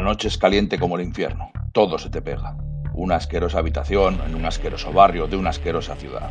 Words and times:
La 0.00 0.06
noche 0.06 0.28
es 0.28 0.38
caliente 0.38 0.78
como 0.78 0.96
el 0.96 1.04
infierno. 1.04 1.52
Todo 1.72 1.98
se 1.98 2.08
te 2.08 2.22
pega. 2.22 2.56
Una 2.94 3.16
asquerosa 3.16 3.58
habitación 3.58 4.18
en 4.24 4.34
un 4.34 4.46
asqueroso 4.46 4.94
barrio 4.94 5.26
de 5.26 5.36
una 5.36 5.50
asquerosa 5.50 5.94
ciudad. 5.94 6.30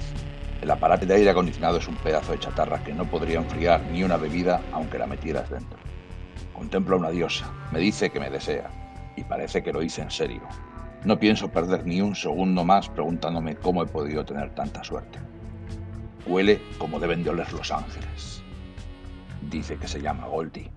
El 0.60 0.72
aparato 0.72 1.06
de 1.06 1.14
aire 1.14 1.30
acondicionado 1.30 1.78
es 1.78 1.88
un 1.88 1.96
pedazo 1.98 2.32
de 2.32 2.40
chatarra 2.40 2.84
que 2.84 2.96
no 2.96 3.08
podría 3.08 3.38
enfriar 3.38 3.86
ni 3.92 4.02
una 4.02 4.18
bebida 4.18 4.64
aunque 4.72 4.98
la 4.98 5.06
metieras 5.06 5.52
dentro. 5.52 5.78
Contemplo 6.52 6.96
a 6.96 6.98
una 6.98 7.12
diosa, 7.12 7.54
me 7.72 7.78
dice 7.78 8.10
que 8.10 8.20
me 8.20 8.32
desea, 8.32 8.72
y 9.16 9.24
parece 9.24 9.62
que 9.62 9.72
lo 9.72 9.84
hice 9.84 10.02
en 10.02 10.10
serio. 10.10 10.42
No 11.04 11.20
pienso 11.20 11.52
perder 11.52 11.86
ni 11.86 12.02
un 12.02 12.16
segundo 12.16 12.64
más 12.64 12.90
preguntándome 12.90 13.56
cómo 13.56 13.84
he 13.84 13.86
podido 13.86 14.26
tener 14.26 14.50
tanta 14.56 14.84
suerte. 14.84 15.20
Huele 16.26 16.60
como 16.80 17.00
deben 17.00 17.24
de 17.24 17.30
oler 17.30 17.54
los 17.54 17.72
ángeles. 17.72 18.42
Dice 19.44 19.78
que 19.78 19.88
se 19.88 20.02
llama 20.02 20.26
Goldie. 20.26 20.72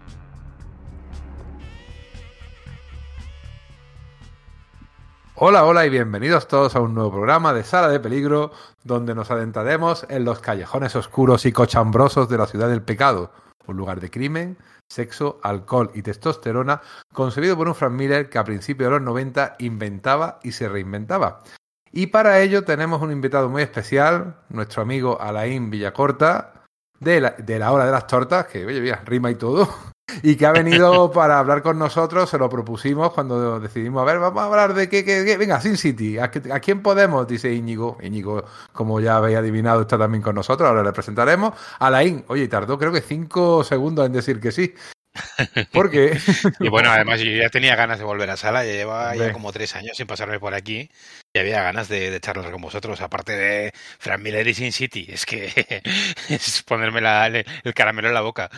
Hola, 5.45 5.65
hola 5.65 5.85
y 5.85 5.91
bienvenidos 5.91 6.47
todos 6.47 6.77
a 6.77 6.81
un 6.81 6.95
nuevo 6.95 7.11
programa 7.11 7.53
de 7.53 7.65
Sala 7.65 7.89
de 7.89 7.99
Peligro, 7.99 8.53
donde 8.85 9.13
nos 9.13 9.33
adentraremos 9.33 10.07
en 10.09 10.25
los 10.25 10.39
callejones 10.39 10.95
oscuros 10.95 11.47
y 11.47 11.51
cochambrosos 11.51 12.29
de 12.29 12.39
la 12.39 12.47
ciudad 12.47 12.69
del 12.69 12.83
pecado, 12.83 13.33
un 13.67 13.77
lugar 13.77 13.99
de 13.99 14.09
crimen, 14.09 14.57
sexo, 14.89 15.41
alcohol 15.43 15.91
y 15.95 16.03
testosterona, 16.03 16.81
concebido 17.13 17.57
por 17.57 17.67
un 17.67 17.75
Frank 17.75 17.91
Miller 17.91 18.31
que 18.31 18.39
a 18.39 18.45
principios 18.45 18.87
de 18.87 18.99
los 19.01 19.03
90 19.03 19.57
inventaba 19.59 20.39
y 20.45 20.53
se 20.53 20.69
reinventaba. 20.69 21.43
Y 21.91 22.07
para 22.07 22.41
ello 22.41 22.63
tenemos 22.63 23.03
un 23.03 23.11
invitado 23.11 23.49
muy 23.49 23.63
especial, 23.63 24.37
nuestro 24.49 24.83
amigo 24.83 25.21
Alain 25.21 25.71
Villacorta, 25.71 26.63
de 27.01 27.21
la, 27.21 27.31
de 27.31 27.59
la 27.59 27.73
hora 27.73 27.87
de 27.87 27.91
las 27.91 28.07
tortas, 28.07 28.47
que 28.47 28.65
oye, 28.65 28.95
rima 29.05 29.29
y 29.33 29.35
todo, 29.35 29.69
y 30.23 30.37
que 30.37 30.47
ha 30.47 30.53
venido 30.53 31.11
para 31.13 31.39
hablar 31.39 31.63
con 31.63 31.79
nosotros, 31.79 32.29
se 32.29 32.39
lo 32.39 32.49
propusimos 32.49 33.13
cuando 33.13 33.61
decidimos, 33.61 34.03
a 34.03 34.05
ver, 34.05 34.19
vamos 34.19 34.43
a 34.43 34.47
hablar 34.47 34.75
de 34.75 34.89
qué, 34.89 35.05
qué, 35.05 35.25
qué? 35.25 35.37
venga, 35.37 35.61
Sin 35.61 35.77
City, 35.77 36.19
¿a, 36.19 36.25
¿a, 36.25 36.61
quién 36.61 36.83
podemos? 36.83 37.27
Dice 37.27 37.53
Íñigo, 37.53 37.99
Íñigo, 38.03 38.45
como 38.73 39.01
ya 39.01 39.17
habéis 39.17 39.39
adivinado, 39.39 39.83
está 39.83 39.99
también 39.99 40.23
con 40.23 40.35
nosotros, 40.35 40.69
ahora 40.69 40.83
le 40.83 40.93
presentaremos. 40.93 41.55
Alain, 41.79 42.25
oye, 42.29 42.49
tardó 42.49 42.79
creo 42.79 42.93
que 42.93 43.01
cinco 43.01 43.65
segundos 43.65 44.07
en 44.07 44.13
decir 44.13 44.41
que 44.41 44.53
sí. 44.53 44.75
¿Por 45.73 45.91
qué? 45.91 46.19
y 46.59 46.69
bueno, 46.69 46.91
además 46.91 47.21
yo 47.21 47.31
ya 47.31 47.51
tenía 47.51 47.77
ganas 47.77 47.99
de 47.99 48.05
volver 48.05 48.31
a 48.31 48.37
sala, 48.39 48.65
ya 48.65 48.73
llevaba 48.73 49.15
ya 49.15 49.31
como 49.33 49.53
tres 49.53 49.77
años 49.77 49.97
sin 49.97 50.07
pasarme 50.07 50.41
por 50.41 50.55
aquí 50.55 50.89
y 51.35 51.39
había 51.39 51.63
ganas 51.63 51.89
de, 51.89 52.11
de 52.11 52.21
charlar 52.21 52.51
con 52.51 52.63
vosotros, 52.63 53.01
aparte 53.03 53.33
de 53.37 53.73
Frank 53.99 54.21
Miller 54.21 54.47
y 54.49 54.55
Sin 54.55 54.73
City, 54.73 55.07
es 55.11 55.27
que 55.27 55.53
es 56.31 56.63
ponerme 56.63 57.03
la, 57.03 57.27
el 57.27 57.75
caramelo 57.75 58.09
en 58.09 58.15
la 58.15 58.23
boca. 58.23 58.51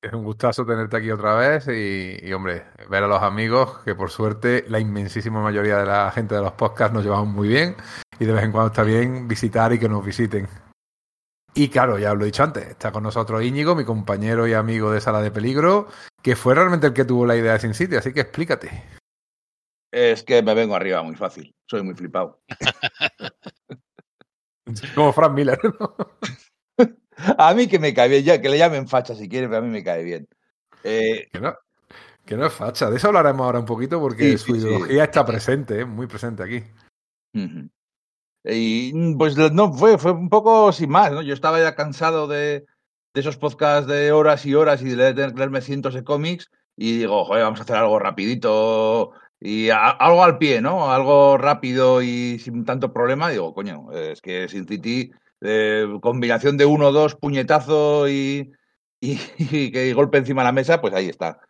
Es 0.00 0.12
un 0.12 0.22
gustazo 0.22 0.64
tenerte 0.64 0.96
aquí 0.96 1.10
otra 1.10 1.34
vez 1.34 1.66
y, 1.66 2.24
y, 2.24 2.32
hombre, 2.32 2.66
ver 2.88 3.02
a 3.02 3.08
los 3.08 3.20
amigos, 3.20 3.78
que 3.84 3.96
por 3.96 4.10
suerte 4.10 4.64
la 4.68 4.78
inmensísima 4.78 5.42
mayoría 5.42 5.78
de 5.78 5.86
la 5.86 6.10
gente 6.12 6.36
de 6.36 6.40
los 6.40 6.52
podcasts 6.52 6.94
nos 6.94 7.02
llevamos 7.02 7.26
muy 7.26 7.48
bien 7.48 7.74
y 8.20 8.24
de 8.24 8.32
vez 8.32 8.44
en 8.44 8.52
cuando 8.52 8.68
está 8.68 8.84
bien 8.84 9.26
visitar 9.26 9.72
y 9.72 9.80
que 9.80 9.88
nos 9.88 10.04
visiten. 10.04 10.46
Y 11.54 11.68
claro, 11.68 11.98
ya 11.98 12.12
os 12.12 12.18
lo 12.18 12.22
he 12.22 12.26
dicho 12.26 12.44
antes, 12.44 12.68
está 12.68 12.92
con 12.92 13.02
nosotros 13.02 13.42
Íñigo, 13.42 13.74
mi 13.74 13.84
compañero 13.84 14.46
y 14.46 14.54
amigo 14.54 14.92
de 14.92 15.00
Sala 15.00 15.20
de 15.20 15.32
Peligro, 15.32 15.88
que 16.22 16.36
fue 16.36 16.54
realmente 16.54 16.86
el 16.86 16.92
que 16.92 17.04
tuvo 17.04 17.26
la 17.26 17.36
idea 17.36 17.54
de 17.54 17.58
Sin 17.58 17.74
City, 17.74 17.96
así 17.96 18.12
que 18.12 18.20
explícate. 18.20 18.84
Es 19.90 20.22
que 20.22 20.42
me 20.42 20.54
vengo 20.54 20.76
arriba 20.76 21.02
muy 21.02 21.16
fácil, 21.16 21.52
soy 21.66 21.82
muy 21.82 21.94
flipado. 21.94 22.40
Como 24.94 25.12
Frank 25.12 25.32
Miller, 25.32 25.58
¿no? 25.80 25.96
A 27.38 27.54
mí 27.54 27.66
que 27.66 27.78
me 27.78 27.92
cae 27.92 28.08
bien, 28.08 28.24
ya 28.24 28.40
que 28.40 28.48
le 28.48 28.58
llamen 28.58 28.88
facha 28.88 29.14
si 29.14 29.28
quieren, 29.28 29.50
pero 29.50 29.62
a 29.62 29.64
mí 29.64 29.70
me 29.70 29.84
cae 29.84 30.04
bien. 30.04 30.28
Eh... 30.84 31.28
Que, 31.32 31.40
no, 31.40 31.54
que 32.24 32.36
no 32.36 32.46
es 32.46 32.52
facha, 32.52 32.88
de 32.90 32.96
eso 32.96 33.08
hablaremos 33.08 33.44
ahora 33.44 33.58
un 33.58 33.64
poquito 33.64 34.00
porque 34.00 34.32
sí, 34.32 34.38
su 34.38 34.54
sí, 34.54 34.60
ideología 34.60 35.04
sí. 35.04 35.10
está 35.10 35.26
presente, 35.26 35.80
¿eh? 35.80 35.84
muy 35.84 36.06
presente 36.06 36.42
aquí. 36.42 36.62
Uh 37.34 37.38
-huh. 37.40 37.70
Y 38.44 39.14
pues 39.16 39.36
no, 39.36 39.72
fue, 39.72 39.98
fue 39.98 40.12
un 40.12 40.28
poco 40.28 40.72
sin 40.72 40.90
más, 40.90 41.12
¿no? 41.12 41.22
Yo 41.22 41.34
estaba 41.34 41.60
ya 41.60 41.74
cansado 41.74 42.28
de, 42.28 42.64
de 43.12 43.20
esos 43.20 43.36
podcasts 43.36 43.88
de 43.88 44.12
horas 44.12 44.46
y 44.46 44.54
horas 44.54 44.80
y 44.80 44.86
de 44.90 44.96
leer, 44.96 45.36
leerme 45.36 45.60
cientos 45.60 45.94
de 45.94 46.04
cómics 46.04 46.50
y 46.76 46.98
digo, 46.98 47.24
joder, 47.24 47.42
vamos 47.42 47.58
a 47.58 47.64
hacer 47.64 47.76
algo 47.76 47.98
rapidito 47.98 49.12
y 49.40 49.70
a, 49.70 49.88
algo 49.90 50.22
al 50.22 50.38
pie, 50.38 50.60
¿no? 50.60 50.92
Algo 50.92 51.36
rápido 51.36 52.00
y 52.00 52.38
sin 52.38 52.64
tanto 52.64 52.92
problema. 52.92 53.30
Digo, 53.30 53.52
coño, 53.52 53.90
es 53.92 54.20
que 54.20 54.48
Sin 54.48 54.66
City 54.66 55.10
eh, 55.40 55.86
combinación 56.00 56.56
de 56.56 56.64
uno, 56.64 56.92
dos, 56.92 57.14
puñetazo 57.14 58.08
y, 58.08 58.52
y, 59.00 59.12
y, 59.38 59.78
y, 59.78 59.92
golpe 59.92 60.18
encima 60.18 60.42
de 60.42 60.46
la 60.46 60.52
mesa, 60.52 60.80
pues 60.80 60.94
ahí 60.94 61.08
está. 61.08 61.40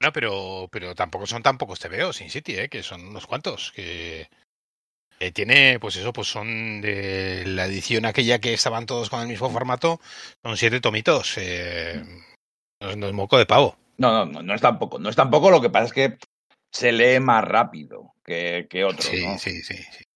No, 0.00 0.12
pero, 0.12 0.68
pero 0.70 0.94
tampoco 0.94 1.26
son 1.26 1.42
tan 1.42 1.58
pocos 1.58 1.80
TVO 1.80 2.12
Sin 2.12 2.30
City, 2.30 2.56
¿eh? 2.56 2.68
que 2.68 2.82
son 2.82 3.08
unos 3.08 3.26
cuantos. 3.26 3.72
Que 3.72 4.28
tiene, 5.32 5.80
pues 5.80 5.96
eso, 5.96 6.12
pues 6.12 6.28
son 6.28 6.80
de 6.80 7.44
la 7.46 7.66
edición 7.66 8.04
aquella 8.04 8.38
que 8.38 8.54
estaban 8.54 8.86
todos 8.86 9.10
con 9.10 9.20
el 9.20 9.26
mismo 9.26 9.50
formato, 9.50 10.00
son 10.44 10.56
siete 10.56 10.80
tomitos. 10.80 11.36
Eh, 11.38 12.00
no, 12.80 12.94
no, 12.94 13.08
es 13.08 13.12
moco 13.12 13.38
de 13.38 13.46
pavo. 13.46 13.76
No, 13.96 14.12
no, 14.12 14.26
no, 14.26 14.42
no 14.42 14.54
es 14.54 14.60
tampoco. 14.60 15.00
No 15.00 15.08
es 15.08 15.16
tampoco, 15.16 15.50
lo 15.50 15.60
que 15.60 15.70
pasa 15.70 15.86
es 15.86 15.92
que 15.92 16.18
se 16.70 16.92
lee 16.92 17.18
más 17.18 17.44
rápido 17.44 18.14
que, 18.24 18.68
que. 18.70 18.88
Sí, 19.00 19.26
¿no? 19.26 19.38
sí, 19.38 19.62
sí, 19.62 19.76
sí 19.76 20.07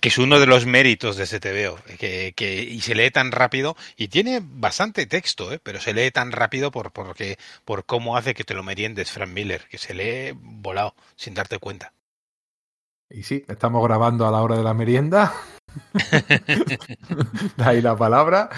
que 0.00 0.08
es 0.08 0.18
uno 0.18 0.40
de 0.40 0.46
los 0.46 0.66
méritos 0.66 1.16
de 1.16 1.24
ese 1.24 1.40
TVO, 1.40 1.78
que, 1.98 2.32
que, 2.34 2.62
y 2.62 2.80
se 2.80 2.94
lee 2.94 3.10
tan 3.10 3.32
rápido, 3.32 3.76
y 3.96 4.08
tiene 4.08 4.40
bastante 4.42 5.06
texto, 5.06 5.52
¿eh? 5.52 5.60
pero 5.62 5.80
se 5.80 5.94
lee 5.94 6.10
tan 6.10 6.32
rápido 6.32 6.70
por, 6.70 6.92
porque, 6.92 7.38
por 7.64 7.84
cómo 7.84 8.16
hace 8.16 8.34
que 8.34 8.44
te 8.44 8.54
lo 8.54 8.62
meriendes 8.62 9.10
Frank 9.10 9.30
Miller, 9.30 9.66
que 9.68 9.78
se 9.78 9.94
lee 9.94 10.32
volado, 10.34 10.94
sin 11.16 11.34
darte 11.34 11.58
cuenta. 11.58 11.92
Y 13.10 13.24
sí, 13.24 13.44
estamos 13.46 13.84
grabando 13.84 14.26
a 14.26 14.30
la 14.30 14.40
hora 14.40 14.56
de 14.56 14.64
la 14.64 14.72
merienda. 14.72 15.34
de 17.56 17.64
ahí 17.64 17.82
la 17.82 17.94
palabra. 17.94 18.48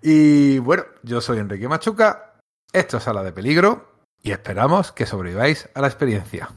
Y 0.00 0.58
bueno, 0.58 0.84
yo 1.02 1.20
soy 1.20 1.38
Enrique 1.38 1.66
Machuca, 1.66 2.36
esto 2.72 2.98
es 2.98 3.02
Sala 3.02 3.24
de 3.24 3.32
Peligro, 3.32 3.92
y 4.22 4.30
esperamos 4.30 4.92
que 4.92 5.06
sobreviváis 5.06 5.68
a 5.74 5.80
la 5.80 5.88
experiencia. 5.88 6.48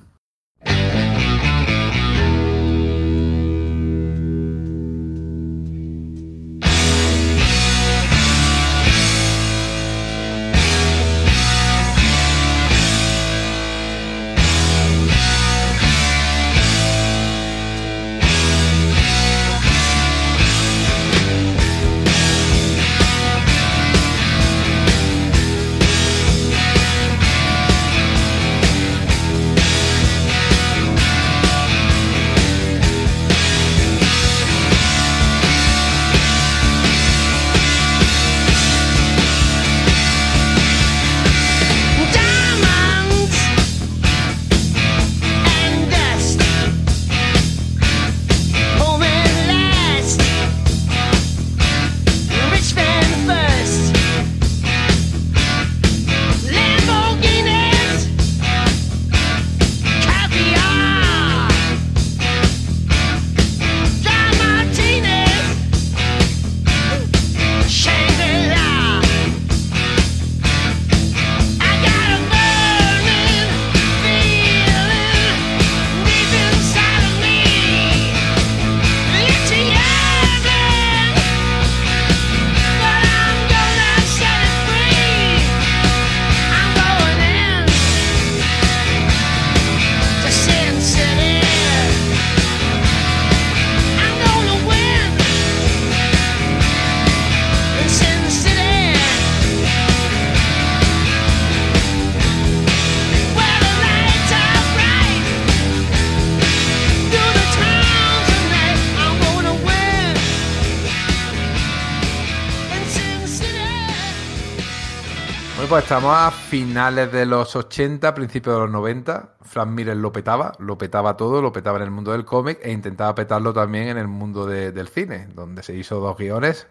Pues 115.71 115.83
estamos 115.85 116.13
a 116.13 116.31
finales 116.31 117.13
de 117.13 117.25
los 117.25 117.55
80, 117.55 118.13
principios 118.13 118.55
de 118.55 118.61
los 118.63 118.71
90. 118.71 119.35
Frank 119.39 119.69
Miller 119.69 119.95
lo 119.95 120.11
petaba, 120.11 120.51
lo 120.59 120.77
petaba 120.77 121.15
todo, 121.15 121.41
lo 121.41 121.53
petaba 121.53 121.77
en 121.77 121.85
el 121.85 121.91
mundo 121.91 122.11
del 122.11 122.25
cómic 122.25 122.59
e 122.61 122.73
intentaba 122.73 123.15
petarlo 123.15 123.53
también 123.53 123.87
en 123.87 123.97
el 123.97 124.09
mundo 124.09 124.45
de, 124.45 124.73
del 124.73 124.89
cine, 124.89 125.29
donde 125.33 125.63
se 125.63 125.73
hizo 125.73 126.01
dos 126.01 126.17
guiones. 126.17 126.67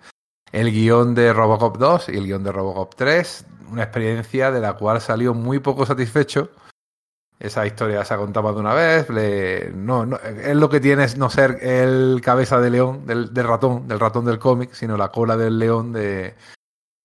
El 0.52 0.70
guion 0.70 1.14
de 1.14 1.32
Robocop 1.32 1.78
2 1.78 2.10
y 2.10 2.18
el 2.18 2.26
guion 2.26 2.44
de 2.44 2.52
Robocop 2.52 2.94
3, 2.94 3.46
una 3.70 3.84
experiencia 3.84 4.50
de 4.50 4.60
la 4.60 4.74
cual 4.74 5.00
salió 5.00 5.32
muy 5.32 5.60
poco 5.60 5.86
satisfecho. 5.86 6.50
Esa 7.38 7.64
historia 7.66 8.04
se 8.04 8.12
ha 8.12 8.18
contado 8.18 8.52
de 8.52 8.60
una 8.60 8.74
vez. 8.74 9.08
Le, 9.08 9.70
no, 9.74 10.04
no, 10.04 10.18
es 10.18 10.56
lo 10.56 10.68
que 10.68 10.78
tiene 10.78 11.04
es 11.04 11.16
no 11.16 11.30
ser 11.30 11.56
el 11.62 12.20
cabeza 12.22 12.60
de 12.60 12.68
león, 12.68 13.06
del 13.06 13.30
ratón, 13.34 13.88
del 13.88 13.98
ratón 13.98 14.26
del 14.26 14.38
cómic, 14.38 14.74
sino 14.74 14.98
la 14.98 15.10
cola 15.10 15.38
del 15.38 15.58
león 15.58 15.90
de, 15.94 16.34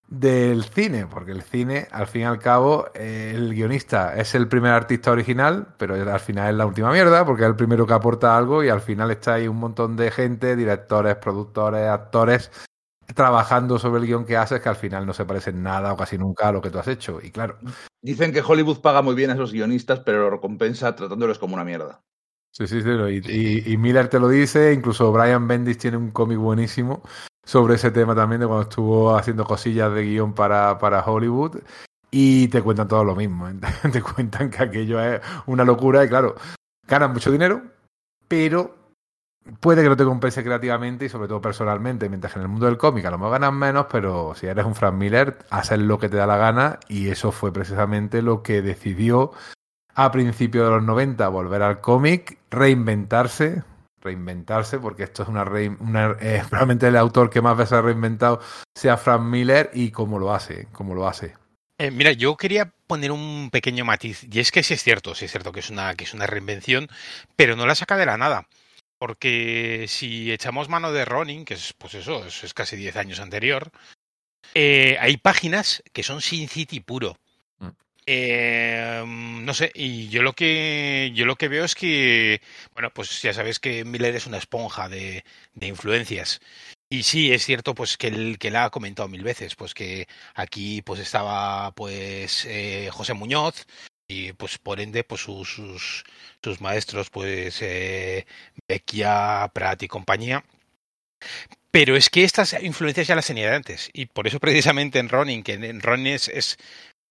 del 0.07 0.63
cine, 0.66 1.07
porque 1.07 1.31
el 1.31 1.42
cine, 1.42 1.88
al 1.92 2.07
fin 2.07 2.22
y 2.22 2.25
al 2.25 2.40
cabo, 2.40 2.88
eh, 2.94 3.31
el 3.34 3.54
guionista 3.54 4.16
es 4.16 4.36
el 4.36 4.48
primer 4.48 4.72
artista 4.72 5.12
original, 5.12 5.68
pero 5.78 5.96
al 5.96 6.19
final 6.19 6.50
es 6.50 6.56
la 6.56 6.66
última 6.66 6.92
mierda, 6.92 7.25
porque 7.25 7.44
es 7.44 7.50
el 7.50 7.56
primero 7.56 7.88
que 7.88 7.94
aporta 7.94 8.38
algo 8.38 8.63
y 8.63 8.69
al 8.69 8.81
final 8.81 9.10
está 9.12 9.36
ahí 9.36 9.48
un 9.48 9.57
montón 9.57 9.96
de 9.96 10.12
gente, 10.12 10.56
directores, 10.56 11.16
productores, 11.16 11.88
actores, 11.88 12.52
trabajando 13.16 13.80
sobre 13.80 14.02
el 14.02 14.07
guion 14.07 14.25
que 14.25 14.38
haces, 14.38 14.62
que 14.62 14.69
al 14.69 14.75
final 14.75 15.06
no 15.06 15.13
se 15.13 15.25
parece 15.25 15.50
en 15.50 15.63
nada 15.63 15.94
o 15.94 15.98
casi 15.98 16.18
nunca 16.18 16.50
a 16.50 16.51
lo 16.51 16.62
que 16.62 16.69
tú 16.69 16.78
has 16.78 16.88
hecho. 16.88 17.19
Y 17.22 17.31
claro. 17.31 17.58
Dicen 18.01 18.31
que 18.31 18.42
Hollywood 18.42 18.81
paga 18.81 19.01
muy 19.01 19.16
bien 19.16 19.31
a 19.31 19.34
esos 19.34 19.51
guionistas, 19.51 20.01
pero 20.01 20.19
lo 20.19 20.30
recompensa 20.30 20.96
tratándolos 20.96 21.40
como 21.40 21.56
una 21.56 21.66
mierda. 21.66 22.01
Sí, 22.51 22.68
sí, 22.68 22.81
sí. 22.81 22.90
Y, 22.90 23.31
y, 23.31 23.74
y 23.74 23.78
Miller 23.78 24.08
te 24.08 24.19
lo 24.19 24.30
dice, 24.30 24.72
incluso 24.72 25.12
Brian 25.12 25.48
Bendis 25.48 25.78
tiene 25.78 25.98
un 25.98 26.12
cómic 26.12 26.38
buenísimo 26.38 27.04
sobre 27.46 27.76
ese 27.76 27.92
tema 27.92 28.14
también 28.14 28.42
de 28.42 28.48
cuando 28.48 28.64
estuvo 28.64 29.16
haciendo 29.16 29.46
cosillas 29.46 29.94
de 29.94 30.04
guion 30.04 30.34
para, 30.34 30.78
para 30.78 31.04
Hollywood. 31.04 31.60
Y 32.12 32.48
te 32.50 32.62
cuentan 32.62 32.88
todo 32.88 33.04
lo 33.04 33.16
mismo. 33.16 33.48
¿eh? 33.48 33.56
te 33.92 34.02
cuentan 34.02 34.50
que 34.50 34.64
aquello 34.64 35.00
es 35.00 35.22
una 35.46 35.64
locura 35.64 36.04
y 36.04 36.10
claro, 36.10 36.36
ganan 36.88 37.14
mucho 37.14 37.32
dinero, 37.32 37.62
pero 38.28 38.76
puede 39.60 39.84
que 39.84 39.90
no 39.90 39.98
te 39.98 40.06
compense 40.06 40.44
creativamente 40.44 41.06
y 41.06 41.10
sobre 41.10 41.28
todo 41.28 41.42
personalmente, 41.42 42.10
mientras 42.10 42.34
que 42.34 42.40
en 42.40 42.44
el 42.44 42.50
mundo 42.50 42.66
del 42.66 42.78
cómic 42.78 43.06
a 43.06 43.12
lo 43.12 43.18
mejor 43.18 43.34
ganas 43.34 43.54
menos, 43.54 43.86
pero 43.92 44.34
si 44.36 44.48
eres 44.48 44.66
un 44.66 44.76
Frank 44.76 44.96
Miller, 44.96 45.38
haces 45.50 45.80
lo 45.80 46.00
que 46.00 46.10
te 46.10 46.18
da 46.18 46.26
la 46.26 46.38
gana 46.38 46.80
y 46.88 47.10
eso 47.10 47.32
fue 47.32 47.52
precisamente 47.52 48.22
lo 48.22 48.42
que 48.42 48.62
decidió 48.62 49.32
a 49.94 50.12
principios 50.12 50.66
de 50.66 50.76
los 50.76 50.84
90 50.84 51.28
volver 51.30 51.62
al 51.62 51.80
cómic, 51.80 52.38
reinventarse, 52.50 53.64
reinventarse, 54.06 54.80
porque 54.80 55.04
esto 55.04 55.24
es 55.24 55.30
una, 55.30 55.44
una 55.44 56.16
eh, 56.22 56.42
probablemente 56.50 56.88
el 56.88 56.96
autor 56.96 57.30
que 57.30 57.42
más 57.42 57.57
veces 57.57 57.74
ha 57.74 57.81
reinventado 57.81 58.40
sea 58.74 58.96
Frank 58.96 59.24
Miller 59.24 59.69
y 59.74 59.92
cómo 59.92 60.18
lo 60.19 60.34
hace, 60.34 60.68
cómo 60.72 60.96
lo 60.96 61.07
hace. 61.07 61.34
Eh, 61.78 61.92
mira, 61.92 62.13
yo 62.13 62.38
quería 62.38 62.72
poner 62.88 63.12
un 63.12 63.50
pequeño 63.52 63.84
matiz, 63.84 64.25
y 64.31 64.40
es 64.40 64.52
que 64.52 64.63
sí 64.63 64.74
es 64.74 64.84
cierto, 64.84 65.13
sí 65.13 65.25
es 65.25 65.31
cierto 65.31 65.52
que 65.52 65.60
es 65.60 65.69
una, 65.69 65.94
que 65.96 66.06
es 66.06 66.13
una 66.13 66.25
reinvención, 66.25 66.88
pero 67.36 67.57
no 67.57 67.66
la 67.66 67.75
saca 67.75 67.98
de 67.98 68.06
la 68.06 68.18
nada. 68.18 68.48
Porque 68.98 69.86
si 69.90 70.31
echamos 70.31 70.69
mano 70.69 70.94
de 70.94 71.04
Ronin, 71.04 71.44
que 71.44 71.56
es 71.56 71.74
pues 71.74 71.96
eso, 71.96 72.25
es, 72.25 72.46
es 72.46 72.54
casi 72.54 72.78
10 72.78 72.96
años 72.96 73.19
anterior, 73.19 73.72
eh, 74.54 74.98
hay 75.01 75.18
páginas 75.18 75.84
que 75.92 76.04
son 76.04 76.22
Sin 76.22 76.48
City 76.48 76.80
puro. 76.80 77.18
Eh, 78.07 79.04
no 79.07 79.54
sé, 79.56 79.72
y 79.74 80.10
yo 80.10 80.22
lo 80.22 80.34
que 80.34 81.12
yo 81.16 81.25
lo 81.25 81.38
que 81.38 81.48
veo 81.48 81.66
es 81.66 81.74
que, 81.74 82.42
bueno, 82.74 82.92
pues 82.94 83.22
ya 83.22 83.34
sabes 83.34 83.60
que 83.60 83.84
Miller 83.84 84.16
es 84.16 84.28
una 84.28 84.38
esponja 84.38 84.90
de, 84.90 85.24
de 85.56 85.68
influencias. 85.68 86.40
Y 86.90 87.04
sí, 87.04 87.34
es 87.34 87.46
cierto, 87.46 87.74
pues 87.74 87.98
que 87.98 88.07
él 88.07 88.38
que 88.40 88.52
la 88.52 88.66
ha 88.66 88.69
comentado 88.69 89.10
mil 89.10 89.24
veces, 89.24 89.56
pues 89.56 89.74
que 89.74 90.07
aquí 90.36 90.81
pues 90.84 91.00
estaba 91.00 91.72
pues 91.74 92.46
eh, 92.46 92.90
José 92.92 93.13
Muñoz 93.13 93.66
y 94.08 94.34
pues 94.34 94.60
por 94.60 94.80
ende 94.80 95.04
pues 95.04 95.22
sus 95.22 95.50
sus, 96.44 96.62
maestros 96.62 97.10
pues 97.10 97.60
eh, 97.62 98.25
Prat 99.54 99.84
y 99.84 99.88
compañía. 99.88 100.44
Pero 101.72 101.96
es 101.98 102.10
que 102.10 102.24
estas 102.24 102.54
influencias 102.63 103.08
ya 103.08 103.16
las 103.16 103.28
tenía 103.28 103.56
antes. 103.56 103.90
Y 103.94 104.06
por 104.06 104.28
eso 104.28 104.40
precisamente 104.40 105.00
en 105.00 105.10
Ronin, 105.10 105.44
que 105.44 105.54
en 105.54 105.81
Ronin 105.81 106.13
es 106.13 106.58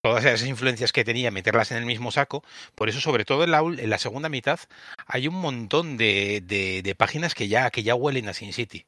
todas 0.05 0.23
esas 0.27 0.47
influencias 0.47 0.93
que 0.93 1.03
tenía, 1.03 1.31
meterlas 1.31 1.73
en 1.73 1.79
el 1.79 1.87
mismo 1.87 2.11
saco. 2.13 2.45
Por 2.75 2.91
eso, 2.91 3.01
sobre 3.01 3.25
todo 3.25 3.43
en 3.43 3.51
la, 3.51 3.61
en 3.61 3.89
la 3.89 3.97
segunda 3.97 4.29
mitad, 4.29 4.61
hay 5.07 5.29
un 5.29 5.37
montón 5.37 5.97
de, 5.97 6.43
de, 6.45 6.95
páginas 6.95 7.35
que 7.35 7.49
ya, 7.49 7.71
que 7.71 7.83
ya 7.83 7.95
huelen 7.95 8.29
a 8.29 8.35
Sin 8.35 8.53
City. 8.53 8.85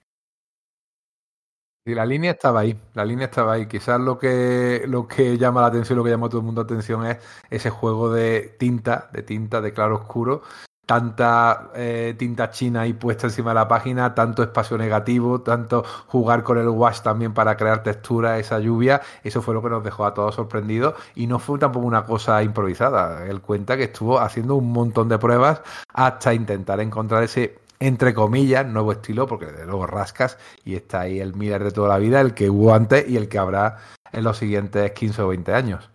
Y 1.86 1.94
la 1.94 2.04
línea 2.04 2.32
estaba 2.32 2.60
ahí, 2.60 2.78
la 2.92 3.06
línea 3.06 3.28
estaba 3.28 3.54
ahí. 3.54 3.66
Quizás 3.66 3.98
lo 3.98 4.18
que, 4.18 4.82
lo 4.88 5.08
que 5.08 5.38
llama 5.38 5.62
la 5.62 5.68
atención, 5.68 5.96
lo 5.96 6.04
que 6.04 6.10
llama 6.10 6.28
todo 6.28 6.40
el 6.40 6.44
mundo 6.44 6.60
la 6.60 6.66
atención 6.66 7.06
es 7.06 7.16
ese 7.48 7.70
juego 7.70 8.12
de 8.12 8.54
tinta, 8.58 9.08
de 9.14 9.22
tinta, 9.22 9.62
de 9.62 9.72
claro 9.72 9.94
oscuro, 9.94 10.42
tanta 10.86 11.72
eh, 11.74 12.14
tinta 12.16 12.50
china 12.50 12.82
ahí 12.82 12.92
puesta 12.92 13.26
encima 13.26 13.50
de 13.50 13.56
la 13.56 13.68
página, 13.68 14.14
tanto 14.14 14.42
espacio 14.44 14.78
negativo, 14.78 15.42
tanto 15.42 15.84
jugar 16.06 16.44
con 16.44 16.58
el 16.58 16.68
wash 16.68 17.00
también 17.00 17.34
para 17.34 17.56
crear 17.56 17.82
textura, 17.82 18.38
esa 18.38 18.60
lluvia, 18.60 19.02
eso 19.24 19.42
fue 19.42 19.52
lo 19.52 19.62
que 19.62 19.68
nos 19.68 19.82
dejó 19.82 20.06
a 20.06 20.14
todos 20.14 20.36
sorprendidos 20.36 20.94
y 21.16 21.26
no 21.26 21.40
fue 21.40 21.58
tampoco 21.58 21.86
una 21.86 22.04
cosa 22.04 22.42
improvisada. 22.42 23.26
Él 23.26 23.40
cuenta 23.40 23.76
que 23.76 23.84
estuvo 23.84 24.20
haciendo 24.20 24.54
un 24.54 24.72
montón 24.72 25.08
de 25.08 25.18
pruebas 25.18 25.60
hasta 25.92 26.32
intentar 26.32 26.80
encontrar 26.80 27.24
ese 27.24 27.58
entre 27.78 28.14
comillas, 28.14 28.66
nuevo 28.66 28.92
estilo, 28.92 29.26
porque 29.26 29.46
desde 29.46 29.66
luego 29.66 29.86
rascas 29.86 30.38
y 30.64 30.76
está 30.76 31.00
ahí 31.00 31.20
el 31.20 31.34
Miller 31.34 31.62
de 31.62 31.72
toda 31.72 31.90
la 31.90 31.98
vida, 31.98 32.22
el 32.22 32.32
que 32.32 32.48
hubo 32.48 32.72
antes 32.72 33.06
y 33.06 33.18
el 33.18 33.28
que 33.28 33.36
habrá 33.38 33.76
en 34.12 34.24
los 34.24 34.38
siguientes 34.38 34.92
15 34.92 35.20
o 35.20 35.28
20 35.28 35.52
años. 35.52 35.90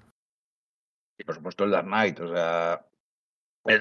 Y 1.17 1.23
por 1.23 1.33
supuesto 1.33 1.63
el 1.63 1.71
Dark 1.71 1.87
Knight, 1.87 2.19
o 2.19 2.27
sea, 2.27 2.85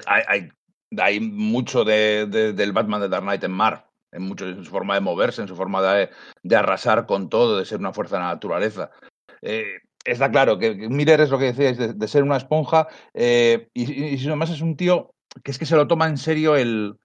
hay 0.07 0.51
hay 0.97 1.19
mucho 1.19 1.83
de, 1.83 2.25
de, 2.27 2.53
del 2.53 2.73
Batman 2.73 3.01
de 3.01 3.09
Dark 3.09 3.23
Knight 3.23 3.43
en 3.43 3.51
Mar, 3.51 3.89
en, 4.11 4.23
mucho, 4.23 4.47
en 4.47 4.63
su 4.63 4.71
forma 4.71 4.95
de 4.95 5.01
moverse, 5.01 5.41
en 5.41 5.47
su 5.47 5.55
forma 5.55 5.81
de, 5.81 6.09
de, 6.43 6.55
arrasar 6.55 7.05
con 7.05 7.29
todo, 7.29 7.57
de 7.57 7.65
ser 7.65 7.79
una 7.79 7.93
fuerza 7.93 8.17
de 8.17 8.23
la 8.23 8.33
naturaleza. 8.33 8.91
Eh, 9.41 9.79
está 10.03 10.31
claro 10.31 10.57
que, 10.57 10.73
Miller 10.89 11.21
es 11.21 11.29
lo 11.29 11.39
que 11.39 11.53
decíais, 11.53 11.77
de, 11.77 11.93
de 11.93 12.07
ser 12.07 12.23
una 12.23 12.37
esponja, 12.37 12.87
eh, 13.13 13.69
y, 13.73 13.91
y, 13.91 14.15
y 14.15 14.27
además 14.27 14.49
es 14.49 14.61
un 14.61 14.75
tío 14.75 15.13
que 15.43 15.51
es 15.51 15.57
que 15.57 15.65
se 15.65 15.75
lo 15.75 15.87
toma 15.87 16.07
en 16.07 16.17
serio 16.17 16.55
el, 16.55 16.97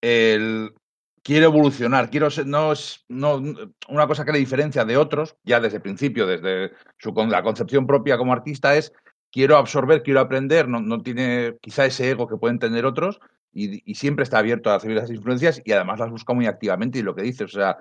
el 0.00 0.74
quiero 1.22 1.46
evolucionar, 1.46 2.10
quiero 2.10 2.30
ser, 2.30 2.46
no 2.46 2.72
es 2.72 3.04
no, 3.08 3.42
una 3.88 4.06
cosa 4.06 4.24
que 4.24 4.32
le 4.32 4.38
diferencia 4.38 4.84
de 4.84 4.96
otros, 4.96 5.36
ya 5.42 5.58
desde 5.58 5.76
el 5.76 5.82
principio, 5.82 6.26
desde 6.26 6.72
su, 6.98 7.12
la 7.28 7.42
concepción 7.42 7.86
propia 7.86 8.16
como 8.16 8.32
artista, 8.32 8.76
es 8.76 8.92
quiero 9.32 9.56
absorber, 9.56 10.02
quiero 10.02 10.20
aprender, 10.20 10.68
no, 10.68 10.80
no 10.80 11.02
tiene 11.02 11.56
quizá 11.60 11.86
ese 11.86 12.10
ego 12.10 12.28
que 12.28 12.36
pueden 12.36 12.58
tener 12.58 12.86
otros 12.86 13.20
y, 13.54 13.90
y, 13.90 13.94
siempre 13.94 14.24
está 14.24 14.38
abierto 14.38 14.70
a 14.70 14.74
recibir 14.74 14.96
esas 14.96 15.10
influencias 15.10 15.62
y 15.64 15.72
además 15.72 16.00
las 16.00 16.10
busca 16.10 16.32
muy 16.34 16.46
activamente 16.46 16.98
y 16.98 17.02
lo 17.02 17.14
que 17.14 17.22
dices, 17.22 17.54
o 17.54 17.58
sea, 17.58 17.78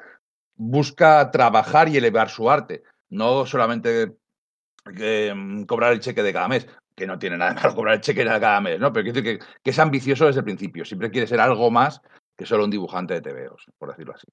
busca 0.56 1.32
trabajar 1.32 1.90
y 1.90 1.98
elevar 1.98 2.30
su 2.30 2.50
arte, 2.50 2.84
no 3.10 3.46
solamente 3.46 4.14
eh, 4.98 5.34
cobrar 5.68 5.94
el 5.94 6.00
cheque 6.00 6.24
de 6.24 6.34
cada 6.34 6.48
mes, 6.48 6.68
que 6.96 7.08
no 7.08 7.18
tiene 7.18 7.38
nada 7.38 7.54
de 7.54 7.62
malo 7.62 7.76
cobrar 7.76 7.96
el 7.96 8.02
cheque 8.02 8.24
de 8.24 8.40
cada 8.40 8.62
mes, 8.62 8.80
¿no? 8.80 8.94
Pero 8.94 9.04
quiere 9.04 9.22
decir 9.22 9.40
que, 9.40 9.46
que 9.64 9.72
es 9.72 9.80
ambicioso 9.80 10.28
desde 10.28 10.40
el 10.40 10.46
principio, 10.46 10.86
siempre 10.86 11.12
quiere 11.12 11.28
ser 11.28 11.40
algo 11.40 11.72
más 11.72 12.02
que 12.38 12.46
solo 12.46 12.64
un 12.64 12.72
dibujante 12.72 13.14
de 13.14 13.22
TVOs, 13.22 13.66
por 13.78 13.90
decirlo 13.90 14.14
así. 14.16 14.28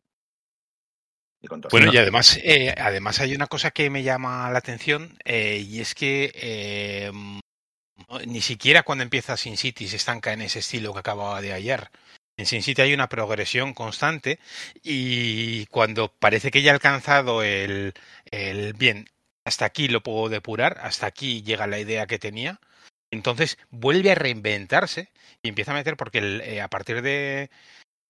Y 1.42 1.48
bueno, 1.70 1.90
y 1.90 1.96
además, 1.96 2.38
eh, 2.44 2.74
además 2.76 3.18
hay 3.20 3.34
una 3.34 3.46
cosa 3.46 3.70
que 3.70 3.88
me 3.88 4.02
llama 4.02 4.50
la 4.50 4.58
atención 4.58 5.16
eh, 5.24 5.64
y 5.66 5.80
es 5.80 5.94
que 5.94 6.30
eh, 6.34 7.10
ni 8.26 8.40
siquiera 8.40 8.82
cuando 8.82 9.04
empieza 9.04 9.36
Sin 9.36 9.56
City 9.56 9.88
se 9.88 9.96
estanca 9.96 10.32
en 10.32 10.42
ese 10.42 10.60
estilo 10.60 10.92
que 10.92 11.00
acababa 11.00 11.40
de 11.40 11.52
hallar. 11.52 11.90
En 12.36 12.46
Sin 12.46 12.62
City 12.62 12.82
hay 12.82 12.94
una 12.94 13.08
progresión 13.08 13.74
constante 13.74 14.38
y 14.82 15.66
cuando 15.66 16.12
parece 16.12 16.50
que 16.50 16.62
ya 16.62 16.70
ha 16.70 16.74
alcanzado 16.74 17.42
el, 17.42 17.94
el 18.30 18.72
bien, 18.74 19.08
hasta 19.44 19.66
aquí 19.66 19.88
lo 19.88 20.02
puedo 20.02 20.28
depurar, 20.28 20.78
hasta 20.82 21.06
aquí 21.06 21.42
llega 21.42 21.66
la 21.66 21.78
idea 21.78 22.06
que 22.06 22.18
tenía, 22.18 22.60
entonces 23.10 23.58
vuelve 23.70 24.12
a 24.12 24.14
reinventarse 24.14 25.10
y 25.42 25.48
empieza 25.48 25.72
a 25.72 25.74
meter 25.74 25.96
porque 25.96 26.18
el, 26.18 26.40
eh, 26.42 26.60
a 26.62 26.68
partir 26.68 27.02
de 27.02 27.50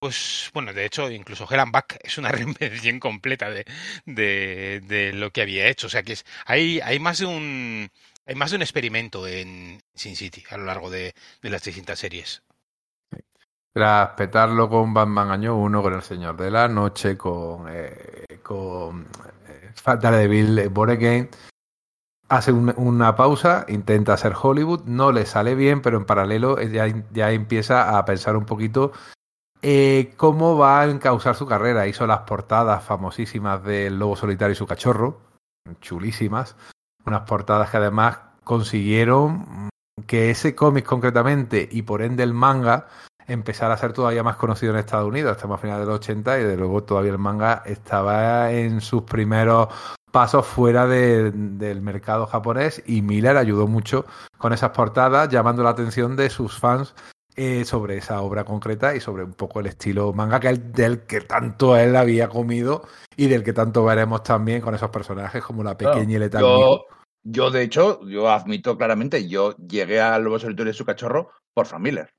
pues 0.00 0.50
bueno, 0.54 0.72
de 0.72 0.86
hecho, 0.86 1.10
incluso 1.10 1.46
Helen 1.50 1.72
Back 1.72 1.98
es 2.02 2.16
una 2.18 2.30
reinvención 2.32 3.00
completa 3.00 3.50
de, 3.50 3.66
de, 4.06 4.80
de, 4.84 5.12
lo 5.12 5.30
que 5.30 5.42
había 5.42 5.68
hecho. 5.68 5.88
O 5.88 5.90
sea 5.90 6.02
que 6.02 6.14
es, 6.14 6.24
hay, 6.46 6.80
hay 6.80 6.98
más 6.98 7.18
de 7.18 7.26
un 7.26 7.90
hay 8.30 8.36
más 8.36 8.50
de 8.50 8.56
un 8.58 8.62
experimento 8.62 9.26
en 9.26 9.82
Sin 9.92 10.14
City 10.14 10.44
a 10.50 10.56
lo 10.56 10.64
largo 10.64 10.88
de, 10.88 11.14
de 11.42 11.50
las 11.50 11.64
distintas 11.64 11.98
series. 11.98 12.44
Tras 13.72 14.10
petarlo 14.10 14.68
con 14.68 14.94
Batman 14.94 15.32
Año 15.32 15.56
1, 15.56 15.82
con 15.82 15.94
El 15.94 16.02
Señor 16.02 16.36
de 16.36 16.48
la 16.48 16.68
Noche, 16.68 17.18
con, 17.18 17.66
eh, 17.68 18.38
con 18.40 19.08
eh, 19.48 19.72
Daredevil 19.84 20.68
Born 20.68 20.92
Again, 20.92 21.28
hace 22.28 22.52
un, 22.52 22.72
una 22.76 23.16
pausa, 23.16 23.66
intenta 23.66 24.12
hacer 24.12 24.34
Hollywood, 24.40 24.84
no 24.84 25.10
le 25.10 25.26
sale 25.26 25.56
bien, 25.56 25.82
pero 25.82 25.96
en 25.96 26.04
paralelo 26.04 26.62
ya, 26.62 26.86
ya 27.12 27.32
empieza 27.32 27.98
a 27.98 28.04
pensar 28.04 28.36
un 28.36 28.46
poquito 28.46 28.92
eh, 29.60 30.14
cómo 30.16 30.56
va 30.56 30.82
a 30.82 30.84
encauzar 30.84 31.34
su 31.34 31.46
carrera. 31.46 31.88
Hizo 31.88 32.06
las 32.06 32.20
portadas 32.20 32.84
famosísimas 32.84 33.64
del 33.64 33.98
Lobo 33.98 34.14
Solitario 34.14 34.52
y 34.52 34.56
su 34.56 34.68
cachorro, 34.68 35.20
chulísimas. 35.80 36.54
Unas 37.06 37.22
portadas 37.22 37.70
que 37.70 37.76
además 37.76 38.18
consiguieron 38.44 39.68
que 40.06 40.30
ese 40.30 40.54
cómic 40.54 40.84
concretamente 40.84 41.68
y 41.70 41.82
por 41.82 42.02
ende 42.02 42.22
el 42.22 42.34
manga 42.34 42.88
empezara 43.26 43.74
a 43.74 43.78
ser 43.78 43.92
todavía 43.92 44.22
más 44.22 44.36
conocido 44.36 44.72
en 44.72 44.78
Estados 44.78 45.08
Unidos. 45.08 45.36
Estamos 45.36 45.58
a 45.58 45.62
finales 45.62 45.86
de 45.86 45.92
los 45.92 46.00
80 46.00 46.40
y 46.40 46.44
de 46.44 46.56
luego 46.56 46.82
todavía 46.82 47.12
el 47.12 47.18
manga 47.18 47.62
estaba 47.64 48.50
en 48.50 48.80
sus 48.80 49.02
primeros 49.02 49.68
pasos 50.10 50.46
fuera 50.46 50.86
de, 50.86 51.30
del 51.30 51.82
mercado 51.82 52.26
japonés 52.26 52.82
y 52.86 53.02
Miller 53.02 53.36
ayudó 53.36 53.68
mucho 53.68 54.06
con 54.38 54.52
esas 54.52 54.70
portadas 54.70 55.28
llamando 55.28 55.62
la 55.62 55.70
atención 55.70 56.16
de 56.16 56.30
sus 56.30 56.58
fans 56.58 56.94
eh, 57.42 57.64
sobre 57.64 57.96
esa 57.96 58.20
obra 58.20 58.44
concreta 58.44 58.94
y 58.94 59.00
sobre 59.00 59.24
un 59.24 59.32
poco 59.32 59.60
el 59.60 59.66
estilo 59.66 60.12
manga 60.12 60.38
que 60.38 60.52
del 60.52 61.06
que 61.06 61.22
tanto 61.22 61.74
él 61.74 61.96
había 61.96 62.28
comido 62.28 62.86
y 63.16 63.28
del 63.28 63.42
que 63.42 63.54
tanto 63.54 63.82
veremos 63.82 64.22
también 64.22 64.60
con 64.60 64.74
esos 64.74 64.90
personajes 64.90 65.42
como 65.42 65.64
la 65.64 65.74
pequeña 65.74 66.16
y 66.16 66.18
letal. 66.18 66.42
Yo, 66.42 66.84
yo, 67.22 67.50
de 67.50 67.62
hecho, 67.62 68.06
yo 68.06 68.28
admito 68.28 68.76
claramente, 68.76 69.26
yo 69.26 69.56
llegué 69.56 70.02
al 70.02 70.22
Lobo 70.22 70.38
Solitario 70.38 70.70
de 70.70 70.76
su 70.76 70.84
cachorro 70.84 71.30
por 71.54 71.64
Frank 71.64 71.80
Miller. 71.80 72.12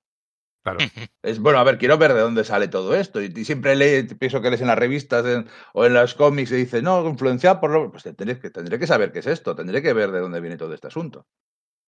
Claro. 0.64 0.80
Es 1.22 1.38
bueno, 1.38 1.60
a 1.60 1.64
ver, 1.66 1.78
quiero 1.78 2.00
ver 2.00 2.16
de 2.16 2.22
dónde 2.22 2.44
sale 2.44 2.68
todo 2.68 2.96
esto. 2.96 3.22
Y, 3.22 3.32
y 3.36 3.46
siempre 3.46 4.04
pienso 4.16 4.42
que 4.42 4.50
lees 4.50 4.62
en 4.62 4.68
las 4.68 4.80
revistas 4.80 5.24
en, 5.28 5.48
o 5.74 5.86
en 5.86 5.94
los 5.94 6.16
cómics 6.16 6.52
y 6.52 6.56
dice, 6.56 6.82
no, 6.82 7.08
influenciado 7.08 7.60
por 7.60 7.70
lo. 7.70 7.92
Pues 7.92 8.06
tendré 8.06 8.40
que, 8.40 8.50
tendré 8.50 8.80
que 8.80 8.88
saber 8.88 9.12
qué 9.12 9.20
es 9.20 9.28
esto, 9.28 9.56
tendré 9.56 9.84
que 9.84 9.94
ver 9.94 10.12
de 10.12 10.20
dónde 10.20 10.42
viene 10.42 10.58
todo 10.58 10.74
este 10.74 10.88
asunto. 10.88 11.28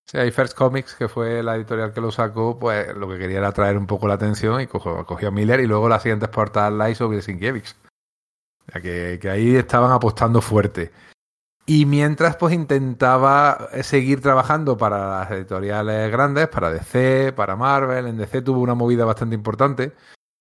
Sí, 0.06 0.18
hay 0.18 0.32
First 0.32 0.56
Comics, 0.56 0.96
que 0.96 1.08
fue 1.08 1.42
la 1.42 1.56
editorial 1.56 1.94
que 1.94 2.02
lo 2.02 2.12
sacó, 2.12 2.60
pues 2.60 2.96
lo 2.96 3.08
que 3.08 3.18
quería 3.18 3.40
era 3.40 3.48
atraer 3.50 3.78
un 3.78 3.88
poco 3.88 4.08
la 4.08 4.16
atención 4.16 4.62
y 4.62 4.68
cogió, 4.68 5.28
a 5.28 5.32
Miller 5.32 5.60
y 5.62 5.68
luego 5.68 5.88
las 5.88 6.04
siguientes 6.04 6.30
portadas 6.30 6.74
la 6.74 6.90
hizo 6.90 7.08
Wilsinkiewicz. 7.08 7.76
O 8.68 8.72
sea, 8.72 8.82
que, 8.82 9.18
que 9.22 9.30
ahí 9.30 9.56
estaban 9.56 9.92
apostando 9.92 10.42
fuerte. 10.42 10.92
Y 11.66 11.86
mientras 11.86 12.36
pues 12.36 12.54
intentaba 12.54 13.70
seguir 13.84 14.22
trabajando 14.22 14.78
para 14.78 15.20
las 15.20 15.32
editoriales 15.32 16.12
grandes, 16.12 16.50
para 16.50 16.72
DC, 16.72 17.32
para 17.34 17.56
Marvel. 17.56 18.08
En 18.08 18.18
DC 18.18 18.42
tuvo 18.42 18.60
una 18.60 18.76
movida 18.76 19.06
bastante 19.06 19.36
importante 19.36 19.94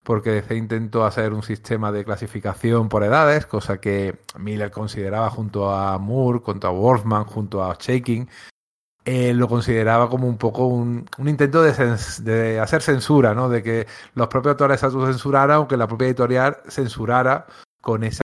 porque 0.02 0.30
DC 0.30 0.56
intentó 0.56 1.04
hacer 1.04 1.32
un 1.32 1.44
sistema 1.44 1.92
de 1.92 2.04
clasificación 2.04 2.88
por 2.88 3.04
edades, 3.04 3.46
cosa 3.46 3.80
que 3.80 4.18
Miller 4.36 4.72
consideraba 4.72 5.30
junto 5.30 5.72
a 5.72 5.96
Moore, 5.98 6.40
junto 6.40 6.66
a 6.66 6.70
Wolfman, 6.72 7.24
junto 7.24 7.62
a 7.62 7.76
Shaking, 7.78 8.28
eh, 9.04 9.34
lo 9.34 9.48
consideraba 9.48 10.08
como 10.08 10.28
un 10.28 10.38
poco 10.38 10.66
un, 10.66 11.06
intento 11.18 11.62
de, 11.62 11.72
de, 12.22 12.60
hacer 12.60 12.82
censura, 12.82 13.34
¿no? 13.34 13.48
De 13.48 13.62
que 13.62 13.86
los 14.14 14.28
propios 14.28 14.52
autores 14.52 14.80
se 14.80 14.86
autocensuraran, 14.86 15.56
aunque 15.56 15.76
la 15.76 15.88
propia 15.88 16.06
editorial 16.06 16.58
censurara 16.68 17.46
con 17.80 18.04
esa 18.04 18.22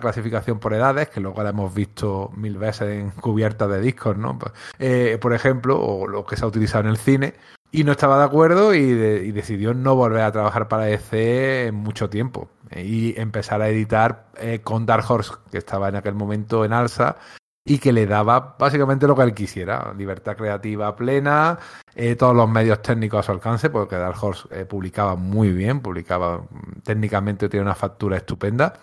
clasificación 0.00 0.58
por 0.58 0.72
edades, 0.72 1.08
que 1.08 1.20
luego 1.20 1.42
la 1.42 1.50
hemos 1.50 1.74
visto 1.74 2.30
mil 2.36 2.56
veces 2.56 2.88
en 2.88 3.10
cubiertas 3.10 3.68
de 3.68 3.80
discos, 3.80 4.16
¿no? 4.16 4.38
Eh, 4.78 5.18
por 5.20 5.34
ejemplo, 5.34 5.78
o 5.80 6.08
lo 6.08 6.24
que 6.24 6.36
se 6.36 6.44
ha 6.44 6.48
utilizado 6.48 6.84
en 6.84 6.90
el 6.90 6.96
cine, 6.96 7.34
y 7.70 7.84
no 7.84 7.92
estaba 7.92 8.18
de 8.18 8.24
acuerdo 8.24 8.74
y, 8.74 8.92
de, 8.92 9.24
y, 9.24 9.32
decidió 9.32 9.74
no 9.74 9.96
volver 9.96 10.22
a 10.22 10.32
trabajar 10.32 10.68
para 10.68 10.84
DC 10.84 11.66
en 11.66 11.74
mucho 11.74 12.08
tiempo 12.08 12.48
y 12.70 13.18
empezar 13.20 13.60
a 13.62 13.68
editar 13.68 14.26
eh, 14.36 14.60
con 14.62 14.86
Dark 14.86 15.04
Horse, 15.08 15.32
que 15.50 15.58
estaba 15.58 15.88
en 15.88 15.96
aquel 15.96 16.14
momento 16.14 16.64
en 16.64 16.72
alza 16.72 17.16
y 17.64 17.78
que 17.78 17.92
le 17.92 18.06
daba 18.06 18.56
básicamente 18.58 19.06
lo 19.06 19.16
que 19.16 19.22
él 19.22 19.34
quisiera, 19.34 19.94
libertad 19.96 20.36
creativa 20.36 20.94
plena, 20.94 21.58
eh, 21.94 22.14
todos 22.14 22.36
los 22.36 22.48
medios 22.48 22.82
técnicos 22.82 23.20
a 23.20 23.22
su 23.22 23.32
alcance, 23.32 23.70
porque 23.70 23.96
Dark 23.96 24.22
Horse 24.22 24.48
eh, 24.50 24.64
publicaba 24.66 25.16
muy 25.16 25.50
bien, 25.52 25.80
publicaba 25.80 26.44
técnicamente 26.82 27.48
tiene 27.48 27.64
una 27.64 27.74
factura 27.74 28.16
estupenda 28.16 28.74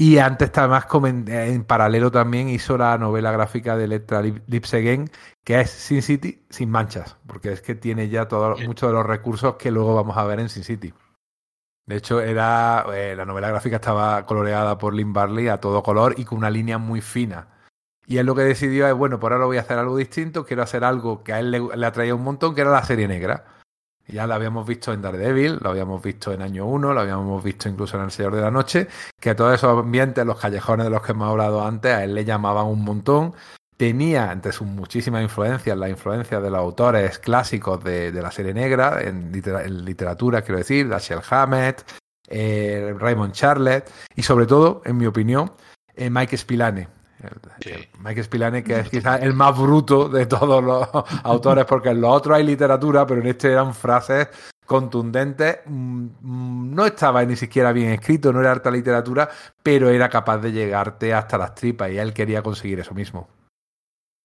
y 0.00 0.18
antes, 0.18 0.52
además, 0.54 0.86
en 1.26 1.64
paralelo 1.64 2.12
también 2.12 2.48
hizo 2.48 2.78
la 2.78 2.96
novela 2.98 3.32
gráfica 3.32 3.76
de 3.76 3.82
Electra 3.82 4.22
Lips 4.22 4.72
Again, 4.72 5.10
que 5.42 5.60
es 5.60 5.70
Sin 5.70 6.02
City 6.02 6.46
sin 6.50 6.70
manchas, 6.70 7.16
porque 7.26 7.50
es 7.50 7.62
que 7.62 7.74
tiene 7.74 8.08
ya 8.08 8.28
todo, 8.28 8.56
muchos 8.58 8.90
de 8.90 8.94
los 8.94 9.04
recursos 9.04 9.56
que 9.56 9.72
luego 9.72 9.96
vamos 9.96 10.16
a 10.16 10.22
ver 10.22 10.38
en 10.38 10.48
Sin 10.50 10.62
City. 10.62 10.94
De 11.84 11.96
hecho, 11.96 12.20
era 12.20 12.86
eh, 12.94 13.16
la 13.16 13.24
novela 13.24 13.48
gráfica 13.48 13.76
estaba 13.76 14.24
coloreada 14.24 14.78
por 14.78 14.94
Lynn 14.94 15.12
Barley 15.12 15.48
a 15.48 15.58
todo 15.58 15.82
color 15.82 16.14
y 16.16 16.24
con 16.24 16.38
una 16.38 16.50
línea 16.50 16.78
muy 16.78 17.00
fina. 17.00 17.48
Y 18.08 18.16
él 18.16 18.24
lo 18.24 18.34
que 18.34 18.40
decidió 18.40 18.88
es, 18.88 18.94
bueno, 18.94 19.20
por 19.20 19.34
ahora 19.34 19.44
voy 19.44 19.58
a 19.58 19.60
hacer 19.60 19.76
algo 19.76 19.94
distinto, 19.94 20.46
quiero 20.46 20.62
hacer 20.62 20.82
algo 20.82 21.22
que 21.22 21.34
a 21.34 21.40
él 21.40 21.50
le, 21.50 21.60
le 21.60 21.86
atraía 21.86 22.14
un 22.14 22.24
montón, 22.24 22.54
que 22.54 22.62
era 22.62 22.70
la 22.70 22.82
serie 22.82 23.06
negra. 23.06 23.44
Ya 24.06 24.26
lo 24.26 24.32
habíamos 24.32 24.66
visto 24.66 24.94
en 24.94 25.02
Daredevil, 25.02 25.58
lo 25.60 25.68
habíamos 25.68 26.02
visto 26.02 26.32
en 26.32 26.40
Año 26.40 26.64
1, 26.64 26.94
lo 26.94 27.00
habíamos 27.00 27.44
visto 27.44 27.68
incluso 27.68 27.98
en 27.98 28.04
El 28.04 28.10
Señor 28.10 28.34
de 28.34 28.40
la 28.40 28.50
Noche, 28.50 28.88
que 29.20 29.34
todos 29.34 29.54
esos 29.54 29.78
ambientes, 29.78 30.24
los 30.24 30.40
callejones 30.40 30.84
de 30.84 30.90
los 30.90 31.02
que 31.02 31.12
hemos 31.12 31.28
hablado 31.28 31.62
antes, 31.62 31.92
a 31.92 32.04
él 32.04 32.14
le 32.14 32.24
llamaban 32.24 32.64
un 32.64 32.82
montón. 32.82 33.34
Tenía 33.76 34.32
entre 34.32 34.52
sus 34.52 34.66
muchísimas 34.66 35.22
influencias 35.22 35.76
la 35.76 35.90
influencia 35.90 36.40
de 36.40 36.48
los 36.48 36.58
autores 36.58 37.18
clásicos 37.18 37.84
de, 37.84 38.10
de 38.10 38.22
la 38.22 38.30
serie 38.30 38.54
negra, 38.54 39.02
en, 39.02 39.30
literatura, 39.84 40.40
quiero 40.40 40.56
decir, 40.56 40.88
Dashiell 40.88 41.20
Hammett, 41.28 41.84
eh, 42.26 42.94
Raymond 42.98 43.34
Charlotte 43.34 43.84
y 44.16 44.22
sobre 44.22 44.46
todo, 44.46 44.80
en 44.86 44.96
mi 44.96 45.04
opinión, 45.04 45.52
eh, 45.94 46.08
Mike 46.08 46.38
Spillane, 46.38 46.88
Sí. 47.60 47.72
Mike 47.98 48.22
Spillane, 48.22 48.62
que 48.62 48.80
es 48.80 48.90
quizás 48.90 49.22
el 49.22 49.34
más 49.34 49.58
bruto 49.58 50.08
de 50.08 50.26
todos 50.26 50.62
los 50.62 50.88
autores, 51.24 51.64
porque 51.64 51.90
en 51.90 52.00
los 52.00 52.10
otros 52.12 52.36
hay 52.36 52.44
literatura, 52.44 53.06
pero 53.06 53.20
en 53.20 53.26
este 53.26 53.52
eran 53.52 53.74
frases 53.74 54.28
contundentes. 54.66 55.58
No 55.66 56.86
estaba 56.86 57.24
ni 57.24 57.36
siquiera 57.36 57.72
bien 57.72 57.90
escrito, 57.90 58.32
no 58.32 58.40
era 58.40 58.52
harta 58.52 58.70
literatura, 58.70 59.28
pero 59.62 59.88
era 59.88 60.08
capaz 60.08 60.38
de 60.38 60.52
llegarte 60.52 61.12
hasta 61.12 61.38
las 61.38 61.54
tripas 61.54 61.90
y 61.90 61.98
él 61.98 62.12
quería 62.12 62.42
conseguir 62.42 62.78
eso 62.78 62.94
mismo. 62.94 63.28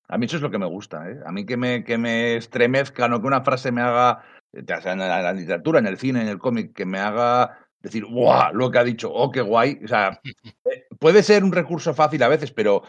A 0.10 0.18
mí 0.18 0.26
eso 0.26 0.36
es 0.36 0.44
lo 0.44 0.52
que 0.52 0.60
me 0.60 0.68
gusta, 0.68 1.10
¿eh? 1.10 1.20
A 1.26 1.32
mí 1.32 1.46
que 1.46 1.58
me, 1.58 1.84
que 1.84 1.98
me 1.98 2.36
estremezca, 2.36 3.08
no 3.08 3.22
que 3.22 3.28
una 3.28 3.42
frase 3.42 3.72
me 3.72 3.82
haga, 3.82 4.22
la, 4.52 4.92
en 4.92 5.00
la 5.00 5.34
literatura, 5.34 5.80
en 5.80 5.88
el 5.88 5.98
cine, 5.98 6.22
en 6.22 6.28
el 6.28 6.38
cómic, 6.38 6.74
que 6.74 6.86
me 6.86 7.00
haga 7.00 7.62
decir, 7.84 8.06
¡guau! 8.06 8.54
Lo 8.54 8.72
que 8.72 8.80
ha 8.80 8.84
dicho, 8.84 9.13
¡oh, 9.13 9.30
qué 9.30 9.42
guay! 9.42 9.80
O 9.84 9.88
sea, 9.88 10.20
puede 11.00 11.22
ser 11.22 11.44
un 11.44 11.52
recurso 11.52 11.94
fácil 11.94 12.24
a 12.24 12.30
veces, 12.30 12.52
pero 12.52 12.84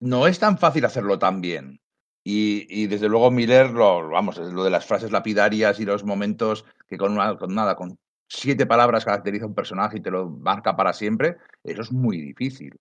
no 0.00 0.26
es 0.26 0.38
tan 0.38 0.58
fácil 0.58 0.84
hacerlo 0.84 1.18
tan 1.18 1.40
bien. 1.40 1.80
Y, 2.22 2.66
y 2.68 2.86
desde 2.86 3.08
luego 3.08 3.30
Miller, 3.30 3.70
lo, 3.70 4.08
vamos, 4.08 4.36
lo 4.38 4.64
de 4.64 4.70
las 4.70 4.84
frases 4.84 5.12
lapidarias 5.12 5.78
y 5.80 5.84
los 5.84 6.04
momentos 6.04 6.64
que 6.88 6.98
con, 6.98 7.12
una, 7.12 7.36
con 7.36 7.54
nada, 7.54 7.76
con 7.76 7.98
siete 8.28 8.66
palabras 8.66 9.04
caracteriza 9.04 9.46
un 9.46 9.54
personaje 9.54 9.98
y 9.98 10.02
te 10.02 10.10
lo 10.10 10.28
marca 10.28 10.76
para 10.76 10.92
siempre, 10.92 11.36
eso 11.62 11.82
es 11.82 11.92
muy 11.92 12.20
difícil. 12.20 12.76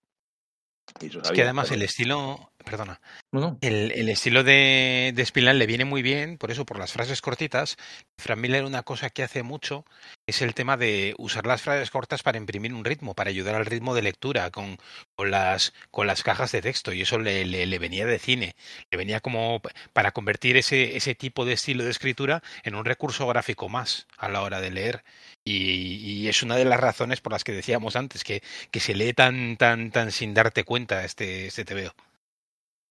Eso 0.99 1.21
es 1.21 1.31
que 1.31 1.43
además 1.43 1.71
el 1.71 1.81
estilo, 1.81 2.51
perdona, 2.65 2.99
no, 3.31 3.39
no. 3.39 3.57
El, 3.61 3.91
el, 3.91 4.09
estilo 4.09 4.43
de, 4.43 5.13
de 5.15 5.25
Spillane 5.25 5.59
le 5.59 5.67
viene 5.67 5.85
muy 5.85 6.01
bien, 6.01 6.37
por 6.37 6.51
eso, 6.51 6.65
por 6.65 6.79
las 6.79 6.91
frases 6.91 7.21
cortitas. 7.21 7.77
Frank 8.17 8.39
Miller 8.39 8.65
una 8.65 8.83
cosa 8.83 9.09
que 9.09 9.23
hace 9.23 9.43
mucho 9.43 9.85
es 10.25 10.41
el 10.41 10.53
tema 10.53 10.75
de 10.75 11.13
usar 11.17 11.45
las 11.45 11.61
frases 11.61 11.91
cortas 11.91 12.23
para 12.23 12.37
imprimir 12.37 12.73
un 12.73 12.83
ritmo, 12.83 13.13
para 13.13 13.29
ayudar 13.29 13.55
al 13.55 13.65
ritmo 13.65 13.95
de 13.95 14.01
lectura 14.01 14.51
con, 14.51 14.77
con, 15.15 15.31
las, 15.31 15.73
con 15.91 16.07
las 16.07 16.23
cajas 16.23 16.51
de 16.51 16.61
texto, 16.61 16.91
y 16.93 17.01
eso 17.01 17.19
le, 17.19 17.45
le, 17.45 17.65
le, 17.65 17.79
venía 17.79 18.05
de 18.05 18.19
cine, 18.19 18.55
le 18.91 18.97
venía 18.97 19.19
como 19.21 19.61
para 19.93 20.11
convertir 20.11 20.57
ese, 20.57 20.97
ese 20.97 21.15
tipo 21.15 21.45
de 21.45 21.53
estilo 21.53 21.83
de 21.83 21.91
escritura 21.91 22.41
en 22.63 22.75
un 22.75 22.85
recurso 22.85 23.27
gráfico 23.27 23.69
más 23.69 24.07
a 24.17 24.29
la 24.29 24.41
hora 24.41 24.61
de 24.61 24.71
leer. 24.71 25.03
Y, 25.43 26.23
y, 26.23 26.27
es 26.27 26.41
una 26.41 26.55
de 26.55 26.65
las 26.65 26.79
razones 26.79 27.21
por 27.21 27.31
las 27.31 27.43
que 27.43 27.51
decíamos 27.51 27.95
antes 27.95 28.23
que, 28.23 28.41
que 28.71 28.79
se 28.79 28.95
lee 28.95 29.13
tan, 29.13 29.57
tan, 29.57 29.91
tan 29.91 30.11
sin 30.11 30.33
darte 30.33 30.63
cuenta 30.63 31.05
este, 31.05 31.47
este 31.47 31.65
TVO. 31.65 31.93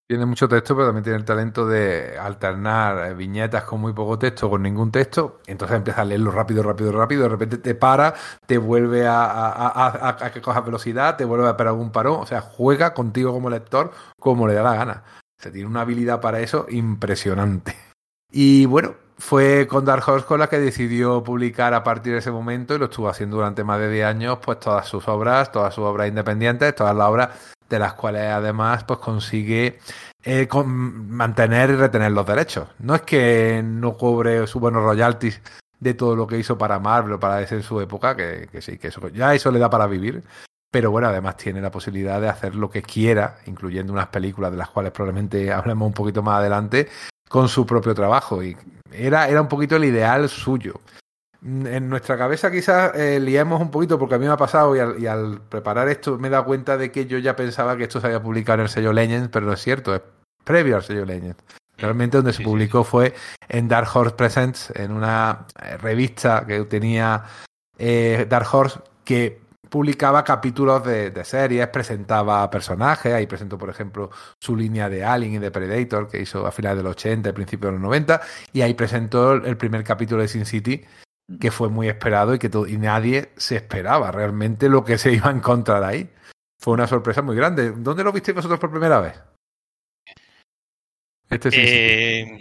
Tiene 0.06 0.26
mucho 0.26 0.46
texto, 0.46 0.74
pero 0.74 0.88
también 0.88 1.02
tiene 1.02 1.18
el 1.18 1.24
talento 1.24 1.66
de 1.66 2.18
alternar 2.18 3.16
viñetas 3.16 3.64
con 3.64 3.80
muy 3.80 3.94
poco 3.94 4.18
texto, 4.18 4.50
con 4.50 4.62
ningún 4.62 4.92
texto. 4.92 5.40
Entonces 5.46 5.78
empieza 5.78 6.02
a 6.02 6.04
leerlo 6.04 6.30
rápido, 6.30 6.62
rápido, 6.62 6.92
rápido. 6.92 7.22
De 7.22 7.28
repente 7.30 7.56
te 7.56 7.74
para, 7.74 8.12
te 8.46 8.58
vuelve 8.58 9.06
a, 9.06 9.24
a, 9.24 10.08
a, 10.26 10.30
que 10.30 10.42
cojas 10.42 10.62
velocidad, 10.62 11.16
te 11.16 11.24
vuelve 11.24 11.46
a 11.46 11.50
esperar 11.52 11.72
algún 11.72 11.90
parón. 11.90 12.20
O 12.20 12.26
sea, 12.26 12.42
juega 12.42 12.92
contigo 12.92 13.32
como 13.32 13.48
lector 13.48 13.92
como 14.20 14.46
le 14.46 14.52
da 14.52 14.62
la 14.62 14.74
gana. 14.74 15.04
O 15.38 15.42
sea, 15.42 15.50
tiene 15.50 15.68
una 15.68 15.80
habilidad 15.80 16.20
para 16.20 16.40
eso 16.40 16.66
impresionante. 16.68 17.74
Y 18.30 18.66
bueno, 18.66 18.96
fue 19.16 19.66
con 19.66 19.86
Dark 19.86 20.02
Horse 20.06 20.26
con 20.26 20.46
que 20.48 20.58
decidió 20.58 21.22
publicar 21.22 21.72
a 21.72 21.82
partir 21.82 22.12
de 22.12 22.18
ese 22.18 22.30
momento 22.30 22.74
y 22.74 22.78
lo 22.78 22.86
estuvo 22.86 23.08
haciendo 23.08 23.36
durante 23.36 23.64
más 23.64 23.78
de 23.78 23.90
10 23.90 24.06
años, 24.06 24.38
pues 24.44 24.60
todas 24.60 24.86
sus 24.86 25.06
obras, 25.08 25.50
todas 25.50 25.74
sus 25.74 25.84
obras 25.84 26.08
independientes, 26.08 26.74
todas 26.74 26.94
las 26.94 27.08
obras 27.08 27.53
de 27.68 27.78
las 27.78 27.94
cuales 27.94 28.22
además 28.22 28.84
pues 28.84 28.98
consigue 28.98 29.78
eh, 30.22 30.46
con, 30.48 31.10
mantener 31.10 31.70
y 31.70 31.76
retener 31.76 32.12
los 32.12 32.26
derechos. 32.26 32.68
No 32.78 32.94
es 32.94 33.02
que 33.02 33.62
no 33.64 33.96
cobre 33.96 34.46
sus 34.46 34.60
buenos 34.60 34.82
royalties 34.82 35.40
de 35.80 35.94
todo 35.94 36.16
lo 36.16 36.26
que 36.26 36.38
hizo 36.38 36.56
para 36.56 36.78
Marvel 36.78 37.14
o 37.14 37.20
para 37.20 37.36
DC 37.36 37.56
en 37.56 37.62
su 37.62 37.80
época, 37.80 38.16
que, 38.16 38.48
que 38.50 38.62
sí, 38.62 38.78
que 38.78 38.88
eso, 38.88 39.08
ya 39.08 39.34
eso 39.34 39.50
le 39.50 39.58
da 39.58 39.68
para 39.68 39.86
vivir, 39.86 40.22
pero 40.74 40.90
bueno, 40.90 41.06
además 41.06 41.36
tiene 41.36 41.60
la 41.60 41.70
posibilidad 41.70 42.20
de 42.20 42.28
hacer 42.28 42.56
lo 42.56 42.68
que 42.68 42.82
quiera, 42.82 43.36
incluyendo 43.46 43.92
unas 43.92 44.08
películas 44.08 44.50
de 44.50 44.56
las 44.56 44.70
cuales 44.70 44.90
probablemente 44.90 45.52
hablemos 45.52 45.86
un 45.86 45.94
poquito 45.94 46.20
más 46.20 46.40
adelante, 46.40 46.88
con 47.28 47.48
su 47.48 47.64
propio 47.64 47.94
trabajo. 47.94 48.42
Y 48.42 48.56
era, 48.90 49.28
era 49.28 49.40
un 49.40 49.46
poquito 49.46 49.76
el 49.76 49.84
ideal 49.84 50.28
suyo. 50.28 50.80
En 51.44 51.90
nuestra 51.90 52.16
cabeza 52.16 52.50
quizás 52.50 52.92
eh, 52.94 53.20
liemos 53.20 53.60
un 53.60 53.70
poquito 53.70 53.98
porque 53.98 54.14
a 54.14 54.18
mí 54.18 54.24
me 54.24 54.32
ha 54.32 54.36
pasado 54.36 54.74
y 54.74 54.78
al, 54.78 54.98
y 54.98 55.06
al, 55.06 55.42
preparar 55.42 55.88
esto 55.88 56.16
me 56.18 56.28
he 56.28 56.30
dado 56.30 56.46
cuenta 56.46 56.78
de 56.78 56.90
que 56.90 57.04
yo 57.04 57.18
ya 57.18 57.36
pensaba 57.36 57.76
que 57.76 57.82
esto 57.82 58.00
se 58.00 58.06
había 58.06 58.22
publicado 58.22 58.54
en 58.54 58.60
el 58.62 58.68
sello 58.70 58.94
Legends, 58.94 59.28
pero 59.30 59.44
no 59.44 59.52
es 59.52 59.60
cierto, 59.60 59.94
es 59.94 60.00
previo 60.42 60.76
al 60.76 60.82
sello 60.82 61.04
Legends. 61.04 61.36
Realmente 61.76 62.16
donde 62.16 62.32
se 62.32 62.38
Sí, 62.38 62.44
sí, 62.44 62.48
publicó 62.48 62.82
fue 62.82 63.12
en 63.46 63.68
Dark 63.68 63.88
Horse 63.92 64.14
Presents, 64.14 64.72
en 64.74 64.92
una 64.92 65.46
eh, 65.62 65.76
revista 65.76 66.46
que 66.46 66.64
tenía 66.64 67.24
eh, 67.76 68.26
Dark 68.26 68.46
Horse 68.50 68.80
que 69.04 69.42
publicaba 69.68 70.24
capítulos 70.24 70.82
de, 70.84 71.10
de 71.10 71.24
series, 71.24 71.68
presentaba 71.68 72.48
personajes, 72.48 73.12
ahí 73.12 73.26
presentó 73.26 73.58
por 73.58 73.68
ejemplo 73.68 74.10
su 74.38 74.56
línea 74.56 74.88
de 74.88 75.04
Alien 75.04 75.34
y 75.34 75.38
de 75.40 75.50
Predator 75.50 76.08
que 76.08 76.22
hizo 76.22 76.46
a 76.46 76.52
finales 76.52 76.78
de 76.78 76.84
los 76.84 76.92
80 76.92 77.28
y 77.28 77.32
principios 77.32 77.70
de 77.70 77.72
los 77.72 77.82
90 77.82 78.20
y 78.54 78.62
ahí 78.62 78.72
presentó 78.72 79.34
el 79.34 79.56
primer 79.58 79.84
capítulo 79.84 80.22
de 80.22 80.28
Sin 80.28 80.46
City 80.46 80.82
que 81.40 81.50
fue 81.50 81.68
muy 81.68 81.88
esperado 81.88 82.34
y 82.34 82.38
que 82.38 82.48
todo, 82.48 82.66
y 82.66 82.76
nadie 82.76 83.30
se 83.36 83.56
esperaba 83.56 84.10
realmente 84.10 84.68
lo 84.68 84.84
que 84.84 84.98
se 84.98 85.12
iba 85.12 85.28
a 85.28 85.32
encontrar 85.32 85.82
ahí. 85.84 86.10
Fue 86.58 86.74
una 86.74 86.86
sorpresa 86.86 87.22
muy 87.22 87.36
grande. 87.36 87.72
¿Dónde 87.76 88.04
lo 88.04 88.12
visteis 88.12 88.34
vosotros 88.34 88.60
por 88.60 88.70
primera 88.70 89.00
vez? 89.00 89.20
Este 91.28 91.50
City. 91.50 91.62
Eh, 91.66 92.40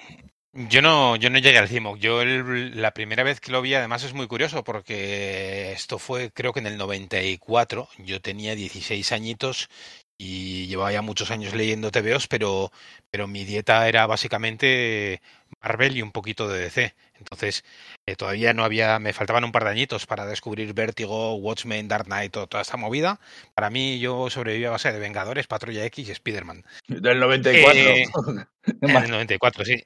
yo 0.54 0.82
no, 0.82 1.16
yo 1.16 1.30
no 1.30 1.40
llegué 1.40 1.58
al 1.58 1.68
CIMOC. 1.68 1.98
Yo 1.98 2.24
la 2.24 2.94
primera 2.94 3.24
vez 3.24 3.40
que 3.40 3.52
lo 3.52 3.62
vi, 3.62 3.74
además 3.74 4.04
es 4.04 4.14
muy 4.14 4.28
curioso 4.28 4.64
porque 4.64 5.72
esto 5.72 5.98
fue 5.98 6.32
creo 6.32 6.54
que 6.54 6.60
en 6.60 6.68
el 6.68 6.78
94. 6.78 7.90
Yo 7.98 8.22
tenía 8.22 8.56
16 8.56 9.12
añitos 9.12 9.70
y 10.18 10.68
llevaba 10.68 10.92
ya 10.92 11.02
muchos 11.02 11.32
años 11.32 11.56
leyendo 11.56 11.92
TVOs, 11.92 12.28
pero, 12.28 12.72
pero 13.10 13.28
mi 13.28 13.46
dieta 13.46 13.88
era 13.88 14.06
básicamente 14.06 15.22
Marvel 15.62 15.98
y 15.98 16.02
un 16.02 16.12
poquito 16.12 16.48
de 16.48 16.60
DC. 16.60 16.96
Entonces, 17.16 17.64
eh, 18.06 18.16
todavía 18.16 18.54
no 18.54 18.64
había, 18.66 19.00
me 19.00 19.14
faltaban 19.14 19.46
un 19.46 19.52
par 19.52 19.64
de 19.64 19.70
añitos 19.70 20.06
para 20.06 20.26
descubrir 20.26 20.74
Vértigo, 20.74 21.36
Watchmen, 21.36 21.88
Dark 21.88 22.06
Knight, 22.06 22.36
o 22.36 22.48
toda 22.48 22.62
esta 22.62 22.76
movida. 22.76 23.20
Para 23.54 23.70
mí, 23.70 24.00
yo 24.00 24.30
sobreviví 24.30 24.66
a 24.66 24.72
base 24.72 24.92
de 24.92 25.00
Vengadores, 25.00 25.48
Patrulla 25.48 25.86
X 25.86 26.10
y 26.10 26.12
Spider-Man. 26.12 26.66
Del 26.88 27.20
94. 27.20 27.80
Eh, 27.80 28.06
En 28.82 28.96
el 28.96 29.12
94, 29.12 29.66
sí. 29.66 29.84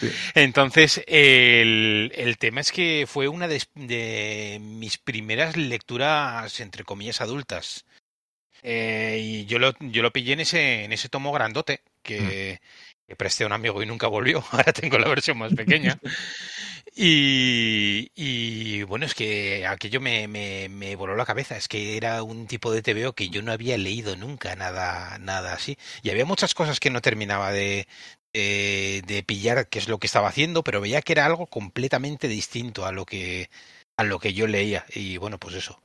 Sí. 0.00 0.08
Entonces, 0.34 1.04
el, 1.06 2.10
el 2.14 2.38
tema 2.38 2.60
es 2.60 2.72
que 2.72 3.04
fue 3.06 3.28
una 3.28 3.46
de, 3.46 3.62
de 3.74 4.58
mis 4.60 4.98
primeras 4.98 5.56
lecturas, 5.56 6.60
entre 6.60 6.84
comillas, 6.84 7.20
adultas. 7.20 7.84
Eh, 8.62 9.20
y 9.22 9.44
yo 9.44 9.58
lo, 9.58 9.74
yo 9.78 10.02
lo 10.02 10.10
pillé 10.10 10.32
en 10.32 10.40
ese, 10.40 10.84
en 10.84 10.92
ese 10.92 11.10
tomo 11.10 11.32
grandote 11.32 11.82
que, 12.02 12.60
que 13.06 13.16
presté 13.16 13.44
a 13.44 13.46
un 13.46 13.52
amigo 13.52 13.82
y 13.82 13.86
nunca 13.86 14.06
volvió. 14.06 14.42
Ahora 14.50 14.72
tengo 14.72 14.98
la 14.98 15.08
versión 15.08 15.38
más 15.38 15.54
pequeña. 15.54 15.98
Y, 16.96 18.82
bueno, 18.84 19.04
es 19.06 19.14
que 19.14 19.66
aquello 19.66 20.00
me, 20.00 20.28
me, 20.28 20.68
me 20.68 20.96
voló 20.96 21.16
la 21.16 21.26
cabeza. 21.26 21.56
Es 21.56 21.68
que 21.68 21.96
era 21.96 22.22
un 22.22 22.46
tipo 22.46 22.72
de 22.72 22.82
TVO 22.82 23.14
que 23.14 23.28
yo 23.30 23.42
no 23.42 23.52
había 23.52 23.76
leído 23.78 24.16
nunca, 24.16 24.54
nada, 24.56 25.18
nada 25.18 25.54
así. 25.54 25.76
Y 26.02 26.10
había 26.10 26.24
muchas 26.24 26.54
cosas 26.54 26.80
que 26.80 26.90
no 26.90 27.00
terminaba 27.00 27.50
de, 27.52 27.88
de, 28.32 29.02
de 29.06 29.22
pillar 29.22 29.68
qué 29.68 29.78
es 29.78 29.88
lo 29.88 29.98
que 29.98 30.06
estaba 30.06 30.28
haciendo, 30.28 30.62
pero 30.64 30.80
veía 30.80 31.02
que 31.02 31.12
era 31.12 31.26
algo 31.26 31.46
completamente 31.46 32.28
distinto 32.28 32.86
a 32.86 32.92
lo 32.92 33.06
que, 33.06 33.50
a 33.96 34.04
lo 34.04 34.18
que 34.20 34.34
yo 34.34 34.46
leía. 34.46 34.86
Y 34.94 35.16
bueno, 35.18 35.38
pues 35.38 35.56
eso. 35.56 35.80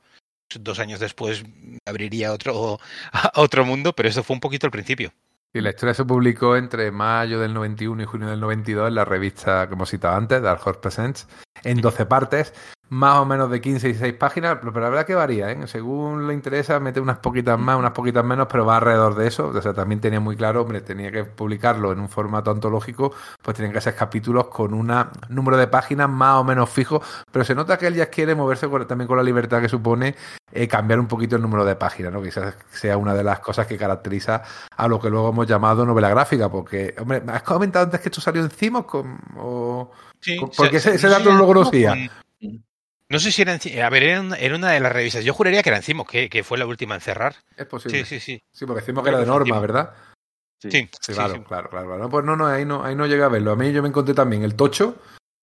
Dos 0.60 0.80
años 0.80 1.00
después 1.00 1.44
abriría 1.86 2.32
otro, 2.32 2.80
a 3.12 3.32
otro 3.40 3.64
mundo, 3.64 3.94
pero 3.94 4.08
eso 4.08 4.24
fue 4.24 4.34
un 4.34 4.40
poquito 4.40 4.66
el 4.66 4.72
principio. 4.72 5.12
Y 5.52 5.60
la 5.60 5.70
historia 5.70 5.94
se 5.94 6.04
publicó 6.04 6.56
entre 6.56 6.92
mayo 6.92 7.40
del 7.40 7.52
91 7.52 8.02
y 8.02 8.06
junio 8.06 8.28
del 8.28 8.38
92 8.38 8.86
en 8.86 8.94
la 8.94 9.04
revista 9.04 9.64
hemos 9.64 9.90
citado 9.90 10.16
antes, 10.16 10.40
Dark 10.40 10.60
Horse 10.64 10.80
Presents, 10.80 11.28
en 11.64 11.80
12 11.80 12.06
partes, 12.06 12.52
más 12.90 13.18
o 13.18 13.24
menos 13.24 13.48
de 13.50 13.60
15 13.60 13.88
y 13.88 13.92
16 13.92 14.14
páginas, 14.14 14.58
pero 14.60 14.72
la 14.80 14.90
verdad 14.90 15.06
que 15.06 15.14
varía, 15.14 15.52
¿eh? 15.52 15.66
Según 15.68 16.26
le 16.26 16.34
interesa, 16.34 16.80
mete 16.80 17.00
unas 17.00 17.18
poquitas 17.18 17.56
más, 17.56 17.78
unas 17.78 17.92
poquitas 17.92 18.24
menos, 18.24 18.48
pero 18.50 18.66
va 18.66 18.78
alrededor 18.78 19.14
de 19.14 19.28
eso. 19.28 19.46
O 19.46 19.62
sea, 19.62 19.72
también 19.72 20.00
tenía 20.00 20.18
muy 20.18 20.36
claro, 20.36 20.62
hombre, 20.62 20.80
tenía 20.80 21.12
que 21.12 21.24
publicarlo 21.24 21.92
en 21.92 22.00
un 22.00 22.08
formato 22.08 22.50
antológico, 22.50 23.12
pues 23.42 23.56
tenían 23.56 23.72
que 23.72 23.80
ser 23.80 23.94
capítulos 23.94 24.48
con 24.48 24.74
un 24.74 24.92
número 25.28 25.56
de 25.56 25.68
páginas 25.68 26.10
más 26.10 26.38
o 26.38 26.44
menos 26.44 26.68
fijo, 26.68 27.00
pero 27.30 27.44
se 27.44 27.54
nota 27.54 27.78
que 27.78 27.86
él 27.86 27.94
ya 27.94 28.06
quiere 28.06 28.34
moverse 28.34 28.68
con, 28.68 28.84
también 28.88 29.06
con 29.06 29.16
la 29.16 29.22
libertad 29.22 29.60
que 29.60 29.68
supone 29.68 30.16
eh, 30.50 30.66
cambiar 30.66 30.98
un 30.98 31.06
poquito 31.06 31.36
el 31.36 31.42
número 31.42 31.64
de 31.64 31.76
páginas, 31.76 32.12
¿no? 32.12 32.20
Quizás 32.20 32.56
sea 32.72 32.96
una 32.96 33.14
de 33.14 33.22
las 33.22 33.38
cosas 33.38 33.68
que 33.68 33.78
caracteriza 33.78 34.42
a 34.76 34.88
lo 34.88 35.00
que 35.00 35.10
luego 35.10 35.28
hemos 35.28 35.46
llamado 35.46 35.86
novela 35.86 36.08
gráfica, 36.08 36.48
porque, 36.48 36.96
hombre, 37.00 37.22
¿has 37.28 37.44
comentado 37.44 37.84
antes 37.84 38.00
que 38.00 38.08
esto 38.08 38.20
salió 38.20 38.42
encima 38.42 38.82
con, 38.82 39.16
o... 39.36 39.92
Sí, 40.20 40.36
porque 40.56 40.76
ese, 40.76 40.94
ese 40.94 41.06
no 41.08 41.14
sé 41.14 41.18
dato 41.18 41.32
no 41.32 41.38
lo 41.38 41.46
conocía. 41.46 41.94
Con- 42.40 42.64
No 43.08 43.18
sé 43.18 43.32
si 43.32 43.42
era 43.42 43.54
en, 43.54 43.82
a 43.82 43.90
ver, 43.90 44.02
era 44.04 44.20
una, 44.20 44.36
era 44.36 44.54
una 44.56 44.70
de 44.70 44.80
las 44.80 44.92
revistas. 44.92 45.24
Yo 45.24 45.34
juraría 45.34 45.62
que 45.62 45.70
era 45.70 45.78
encima, 45.78 46.04
que, 46.04 46.28
que 46.28 46.44
fue 46.44 46.58
la 46.58 46.66
última 46.66 46.94
en 46.94 47.00
cerrar. 47.00 47.34
Es 47.56 47.66
posible. 47.66 48.04
Sí, 48.04 48.04
sí, 48.04 48.20
sí. 48.20 48.42
Sí, 48.52 48.66
porque 48.66 48.80
decimos 48.82 49.02
que 49.02 49.10
era 49.10 49.18
de 49.20 49.26
norma, 49.26 49.58
¿verdad? 49.58 49.94
Sí, 50.60 50.70
Sí, 50.70 50.88
sí, 51.00 51.12
claro, 51.14 51.34
sí. 51.36 51.40
claro, 51.42 51.70
claro, 51.70 51.86
claro. 51.88 52.08
Pues 52.10 52.24
no, 52.24 52.36
no, 52.36 52.46
ahí 52.46 52.64
no, 52.64 52.84
ahí 52.84 52.94
no 52.94 53.06
llegué 53.06 53.22
a 53.24 53.28
verlo. 53.28 53.52
A 53.52 53.56
mí 53.56 53.72
yo 53.72 53.82
me 53.82 53.88
encontré 53.88 54.14
también 54.14 54.42
el 54.44 54.54
tocho. 54.54 54.96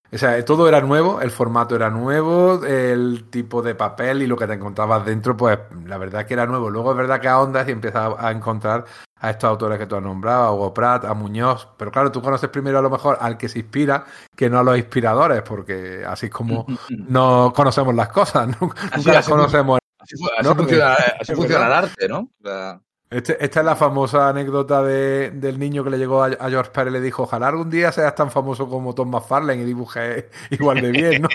O 0.09 0.17
sea, 0.17 0.43
todo 0.45 0.69
era 0.69 0.79
nuevo, 0.79 1.19
el 1.19 1.31
formato 1.31 1.75
era 1.75 1.89
nuevo, 1.89 2.63
el 2.63 3.25
tipo 3.29 3.61
de 3.61 3.75
papel 3.75 4.21
y 4.21 4.27
lo 4.27 4.37
que 4.37 4.47
te 4.47 4.53
encontrabas 4.53 5.05
dentro, 5.05 5.35
pues 5.35 5.59
la 5.85 5.97
verdad 5.97 6.25
que 6.25 6.33
era 6.35 6.45
nuevo. 6.45 6.69
Luego 6.69 6.91
es 6.91 6.97
verdad 6.97 7.19
que 7.19 7.27
ahondas 7.27 7.67
y 7.67 7.71
empiezas 7.71 8.13
a 8.17 8.31
encontrar 8.31 8.85
a 9.19 9.29
estos 9.31 9.49
autores 9.49 9.77
que 9.79 9.85
tú 9.87 9.95
has 9.95 10.01
nombrado, 10.03 10.43
a 10.45 10.53
Hugo 10.53 10.73
Pratt, 10.73 11.05
a 11.05 11.13
Muñoz. 11.13 11.67
Pero 11.77 11.91
claro, 11.91 12.11
tú 12.11 12.21
conoces 12.21 12.49
primero 12.49 12.79
a 12.79 12.81
lo 12.81 12.89
mejor 12.89 13.17
al 13.19 13.37
que 13.37 13.49
se 13.49 13.59
inspira 13.59 14.05
que 14.35 14.49
no 14.49 14.59
a 14.59 14.63
los 14.63 14.77
inspiradores, 14.77 15.41
porque 15.41 16.03
así 16.07 16.27
es 16.27 16.31
como 16.31 16.65
no 16.89 17.51
conocemos 17.55 17.95
las 17.95 18.09
cosas, 18.09 18.47
nunca 18.61 18.79
Así, 18.91 19.07
las 19.07 19.17
así, 19.17 19.31
conocemos. 19.31 19.79
Así, 19.99 20.15
fu- 20.17 20.27
así 20.37 20.47
No, 20.47 20.55
funciona, 21.35 21.65
el 21.67 21.73
arte, 21.73 22.07
¿no? 22.07 22.19
O 22.19 22.47
sea, 22.47 22.79
Este- 23.09 23.43
esta 23.43 23.59
es 23.61 23.65
la 23.65 23.75
famosa 23.75 24.29
anécdota 24.29 24.83
de- 24.83 25.31
del 25.31 25.57
niño 25.57 25.83
que 25.83 25.89
le 25.89 25.97
llegó 25.97 26.21
a, 26.23 26.27
a 26.27 26.49
George 26.49 26.71
Pérez 26.71 26.91
y 26.91 26.93
le 26.93 27.01
dijo, 27.01 27.23
ojalá 27.23 27.47
algún 27.47 27.69
día 27.69 27.91
seas 27.91 28.13
tan 28.15 28.29
famoso 28.29 28.69
como 28.69 28.93
Tom 28.93 29.09
McFarlane 29.09 29.61
y 29.63 29.65
dibuje 29.65 30.29
igual 30.51 30.81
de 30.81 30.91
bien, 30.91 31.21
¿no? 31.23 31.29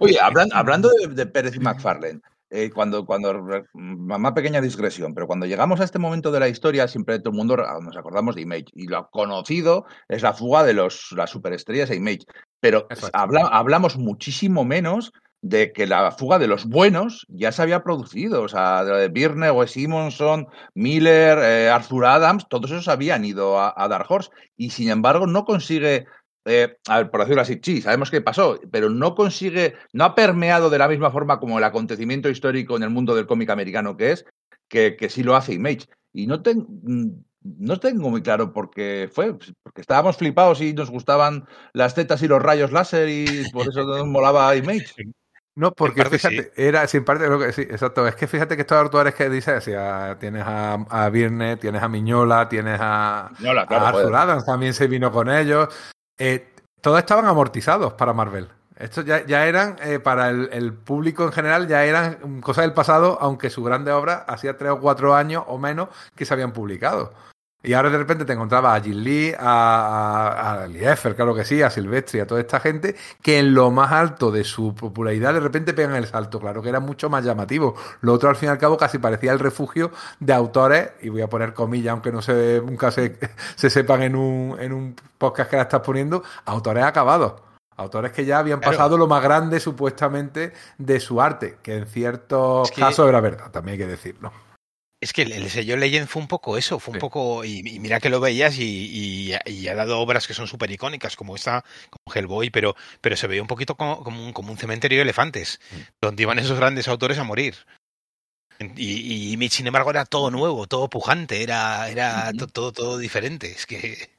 Oye, 0.00 0.18
hablan- 0.20 0.50
hablando 0.54 0.88
de, 0.90 1.08
de 1.08 1.26
Pérez 1.26 1.54
y 1.56 1.58
McFarlane, 1.60 2.20
eh, 2.50 2.70
cuando, 2.74 3.04
cuando, 3.04 3.34
mamá 3.74 4.34
pequeña 4.34 4.60
digresión, 4.60 5.14
pero 5.14 5.26
cuando 5.26 5.46
llegamos 5.46 5.80
a 5.80 5.84
este 5.84 5.98
momento 5.98 6.30
de 6.30 6.40
la 6.40 6.48
historia, 6.48 6.88
siempre 6.88 7.18
todo 7.18 7.30
el 7.30 7.36
mundo 7.36 7.56
nos 7.56 7.96
acordamos 7.96 8.34
de 8.34 8.42
Image. 8.42 8.66
Y 8.74 8.86
lo 8.86 9.08
conocido 9.10 9.84
es 10.08 10.22
la 10.22 10.32
fuga 10.32 10.64
de 10.64 10.74
los, 10.74 11.12
las 11.16 11.30
superestrellas 11.30 11.88
de 11.88 11.96
Image. 11.96 12.24
Pero 12.60 12.86
habla- 13.12 13.48
hablamos 13.52 13.96
muchísimo 13.98 14.64
menos 14.64 15.12
de 15.40 15.72
que 15.72 15.86
la 15.86 16.10
fuga 16.10 16.40
de 16.40 16.48
los 16.48 16.64
buenos 16.66 17.24
ya 17.28 17.52
se 17.52 17.62
había 17.62 17.84
producido. 17.84 18.42
O 18.42 18.48
sea, 18.48 18.84
de, 18.84 18.92
de 19.02 19.08
Birne, 19.08 19.50
Wes 19.52 19.70
Simonson, 19.70 20.48
Miller, 20.74 21.38
eh, 21.38 21.70
Arthur 21.70 22.06
Adams, 22.06 22.46
todos 22.48 22.70
esos 22.72 22.88
habían 22.88 23.24
ido 23.24 23.60
a, 23.60 23.72
a 23.76 23.86
Dark 23.88 24.06
Horse. 24.08 24.30
Y 24.56 24.70
sin 24.70 24.90
embargo, 24.90 25.26
no 25.28 25.44
consigue 25.44 26.06
eh, 26.48 26.76
a 26.88 26.98
ver, 26.98 27.10
por 27.10 27.20
decirlo 27.20 27.42
así, 27.42 27.60
sí, 27.62 27.80
sabemos 27.82 28.10
qué 28.10 28.20
pasó, 28.20 28.58
pero 28.70 28.90
no 28.90 29.14
consigue, 29.14 29.74
no 29.92 30.04
ha 30.04 30.14
permeado 30.14 30.70
de 30.70 30.78
la 30.78 30.88
misma 30.88 31.10
forma 31.10 31.38
como 31.38 31.58
el 31.58 31.64
acontecimiento 31.64 32.28
histórico 32.28 32.76
en 32.76 32.82
el 32.82 32.90
mundo 32.90 33.14
del 33.14 33.26
cómic 33.26 33.50
americano 33.50 33.96
que 33.96 34.12
es, 34.12 34.24
que, 34.68 34.96
que 34.96 35.08
sí 35.08 35.22
lo 35.22 35.36
hace 35.36 35.54
Image. 35.54 35.86
Y 36.12 36.26
no, 36.26 36.42
ten- 36.42 36.66
mm, 36.82 37.08
no 37.58 37.78
tengo 37.78 38.10
muy 38.10 38.22
claro 38.22 38.52
por 38.52 38.70
qué 38.70 39.08
fue, 39.12 39.34
pues, 39.34 39.52
porque 39.62 39.80
estábamos 39.82 40.16
flipados 40.16 40.60
y 40.60 40.72
nos 40.72 40.90
gustaban 40.90 41.46
las 41.72 41.94
tetas 41.94 42.22
y 42.22 42.28
los 42.28 42.42
rayos 42.42 42.72
láser 42.72 43.08
y 43.08 43.48
por 43.52 43.68
eso 43.68 43.84
nos 43.84 44.06
molaba 44.06 44.54
Image. 44.56 44.86
No, 45.54 45.72
porque 45.72 46.02
fíjate, 46.18 46.52
era 46.68 46.86
sin 46.86 47.04
parte 47.04 47.24
de 47.24 47.30
lo 47.30 47.38
que 47.40 47.52
sí, 47.52 47.62
exacto. 47.62 48.06
Es 48.06 48.14
que 48.14 48.28
fíjate 48.28 48.54
que 48.54 48.62
estos 48.62 48.78
autores 48.78 49.12
que 49.16 49.28
dices, 49.28 49.64
sea, 49.64 50.16
tienes 50.20 50.44
a, 50.46 50.74
a 50.88 51.10
Birne, 51.10 51.56
tienes 51.56 51.82
a 51.82 51.88
Miñola, 51.88 52.48
tienes 52.48 52.78
a, 52.80 53.32
a 53.62 53.66
Arthur. 53.88 54.14
Adams, 54.14 54.46
también 54.46 54.72
se 54.72 54.86
vino 54.86 55.10
con 55.10 55.28
ellos. 55.28 55.68
Eh, 56.18 56.52
todos 56.80 56.98
estaban 56.98 57.26
amortizados 57.26 57.94
para 57.94 58.12
Marvel. 58.12 58.48
Estos 58.76 59.04
ya, 59.04 59.26
ya 59.26 59.46
eran, 59.46 59.76
eh, 59.82 59.98
para 59.98 60.30
el, 60.30 60.72
público 60.72 61.24
en 61.24 61.32
general, 61.32 61.66
ya 61.66 61.84
eran 61.84 62.40
cosas 62.40 62.62
del 62.64 62.74
pasado, 62.74 63.18
aunque 63.20 63.50
su 63.50 63.64
grande 63.64 63.90
obra 63.90 64.24
hacía 64.28 64.56
tres 64.56 64.70
o 64.70 64.80
cuatro 64.80 65.14
años 65.16 65.42
o 65.48 65.58
menos 65.58 65.88
que 66.14 66.24
se 66.24 66.34
habían 66.34 66.52
publicado. 66.52 67.12
Y 67.60 67.72
ahora 67.72 67.90
de 67.90 67.98
repente 67.98 68.24
te 68.24 68.32
encontrabas 68.32 68.80
a 68.80 68.84
Jim 68.84 68.94
Lee, 68.98 69.34
a, 69.36 70.28
a, 70.28 70.62
a 70.62 70.66
Liefeld, 70.68 71.16
claro 71.16 71.34
que 71.34 71.44
sí, 71.44 71.60
a 71.60 71.70
Silvestri, 71.70 72.20
a 72.20 72.26
toda 72.26 72.40
esta 72.40 72.60
gente, 72.60 72.94
que 73.20 73.40
en 73.40 73.52
lo 73.52 73.72
más 73.72 73.90
alto 73.90 74.30
de 74.30 74.44
su 74.44 74.76
popularidad 74.76 75.34
de 75.34 75.40
repente 75.40 75.74
pegan 75.74 75.96
el 75.96 76.06
salto, 76.06 76.38
claro 76.38 76.62
que 76.62 76.68
era 76.68 76.78
mucho 76.78 77.10
más 77.10 77.24
llamativo. 77.24 77.74
Lo 78.00 78.12
otro 78.12 78.28
al 78.30 78.36
fin 78.36 78.48
y 78.48 78.52
al 78.52 78.58
cabo 78.58 78.76
casi 78.76 78.98
parecía 78.98 79.32
el 79.32 79.40
refugio 79.40 79.90
de 80.20 80.32
autores, 80.34 80.90
y 81.02 81.08
voy 81.08 81.20
a 81.20 81.26
poner 81.28 81.52
comillas, 81.52 81.90
aunque 81.92 82.12
no 82.12 82.22
se, 82.22 82.62
nunca 82.64 82.92
se, 82.92 83.18
se 83.56 83.70
sepan 83.70 84.02
en 84.02 84.14
un, 84.14 84.56
en 84.60 84.72
un 84.72 84.94
podcast 85.18 85.50
que 85.50 85.56
la 85.56 85.62
estás 85.62 85.80
poniendo, 85.80 86.22
autores 86.44 86.84
acabados. 86.84 87.34
Autores 87.76 88.12
que 88.12 88.24
ya 88.24 88.38
habían 88.38 88.60
Claro. 88.60 88.76
pasado 88.76 88.96
lo 88.98 89.06
más 89.08 89.22
grande 89.22 89.58
supuestamente 89.60 90.52
de 90.78 91.00
su 91.00 91.20
arte, 91.20 91.58
que 91.62 91.76
en 91.76 91.86
ciertos 91.86 92.68
Es 92.70 92.74
que- 92.74 92.80
casos 92.82 93.08
era 93.08 93.20
verdad, 93.20 93.50
también 93.50 93.72
hay 93.74 93.78
que 93.78 93.86
decirlo. 93.90 94.32
Es 95.00 95.12
que 95.12 95.22
el, 95.22 95.32
el 95.32 95.48
sello 95.48 95.76
Legend 95.76 96.08
fue 96.08 96.20
un 96.22 96.26
poco 96.28 96.58
eso, 96.58 96.80
fue 96.80 96.92
un 96.92 96.96
Sí. 96.96 97.00
poco. 97.00 97.44
Y, 97.44 97.58
y 97.64 97.78
mira 97.78 98.00
que 98.00 98.08
lo 98.08 98.18
veías 98.18 98.58
y, 98.58 98.64
y- 98.64 99.34
y 99.46 99.68
ha 99.68 99.74
dado 99.74 100.00
obras 100.00 100.26
que 100.26 100.34
son 100.34 100.48
súper 100.48 100.70
icónicas, 100.72 101.14
como 101.14 101.36
esta, 101.36 101.64
como 101.88 102.16
Hellboy, 102.16 102.50
pero, 102.50 102.74
pero 103.00 103.16
se 103.16 103.28
veía 103.28 103.40
un 103.42 103.46
poquito 103.48 103.76
como, 103.76 104.02
como 104.02 104.24
un, 104.24 104.32
como 104.32 104.50
un 104.50 104.58
cementerio 104.58 104.98
de 104.98 105.02
elefantes, 105.02 105.60
donde 106.00 106.22
iban 106.24 106.38
esos 106.40 106.58
grandes 106.58 106.88
autores 106.88 107.18
a 107.18 107.24
morir. 107.24 107.54
Y, 108.76 109.34
y, 109.40 109.48
sin 109.50 109.68
embargo, 109.68 109.90
era 109.90 110.04
todo 110.04 110.32
nuevo, 110.32 110.66
todo 110.66 110.90
pujante, 110.90 111.44
era, 111.44 111.88
era 111.90 112.32
todo, 112.32 112.72
todo 112.72 112.98
diferente. 112.98 113.52
Es 113.52 113.66
que. 113.66 114.10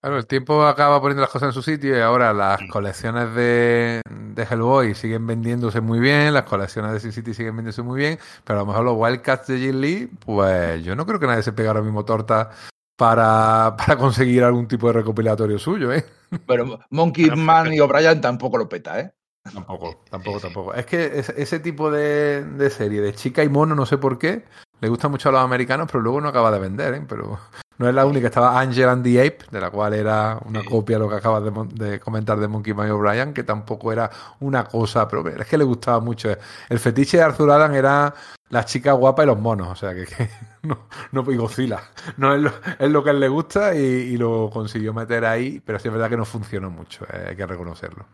Claro, 0.00 0.18
el 0.18 0.26
tiempo 0.26 0.64
acaba 0.64 1.00
poniendo 1.00 1.22
las 1.22 1.30
cosas 1.30 1.48
en 1.48 1.52
su 1.52 1.62
sitio 1.62 1.96
y 1.96 2.00
ahora 2.00 2.32
las 2.32 2.62
mm. 2.62 2.68
colecciones 2.68 3.34
de, 3.34 4.00
de 4.08 4.42
Hellboy 4.42 4.94
siguen 4.94 5.26
vendiéndose 5.26 5.80
muy 5.80 5.98
bien, 5.98 6.34
las 6.34 6.44
colecciones 6.44 6.92
de 6.92 7.00
Sin 7.00 7.12
City 7.12 7.34
siguen 7.34 7.56
vendiéndose 7.56 7.82
muy 7.82 7.98
bien, 7.98 8.18
pero 8.44 8.60
a 8.60 8.62
lo 8.62 8.66
mejor 8.66 8.84
los 8.84 8.96
Wildcats 8.96 9.48
de 9.48 9.58
Jim 9.58 9.80
Lee, 9.80 10.10
pues 10.24 10.84
yo 10.84 10.94
no 10.94 11.06
creo 11.06 11.18
que 11.18 11.26
nadie 11.26 11.42
se 11.42 11.52
pegue 11.52 11.68
ahora 11.68 11.82
mismo 11.82 12.04
torta 12.04 12.50
para, 12.96 13.74
para 13.78 13.96
conseguir 13.96 14.44
algún 14.44 14.68
tipo 14.68 14.86
de 14.88 14.94
recopilatorio 14.94 15.58
suyo, 15.58 15.92
¿eh? 15.92 16.04
Pero 16.46 16.78
Monkey 16.90 17.30
Man 17.30 17.72
y 17.72 17.80
O'Brien 17.80 18.20
tampoco 18.20 18.58
lo 18.58 18.68
peta, 18.68 19.00
¿eh? 19.00 19.12
Tampoco, 19.52 20.02
tampoco, 20.10 20.40
tampoco. 20.40 20.74
Es 20.74 20.86
que 20.86 21.24
ese 21.36 21.60
tipo 21.60 21.88
de, 21.90 22.44
de, 22.44 22.68
serie 22.68 23.00
de 23.00 23.14
chica 23.14 23.44
y 23.44 23.48
mono, 23.48 23.76
no 23.76 23.86
sé 23.86 23.96
por 23.96 24.18
qué, 24.18 24.44
le 24.80 24.88
gusta 24.88 25.08
mucho 25.08 25.28
a 25.28 25.32
los 25.32 25.40
americanos, 25.40 25.88
pero 25.90 26.02
luego 26.02 26.20
no 26.20 26.28
acaba 26.28 26.50
de 26.50 26.58
vender, 26.58 26.94
¿eh? 26.94 27.04
Pero 27.08 27.38
no 27.78 27.88
es 27.88 27.94
la 27.94 28.06
única. 28.06 28.28
Estaba 28.28 28.58
Angel 28.58 28.88
and 28.88 29.04
the 29.04 29.20
Ape, 29.20 29.38
de 29.50 29.60
la 29.60 29.70
cual 29.70 29.94
era 29.94 30.38
una 30.44 30.64
copia 30.64 30.96
de 30.96 31.04
lo 31.04 31.08
que 31.08 31.16
acabas 31.16 31.44
de, 31.74 32.00
comentar 32.00 32.38
de 32.38 32.48
Monkey 32.48 32.74
Man 32.74 32.90
O'Brien, 32.90 33.34
que 33.34 33.42
tampoco 33.42 33.92
era 33.92 34.10
una 34.40 34.64
cosa, 34.64 35.06
pero 35.08 35.26
es 35.28 35.46
que 35.46 35.58
le 35.58 35.64
gustaba 35.64 36.00
mucho. 36.00 36.30
El 36.68 36.78
fetiche 36.78 37.18
de 37.18 37.22
Arthur 37.22 37.50
Adam 37.50 37.74
era 37.74 38.14
las 38.48 38.66
chicas 38.66 38.96
guapas 38.96 39.24
y 39.24 39.26
los 39.26 39.38
monos, 39.38 39.68
o 39.68 39.74
sea 39.74 39.94
que, 39.94 40.06
no, 40.62 40.86
no 41.12 41.30
y 41.30 41.36
Godzilla. 41.36 41.82
No 42.16 42.34
es 42.34 42.40
lo, 42.40 42.52
es 42.78 42.90
lo 42.90 43.02
que 43.02 43.10
a 43.10 43.12
él 43.12 43.20
le 43.20 43.28
gusta 43.28 43.74
y, 43.74 44.16
lo 44.16 44.50
consiguió 44.50 44.94
meter 44.94 45.24
ahí, 45.24 45.60
pero 45.64 45.78
sí 45.78 45.88
es 45.88 45.94
verdad 45.94 46.08
que 46.08 46.16
no 46.16 46.24
funcionó 46.24 46.70
mucho, 46.70 47.04
eh, 47.12 47.26
hay 47.30 47.36
que 47.36 47.46
reconocerlo. 47.46 48.06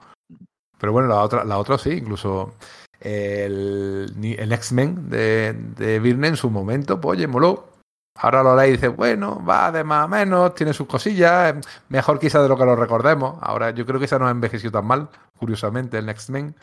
Pero 0.79 0.93
bueno, 0.93 1.09
la 1.09 1.21
otra, 1.21 1.45
la 1.45 1.59
otra 1.59 1.79
sí, 1.79 1.91
incluso 1.91 2.55
el, 2.99 4.13
el 4.21 4.53
X-Men 4.53 5.09
de, 5.09 5.53
de 5.77 6.01
Virne 6.01 6.29
en 6.29 6.37
su 6.37 6.51
momento, 6.51 7.01
pues 7.01 7.19
oye, 7.19 7.29
moló. 7.29 7.72
Ahora 8.15 8.43
lo 8.43 8.55
leí 8.55 8.71
y 8.71 8.73
dice, 8.73 8.89
bueno, 8.89 9.43
va 9.45 9.73
de 9.73 9.85
más 9.85 10.05
a 10.05 10.09
menos, 10.09 10.55
tiene 10.55 10.73
sus 10.73 10.87
cosillas, 10.87 11.55
mejor 11.89 12.19
quizá 12.19 12.43
de 12.43 12.49
lo 12.49 12.57
que 12.57 12.65
lo 12.65 12.77
recordemos. 12.77 13.39
Ahora 13.41 13.71
yo 13.71 13.87
creo 13.87 13.99
que 13.99 14.07
esa 14.07 14.19
no 14.19 14.27
ha 14.27 14.31
envejecido 14.31 14.73
tan 14.73 14.87
mal, 14.87 15.09
curiosamente, 15.39 15.99
el 15.99 16.09
X-Men. 16.09 16.55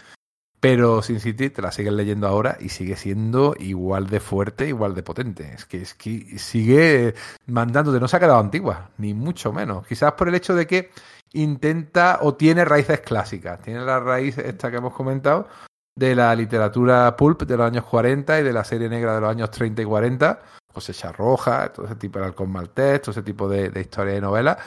Pero 0.59 1.01
Sin 1.01 1.21
City 1.21 1.49
te 1.49 1.61
la 1.61 1.71
siguen 1.71 1.95
leyendo 1.95 2.27
ahora 2.27 2.57
y 2.59 2.69
sigue 2.69 2.97
siendo 2.97 3.55
igual 3.59 4.07
de 4.07 4.19
fuerte, 4.19 4.67
igual 4.67 4.93
de 4.93 5.03
potente. 5.03 5.53
Es 5.53 5.65
que, 5.65 5.81
es 5.81 5.93
que 5.93 6.37
sigue 6.37 7.15
mandándote, 7.47 7.99
no 7.99 8.09
se 8.09 8.17
ha 8.17 8.19
quedado 8.19 8.39
antigua, 8.39 8.89
ni 8.97 9.13
mucho 9.13 9.53
menos. 9.53 9.87
Quizás 9.87 10.13
por 10.13 10.27
el 10.27 10.35
hecho 10.35 10.55
de 10.55 10.67
que 10.67 10.91
intenta 11.33 12.19
o 12.21 12.35
tiene 12.35 12.65
raíces 12.65 12.99
clásicas. 12.99 13.61
Tiene 13.61 13.81
la 13.85 13.99
raíz 14.01 14.37
esta 14.37 14.69
que 14.69 14.77
hemos 14.77 14.93
comentado 14.93 15.47
de 15.95 16.15
la 16.15 16.35
literatura 16.35 17.15
pulp 17.15 17.43
de 17.43 17.57
los 17.57 17.67
años 17.67 17.85
40 17.85 18.39
y 18.39 18.43
de 18.43 18.53
la 18.53 18.63
serie 18.63 18.89
negra 18.89 19.15
de 19.15 19.21
los 19.21 19.29
años 19.29 19.51
30 19.51 19.81
y 19.81 19.85
40, 19.85 20.41
cosecha 20.73 21.11
roja, 21.11 21.71
todo 21.73 21.85
ese 21.85 21.95
tipo 21.95 22.19
de 22.19 22.25
halcón 22.25 22.51
maltés, 22.51 23.01
todo 23.01 23.11
ese 23.11 23.23
tipo 23.23 23.47
de, 23.47 23.69
de 23.69 23.81
historia 23.81 24.13
de 24.13 24.21
novela. 24.21 24.57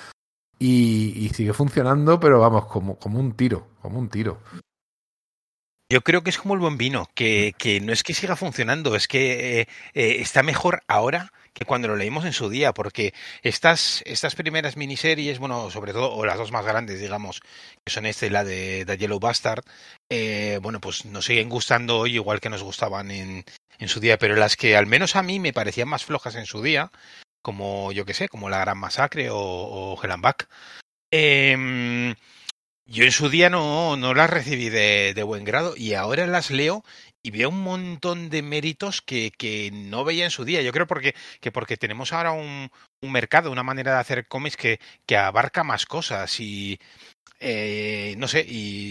Y, 0.59 1.15
y, 1.17 1.31
sigue 1.31 1.53
funcionando, 1.53 2.21
pero 2.21 2.39
vamos, 2.39 2.67
como, 2.67 2.97
un 3.19 3.33
tiro, 3.33 3.67
como 3.81 3.99
un 3.99 4.09
tiro. 4.09 4.41
Yo 5.91 6.03
creo 6.03 6.23
que 6.23 6.31
es 6.31 6.39
como 6.39 6.55
el 6.55 6.61
buen 6.61 6.79
vino, 6.79 7.09
que, 7.15 7.55
que 7.59 7.81
no 7.81 7.93
es 7.93 8.05
que 8.05 8.15
siga 8.15 8.37
funcionando, 8.37 8.95
es 8.95 9.09
que 9.09 9.61
eh, 9.61 9.69
eh, 9.95 10.17
está 10.21 10.45
mejor 10.45 10.83
ahora 10.87 11.33
que 11.53 11.65
cuando 11.65 11.89
lo 11.89 11.97
leímos 11.97 12.25
en 12.25 12.33
su 12.33 12.49
día, 12.49 12.73
porque 12.73 13.13
estas, 13.43 14.03
estas 14.07 14.35
primeras 14.35 14.77
miniseries, 14.77 15.39
bueno, 15.39 15.71
sobre 15.71 15.93
todo, 15.93 16.13
o 16.13 16.25
las 16.25 16.39
dos 16.39 16.53
más 16.53 16.65
grandes, 16.65 17.01
digamos, 17.01 17.41
que 17.85 17.93
son 17.93 18.07
esta 18.07 18.27
y 18.27 18.31
la 18.31 18.45
de, 18.45 18.85
The 18.87 18.97
Yellow 18.97 19.21
Bastard, 19.21 19.65
eh, 20.11 20.59
bueno, 20.63 20.81
pues 20.81 21.05
nos 21.05 21.27
siguen 21.27 21.49
gustando 21.49 21.99
hoy 21.99 22.15
igual 22.15 22.41
que 22.41 22.51
nos 22.51 22.63
gustaban 22.63 23.11
en, 23.11 23.45
en 23.79 23.89
su 23.89 24.01
día, 24.01 24.19
pero 24.19 24.37
las 24.37 24.57
que 24.57 24.77
al 24.77 24.87
menos 24.87 25.17
a 25.17 25.23
mí 25.23 25.41
me 25.41 25.53
parecían 25.53 25.89
más 25.89 26.05
flojas 26.05 26.35
en 26.37 26.47
su 26.47 26.63
día, 26.63 26.91
como 27.43 27.93
yo 27.93 28.05
que 28.05 28.15
sé, 28.15 28.29
como 28.29 28.49
La 28.49 28.61
Gran 28.61 28.79
Masacre 28.79 29.31
o, 29.31 29.39
o 29.39 30.01
Back, 30.19 30.49
eh, 31.11 32.15
yo 32.87 33.05
en 33.05 33.13
su 33.13 33.29
día 33.29 33.49
no, 33.49 33.97
no 33.97 34.13
las 34.13 34.29
recibí 34.29 34.69
de, 34.69 35.15
de, 35.15 35.23
buen 35.23 35.45
grado 35.45 35.75
y 35.77 35.95
ahora 35.95 36.27
las 36.27 36.51
leo 36.51 36.85
y 37.23 37.31
veo 37.31 37.49
un 37.51 37.63
montón 37.63 38.31
de 38.31 38.43
méritos 38.43 39.01
que, 39.03 39.31
que 39.31 39.71
no 39.73 40.05
veía 40.05 40.25
en 40.25 40.31
su 40.31 40.45
día. 40.45 40.63
Yo 40.63 40.73
creo 40.73 40.87
porque, 40.87 41.15
que 41.41 41.53
porque 41.53 41.77
tenemos 41.77 42.13
ahora 42.13 42.33
un, 42.33 42.71
mercado, 43.03 43.51
una 43.51 43.63
manera 43.63 43.95
de 43.95 44.01
hacer 44.01 44.27
cómics 44.29 44.57
que, 44.57 44.81
que 45.07 45.17
abarca 45.17 45.65
más 45.65 45.87
cosas 45.87 46.39
y 46.41 46.79
eh, 47.41 48.15
no 48.19 48.29
sé, 48.29 48.41
y 48.49 48.91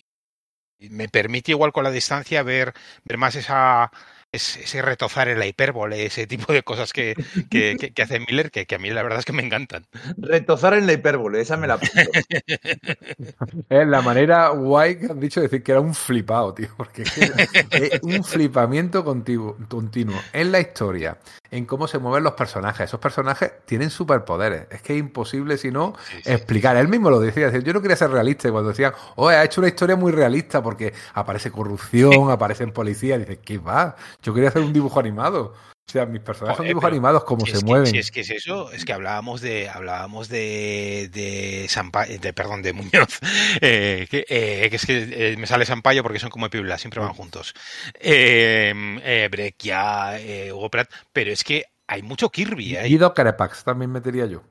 me 0.90 1.08
permite 1.10 1.52
igual 1.52 1.72
con 1.72 1.84
la 1.84 1.92
distancia 1.92 2.44
ver, 2.44 2.74
ver 3.04 3.18
más 3.18 3.36
esa 3.36 3.92
ese 4.32 4.82
retozar 4.82 5.28
en 5.28 5.40
la 5.40 5.46
hipérbole, 5.46 6.06
ese 6.06 6.26
tipo 6.26 6.54
de 6.54 6.64
cosas 6.64 6.94
que, 6.94 7.16
que, 7.50 7.76
que, 7.94 8.02
hace 8.02 8.20
Miller, 8.20 8.50
que, 8.50 8.66
que, 8.66 8.76
a 8.76 8.80
mí 8.80 8.90
la 8.90 9.04
verdad 9.04 9.20
es 9.20 9.26
que 9.26 9.34
me 9.34 9.46
encantan. 9.46 9.86
Retozar 10.18 10.74
en 10.74 10.88
la 10.88 10.94
hipérbole, 10.94 11.42
esa 11.42 11.58
me 11.58 11.68
la 11.68 11.74
apunto. 11.74 12.12
es 13.70 13.88
la 13.88 14.02
manera 14.02 14.50
guay 14.50 15.00
que 15.00 15.08
han 15.08 15.20
dicho 15.20 15.42
decir 15.42 15.62
que 15.64 15.74
era 15.74 15.82
un 15.82 15.94
flipado, 15.94 16.54
tío, 16.54 16.70
porque 16.78 17.04
es 17.04 18.02
un 18.04 18.24
flipamiento 18.24 19.04
continuo, 19.04 19.58
continuo 19.68 20.18
en 20.32 20.52
la 20.54 20.62
historia, 20.62 21.18
en 21.50 21.66
cómo 21.66 21.88
se 21.88 22.00
mueven 22.00 22.24
los 22.24 22.34
personajes. 22.34 22.86
Esos 22.86 23.02
personajes 23.02 23.52
tienen 23.66 23.90
superpoderes. 23.90 24.68
Es 24.72 24.82
que 24.82 24.94
es 24.94 25.00
imposible, 25.00 25.58
si 25.58 25.72
no, 25.72 25.94
sí, 26.10 26.18
sí, 26.24 26.32
explicar. 26.32 26.78
Él 26.78 26.88
mismo 26.88 27.10
lo 27.10 27.20
decía. 27.20 27.52
Yo 27.60 27.74
no 27.74 27.82
quería 27.82 27.98
ser 27.98 28.10
realista. 28.10 28.48
Y 28.48 28.52
cuando 28.52 28.70
decían, 28.70 28.94
oh, 29.16 29.28
ha 29.28 29.44
hecho 29.44 29.60
una 29.60 29.68
historia 29.68 29.98
muy 29.98 30.14
realista 30.14 30.64
porque 30.64 30.94
aparece 31.14 31.52
corrupción, 31.52 32.32
aparecen 32.32 32.72
policías. 32.72 33.20
Dices, 33.20 33.40
¿qué 33.44 33.58
va? 33.58 33.98
Yo 34.22 34.34
quería 34.34 34.50
hacer 34.50 34.62
un 34.62 34.74
dibujo 34.74 35.00
animado. 35.00 35.54
O 35.88 35.92
sea, 35.92 36.06
mis 36.06 36.22
personajes 36.22 36.58
son 36.58 36.68
dibujos 36.68 36.90
animados, 36.90 37.24
como 37.26 37.46
si 37.46 37.52
se 37.52 37.66
mueven. 37.66 37.86
Que, 37.86 37.92
si 37.92 37.98
es 37.98 38.12
que 38.12 38.22
es 38.22 38.30
eso, 38.30 38.72
es 38.72 38.86
que 38.86 38.94
hablábamos 38.94 39.42
de 39.42 39.68
hablábamos 39.68 40.30
de 40.30 41.10
de, 41.12 41.66
Sampa, 41.68 42.06
de 42.06 42.32
perdón, 42.34 42.62
de 42.62 42.72
Muñoz, 42.72 43.20
eh, 43.62 44.08
que, 44.10 44.26
eh, 44.30 44.70
que, 44.70 44.76
es 44.76 44.86
que 44.86 45.32
eh, 45.34 45.38
me 45.38 45.48
sale 45.48 45.66
Sampaio 45.66 46.02
porque 46.02 46.20
son 46.20 46.30
como 46.30 46.50
Pibla, 46.50 46.78
siempre 46.78 47.02
van 47.02 47.14
juntos. 47.14 47.54
Eh, 48.00 48.74
eh, 49.04 49.28
Breccia, 49.30 50.18
eh, 50.18 50.54
Hugo 50.54 50.70
Pratt, 50.70 50.90
pero 51.12 51.32
es 51.32 51.44
que 51.44 51.66
hay 51.88 52.04
mucho 52.04 52.30
Kirby. 52.30 52.78
¿eh? 52.78 52.84
Guido 52.84 53.14
Carepax 53.14 53.66
también 53.66 53.92
metería 53.92 54.26
yo. 54.28 54.44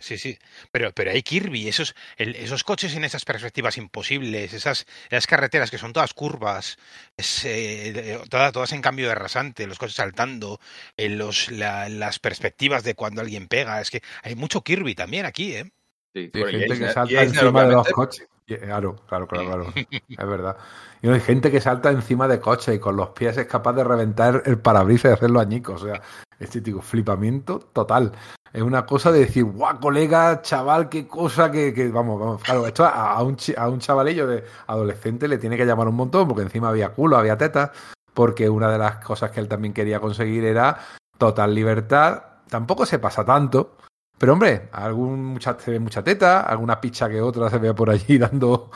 Sí, 0.00 0.18
sí. 0.18 0.38
Pero, 0.70 0.92
pero 0.92 1.10
hay 1.10 1.22
Kirby, 1.22 1.68
esos, 1.68 1.94
el, 2.16 2.34
esos 2.36 2.64
coches 2.64 2.94
en 2.94 3.04
esas 3.04 3.24
perspectivas 3.24 3.78
imposibles, 3.78 4.52
esas, 4.52 4.86
esas 5.08 5.26
carreteras 5.26 5.70
que 5.70 5.78
son 5.78 5.92
todas 5.92 6.14
curvas, 6.14 6.78
es, 7.16 7.44
eh, 7.44 8.20
todas, 8.28 8.52
todas 8.52 8.72
en 8.72 8.82
cambio 8.82 9.08
de 9.08 9.14
rasante, 9.14 9.66
los 9.66 9.78
coches 9.78 9.96
saltando, 9.96 10.60
eh, 10.96 11.08
los, 11.08 11.50
la, 11.50 11.88
las 11.88 12.18
perspectivas 12.18 12.84
de 12.84 12.94
cuando 12.94 13.20
alguien 13.20 13.48
pega. 13.48 13.80
Es 13.80 13.90
que 13.90 14.02
hay 14.22 14.34
mucho 14.34 14.62
Kirby 14.62 14.94
también 14.94 15.26
aquí, 15.26 15.54
¿eh? 15.54 15.70
Sí, 16.14 16.30
sí 16.32 16.42
hay 16.42 16.60
gente 16.60 16.78
que 16.78 16.92
salta 16.92 17.22
encima 17.22 17.64
de 17.64 17.72
los 17.72 17.88
coches. 17.88 18.28
Claro, 18.46 18.94
claro, 19.08 19.26
claro, 19.26 19.46
claro. 19.46 19.72
es 20.08 20.26
verdad. 20.26 20.56
Y 21.02 21.08
hay 21.08 21.20
gente 21.20 21.50
que 21.50 21.60
salta 21.60 21.90
encima 21.90 22.28
de 22.28 22.38
coches 22.38 22.76
y 22.76 22.78
con 22.78 22.96
los 22.96 23.10
pies 23.10 23.36
es 23.36 23.46
capaz 23.46 23.72
de 23.72 23.84
reventar 23.84 24.42
el 24.46 24.58
parabrisas 24.58 25.10
y 25.10 25.14
hacerlo 25.14 25.40
añicos. 25.40 25.82
O 25.82 25.86
sea, 25.86 26.00
este 26.38 26.60
tipo, 26.60 26.80
flipamiento 26.80 27.58
total. 27.58 28.12
Es 28.56 28.62
una 28.62 28.86
cosa 28.86 29.12
de 29.12 29.18
decir, 29.18 29.44
guau, 29.44 29.78
colega, 29.78 30.40
chaval, 30.40 30.88
qué 30.88 31.06
cosa 31.06 31.50
que, 31.50 31.74
que 31.74 31.90
vamos, 31.90 32.18
vamos, 32.18 32.42
claro, 32.42 32.66
esto 32.66 32.86
a, 32.86 33.22
un, 33.22 33.36
a 33.54 33.68
un 33.68 33.80
chavalillo 33.80 34.26
de 34.26 34.44
adolescente 34.66 35.28
le 35.28 35.36
tiene 35.36 35.58
que 35.58 35.66
llamar 35.66 35.88
un 35.88 35.94
montón, 35.94 36.26
porque 36.26 36.44
encima 36.44 36.70
había 36.70 36.88
culo, 36.88 37.18
había 37.18 37.36
tetas, 37.36 37.72
porque 38.14 38.48
una 38.48 38.70
de 38.70 38.78
las 38.78 39.04
cosas 39.04 39.30
que 39.30 39.40
él 39.40 39.48
también 39.48 39.74
quería 39.74 40.00
conseguir 40.00 40.42
era 40.46 40.78
total 41.18 41.54
libertad. 41.54 42.22
Tampoco 42.48 42.86
se 42.86 42.98
pasa 42.98 43.26
tanto, 43.26 43.76
pero 44.16 44.32
hombre, 44.32 44.70
algún 44.72 45.22
mucha, 45.22 45.58
se 45.58 45.72
ve 45.72 45.78
mucha 45.78 46.02
teta, 46.02 46.40
alguna 46.40 46.80
picha 46.80 47.10
que 47.10 47.20
otra 47.20 47.50
se 47.50 47.58
ve 47.58 47.74
por 47.74 47.90
allí 47.90 48.16
dando, 48.18 48.70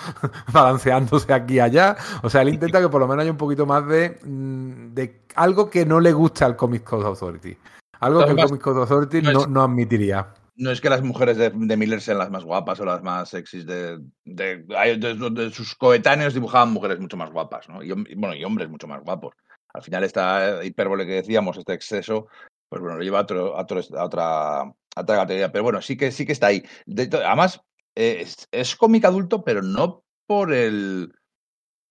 balanceándose 0.52 1.32
aquí 1.32 1.54
y 1.54 1.60
allá. 1.60 1.96
O 2.22 2.28
sea, 2.28 2.42
él 2.42 2.50
intenta 2.50 2.82
que 2.82 2.90
por 2.90 3.00
lo 3.00 3.08
menos 3.08 3.22
haya 3.22 3.32
un 3.32 3.38
poquito 3.38 3.64
más 3.64 3.86
de, 3.86 4.18
de 4.22 5.22
algo 5.36 5.70
que 5.70 5.86
no 5.86 6.00
le 6.00 6.12
gusta 6.12 6.44
al 6.44 6.56
Comic 6.56 6.84
Code 6.84 7.06
Authority. 7.06 7.56
Algo 8.00 8.24
que 8.24 8.32
el 8.32 8.40
Authority 8.40 9.22
no, 9.22 9.46
no, 9.46 9.62
admitiría. 9.62 10.34
No 10.56 10.70
es 10.70 10.80
que 10.80 10.90
las 10.90 11.02
mujeres 11.02 11.36
de, 11.36 11.50
de, 11.50 11.76
Miller 11.76 12.00
sean 12.00 12.18
las 12.18 12.30
más 12.30 12.44
guapas 12.44 12.80
o 12.80 12.84
las 12.84 13.02
más 13.02 13.30
sexys 13.30 13.64
de, 13.66 13.98
de, 14.24 15.50
sus 15.52 15.74
coetáneos 15.74 16.34
dibujaban 16.34 16.72
mujeres 16.72 16.98
mucho 16.98 17.16
más 17.16 17.30
guapas, 17.30 17.68
¿no? 17.68 17.82
Y, 17.82 17.92
bueno, 17.92 18.34
y 18.34 18.44
hombres 18.44 18.68
mucho 18.68 18.86
más 18.86 19.02
guapos. 19.02 19.34
Al 19.72 19.82
final 19.82 20.04
esta 20.04 20.64
hipérbole 20.64 21.06
que 21.06 21.14
decíamos, 21.14 21.56
este 21.56 21.74
exceso, 21.74 22.26
pues 22.68 22.82
bueno, 22.82 22.96
lo 22.96 23.04
lleva 23.04 23.20
a, 23.20 23.22
otro, 23.22 23.56
a, 23.56 23.62
otro, 23.62 23.80
a 23.96 24.04
otra 24.04 24.60
a 24.96 25.02
otra 25.02 25.16
categoría. 25.16 25.52
Pero 25.52 25.64
bueno, 25.64 25.82
sí 25.82 25.96
que 25.96 26.10
sí 26.10 26.26
que 26.26 26.32
está 26.32 26.48
ahí. 26.48 26.64
De, 26.86 27.08
además, 27.24 27.60
eh, 27.94 28.18
es, 28.20 28.48
es 28.50 28.76
cómic 28.76 29.04
adulto, 29.04 29.44
pero 29.44 29.62
no 29.62 30.04
por 30.26 30.52
el 30.52 31.12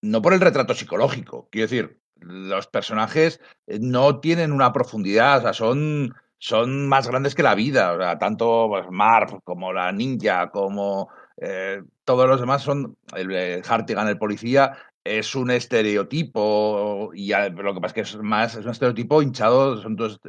no 0.01 0.21
por 0.21 0.33
el 0.33 0.41
retrato 0.41 0.73
psicológico. 0.73 1.49
Quiero 1.51 1.65
decir, 1.65 2.01
los 2.19 2.67
personajes 2.67 3.39
no 3.67 4.19
tienen 4.19 4.51
una 4.51 4.73
profundidad, 4.73 5.39
o 5.39 5.41
sea, 5.41 5.53
son, 5.53 6.13
son 6.37 6.87
más 6.87 7.07
grandes 7.07 7.35
que 7.35 7.43
la 7.43 7.55
vida. 7.55 7.93
O 7.93 7.97
sea, 7.97 8.17
tanto 8.17 8.67
pues, 8.69 8.85
Marv 8.89 9.41
como 9.43 9.73
la 9.73 9.91
ninja, 9.91 10.49
como 10.49 11.09
eh, 11.37 11.81
todos 12.03 12.27
los 12.27 12.39
demás 12.39 12.61
son 12.61 12.97
el, 13.15 13.31
el 13.31 13.63
Hartigan, 13.67 14.07
el 14.07 14.17
policía, 14.17 14.77
es 15.03 15.35
un 15.35 15.49
estereotipo, 15.49 17.11
y 17.13 17.31
lo 17.31 17.73
que 17.73 17.81
pasa 17.81 17.87
es 17.87 17.93
que 17.93 18.01
es 18.01 18.15
más, 18.17 18.55
es 18.55 18.65
un 18.65 18.71
estereotipo 18.71 19.21
hinchado, 19.21 19.81
son 19.81 19.95
todos 19.95 20.19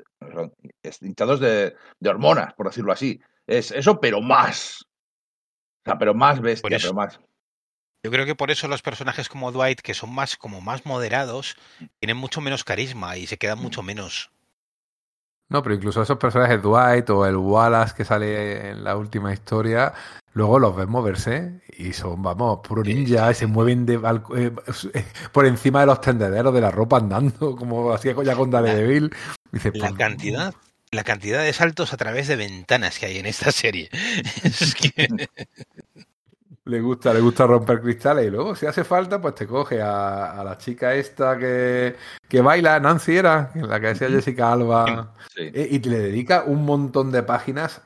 hinchados 1.00 1.40
de, 1.40 1.74
hormonas, 2.04 2.54
por 2.54 2.66
decirlo 2.66 2.92
así. 2.92 3.20
Es 3.46 3.72
eso, 3.72 4.00
pero 4.00 4.20
más. 4.20 4.82
O 4.82 5.84
sea, 5.84 5.98
pero 5.98 6.14
más 6.14 6.40
bestia, 6.40 6.78
pero 6.80 6.94
más. 6.94 7.20
Yo 8.02 8.10
creo 8.10 8.24
que 8.24 8.34
por 8.34 8.50
eso 8.50 8.66
los 8.68 8.82
personajes 8.82 9.28
como 9.28 9.52
Dwight, 9.52 9.80
que 9.80 9.94
son 9.94 10.14
más 10.14 10.36
como 10.36 10.60
más 10.60 10.86
moderados, 10.86 11.56
tienen 11.98 12.16
mucho 12.16 12.40
menos 12.40 12.64
carisma 12.64 13.16
y 13.16 13.26
se 13.26 13.36
quedan 13.36 13.58
mm. 13.58 13.62
mucho 13.62 13.82
menos. 13.82 14.30
No, 15.50 15.62
pero 15.62 15.74
incluso 15.74 16.00
esos 16.00 16.16
personajes 16.16 16.62
Dwight 16.62 17.10
o 17.10 17.26
el 17.26 17.36
Wallace 17.36 17.94
que 17.96 18.04
sale 18.04 18.70
en 18.70 18.84
la 18.84 18.96
última 18.96 19.32
historia, 19.32 19.92
luego 20.32 20.60
los 20.60 20.76
ves 20.76 20.86
moverse 20.86 21.60
y 21.76 21.92
son, 21.92 22.22
vamos, 22.22 22.60
puro 22.62 22.84
ninja, 22.84 23.30
y 23.30 23.34
se 23.34 23.48
mueven 23.48 23.84
de, 23.84 24.00
eh, 24.36 24.52
por 25.32 25.46
encima 25.46 25.80
de 25.80 25.86
los 25.86 26.00
tendederos 26.00 26.54
de 26.54 26.60
la 26.60 26.70
ropa 26.70 26.98
andando, 26.98 27.56
como 27.58 27.92
hacía 27.92 28.14
ya 28.22 28.36
con 28.36 28.50
Daredevil. 28.50 29.10
Dice, 29.50 29.72
la 29.74 29.92
cantidad, 29.92 30.54
la 30.92 31.02
cantidad 31.02 31.42
de 31.42 31.52
saltos 31.52 31.92
a 31.92 31.96
través 31.96 32.28
de 32.28 32.36
ventanas 32.36 33.00
que 33.00 33.06
hay 33.06 33.18
en 33.18 33.26
esta 33.26 33.50
serie. 33.50 33.90
es 34.44 34.74
que... 34.76 35.08
Le 36.66 36.78
gusta, 36.80 37.14
le 37.14 37.20
gusta 37.20 37.46
romper 37.46 37.80
cristales 37.80 38.26
y 38.26 38.30
luego 38.30 38.54
si 38.54 38.66
hace 38.66 38.84
falta, 38.84 39.18
pues 39.18 39.34
te 39.34 39.46
coge 39.46 39.80
a, 39.80 40.42
la 40.44 40.58
chica 40.58 40.94
esta 40.94 41.38
que, 41.38 41.96
que, 42.28 42.42
baila, 42.42 42.78
Nancy 42.78 43.16
era, 43.16 43.50
la 43.54 43.80
que 43.80 43.86
decía 43.88 44.10
Jessica 44.10 44.52
Alba, 44.52 45.14
eh, 45.36 45.68
y, 45.70 45.78
te 45.78 45.88
le 45.88 45.98
dedica 45.98 46.44
un 46.44 46.66
montón 46.66 47.12
de 47.12 47.22
páginas 47.22 47.80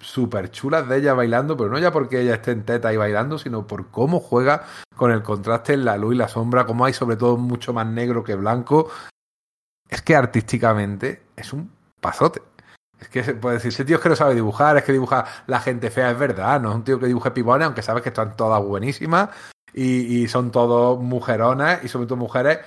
súper 0.00 0.52
chulas 0.52 0.88
de 0.88 0.98
ella 0.98 1.14
bailando, 1.14 1.56
pero 1.56 1.70
no 1.70 1.78
ya 1.80 1.90
porque 1.90 2.20
ella 2.20 2.34
esté 2.34 2.52
en 2.52 2.64
teta 2.64 2.92
y 2.92 2.96
bailando, 2.96 3.36
sino 3.36 3.66
por 3.66 3.90
cómo 3.90 4.20
juega 4.20 4.64
con 4.94 5.10
el 5.10 5.22
contraste 5.22 5.72
en 5.72 5.84
la 5.84 5.96
luz 5.96 6.14
y 6.14 6.18
la 6.18 6.28
sombra, 6.28 6.66
como 6.66 6.84
hay 6.84 6.92
sobre 6.92 7.16
todo 7.16 7.36
mucho 7.36 7.72
más 7.72 7.86
negro 7.88 8.22
que 8.22 8.36
blanco. 8.36 8.90
Es 9.88 10.02
que 10.02 10.14
artísticamente 10.14 11.20
es 11.34 11.52
un 11.52 11.72
pasote. 12.00 12.42
Es 13.00 13.08
que 13.08 13.22
puede 13.34 13.56
decir, 13.56 13.68
ese 13.68 13.84
tío 13.84 13.96
es 13.96 14.02
que 14.02 14.10
no 14.10 14.16
sabe 14.16 14.34
dibujar, 14.34 14.76
es 14.76 14.84
que 14.84 14.92
dibuja 14.92 15.24
la 15.46 15.60
gente 15.60 15.90
fea, 15.90 16.10
es 16.10 16.18
verdad, 16.18 16.60
no 16.60 16.70
es 16.70 16.76
un 16.76 16.84
tío 16.84 16.98
que 16.98 17.06
dibuje 17.06 17.30
pibones, 17.30 17.66
aunque 17.66 17.82
sabes 17.82 18.02
que 18.02 18.10
están 18.10 18.36
todas 18.36 18.62
buenísimas 18.62 19.30
y, 19.72 20.28
son 20.28 20.50
todos 20.50 21.00
mujeronas 21.00 21.82
y 21.84 21.88
sobre 21.88 22.06
todo 22.06 22.16
mujeres 22.16 22.58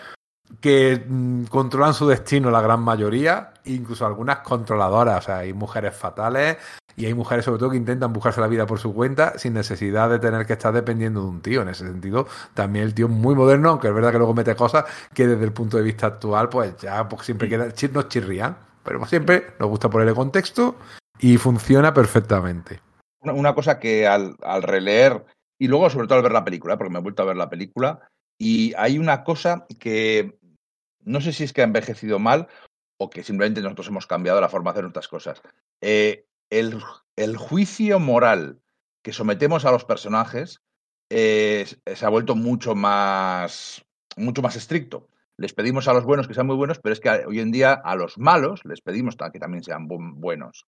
que 0.60 1.06
mm, 1.08 1.46
controlan 1.46 1.94
su 1.94 2.08
destino 2.08 2.52
la 2.52 2.62
gran 2.62 2.82
mayoría, 2.82 3.54
incluso 3.66 4.06
algunas 4.06 4.40
controladoras, 4.40 5.20
o 5.20 5.22
sea, 5.28 5.38
hay 5.40 5.54
mujeres 5.54 5.96
fatales 5.96 6.58
y 6.96 7.06
hay 7.06 7.14
mujeres 7.14 7.46
sobre 7.46 7.60
todo 7.60 7.72
que 7.72 7.78
intentan 7.78 8.14
buscarse 8.14 8.40
la 8.40 8.48
vida 8.48 8.66
por 8.66 8.80
su 8.80 8.94
cuenta 8.94 9.38
sin 9.38 9.54
necesidad 9.54 10.10
de 10.10 10.20
tener 10.20 10.46
que 10.46 10.54
estar 10.54 10.74
dependiendo 10.74 11.22
de 11.22 11.28
un 11.28 11.42
tío. 11.42 11.62
En 11.62 11.70
ese 11.70 11.86
sentido, 11.86 12.28
también 12.54 12.86
el 12.86 12.94
tío 12.94 13.08
es 13.08 13.12
muy 13.12 13.36
moderno, 13.36 13.70
aunque 13.70 13.88
es 13.88 13.94
verdad 13.94 14.12
que 14.12 14.18
luego 14.18 14.34
mete 14.34 14.56
cosas 14.56 14.86
que 15.14 15.28
desde 15.28 15.44
el 15.44 15.54
punto 15.54 15.78
de 15.78 15.84
vista 15.84 16.08
actual, 16.08 16.50
pues 16.50 16.78
ya 16.78 17.08
pues, 17.08 17.26
siempre 17.26 17.50
queda, 17.50 17.68
nos 17.92 18.08
chirrían. 18.10 18.56
Pero 18.84 19.06
siempre, 19.06 19.48
nos 19.60 19.70
gusta 19.70 19.90
ponerle 19.90 20.14
contexto 20.14 20.76
y 21.20 21.38
funciona 21.38 21.94
perfectamente. 21.94 22.82
Una, 23.22 23.56
cosa 23.56 23.80
que 23.80 24.06
al, 24.08 24.36
releer, 24.62 25.26
y 25.58 25.68
luego 25.68 25.90
sobre 25.90 26.08
todo 26.08 26.18
al 26.18 26.24
ver 26.24 26.34
la 26.34 26.44
película, 26.44 26.78
porque 26.78 26.92
me 26.92 27.00
he 27.00 27.04
vuelto 27.04 27.24
a 27.24 27.28
ver 27.28 27.38
la 27.38 27.50
película, 27.50 28.10
y 28.38 28.74
hay 28.76 28.98
una 28.98 29.24
cosa 29.24 29.66
que 29.80 30.38
no 31.06 31.22
sé 31.22 31.32
si 31.32 31.44
es 31.44 31.54
que 31.54 31.62
ha 31.62 31.66
envejecido 31.66 32.20
mal 32.20 32.48
o 33.00 33.10
que 33.10 33.24
simplemente 33.24 33.62
nosotros 33.62 33.88
hemos 33.88 34.08
cambiado 34.08 34.42
la 34.42 34.50
forma 34.50 34.72
de 34.72 34.74
hacer 34.74 34.84
nuestras 34.84 35.08
cosas. 35.08 35.42
Eh, 35.82 36.26
el, 36.50 37.38
juicio 37.38 38.00
moral 38.00 38.60
que 39.02 39.14
sometemos 39.14 39.66
a 39.66 39.72
los 39.72 39.86
personajes 39.86 40.62
eh, 41.10 41.66
se 41.86 42.06
ha 42.06 42.10
vuelto 42.10 42.36
mucho 42.36 42.76
más, 42.76 43.86
mucho 44.18 44.42
más 44.42 44.56
estricto 44.56 45.08
les 45.38 45.54
pedimos 45.54 45.88
a 45.88 45.94
los 45.94 46.06
buenos 46.06 46.28
que 46.28 46.34
sean 46.34 46.48
muy 46.48 46.56
buenos, 46.56 46.80
pero 46.80 46.94
es 46.94 47.00
que 47.00 47.10
hoy 47.10 47.40
en 47.40 47.52
día 47.52 47.74
a 47.74 47.96
los 47.96 48.18
malos 48.18 48.62
les 48.66 48.82
pedimos 48.82 49.16
que 49.32 49.40
también 49.40 49.64
sean 49.64 49.88
buenos. 49.88 50.66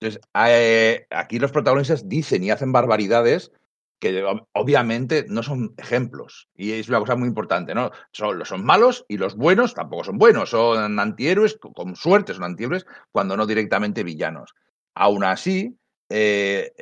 Entonces, 0.00 0.20
eh, 0.34 1.06
aquí 1.10 1.38
los 1.38 1.52
protagonistas 1.52 2.08
dicen 2.08 2.42
y 2.44 2.50
hacen 2.50 2.72
barbaridades 2.72 3.52
que 3.98 4.24
obviamente 4.52 5.24
no 5.28 5.42
son 5.42 5.74
ejemplos. 5.78 6.48
Y 6.54 6.72
es 6.72 6.88
una 6.88 6.98
cosa 6.98 7.16
muy 7.16 7.28
importante, 7.28 7.74
¿no? 7.74 7.90
Son, 8.12 8.44
son 8.44 8.64
malos 8.64 9.06
y 9.08 9.16
los 9.16 9.34
buenos 9.34 9.72
tampoco 9.72 10.04
son 10.04 10.18
buenos, 10.18 10.50
son 10.50 10.98
antihéroes, 10.98 11.58
con 11.58 11.96
suerte 11.96 12.34
son 12.34 12.44
antihéroes, 12.44 12.86
cuando 13.12 13.36
no 13.36 13.46
directamente 13.46 14.02
villanos. 14.02 14.54
Aún 14.94 15.24
así, 15.24 15.78
eh, 16.10 16.72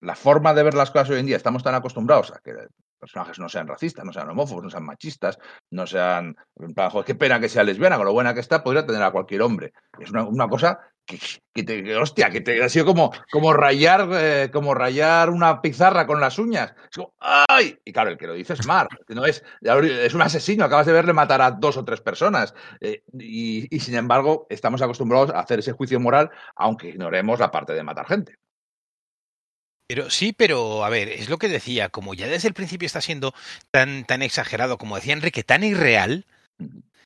la 0.00 0.14
forma 0.14 0.54
de 0.54 0.62
ver 0.62 0.74
las 0.74 0.90
cosas 0.90 1.10
hoy 1.10 1.20
en 1.20 1.26
día, 1.26 1.36
estamos 1.36 1.62
tan 1.62 1.74
acostumbrados 1.74 2.30
a 2.32 2.40
que 2.40 2.52
personajes 2.98 3.38
no 3.38 3.48
sean 3.48 3.66
racistas, 3.66 4.04
no 4.04 4.12
sean 4.12 4.28
homófobos, 4.28 4.64
no 4.64 4.70
sean 4.70 4.84
machistas, 4.84 5.38
no 5.70 5.86
sean. 5.86 6.36
Qué 7.06 7.14
pena 7.14 7.40
que 7.40 7.48
sea 7.48 7.64
lesbiana, 7.64 7.96
con 7.96 8.06
lo 8.06 8.12
buena 8.12 8.34
que 8.34 8.40
está, 8.40 8.62
podría 8.62 8.84
tener 8.84 9.02
a 9.02 9.10
cualquier 9.10 9.42
hombre. 9.42 9.72
Es 9.98 10.10
una, 10.10 10.48
cosa 10.48 10.78
que, 11.06 11.62
te. 11.62 11.96
hostia, 11.96 12.30
que 12.30 12.40
te 12.40 12.62
ha 12.62 12.68
sido 12.68 12.84
como, 12.84 13.12
como 13.30 13.52
rayar 13.52 14.08
eh, 14.12 14.50
como 14.52 14.74
rayar 14.74 15.30
una 15.30 15.62
pizarra 15.62 16.06
con 16.06 16.20
las 16.20 16.38
uñas. 16.38 16.74
Es 16.90 16.96
como, 16.96 17.14
¡ay! 17.20 17.78
Y 17.84 17.92
claro, 17.92 18.10
el 18.10 18.18
que 18.18 18.26
lo 18.26 18.34
dice 18.34 18.54
es 18.54 18.66
Mark, 18.66 18.90
que 19.06 19.14
no 19.14 19.24
es. 19.24 19.42
Es 19.62 20.14
un 20.14 20.22
asesino, 20.22 20.64
acabas 20.64 20.86
de 20.86 20.92
verle 20.92 21.12
matar 21.12 21.40
a 21.40 21.52
dos 21.52 21.76
o 21.76 21.84
tres 21.84 22.00
personas. 22.00 22.54
Eh, 22.80 23.02
y 23.18 23.80
sin 23.80 23.94
embargo, 23.94 24.46
estamos 24.50 24.82
acostumbrados 24.82 25.30
a 25.30 25.40
hacer 25.40 25.60
ese 25.60 25.72
juicio 25.72 26.00
moral, 26.00 26.30
aunque 26.56 26.88
ignoremos 26.88 27.40
la 27.40 27.50
parte 27.50 27.72
de 27.74 27.82
matar 27.82 28.06
gente. 28.06 28.38
Pero 29.88 30.10
sí, 30.10 30.34
pero 30.34 30.84
a 30.84 30.90
ver, 30.90 31.08
es 31.08 31.30
lo 31.30 31.38
que 31.38 31.48
decía, 31.48 31.88
como 31.88 32.12
ya 32.12 32.28
desde 32.28 32.48
el 32.48 32.54
principio 32.54 32.84
está 32.84 33.00
siendo 33.00 33.34
tan, 33.70 34.04
tan 34.04 34.20
exagerado, 34.20 34.76
como 34.76 34.96
decía 34.96 35.14
Enrique, 35.14 35.42
tan 35.42 35.64
irreal, 35.64 36.26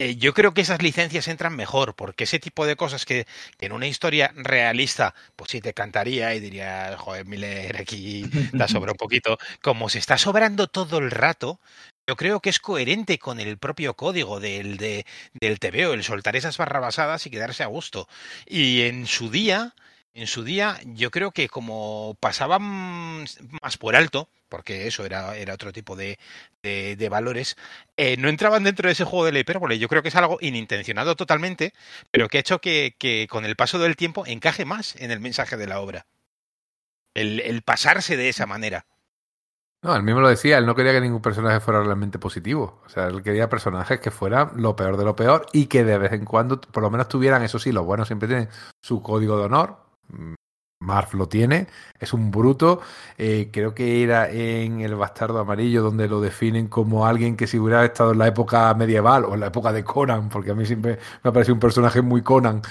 eh, 0.01 0.17
yo 0.17 0.35
creo 0.35 0.53
que 0.53 0.63
esas 0.63 0.83
licencias 0.83 1.29
entran 1.29 1.55
mejor, 1.55 1.95
porque 1.95 2.25
ese 2.25 2.41
tipo 2.41 2.67
de 2.67 2.75
cosas 2.75 3.05
que, 3.05 3.27
en 3.61 3.71
una 3.71 3.87
historia 3.87 4.33
realista, 4.35 5.15
pues 5.37 5.53
sí 5.53 5.61
te 5.61 5.75
cantaría 5.75 6.35
y 6.35 6.41
diría, 6.41 6.97
joder, 6.99 7.25
Miller, 7.25 7.77
aquí 7.77 8.25
te 8.59 8.69
sobra 8.69 8.91
un 8.93 8.99
poquito. 8.99 9.39
Como 9.63 9.89
se 9.89 10.01
está 10.01 10.19
sobrando 10.19 10.67
todo 10.67 10.99
el 10.99 11.13
rato, 11.13 11.61
yo 12.09 12.17
creo 12.17 12.41
que 12.41 12.51
es 12.51 12.59
coherente 12.59 13.19
con 13.21 13.39
el 13.39 13.59
propio 13.59 13.95
código 13.95 14.41
del, 14.41 14.77
de, 14.77 15.07
del 15.41 15.61
TVO, 15.61 15.93
el 15.95 16.03
soltar 16.03 16.35
esas 16.35 16.59
barrabasadas 16.59 17.25
y 17.27 17.31
quedarse 17.31 17.63
a 17.63 17.67
gusto. 17.67 18.09
Y 18.47 18.83
en 18.83 19.07
su 19.07 19.31
día, 19.31 19.75
en 20.15 20.27
su 20.27 20.45
día, 20.45 20.79
yo 20.85 21.11
creo 21.11 21.31
que 21.31 21.49
como 21.49 22.17
pasaban 22.21 23.25
más 23.63 23.79
por 23.79 23.97
alto, 23.97 24.29
porque 24.49 24.87
eso 24.87 25.07
era, 25.07 25.33
otro 25.53 25.73
tipo 25.73 25.97
de, 25.97 26.19
valores, 27.11 27.57
eh, 27.97 28.17
no 28.19 28.29
entraban 28.29 28.65
dentro 28.65 28.89
de 28.89 28.93
ese 28.93 29.05
juego 29.05 29.25
de 29.25 29.33
la 29.33 29.39
hipérbole. 29.39 29.79
Yo 29.79 29.89
creo 29.89 30.03
que 30.03 30.09
es 30.09 30.17
algo 30.17 30.39
inintencionado 30.41 31.17
totalmente, 31.17 31.73
pero 32.11 32.29
que 32.29 32.37
ha 32.37 32.41
hecho 32.41 32.61
que, 32.61 32.95
que 32.99 33.27
con 33.31 33.45
el 33.45 33.57
paso 33.57 33.79
del 33.79 33.97
tiempo 33.97 34.27
encaje 34.27 34.65
más 34.65 34.97
en 34.97 35.11
el 35.11 35.21
mensaje 35.21 35.57
de 35.57 35.67
la 35.67 35.81
obra. 35.81 36.07
El, 37.15 37.41
el 37.41 37.63
pasarse 37.63 38.17
de 38.17 38.29
esa 38.29 38.47
manera. 38.47 38.87
No, 39.85 39.97
él 39.97 40.05
mismo 40.05 40.21
lo 40.21 40.29
decía, 40.29 40.59
él 40.59 40.67
no 40.67 40.77
quería 40.77 40.93
que 40.93 41.01
ningún 41.01 41.23
personaje 41.23 41.59
fuera 41.59 41.83
realmente 41.83 42.21
positivo. 42.21 42.81
O 42.87 42.89
sea, 42.89 43.09
él 43.09 43.21
quería 43.23 43.49
personajes 43.49 43.99
que 43.99 44.13
fueran 44.13 44.53
lo 44.55 44.77
peor 44.77 44.97
de 44.97 45.05
lo 45.05 45.17
peor 45.17 45.47
y 45.53 45.67
que 45.67 45.83
de 45.83 45.99
vez 45.99 46.13
en 46.13 46.25
cuando, 46.25 46.61
por 46.61 46.85
lo 46.85 46.91
menos 46.91 47.09
tuvieran, 47.09 47.43
eso 47.43 47.59
sí, 47.59 47.73
los 47.73 47.85
buenos 47.85 48.07
siempre 48.07 48.29
tienen 48.29 48.49
su 48.81 49.03
código 49.03 49.37
de 49.39 49.45
honor, 49.47 49.82
Marv 50.83 51.15
lo 51.15 51.29
tiene, 51.29 51.69
es 51.99 52.13
un 52.13 52.31
bruto. 52.31 52.81
Eh, 53.17 53.51
creo 53.53 53.75
que 53.75 54.03
era 54.03 54.31
en 54.31 54.81
El 54.81 54.95
Bastardo 54.97 55.39
Amarillo 55.39 55.83
donde 55.83 56.09
lo 56.09 56.21
definen 56.21 56.69
como 56.69 57.07
alguien 57.07 57.37
que 57.37 57.47
si 57.47 57.59
hubiera 57.59 57.85
estado 57.85 58.13
en 58.13 58.19
la 58.19 58.27
época 58.27 58.75
medieval 58.75 59.25
o 59.25 59.35
en 59.35 59.41
la 59.41 59.47
época 59.47 59.73
de 59.73 59.85
Conan, 59.85 60.29
porque 60.29 60.51
a 60.51 60.55
mí 60.55 60.67
siempre 60.67 60.99
me 61.23 61.31
ha 61.31 61.33
parecido 61.33 61.55
un 61.55 61.61
personaje 61.61 62.03
muy 62.03 62.23
Conan, 62.23 62.63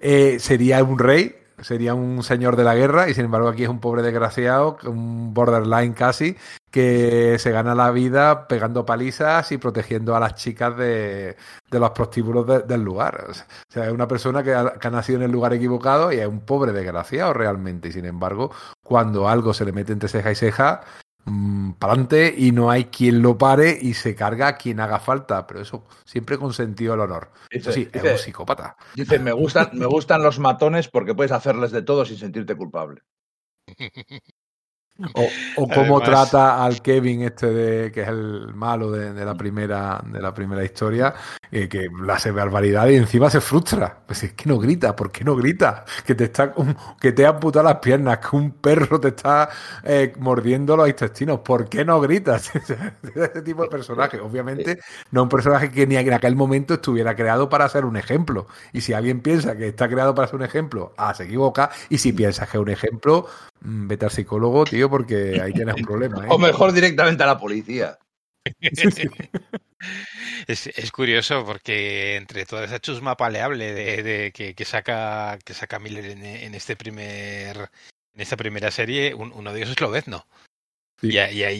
eh, 0.00 0.38
sería 0.38 0.82
un 0.84 0.98
rey, 0.98 1.34
sería 1.60 1.94
un 1.94 2.22
señor 2.22 2.56
de 2.56 2.64
la 2.64 2.74
guerra 2.74 3.08
y 3.08 3.14
sin 3.14 3.26
embargo 3.26 3.48
aquí 3.48 3.64
es 3.64 3.68
un 3.68 3.80
pobre 3.80 4.02
desgraciado, 4.02 4.78
un 4.84 5.32
borderline 5.34 5.94
casi, 5.94 6.36
que 6.74 7.38
se 7.38 7.52
gana 7.52 7.72
la 7.72 7.92
vida 7.92 8.48
pegando 8.48 8.84
palizas 8.84 9.52
y 9.52 9.58
protegiendo 9.58 10.16
a 10.16 10.18
las 10.18 10.34
chicas 10.34 10.76
de, 10.76 11.36
los 11.70 11.90
prostíbulos 11.90 12.66
del 12.66 12.82
lugar. 12.82 13.26
O 13.30 13.72
sea, 13.72 13.86
es 13.86 13.92
una 13.92 14.08
persona 14.08 14.42
que 14.42 14.52
ha, 14.52 14.90
nacido 14.90 15.20
en 15.20 15.26
el 15.26 15.30
lugar 15.30 15.52
equivocado 15.52 16.12
y 16.12 16.16
es 16.16 16.26
un 16.26 16.40
pobre 16.40 16.72
desgraciado 16.72 17.32
realmente. 17.32 17.90
Y 17.90 17.92
sin 17.92 18.06
embargo, 18.06 18.50
cuando 18.82 19.28
algo 19.28 19.54
se 19.54 19.64
le 19.64 19.70
mete 19.70 19.92
entre 19.92 20.08
ceja 20.08 20.32
y 20.32 20.34
ceja, 20.34 20.80
mmm, 21.26 21.74
para 21.74 21.92
adelante 21.92 22.34
y 22.36 22.50
no 22.50 22.72
hay 22.72 22.86
quien 22.86 23.22
lo 23.22 23.38
pare 23.38 23.78
y 23.80 23.94
se 23.94 24.16
carga 24.16 24.48
a 24.48 24.56
quien 24.56 24.80
haga 24.80 24.98
falta. 24.98 25.46
Pero 25.46 25.60
eso 25.60 25.86
siempre 26.04 26.38
con 26.38 26.52
sentido 26.52 26.94
del 26.94 27.02
honor. 27.02 27.30
eso 27.50 27.70
sí, 27.70 27.88
es 27.92 28.02
un 28.02 28.18
psicópata. 28.18 28.76
Dice, 28.96 29.20
me 29.20 29.30
gustan, 29.30 29.70
me 29.74 29.86
gustan 29.86 30.24
los 30.24 30.40
matones 30.40 30.88
porque 30.88 31.14
puedes 31.14 31.30
hacerles 31.30 31.70
de 31.70 31.82
todo 31.82 32.04
sin 32.04 32.16
sentirte 32.16 32.56
culpable. 32.56 33.02
O, 35.14 35.28
o 35.56 35.68
cómo 35.68 35.98
Además... 35.98 36.30
trata 36.30 36.64
al 36.64 36.80
Kevin 36.80 37.22
este 37.22 37.50
de 37.50 37.90
que 37.90 38.02
es 38.02 38.08
el 38.08 38.54
malo 38.54 38.92
de, 38.92 39.12
de 39.12 39.24
la 39.24 39.34
primera 39.34 40.00
de 40.06 40.22
la 40.22 40.32
primera 40.32 40.62
historia, 40.64 41.12
eh, 41.50 41.68
que 41.68 41.88
la 42.04 42.14
hace 42.14 42.30
barbaridad 42.30 42.86
y 42.86 42.94
encima 42.94 43.28
se 43.28 43.40
frustra. 43.40 44.02
Pues 44.06 44.22
es 44.22 44.34
que 44.34 44.48
no 44.48 44.56
grita, 44.56 44.94
¿por 44.94 45.10
qué 45.10 45.24
no 45.24 45.34
grita? 45.34 45.84
Que 46.06 46.14
te 46.14 46.24
está 46.24 46.54
que 47.00 47.10
te 47.10 47.26
ha 47.26 47.30
amputado 47.30 47.64
las 47.64 47.78
piernas, 47.78 48.18
que 48.18 48.36
un 48.36 48.52
perro 48.52 49.00
te 49.00 49.08
está 49.08 49.48
eh, 49.82 50.12
mordiendo 50.20 50.76
los 50.76 50.88
intestinos, 50.88 51.40
¿por 51.40 51.68
qué 51.68 51.84
no 51.84 52.00
gritas? 52.00 52.52
Ese 53.14 53.42
tipo 53.42 53.62
de 53.64 53.68
personaje, 53.68 54.20
obviamente, 54.20 54.78
no 55.10 55.24
un 55.24 55.28
personaje 55.28 55.72
que 55.72 55.88
ni 55.88 55.96
en 55.96 56.12
aquel 56.12 56.36
momento 56.36 56.74
estuviera 56.74 57.16
creado 57.16 57.48
para 57.48 57.68
ser 57.68 57.84
un 57.84 57.96
ejemplo. 57.96 58.46
Y 58.72 58.80
si 58.80 58.92
alguien 58.92 59.20
piensa 59.22 59.56
que 59.56 59.68
está 59.68 59.88
creado 59.88 60.14
para 60.14 60.28
ser 60.28 60.36
un 60.36 60.44
ejemplo, 60.44 60.94
ah, 60.96 61.14
se 61.14 61.24
equivoca. 61.24 61.70
Y 61.88 61.98
si 61.98 62.12
piensas 62.12 62.48
que 62.48 62.58
es 62.58 62.62
un 62.62 62.70
ejemplo, 62.70 63.26
vete 63.64 64.04
al 64.04 64.10
psicólogo, 64.10 64.64
tío, 64.64 64.88
porque 64.90 65.40
ahí 65.40 65.52
tienes 65.52 65.76
un 65.76 65.84
problema. 65.84 66.24
¿eh? 66.24 66.28
O 66.30 66.38
mejor 66.38 66.72
directamente 66.72 67.22
a 67.22 67.26
la 67.26 67.38
policía. 67.38 67.98
Sí, 68.60 68.90
sí. 68.90 69.08
Es, 70.46 70.66
es, 70.66 70.90
curioso 70.92 71.44
porque 71.44 72.16
entre 72.16 72.46
toda 72.46 72.64
esa 72.64 72.80
chusma 72.80 73.16
paleable 73.16 73.72
de, 73.72 74.02
de 74.02 74.32
que, 74.32 74.54
que, 74.54 74.64
saca 74.64 75.38
que 75.44 75.52
saca 75.52 75.78
Miller 75.78 76.06
en, 76.06 76.24
en, 76.24 76.54
este 76.54 76.74
primer 76.74 77.70
en 78.14 78.20
esta 78.20 78.36
primera 78.36 78.70
serie, 78.70 79.14
un, 79.14 79.32
uno 79.32 79.52
de 79.52 79.60
ellos 79.60 79.70
es 79.70 79.80
Lobezno. 79.80 80.26
Sí. 81.10 81.14
Y, 81.14 81.18
ahí 81.18 81.58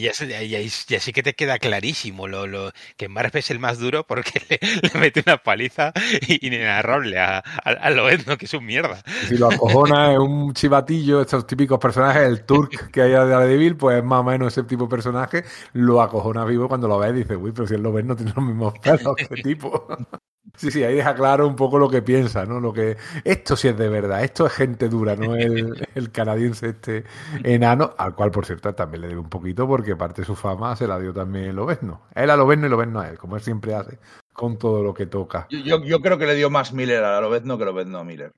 ya, 0.87 0.99
sí 0.99 1.13
que 1.13 1.23
te 1.23 1.33
queda 1.33 1.59
clarísimo 1.59 2.27
lo, 2.27 2.47
lo 2.47 2.71
que 2.97 3.09
Marv 3.09 3.35
es 3.37 3.51
el 3.51 3.59
más 3.59 3.79
duro 3.79 4.05
porque 4.05 4.41
le, 4.49 4.59
le 4.81 4.99
mete 4.99 5.23
una 5.25 5.37
paliza 5.37 5.93
inenarrable 6.27 7.19
a, 7.19 7.37
a, 7.37 7.69
a 7.69 7.89
Loezno, 7.89 8.37
que 8.37 8.45
es 8.45 8.53
un 8.53 8.65
mierda. 8.65 9.01
Si 9.27 9.37
lo 9.37 9.51
acojona 9.51 10.13
es 10.13 10.19
un 10.19 10.53
chivatillo, 10.53 11.21
estos 11.21 11.45
típicos 11.45 11.79
personajes, 11.79 12.23
el 12.23 12.43
Turk 12.45 12.89
que 12.91 13.01
hay 13.01 13.11
de 13.11 13.27
Daredevil, 13.27 13.77
pues 13.77 13.97
es 13.97 14.03
más 14.03 14.21
o 14.21 14.23
menos 14.23 14.53
ese 14.53 14.63
tipo 14.63 14.83
de 14.85 14.89
personaje, 14.89 15.43
lo 15.73 16.01
acojona 16.01 16.45
vivo 16.45 16.67
cuando 16.67 16.87
lo 16.87 16.99
ves 16.99 17.11
y 17.11 17.17
dices, 17.17 17.37
uy, 17.39 17.51
pero 17.51 17.67
si 17.67 17.75
el 17.75 17.83
Loezno 17.83 18.15
tiene 18.15 18.33
los 18.35 18.45
mismos 18.45 18.73
pelos 18.79 19.15
que 19.15 19.23
este 19.23 19.35
tipo. 19.35 19.87
Sí, 20.57 20.71
sí, 20.71 20.83
ahí 20.83 20.95
deja 20.95 21.15
claro 21.15 21.47
un 21.47 21.55
poco 21.55 21.77
lo 21.77 21.89
que 21.89 22.01
piensa, 22.01 22.45
¿no? 22.45 22.59
Lo 22.59 22.71
que 22.71 22.95
esto 23.23 23.55
sí 23.55 23.67
es 23.67 23.77
de 23.77 23.89
verdad, 23.89 24.23
esto 24.23 24.45
es 24.45 24.53
gente 24.53 24.87
dura, 24.87 25.15
no 25.15 25.35
el, 25.35 25.87
el 25.95 26.11
canadiense 26.11 26.69
este 26.69 27.03
enano, 27.43 27.93
al 27.97 28.15
cual 28.15 28.31
por 28.31 28.45
cierto 28.45 28.73
también 28.73 29.01
le 29.01 29.07
debe 29.09 29.19
un 29.19 29.29
poquito 29.29 29.67
porque 29.67 29.95
parte 29.95 30.21
de 30.21 30.25
su 30.25 30.35
fama 30.35 30.75
se 30.75 30.87
la 30.87 30.99
dio 30.99 31.13
también 31.13 31.45
el 31.45 31.55
Lobezno. 31.55 32.03
Él 32.13 32.29
a 32.29 32.37
Lobezno 32.37 32.67
y 32.67 32.69
Lobezno 32.69 33.01
a 33.01 33.09
él, 33.09 33.17
como 33.17 33.35
él 33.35 33.41
siempre 33.41 33.75
hace, 33.75 33.99
con 34.33 34.57
todo 34.57 34.81
lo 34.81 34.93
que 34.93 35.07
toca. 35.07 35.47
Yo, 35.49 35.59
yo, 35.59 35.83
yo 35.83 35.99
creo 35.99 36.17
que 36.17 36.27
le 36.27 36.35
dio 36.35 36.49
más 36.49 36.71
Miller 36.71 37.03
a 37.03 37.19
Lobezno 37.19 37.57
que 37.57 37.65
Lobezno 37.65 37.99
a 37.99 38.03
Miller. 38.03 38.31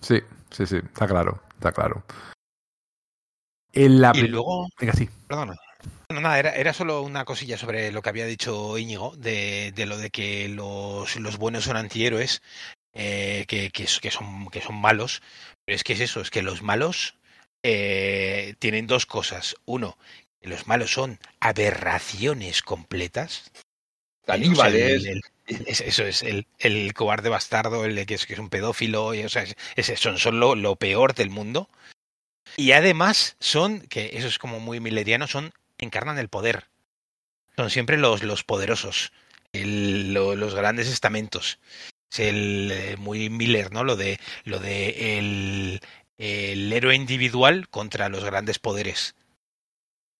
Sí, 0.00 0.20
sí, 0.50 0.66
sí, 0.66 0.76
está 0.76 1.06
claro, 1.06 1.40
está 1.54 1.72
claro. 1.72 2.02
En 3.72 4.00
la 4.00 4.12
y 4.14 4.26
luego, 4.26 4.66
Venga, 4.78 4.92
sí. 4.92 5.08
Perdona. 5.28 5.54
No, 6.10 6.20
nada, 6.20 6.38
era, 6.38 6.50
era, 6.56 6.72
solo 6.72 7.02
una 7.02 7.24
cosilla 7.24 7.56
sobre 7.56 7.92
lo 7.92 8.02
que 8.02 8.08
había 8.08 8.26
dicho 8.26 8.76
Íñigo, 8.78 9.14
de, 9.16 9.72
de 9.74 9.86
lo 9.86 9.96
de 9.96 10.10
que 10.10 10.48
los, 10.48 11.16
los 11.16 11.36
buenos 11.36 11.64
son 11.64 11.76
antihéroes, 11.76 12.42
eh, 12.94 13.44
que, 13.46 13.70
que, 13.70 13.86
que, 14.00 14.10
son, 14.10 14.48
que 14.50 14.60
son 14.60 14.74
malos. 14.74 15.22
Pero 15.64 15.76
es 15.76 15.84
que 15.84 15.92
es 15.92 16.00
eso, 16.00 16.20
es 16.20 16.30
que 16.30 16.42
los 16.42 16.62
malos 16.62 17.14
eh, 17.62 18.54
tienen 18.58 18.86
dos 18.86 19.06
cosas. 19.06 19.54
Uno, 19.66 19.96
que 20.40 20.48
los 20.48 20.66
malos 20.66 20.92
son 20.92 21.18
aberraciones 21.38 22.62
completas. 22.62 23.52
Caníbales. 24.26 25.04
El, 25.04 25.22
el, 25.46 25.66
es, 25.66 25.80
eso 25.80 26.04
es, 26.04 26.22
el, 26.22 26.46
el, 26.58 26.92
cobarde 26.94 27.28
bastardo, 27.28 27.84
el 27.84 28.04
que 28.06 28.14
es, 28.14 28.26
que 28.26 28.34
es 28.34 28.38
un 28.38 28.50
pedófilo, 28.50 29.14
y, 29.14 29.22
o 29.22 29.28
sea, 29.28 29.42
es, 29.42 29.56
es, 29.76 30.00
son, 30.00 30.18
son 30.18 30.40
lo, 30.40 30.54
lo 30.54 30.76
peor 30.76 31.14
del 31.14 31.30
mundo. 31.30 31.68
Y 32.56 32.72
además 32.72 33.36
son, 33.38 33.80
que 33.82 34.10
eso 34.14 34.26
es 34.26 34.38
como 34.38 34.58
muy 34.58 34.80
mileriano, 34.80 35.26
son 35.26 35.52
encarnan 35.84 36.18
el 36.18 36.28
poder. 36.28 36.68
Son 37.56 37.70
siempre 37.70 37.98
los, 37.98 38.22
los 38.22 38.44
poderosos, 38.44 39.12
el, 39.52 40.14
lo, 40.14 40.36
los 40.36 40.54
grandes 40.54 40.88
estamentos. 40.88 41.58
Es 42.10 42.20
el 42.20 42.70
eh, 42.72 42.96
muy 42.98 43.30
Miller, 43.30 43.72
¿no? 43.72 43.84
Lo 43.84 43.96
de 43.96 44.18
lo 44.44 44.58
de 44.58 45.18
el, 45.18 45.80
el 46.18 46.72
héroe 46.72 46.94
individual 46.94 47.68
contra 47.68 48.08
los 48.08 48.24
grandes 48.24 48.58
poderes. 48.58 49.14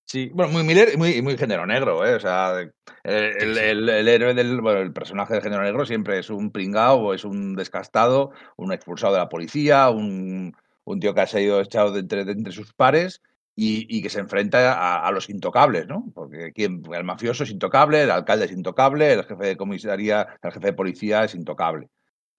Sí, 0.07 0.29
bueno, 0.35 0.51
muy 0.51 0.65
Miller 0.65 0.91
y 0.93 0.97
muy, 0.97 1.23
muy 1.23 1.39
género 1.39 1.67
negro, 1.67 2.05
¿eh? 2.05 2.17
O 2.17 2.21
sea, 2.21 2.59
el, 2.61 2.73
el, 3.05 3.59
el, 3.59 3.89
el, 3.89 4.09
héroe 4.09 4.35
del, 4.35 4.61
bueno, 4.61 4.81
el 4.81 4.93
personaje 4.93 5.35
del 5.35 5.43
género 5.43 5.63
negro 5.63 5.87
siempre 5.87 6.19
es 6.19 6.31
un 6.31 6.51
pringao 6.51 6.99
o 6.99 7.15
es 7.15 7.25
un 7.25 7.55
descastado, 7.55 8.33
un 8.57 8.73
expulsado 8.73 9.13
de 9.13 9.21
la 9.21 9.29
policía, 9.29 9.89
un, 9.89 10.57
un 10.83 11.01
tío 11.01 11.15
que 11.15 11.21
ha 11.21 11.27
sido 11.29 11.61
echado 11.61 11.93
de 11.93 12.01
entre, 12.01 12.25
de 12.25 12.33
entre 12.33 12.53
sus 12.53 12.73
pares 12.73 13.23
y, 13.57 14.03
que 14.03 14.09
se 14.09 14.21
enfrenta 14.21 15.07
a, 15.07 15.11
los 15.13 15.29
intocables, 15.29 15.87
¿no? 15.87 16.11
Porque 16.15 16.53
¿quién? 16.53 16.83
el 16.93 17.05
mafioso 17.05 17.45
es 17.45 17.51
intocable, 17.51 18.03
el 18.03 18.11
alcalde 18.11 18.47
es 18.47 18.53
intocable, 18.53 19.13
el 19.13 19.25
jefe 19.25 19.45
de 19.45 19.57
comisaría, 19.57 20.27
el 20.43 20.53
jefe 20.53 20.67
de 20.69 20.73
policía 20.73 21.25
es 21.25 21.35
intocable. 21.35 21.89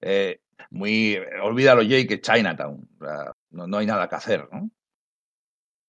Eh, 0.01 0.39
muy, 0.71 1.19
olvídalo, 1.43 1.83
Jake, 1.83 2.07
que 2.07 2.21
Chinatown, 2.21 2.87
no, 3.51 3.67
no, 3.67 3.77
hay 3.77 3.85
nada 3.85 4.07
que 4.07 4.15
hacer, 4.15 4.47
¿no? 4.51 4.69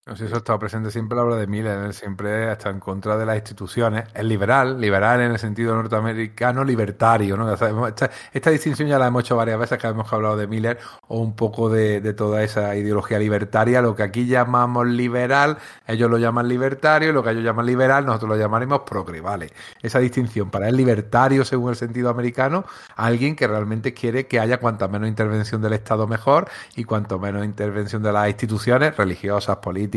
No 0.05 0.17
sé, 0.17 0.25
eso 0.25 0.39
estado 0.39 0.59
presente 0.59 0.91
siempre 0.91 1.15
la 1.15 1.23
obra 1.23 1.37
de 1.37 1.47
Miller, 1.47 1.95
siempre 1.95 2.51
está 2.51 2.71
en 2.71 2.81
contra 2.81 3.17
de 3.17 3.25
las 3.25 3.37
instituciones. 3.37 4.09
Es 4.13 4.25
liberal, 4.25 4.81
liberal 4.81 5.21
en 5.21 5.31
el 5.31 5.39
sentido 5.39 5.77
norteamericano, 5.77 6.65
libertario, 6.65 7.37
¿no? 7.37 7.49
Esta, 7.53 8.11
esta, 8.33 8.51
distinción 8.51 8.89
ya 8.89 8.99
la 8.99 9.07
hemos 9.07 9.23
hecho 9.23 9.37
varias 9.37 9.61
veces 9.61 9.79
que 9.79 9.87
hemos 9.87 10.13
hablado 10.13 10.37
de 10.37 10.49
Miller, 10.49 10.81
o 11.07 11.21
un 11.21 11.37
poco 11.37 11.71
de, 11.71 12.01
de, 12.01 12.15
toda 12.15 12.43
esa 12.43 12.75
ideología 12.75 13.21
libertaria, 13.21 13.81
lo 13.81 13.95
que 13.95 14.03
aquí 14.03 14.27
llamamos 14.27 14.89
liberal, 14.89 15.59
ellos 15.87 16.11
lo 16.11 16.19
llaman 16.19 16.49
libertario, 16.49 17.13
lo 17.13 17.23
que 17.23 17.31
ellos 17.31 17.45
llaman 17.45 17.67
liberal, 17.67 18.05
nosotros 18.05 18.31
lo 18.31 18.37
llamaremos 18.37 18.81
progre, 18.81 19.21
¿vale? 19.21 19.53
Esa 19.83 20.01
distinción, 20.01 20.51
para 20.51 20.69
él 20.69 20.77
libertario, 20.77 21.45
según 21.45 21.71
el 21.71 21.77
sentido 21.77 22.11
americano, 22.11 22.65
alguien 22.97 23.37
que 23.37 23.47
realmente 23.47 23.95
quiere 23.95 24.27
que 24.27 24.41
haya 24.41 24.59
cuanta 24.59 24.89
menos 24.89 25.09
intervención 25.09 25.63
del 25.63 25.75
Estado 25.75 26.09
mejor 26.09 26.49
y 26.75 26.83
cuanto 26.83 27.21
menos 27.21 27.45
intervención 27.45 28.03
de 28.03 28.13
las 28.13 28.27
instituciones 28.29 28.97
religiosas, 28.97 29.59
políticas, 29.59 29.92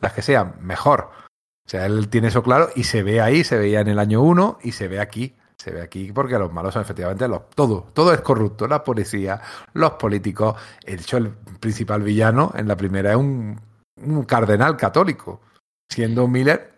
las 0.00 0.12
que 0.12 0.22
sean, 0.22 0.54
mejor. 0.60 1.10
O 1.66 1.68
sea, 1.68 1.84
él 1.86 2.08
tiene 2.08 2.28
eso 2.28 2.42
claro 2.42 2.68
y 2.76 2.84
se 2.84 3.02
ve 3.02 3.20
ahí, 3.20 3.42
se 3.42 3.58
veía 3.58 3.80
en 3.80 3.88
el 3.88 3.98
año 3.98 4.22
1 4.22 4.58
y 4.62 4.72
se 4.72 4.88
ve 4.88 5.00
aquí. 5.00 5.34
Se 5.58 5.72
ve 5.72 5.82
aquí 5.82 6.12
porque 6.12 6.38
los 6.38 6.52
malos 6.52 6.74
son 6.74 6.82
efectivamente 6.82 7.26
los, 7.26 7.50
todo, 7.50 7.88
todo 7.92 8.12
es 8.12 8.20
corrupto, 8.20 8.68
la 8.68 8.84
policía, 8.84 9.40
los 9.72 9.92
políticos. 9.92 10.56
De 10.84 10.94
hecho, 10.94 11.16
el 11.16 11.30
principal 11.30 12.02
villano 12.02 12.52
en 12.54 12.68
la 12.68 12.76
primera 12.76 13.10
es 13.10 13.16
un, 13.16 13.58
un 13.96 14.24
cardenal 14.24 14.76
católico, 14.76 15.40
siendo 15.90 16.28
Miller, 16.28 16.74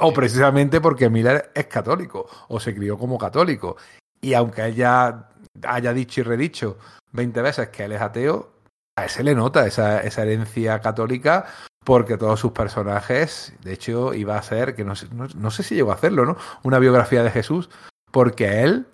o 0.00 0.12
precisamente 0.12 0.80
porque 0.80 1.10
Miller 1.10 1.52
es 1.54 1.66
católico, 1.66 2.26
o 2.48 2.58
se 2.58 2.74
crió 2.74 2.96
como 2.98 3.18
católico. 3.18 3.76
Y 4.20 4.34
aunque 4.34 4.66
ella 4.66 5.28
haya 5.62 5.92
dicho 5.92 6.20
y 6.20 6.24
redicho 6.24 6.78
20 7.12 7.42
veces 7.42 7.68
que 7.68 7.84
él 7.84 7.92
es 7.92 8.00
ateo, 8.00 8.50
a 8.96 9.06
ese 9.06 9.22
le 9.22 9.34
nota 9.34 9.66
esa, 9.66 10.00
esa 10.00 10.22
herencia 10.22 10.80
católica 10.80 11.46
porque 11.84 12.16
todos 12.16 12.40
sus 12.40 12.52
personajes, 12.52 13.54
de 13.62 13.72
hecho, 13.72 14.14
iba 14.14 14.36
a 14.36 14.42
ser, 14.42 14.74
que 14.74 14.84
no 14.84 14.94
sé, 14.94 15.08
no, 15.12 15.26
no 15.34 15.50
sé 15.50 15.62
si 15.62 15.74
llegó 15.74 15.90
a 15.90 15.94
hacerlo, 15.94 16.24
¿no? 16.24 16.36
Una 16.62 16.78
biografía 16.78 17.22
de 17.22 17.30
Jesús, 17.30 17.70
porque 18.10 18.62
él 18.62 18.86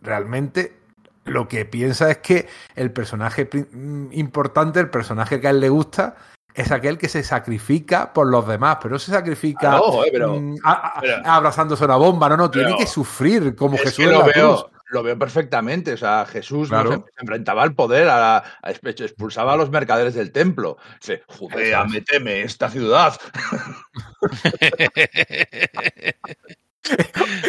realmente 0.00 0.76
lo 1.24 1.48
que 1.48 1.64
piensa 1.64 2.10
es 2.10 2.18
que 2.18 2.48
el 2.74 2.92
personaje 2.92 3.48
importante, 4.12 4.80
el 4.80 4.90
personaje 4.90 5.40
que 5.40 5.46
a 5.46 5.50
él 5.50 5.60
le 5.60 5.68
gusta, 5.68 6.16
es 6.54 6.70
aquel 6.70 6.98
que 6.98 7.08
se 7.08 7.22
sacrifica 7.22 8.12
por 8.12 8.26
los 8.26 8.46
demás, 8.46 8.78
pero 8.80 8.92
no 8.92 8.98
se 8.98 9.12
sacrifica 9.12 9.72
ah, 9.72 9.80
no, 9.80 10.04
eh, 10.04 10.10
pero, 10.12 10.34
mm, 10.34 10.56
a, 10.64 10.72
a, 10.72 11.00
pero, 11.00 11.16
abrazándose 11.24 11.84
una 11.84 11.96
bomba, 11.96 12.28
no, 12.28 12.36
no, 12.36 12.50
tiene 12.50 12.76
que 12.76 12.86
sufrir 12.86 13.56
como 13.56 13.78
Jesús 13.78 13.96
que 13.96 14.04
en 14.04 14.12
la 14.12 14.24
veo, 14.24 14.32
cruz 14.32 14.81
lo 14.92 15.02
veo 15.02 15.18
perfectamente. 15.18 15.94
O 15.94 15.96
sea, 15.96 16.26
Jesús 16.26 16.68
claro. 16.68 16.90
no, 16.90 16.96
se, 16.96 17.20
enfrentaba 17.20 17.62
al 17.62 17.74
poder, 17.74 18.08
a, 18.08 18.18
la, 18.18 18.44
a, 18.62 18.70
expulsaba 18.70 19.54
a 19.54 19.56
los 19.56 19.70
mercaderes 19.70 20.14
del 20.14 20.32
templo. 20.32 20.76
Dice, 21.00 21.22
Judea, 21.26 21.84
me 21.84 22.02
teme 22.02 22.42
esta 22.42 22.70
ciudad. 22.70 23.18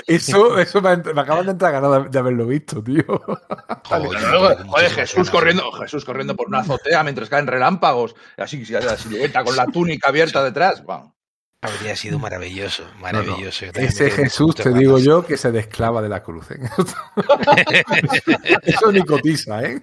Eso, 0.05 0.59
eso 0.59 0.79
me, 0.79 0.95
me, 0.97 1.21
acaban 1.21 1.45
de 1.45 1.53
entrar 1.53 1.71
ganas 1.71 2.03
de, 2.03 2.09
de, 2.09 2.19
haberlo 2.19 2.45
visto, 2.45 2.83
tío. 2.83 3.03
Joder, 3.85 4.67
Joder 4.67 4.91
Jesús 4.91 5.31
corriendo, 5.31 5.71
Jesús 5.71 6.05
corriendo 6.05 6.35
por 6.35 6.47
una 6.47 6.59
azotea 6.59 7.03
mientras 7.03 7.29
caen 7.29 7.47
relámpagos, 7.47 8.15
así 8.37 8.63
la 8.65 8.95
silueta 8.95 9.43
con 9.43 9.55
la 9.55 9.65
túnica 9.65 10.09
abierta 10.09 10.43
detrás. 10.43 10.83
Bueno. 10.83 11.15
Habría 11.63 11.95
sido 11.95 12.19
maravilloso, 12.19 12.83
maravilloso. 12.99 13.65
No, 13.67 13.71
no. 13.73 13.79
Ese 13.79 14.11
Jesús, 14.11 14.55
te 14.55 14.73
digo 14.73 14.99
yo, 14.99 15.25
que 15.25 15.37
se 15.37 15.51
desclava 15.51 16.01
de 16.01 16.09
la 16.09 16.21
cruz. 16.21 16.51
¿eh? 16.51 16.59
Eso 18.63 18.91
ni 18.91 19.01
cotiza, 19.03 19.63
¿eh? 19.63 19.81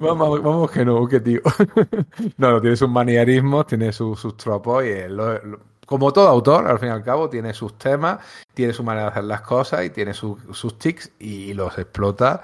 Vamos, 0.00 0.42
vamos 0.42 0.70
que 0.70 0.84
no, 0.84 1.06
que 1.06 1.20
tío. 1.20 1.40
No, 2.38 2.50
no, 2.50 2.60
tiene 2.60 2.76
sus 2.76 2.88
manierismos, 2.88 3.66
tiene 3.66 3.92
sus, 3.92 4.18
sus 4.18 4.36
tropos 4.36 4.84
y 4.84 5.08
lo, 5.08 5.38
lo, 5.44 5.60
como 5.90 6.12
todo 6.12 6.28
autor, 6.28 6.68
al 6.68 6.78
fin 6.78 6.88
y 6.88 6.92
al 6.92 7.02
cabo, 7.02 7.28
tiene 7.28 7.52
sus 7.52 7.76
temas, 7.76 8.20
tiene 8.54 8.72
su 8.72 8.84
manera 8.84 9.06
de 9.06 9.10
hacer 9.10 9.24
las 9.24 9.40
cosas 9.40 9.84
y 9.84 9.90
tiene 9.90 10.14
su, 10.14 10.38
sus 10.52 10.78
tics 10.78 11.10
y 11.18 11.52
los 11.52 11.76
explota. 11.78 12.42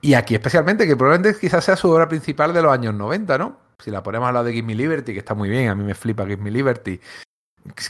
Y 0.00 0.14
aquí 0.14 0.34
especialmente, 0.34 0.86
que 0.86 0.96
probablemente 0.96 1.40
quizás 1.40 1.64
sea 1.64 1.76
su 1.76 1.90
obra 1.90 2.08
principal 2.08 2.54
de 2.54 2.62
los 2.62 2.72
años 2.72 2.94
90, 2.94 3.38
¿no? 3.38 3.58
Si 3.82 3.90
la 3.90 4.02
ponemos 4.02 4.28
al 4.28 4.34
lado 4.34 4.46
de 4.46 4.52
Give 4.52 4.66
Me 4.66 4.74
Liberty, 4.74 5.12
que 5.12 5.18
está 5.18 5.34
muy 5.34 5.48
bien, 5.48 5.68
a 5.68 5.74
mí 5.74 5.84
me 5.84 5.94
flipa 5.94 6.26
Give 6.26 6.42
Me 6.42 6.50
Liberty, 6.50 7.00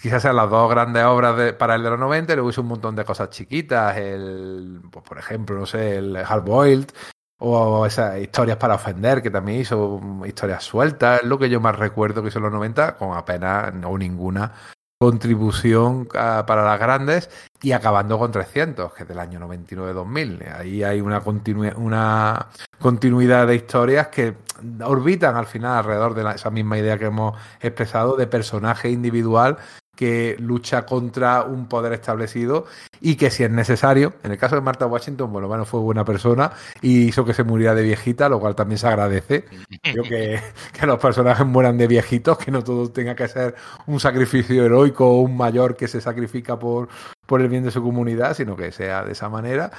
quizás 0.02 0.22
sean 0.22 0.36
las 0.36 0.50
dos 0.50 0.70
grandes 0.70 1.04
obras 1.04 1.36
de, 1.36 1.52
para 1.52 1.74
el 1.74 1.82
de 1.82 1.90
los 1.90 1.98
90, 1.98 2.34
luego 2.34 2.50
hizo 2.50 2.62
un 2.62 2.68
montón 2.68 2.96
de 2.96 3.04
cosas 3.04 3.30
chiquitas, 3.30 3.96
el, 3.96 4.80
pues, 4.90 5.04
por 5.04 5.18
ejemplo, 5.18 5.58
no 5.58 5.66
sé, 5.66 5.96
el 5.96 6.16
Hard 6.16 6.44
Boiled, 6.44 6.90
o 7.38 7.84
esas 7.84 8.18
historias 8.18 8.56
para 8.56 8.76
ofender, 8.76 9.22
que 9.22 9.30
también 9.30 9.60
hizo 9.60 10.00
historias 10.26 10.64
sueltas, 10.64 11.22
es 11.22 11.26
lo 11.26 11.38
que 11.38 11.50
yo 11.50 11.60
más 11.60 11.78
recuerdo 11.78 12.22
que 12.22 12.28
hizo 12.28 12.38
en 12.38 12.44
los 12.44 12.52
90, 12.52 12.96
con 12.96 13.16
apenas 13.16 13.72
o 13.84 13.98
ninguna 13.98 14.52
contribución 14.98 16.06
para 16.06 16.64
las 16.64 16.80
grandes 16.80 17.30
y 17.60 17.72
acabando 17.72 18.18
con 18.18 18.32
300, 18.32 18.92
que 18.94 19.02
es 19.02 19.08
del 19.08 19.18
año 19.18 19.40
99-2000. 19.40 20.56
Ahí 20.58 20.82
hay 20.82 21.00
una, 21.00 21.20
continu 21.20 21.70
una 21.76 22.48
continuidad 22.78 23.46
de 23.46 23.56
historias 23.56 24.08
que 24.08 24.36
orbitan 24.82 25.36
al 25.36 25.46
final 25.46 25.78
alrededor 25.78 26.14
de 26.14 26.34
esa 26.34 26.50
misma 26.50 26.78
idea 26.78 26.98
que 26.98 27.06
hemos 27.06 27.38
expresado 27.60 28.16
de 28.16 28.26
personaje 28.26 28.90
individual 28.90 29.58
que 29.96 30.36
lucha 30.38 30.86
contra 30.86 31.42
un 31.42 31.66
poder 31.66 31.92
establecido 31.94 32.66
y 33.00 33.16
que 33.16 33.30
si 33.30 33.42
es 33.42 33.50
necesario, 33.50 34.14
en 34.22 34.32
el 34.32 34.38
caso 34.38 34.54
de 34.54 34.60
Martha 34.60 34.86
Washington, 34.86 35.32
bueno, 35.32 35.48
bueno, 35.48 35.64
fue 35.64 35.80
buena 35.80 36.04
persona 36.04 36.52
y 36.82 37.08
hizo 37.08 37.24
que 37.24 37.34
se 37.34 37.42
muriera 37.42 37.74
de 37.74 37.82
viejita, 37.82 38.28
lo 38.28 38.38
cual 38.38 38.54
también 38.54 38.78
se 38.78 38.86
agradece. 38.86 39.46
Creo 39.82 40.04
que, 40.04 40.40
que 40.78 40.86
los 40.86 40.98
personajes 40.98 41.46
mueran 41.46 41.78
de 41.78 41.86
viejitos, 41.86 42.38
que 42.38 42.50
no 42.50 42.62
todo 42.62 42.90
tenga 42.90 43.16
que 43.16 43.26
ser 43.26 43.54
un 43.86 43.98
sacrificio 43.98 44.64
heroico 44.64 45.08
o 45.08 45.20
un 45.20 45.36
mayor 45.36 45.76
que 45.76 45.88
se 45.88 46.00
sacrifica 46.00 46.58
por, 46.58 46.88
por 47.26 47.40
el 47.40 47.48
bien 47.48 47.64
de 47.64 47.70
su 47.70 47.82
comunidad, 47.82 48.34
sino 48.34 48.56
que 48.56 48.70
sea 48.72 49.04
de 49.04 49.12
esa 49.12 49.28
manera. 49.28 49.70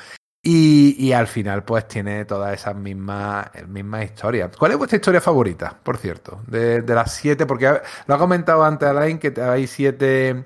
Y, 0.49 1.11
al 1.11 1.27
final, 1.27 1.65
pues 1.65 1.89
tiene 1.89 2.23
todas 2.23 2.53
esas 2.53 2.73
mismas, 2.73 3.49
mismas 3.67 4.05
historias. 4.05 4.55
¿Cuál 4.55 4.71
es 4.71 4.77
vuestra 4.77 4.95
historia 4.95 5.19
favorita, 5.19 5.77
por 5.83 5.97
cierto? 5.97 6.41
De, 6.47 6.81
las 6.87 7.13
siete, 7.15 7.45
porque 7.45 7.81
lo 8.05 8.15
ha 8.15 8.17
comentado 8.17 8.63
antes 8.63 8.87
Alain 8.87 9.19
que 9.19 9.33
hay 9.41 9.67
siete, 9.67 10.45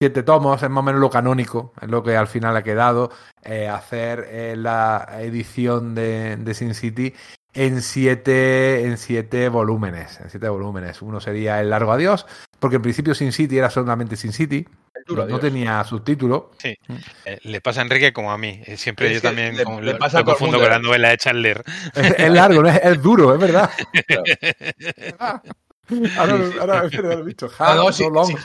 siete 0.00 0.22
tomos, 0.22 0.62
es 0.62 0.70
más 0.70 0.80
o 0.80 0.82
menos 0.82 1.02
lo 1.02 1.10
canónico, 1.10 1.74
es 1.82 1.90
lo 1.90 2.02
que 2.02 2.16
al 2.16 2.28
final 2.28 2.56
ha 2.56 2.62
quedado, 2.62 3.10
eh, 3.42 3.68
hacer 3.68 4.26
eh, 4.30 4.54
la 4.56 5.06
edición 5.20 5.94
de 5.94 6.54
Sin 6.54 6.74
City 6.74 7.12
en 7.54 7.82
siete, 7.82 8.84
en 8.86 8.98
siete 8.98 9.48
volúmenes. 9.48 10.20
En 10.20 10.30
siete 10.30 10.48
volúmenes. 10.48 11.02
Uno 11.02 11.20
sería 11.20 11.60
El 11.60 11.70
Largo 11.70 11.92
Adiós, 11.92 12.26
porque 12.58 12.76
en 12.76 12.82
principio 12.82 13.14
Sin 13.14 13.32
City 13.32 13.58
era 13.58 13.70
solamente 13.70 14.16
Sin 14.16 14.32
City. 14.32 14.66
No, 15.08 15.26
no 15.26 15.40
tenía 15.40 15.82
subtítulo. 15.82 16.52
Sí, 16.58 16.76
eh, 17.24 17.38
le 17.42 17.60
pasa 17.60 17.80
a 17.80 17.84
Enrique 17.84 18.12
como 18.12 18.30
a 18.30 18.38
mí. 18.38 18.62
Siempre 18.76 19.08
es 19.08 19.14
yo 19.14 19.22
también 19.22 19.56
le, 19.56 19.64
le 19.82 19.94
pasa 19.96 20.20
lo, 20.20 20.24
confundo 20.24 20.60
con 20.60 20.68
la 20.68 20.78
novela 20.78 21.08
de 21.08 21.16
Chandler. 21.18 21.64
Es, 21.94 22.14
es 22.18 22.30
largo, 22.30 22.62
¿no? 22.62 22.68
es, 22.68 22.80
es, 22.82 23.02
duro, 23.02 23.34
es 23.34 23.40
verdad. 23.40 23.70
ahora, 26.16 26.50
ahora, 26.60 26.80
ahora 26.80 27.00
lo 27.00 27.12
he 27.12 27.22
visto. 27.22 27.50
Hard, 27.58 27.76
no, 27.76 27.84
no, 27.84 27.92
sí, 27.92 28.04
long. 28.04 28.38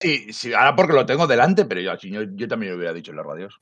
Sí, 0.00 0.32
sí, 0.32 0.54
ahora 0.54 0.76
porque 0.76 0.92
lo 0.92 1.06
tengo 1.06 1.26
delante, 1.26 1.64
pero 1.64 1.80
yo, 1.80 1.96
yo, 1.98 2.22
yo 2.34 2.48
también 2.48 2.72
lo 2.72 2.78
hubiera 2.78 2.92
dicho 2.92 3.10
el 3.10 3.16
largo 3.16 3.32
adiós. 3.32 3.58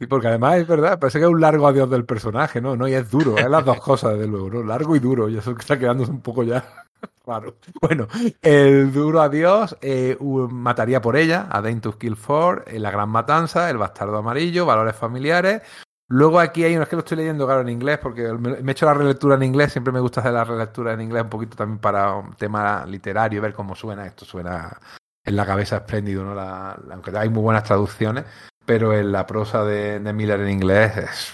Sí, 0.00 0.06
porque 0.06 0.28
además 0.28 0.56
es 0.56 0.66
verdad, 0.66 0.98
parece 0.98 1.18
que 1.18 1.26
es 1.26 1.30
un 1.30 1.42
largo 1.42 1.66
adiós 1.68 1.90
del 1.90 2.06
personaje, 2.06 2.58
¿no? 2.58 2.74
No, 2.74 2.88
y 2.88 2.94
es 2.94 3.10
duro, 3.10 3.36
es 3.36 3.50
las 3.50 3.66
dos 3.66 3.80
cosas, 3.82 4.14
desde 4.14 4.28
luego, 4.28 4.48
¿no? 4.48 4.62
Largo 4.62 4.96
y 4.96 4.98
duro, 4.98 5.28
y 5.28 5.36
eso 5.36 5.50
está 5.50 5.78
quedándose 5.78 6.10
un 6.10 6.22
poco 6.22 6.42
ya 6.42 6.64
raro. 7.26 7.56
Bueno, 7.82 8.08
el 8.40 8.94
duro 8.94 9.20
adiós 9.20 9.76
eh, 9.82 10.16
mataría 10.18 11.02
por 11.02 11.18
ella, 11.18 11.48
a 11.50 11.60
Dane 11.60 11.82
to 11.82 11.98
Kill 11.98 12.16
For, 12.16 12.64
eh, 12.66 12.78
La 12.78 12.90
Gran 12.90 13.10
Matanza, 13.10 13.68
El 13.68 13.76
Bastardo 13.76 14.16
Amarillo, 14.16 14.64
Valores 14.64 14.96
Familiares. 14.96 15.60
Luego 16.08 16.40
aquí 16.40 16.64
hay 16.64 16.72
uno, 16.76 16.84
es 16.84 16.88
que 16.88 16.96
lo 16.96 17.00
estoy 17.00 17.18
leyendo 17.18 17.44
claro 17.44 17.60
en 17.60 17.68
inglés, 17.68 17.98
porque 17.98 18.32
me, 18.32 18.62
me 18.62 18.70
he 18.70 18.72
hecho 18.72 18.86
la 18.86 18.94
relectura 18.94 19.34
en 19.34 19.42
inglés, 19.42 19.70
siempre 19.72 19.92
me 19.92 20.00
gusta 20.00 20.20
hacer 20.20 20.32
la 20.32 20.44
relectura 20.44 20.94
en 20.94 21.02
inglés 21.02 21.24
un 21.24 21.28
poquito 21.28 21.58
también 21.58 21.78
para 21.78 22.14
un 22.14 22.32
tema 22.36 22.86
literario, 22.86 23.42
ver 23.42 23.52
cómo 23.52 23.74
suena, 23.74 24.06
esto 24.06 24.24
suena 24.24 24.80
en 25.22 25.36
la 25.36 25.44
cabeza 25.44 25.76
espléndido, 25.76 26.24
¿no? 26.24 26.34
La, 26.34 26.74
la, 26.86 26.94
aunque 26.94 27.16
hay 27.18 27.28
muy 27.28 27.42
buenas 27.42 27.64
traducciones 27.64 28.24
pero 28.70 28.96
en 28.96 29.10
la 29.10 29.26
prosa 29.26 29.64
de, 29.64 29.98
de, 29.98 30.12
Miller 30.12 30.38
en 30.42 30.48
inglés 30.48 30.96
es, 30.96 31.32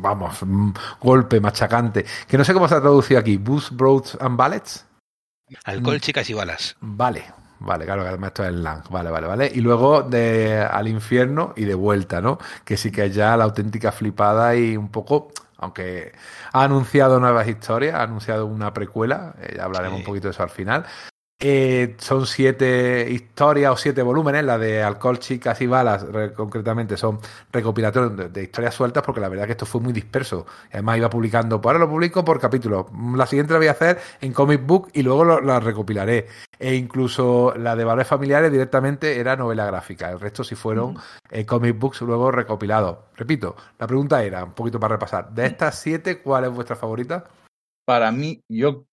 vamos, 0.00 0.40
golpe 1.00 1.40
machacante. 1.40 2.04
Que 2.26 2.36
no 2.36 2.42
sé 2.44 2.52
cómo 2.52 2.66
se 2.66 2.74
ha 2.74 2.80
traducido 2.80 3.20
aquí. 3.20 3.36
Booze, 3.36 3.72
Broads 3.72 4.18
and 4.20 4.36
Ballets. 4.36 4.84
Alcohol, 5.62 6.00
chicas 6.00 6.28
y 6.30 6.34
balas. 6.34 6.74
Vale, 6.80 7.22
vale, 7.60 7.84
claro, 7.84 8.02
que 8.02 8.08
además 8.08 8.30
esto 8.30 8.44
es 8.44 8.54
Lang. 8.54 8.82
Vale, 8.90 9.10
vale, 9.12 9.28
vale. 9.28 9.52
Y 9.54 9.60
luego 9.60 10.02
de 10.02 10.58
al 10.68 10.88
infierno 10.88 11.52
y 11.54 11.64
de 11.64 11.76
vuelta, 11.76 12.20
¿no? 12.20 12.38
Que 12.64 12.76
sí 12.76 12.90
que 12.90 13.04
es 13.04 13.14
ya 13.14 13.36
la 13.36 13.44
auténtica 13.44 13.92
flipada 13.92 14.56
y 14.56 14.76
un 14.76 14.88
poco 14.88 15.28
aunque 15.58 16.10
ha 16.52 16.64
anunciado 16.64 17.20
nuevas 17.20 17.46
historias, 17.46 17.94
ha 17.94 18.02
anunciado 18.02 18.46
una 18.46 18.74
precuela, 18.74 19.36
eh, 19.40 19.54
ya 19.58 19.64
hablaremos 19.64 19.98
sí. 19.98 20.00
un 20.00 20.06
poquito 20.06 20.26
de 20.26 20.32
eso 20.32 20.42
al 20.42 20.50
final, 20.50 20.84
eh, 21.40 21.96
son 21.98 22.26
siete 22.26 23.08
historias 23.10 23.72
o 23.72 23.76
siete 23.76 24.02
volúmenes, 24.02 24.44
la 24.44 24.58
de 24.58 24.82
Alcohol, 24.82 25.18
Chicas 25.18 25.60
y 25.60 25.66
Balas, 25.66 26.06
concretamente 26.36 26.96
son 26.96 27.18
recopilatorios 27.50 28.16
de, 28.16 28.28
de, 28.28 28.42
historias 28.44 28.74
sueltas, 28.74 29.02
porque 29.02 29.20
la 29.20 29.28
verdad 29.28 29.44
es 29.44 29.46
que 29.48 29.52
esto 29.52 29.66
fue 29.66 29.80
muy 29.80 29.92
disperso. 29.92 30.46
Además, 30.72 30.98
iba 30.98 31.10
publicando, 31.10 31.60
pues 31.60 31.72
ahora 31.72 31.84
lo 31.84 31.90
publico 31.90 32.24
por 32.24 32.38
capítulos. 32.38 32.86
La 33.16 33.26
siguiente 33.26 33.52
la 33.52 33.58
voy 33.58 33.66
a 33.66 33.72
hacer 33.72 33.98
en 34.20 34.32
Comic 34.32 34.64
Book 34.64 34.90
y 34.92 35.02
luego 35.02 35.24
lo, 35.24 35.40
la 35.40 35.58
recopilaré. 35.58 36.28
E 36.58 36.76
incluso 36.76 37.54
la 37.56 37.74
de 37.74 37.84
Valores 37.84 38.06
Familiares 38.06 38.52
directamente 38.52 39.18
era 39.18 39.34
novela 39.34 39.66
gráfica. 39.66 40.10
El 40.10 40.20
resto 40.20 40.44
sí 40.44 40.54
fueron 40.54 40.96
eh, 41.30 41.44
Comic 41.44 41.76
Books 41.76 42.02
luego 42.02 42.30
recopilados. 42.30 42.98
Repito, 43.16 43.56
la 43.80 43.88
pregunta 43.88 44.22
era, 44.22 44.44
un 44.44 44.52
poquito 44.52 44.78
para 44.78 44.94
repasar, 44.94 45.32
de 45.32 45.46
estas 45.46 45.76
siete, 45.76 46.22
¿cuál 46.22 46.44
es 46.44 46.52
vuestra 46.52 46.76
favorita? 46.76 47.24
Para 47.84 48.12
mí, 48.12 48.40
yo 48.48 48.84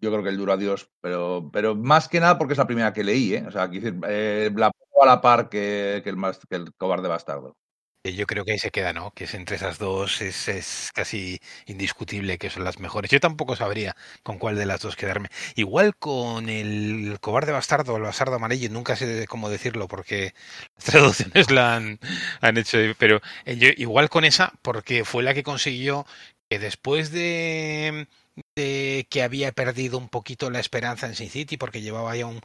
yo 0.00 0.10
creo 0.10 0.22
que 0.22 0.30
el 0.30 0.36
duro 0.36 0.52
adiós, 0.52 0.90
pero, 1.00 1.50
pero 1.52 1.74
más 1.74 2.08
que 2.08 2.20
nada 2.20 2.38
porque 2.38 2.54
es 2.54 2.58
la 2.58 2.66
primera 2.66 2.92
que 2.92 3.04
leí, 3.04 3.34
¿eh? 3.34 3.44
O 3.46 3.50
sea, 3.50 3.68
decir, 3.68 3.96
eh, 4.08 4.50
la 4.54 4.70
pongo 4.70 5.02
a 5.02 5.06
la 5.06 5.20
par 5.20 5.48
que, 5.48 6.00
que, 6.04 6.10
el, 6.10 6.16
que 6.48 6.56
el 6.56 6.74
cobarde 6.74 7.08
bastardo. 7.08 7.56
Yo 8.04 8.26
creo 8.26 8.44
que 8.44 8.52
ahí 8.52 8.58
se 8.58 8.70
queda, 8.70 8.92
¿no? 8.92 9.10
Que 9.12 9.24
es 9.24 9.34
entre 9.34 9.56
esas 9.56 9.78
dos 9.78 10.22
es, 10.22 10.48
es, 10.48 10.90
casi 10.94 11.40
indiscutible 11.66 12.38
que 12.38 12.48
son 12.48 12.64
las 12.64 12.78
mejores. 12.78 13.10
Yo 13.10 13.20
tampoco 13.20 13.56
sabría 13.56 13.96
con 14.22 14.38
cuál 14.38 14.56
de 14.56 14.66
las 14.66 14.80
dos 14.80 14.96
quedarme. 14.96 15.28
Igual 15.56 15.96
con 15.96 16.48
el 16.48 17.18
cobarde 17.20 17.52
bastardo 17.52 17.94
o 17.94 17.96
el 17.96 18.04
bastardo 18.04 18.36
amarillo, 18.36 18.70
nunca 18.70 18.96
sé 18.96 19.26
cómo 19.26 19.50
decirlo 19.50 19.88
porque 19.88 20.34
las 20.76 20.84
traducciones 20.84 21.50
la 21.50 21.76
han, 21.76 21.98
han 22.40 22.56
hecho, 22.56 22.78
pero 22.98 23.20
yo, 23.46 23.68
igual 23.76 24.08
con 24.08 24.24
esa 24.24 24.52
porque 24.62 25.04
fue 25.04 25.22
la 25.22 25.34
que 25.34 25.42
consiguió 25.42 26.06
que 26.48 26.58
después 26.58 27.10
de 27.10 28.06
de 28.56 29.06
que 29.10 29.22
había 29.22 29.52
perdido 29.52 29.98
un 29.98 30.08
poquito 30.08 30.50
la 30.50 30.60
esperanza 30.60 31.06
en 31.06 31.14
Sin 31.14 31.30
City 31.30 31.56
porque 31.56 31.80
llevaba 31.80 32.16
ya 32.16 32.26
un 32.26 32.40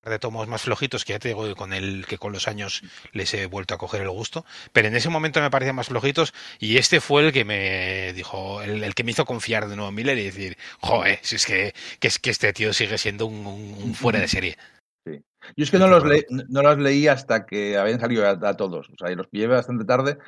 par 0.00 0.12
de 0.12 0.18
tomos 0.18 0.46
más 0.48 0.62
flojitos 0.62 1.04
que 1.04 1.12
ya 1.12 1.18
te 1.18 1.28
digo 1.28 1.54
con 1.56 1.72
el 1.72 2.06
que 2.06 2.18
con 2.18 2.32
los 2.32 2.48
años 2.48 2.82
les 3.12 3.34
he 3.34 3.46
vuelto 3.46 3.74
a 3.74 3.78
coger 3.78 4.02
el 4.02 4.10
gusto 4.10 4.44
pero 4.72 4.88
en 4.88 4.96
ese 4.96 5.08
momento 5.08 5.40
me 5.40 5.50
parecían 5.50 5.76
más 5.76 5.88
flojitos 5.88 6.32
y 6.58 6.76
este 6.76 7.00
fue 7.00 7.26
el 7.26 7.32
que 7.32 7.44
me 7.44 8.12
dijo 8.12 8.62
el, 8.62 8.84
el 8.84 8.94
que 8.94 9.04
me 9.04 9.10
hizo 9.10 9.24
confiar 9.24 9.68
de 9.68 9.76
nuevo 9.76 9.88
en 9.90 9.94
Miller 9.96 10.18
y 10.18 10.24
decir 10.24 10.56
joder 10.80 11.18
si 11.22 11.36
es 11.36 11.46
que, 11.46 11.74
que 12.00 12.08
es 12.08 12.18
que 12.18 12.30
este 12.30 12.52
tío 12.52 12.72
sigue 12.72 12.98
siendo 12.98 13.26
un, 13.26 13.46
un, 13.46 13.74
un 13.82 13.94
fuera 13.94 14.20
de 14.20 14.28
serie 14.28 14.56
sí. 15.04 15.20
yo 15.56 15.64
es 15.64 15.70
que 15.70 15.78
no 15.78 15.88
los, 15.88 16.04
leí, 16.04 16.24
no 16.30 16.62
los 16.62 16.78
leí 16.78 17.08
hasta 17.08 17.44
que 17.44 17.76
habían 17.76 18.00
salido 18.00 18.26
a, 18.26 18.30
a 18.30 18.56
todos 18.56 18.88
o 18.90 18.96
sea 18.96 19.10
y 19.10 19.16
los 19.16 19.26
pillé 19.26 19.48
bastante 19.48 19.84
tarde 19.84 20.18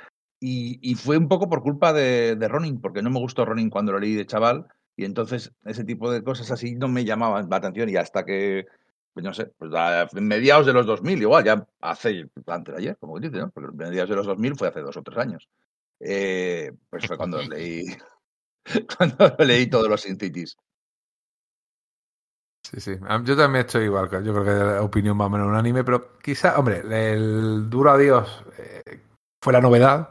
y, 0.43 0.79
y, 0.81 0.95
fue 0.95 1.19
un 1.19 1.29
poco 1.29 1.51
por 1.51 1.63
culpa 1.63 1.93
de, 1.93 2.35
de 2.35 2.49
Ronin 2.49 2.81
porque 2.81 3.03
no 3.03 3.11
me 3.11 3.19
gustó 3.19 3.45
Ronin 3.45 3.69
cuando 3.69 3.93
lo 3.93 3.99
leí 3.99 4.15
de 4.15 4.27
chaval 4.27 4.67
y 5.01 5.05
entonces 5.07 5.51
ese 5.65 5.83
tipo 5.83 6.13
de 6.13 6.23
cosas 6.23 6.51
así 6.51 6.75
no 6.75 6.87
me 6.87 7.07
llamaban 7.07 7.49
la 7.49 7.57
atención 7.57 7.89
y 7.89 7.97
hasta 7.97 8.23
que, 8.23 8.67
pues 9.15 9.25
no 9.25 9.33
sé, 9.33 9.47
pues 9.47 9.73
a 9.75 10.07
mediados 10.13 10.67
de 10.67 10.75
los 10.75 10.85
2000, 10.85 11.23
igual, 11.23 11.43
ya 11.43 11.67
hace, 11.81 12.29
antes 12.47 12.75
de 12.75 12.81
ayer, 12.83 12.99
como 12.99 13.19
dice, 13.19 13.39
¿no? 13.39 13.49
Porque 13.49 13.75
mediados 13.75 14.11
de 14.11 14.17
los 14.17 14.27
2000 14.27 14.57
fue 14.57 14.69
hace 14.69 14.83
dos 14.83 14.99
o 14.99 15.03
tres 15.03 15.17
años. 15.17 15.49
Eh, 16.01 16.73
pues 16.91 17.07
fue 17.07 17.17
cuando 17.17 17.41
leí, 17.41 17.87
cuando 18.99 19.37
leí 19.39 19.71
todos 19.71 19.89
los 19.89 20.03
Cities. 20.03 20.59
Sí, 22.63 22.79
sí. 22.79 22.99
Yo 23.25 23.37
también 23.39 23.65
estoy 23.65 23.85
igual. 23.85 24.11
Yo 24.23 24.35
creo 24.35 24.45
que 24.45 24.51
la 24.51 24.83
opinión 24.83 25.17
más 25.17 25.29
o 25.29 25.31
menos 25.31 25.49
unánime, 25.49 25.83
pero 25.83 26.19
quizá, 26.19 26.59
hombre, 26.59 26.83
el 27.11 27.71
duro 27.71 27.93
adiós 27.93 28.45
eh, 28.59 29.01
fue 29.41 29.55
la 29.55 29.63
novedad 29.63 30.11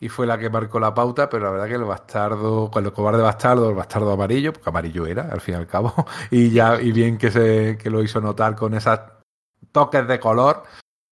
y 0.00 0.08
fue 0.08 0.26
la 0.26 0.38
que 0.38 0.50
marcó 0.50 0.78
la 0.80 0.94
pauta, 0.94 1.28
pero 1.28 1.44
la 1.44 1.50
verdad 1.50 1.66
que 1.66 1.74
el 1.74 1.84
bastardo, 1.84 2.70
con 2.70 2.84
el 2.84 2.92
cobarde 2.92 3.22
bastardo, 3.22 3.68
el 3.68 3.74
bastardo 3.74 4.12
amarillo, 4.12 4.52
porque 4.52 4.68
amarillo 4.70 5.06
era, 5.06 5.28
al 5.30 5.40
fin 5.40 5.54
y 5.54 5.58
al 5.58 5.66
cabo, 5.66 5.92
y 6.30 6.50
ya, 6.50 6.80
y 6.80 6.92
bien 6.92 7.18
que 7.18 7.30
se 7.30 7.76
que 7.78 7.90
lo 7.90 8.02
hizo 8.02 8.20
notar 8.20 8.54
con 8.54 8.74
esos 8.74 9.00
toques 9.72 10.06
de 10.06 10.20
color 10.20 10.62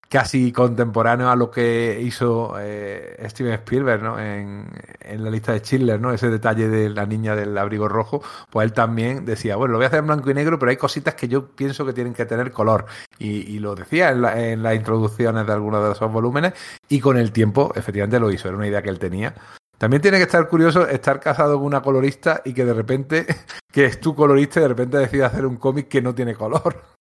casi 0.09 0.51
contemporáneo 0.51 1.29
a 1.29 1.35
lo 1.35 1.51
que 1.51 1.99
hizo 2.01 2.55
eh, 2.59 3.17
Steven 3.29 3.53
Spielberg 3.53 4.01
¿no? 4.01 4.19
en, 4.19 4.67
en, 5.01 5.23
la 5.23 5.29
lista 5.29 5.51
de 5.51 5.59
Schindler, 5.59 5.99
¿no? 5.99 6.13
ese 6.13 6.29
detalle 6.29 6.69
de 6.69 6.89
la 6.89 7.05
niña 7.05 7.35
del 7.35 7.57
abrigo 7.57 7.89
rojo, 7.89 8.23
pues 8.49 8.65
él 8.65 8.73
también 8.73 9.25
decía, 9.25 9.55
bueno, 9.57 9.73
lo 9.73 9.77
voy 9.79 9.85
a 9.85 9.87
hacer 9.87 9.99
en 9.99 10.07
blanco 10.07 10.29
y 10.31 10.33
negro, 10.33 10.57
pero 10.59 10.69
hay 10.69 10.77
cositas 10.77 11.15
que 11.15 11.27
yo 11.27 11.47
pienso 11.49 11.85
que 11.85 11.93
tienen 11.93 12.13
que 12.13 12.25
tener 12.25 12.51
color. 12.51 12.85
Y, 13.19 13.41
y 13.53 13.59
lo 13.59 13.75
decía 13.75 14.11
en, 14.11 14.21
la, 14.21 14.39
en, 14.41 14.63
las 14.63 14.75
introducciones 14.75 15.45
de 15.45 15.53
algunos 15.53 15.83
de 15.85 15.91
esos 15.91 16.11
volúmenes, 16.11 16.53
y 16.87 16.99
con 16.99 17.17
el 17.17 17.31
tiempo, 17.31 17.73
efectivamente 17.75 18.19
lo 18.19 18.31
hizo, 18.31 18.47
era 18.47 18.57
una 18.57 18.67
idea 18.67 18.81
que 18.81 18.89
él 18.89 18.99
tenía. 18.99 19.33
También 19.77 20.01
tiene 20.01 20.17
que 20.17 20.23
estar 20.23 20.47
curioso 20.47 20.87
estar 20.87 21.19
casado 21.19 21.57
con 21.57 21.65
una 21.65 21.81
colorista 21.81 22.41
y 22.45 22.53
que 22.53 22.65
de 22.65 22.73
repente, 22.73 23.25
que 23.71 23.85
es 23.85 23.99
tu 23.99 24.15
colorista 24.15 24.59
y 24.59 24.63
de 24.63 24.69
repente 24.69 24.97
decide 24.97 25.25
hacer 25.25 25.45
un 25.45 25.57
cómic 25.57 25.87
que 25.89 26.01
no 26.01 26.15
tiene 26.15 26.33
color. 26.33 26.81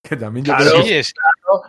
Que 0.00 0.16
también 0.16 0.46
yo 0.46 0.54
Claro. 0.54 0.70
creo 0.70 0.82
Sí, 0.84 0.94
es- 0.94 1.12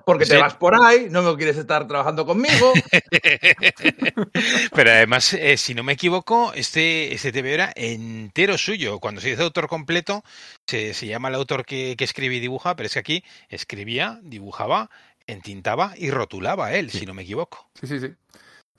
Porque 0.05 0.25
te 0.25 0.37
vas 0.37 0.55
por 0.55 0.75
ahí, 0.75 1.07
no 1.09 1.21
me 1.21 1.35
quieres 1.35 1.57
estar 1.57 1.87
trabajando 1.87 2.25
conmigo. 2.25 2.73
Pero 4.75 4.89
además, 4.89 5.33
eh, 5.33 5.57
si 5.57 5.73
no 5.73 5.83
me 5.83 5.93
equivoco, 5.93 6.51
este, 6.53 7.13
este 7.13 7.31
TV 7.31 7.53
era 7.53 7.71
entero 7.75 8.57
suyo. 8.57 8.99
Cuando 8.99 9.21
se 9.21 9.29
dice 9.29 9.43
autor 9.43 9.67
completo, 9.67 10.23
se, 10.67 10.93
se 10.93 11.07
llama 11.07 11.29
el 11.29 11.35
autor 11.35 11.65
que, 11.65 11.95
que 11.97 12.03
escribe 12.03 12.35
y 12.35 12.39
dibuja, 12.39 12.75
pero 12.75 12.87
es 12.87 12.93
que 12.93 12.99
aquí 12.99 13.23
escribía, 13.49 14.19
dibujaba, 14.23 14.89
entintaba 15.27 15.93
y 15.95 16.11
rotulaba 16.11 16.73
él, 16.73 16.91
si 16.91 17.05
no 17.05 17.13
me 17.13 17.23
equivoco. 17.23 17.69
Sí, 17.79 17.87
sí, 17.87 17.99
sí. 17.99 18.13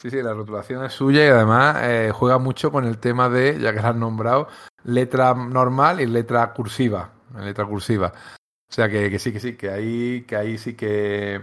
Sí, 0.00 0.08
sí, 0.08 0.22
la 0.22 0.32
rotulación 0.32 0.82
es 0.82 0.94
suya 0.94 1.26
y 1.26 1.28
además 1.28 1.76
eh, 1.82 2.10
juega 2.14 2.38
mucho 2.38 2.72
con 2.72 2.86
el 2.86 2.98
tema 2.98 3.28
de, 3.28 3.58
ya 3.60 3.74
que 3.74 3.82
la 3.82 3.90
has 3.90 3.96
nombrado, 3.96 4.48
letra 4.82 5.34
normal 5.34 6.00
y 6.00 6.06
letra 6.06 6.54
cursiva. 6.54 7.12
Letra 7.38 7.66
cursiva. 7.66 8.14
O 8.70 8.72
sea 8.72 8.88
que, 8.88 9.10
que 9.10 9.18
sí, 9.18 9.32
que 9.32 9.40
sí, 9.40 9.56
que 9.56 9.68
ahí, 9.68 10.24
que 10.28 10.36
ahí 10.36 10.56
sí 10.56 10.74
que, 10.74 11.40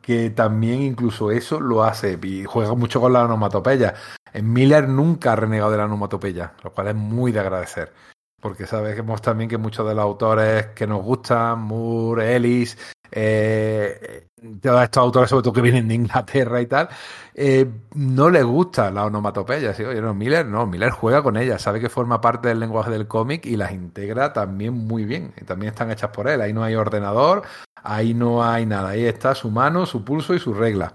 que 0.00 0.30
también 0.30 0.80
incluso 0.80 1.32
eso 1.32 1.60
lo 1.60 1.82
hace 1.82 2.18
y 2.22 2.44
juega 2.44 2.74
mucho 2.74 3.00
con 3.00 3.12
la 3.12 3.24
onomatopeya. 3.24 3.94
En 4.32 4.52
Miller 4.52 4.88
nunca 4.88 5.32
ha 5.32 5.36
renegado 5.36 5.72
de 5.72 5.78
la 5.78 5.86
onomatopeya, 5.86 6.54
lo 6.62 6.72
cual 6.72 6.88
es 6.88 6.94
muy 6.94 7.32
de 7.32 7.40
agradecer. 7.40 7.92
Porque 8.40 8.66
sabemos 8.66 9.20
también 9.20 9.50
que 9.50 9.58
muchos 9.58 9.88
de 9.88 9.94
los 9.96 10.04
autores 10.04 10.66
que 10.68 10.86
nos 10.86 11.02
gustan, 11.02 11.58
Moore, 11.60 12.36
Ellis, 12.36 12.78
eh, 13.10 14.28
todos 14.60 14.82
estos 14.82 15.02
autores, 15.02 15.30
sobre 15.30 15.42
todo 15.42 15.52
que 15.52 15.62
vienen 15.62 15.88
de 15.88 15.94
Inglaterra 15.94 16.60
y 16.60 16.66
tal, 16.66 16.88
eh, 17.34 17.66
no 17.94 18.30
les 18.30 18.44
gusta 18.44 18.90
la 18.90 19.06
onomatopeya. 19.06 19.74
¿sí? 19.74 19.84
Oye, 19.84 20.00
no, 20.00 20.14
Miller 20.14 20.46
no, 20.46 20.66
Miller 20.66 20.90
juega 20.90 21.22
con 21.22 21.36
ellas, 21.36 21.62
sabe 21.62 21.80
que 21.80 21.88
forma 21.88 22.20
parte 22.20 22.48
del 22.48 22.60
lenguaje 22.60 22.90
del 22.90 23.06
cómic 23.06 23.46
y 23.46 23.56
las 23.56 23.72
integra 23.72 24.32
también 24.32 24.74
muy 24.74 25.04
bien. 25.04 25.32
Y 25.40 25.44
también 25.44 25.72
están 25.72 25.90
hechas 25.90 26.10
por 26.10 26.28
él. 26.28 26.40
Ahí 26.40 26.52
no 26.52 26.62
hay 26.62 26.74
ordenador, 26.74 27.42
ahí 27.82 28.14
no 28.14 28.44
hay 28.44 28.66
nada. 28.66 28.90
Ahí 28.90 29.04
está 29.04 29.34
su 29.34 29.50
mano, 29.50 29.86
su 29.86 30.04
pulso 30.04 30.34
y 30.34 30.38
su 30.38 30.54
regla. 30.54 30.94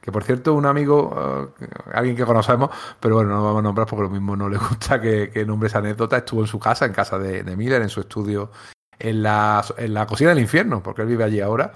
Que 0.00 0.12
por 0.12 0.22
cierto, 0.22 0.52
un 0.52 0.66
amigo, 0.66 1.54
eh, 1.60 1.66
alguien 1.94 2.14
que 2.14 2.26
conocemos, 2.26 2.68
pero 3.00 3.16
bueno, 3.16 3.30
no 3.30 3.36
lo 3.38 3.44
vamos 3.44 3.60
a 3.60 3.62
nombrar 3.62 3.86
porque 3.86 4.02
lo 4.02 4.10
mismo 4.10 4.36
no 4.36 4.50
le 4.50 4.58
gusta 4.68 5.00
que, 5.00 5.30
que 5.30 5.46
nombre 5.46 5.68
esa 5.68 5.78
anécdota, 5.78 6.18
estuvo 6.18 6.42
en 6.42 6.46
su 6.46 6.58
casa, 6.58 6.84
en 6.84 6.92
casa 6.92 7.18
de, 7.18 7.42
de 7.42 7.56
Miller, 7.56 7.80
en 7.80 7.88
su 7.88 8.00
estudio 8.00 8.50
en 8.98 9.22
la, 9.22 9.64
en 9.78 9.94
la 9.94 10.06
cocina 10.06 10.30
del 10.30 10.40
infierno, 10.40 10.82
porque 10.82 11.02
él 11.02 11.08
vive 11.08 11.24
allí 11.24 11.40
ahora. 11.40 11.72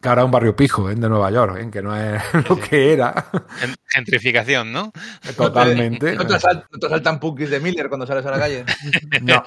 Que 0.00 0.08
ahora 0.08 0.22
es 0.22 0.26
un 0.26 0.30
barrio 0.30 0.54
pijo 0.54 0.88
¿eh? 0.88 0.94
de 0.94 1.08
Nueva 1.08 1.28
York, 1.32 1.56
¿eh? 1.58 1.70
que 1.72 1.82
no 1.82 1.96
es 1.96 2.22
lo 2.48 2.54
Sí. 2.54 2.62
que 2.70 2.92
era 2.92 3.26
Gen- 3.58 3.74
Gentrificación, 3.84 4.72
¿no? 4.72 4.92
totalmente. 5.36 6.14
No 6.16 6.24
te, 6.24 6.34
asal- 6.34 6.64
no 6.70 6.78
te 6.78 6.86
asaltan 6.86 7.18
punkis 7.18 7.50
de 7.50 7.58
Miller 7.58 7.88
cuando 7.88 8.06
sales 8.06 8.24
a 8.24 8.30
la 8.30 8.38
calle. 8.38 8.64
No. 9.22 9.42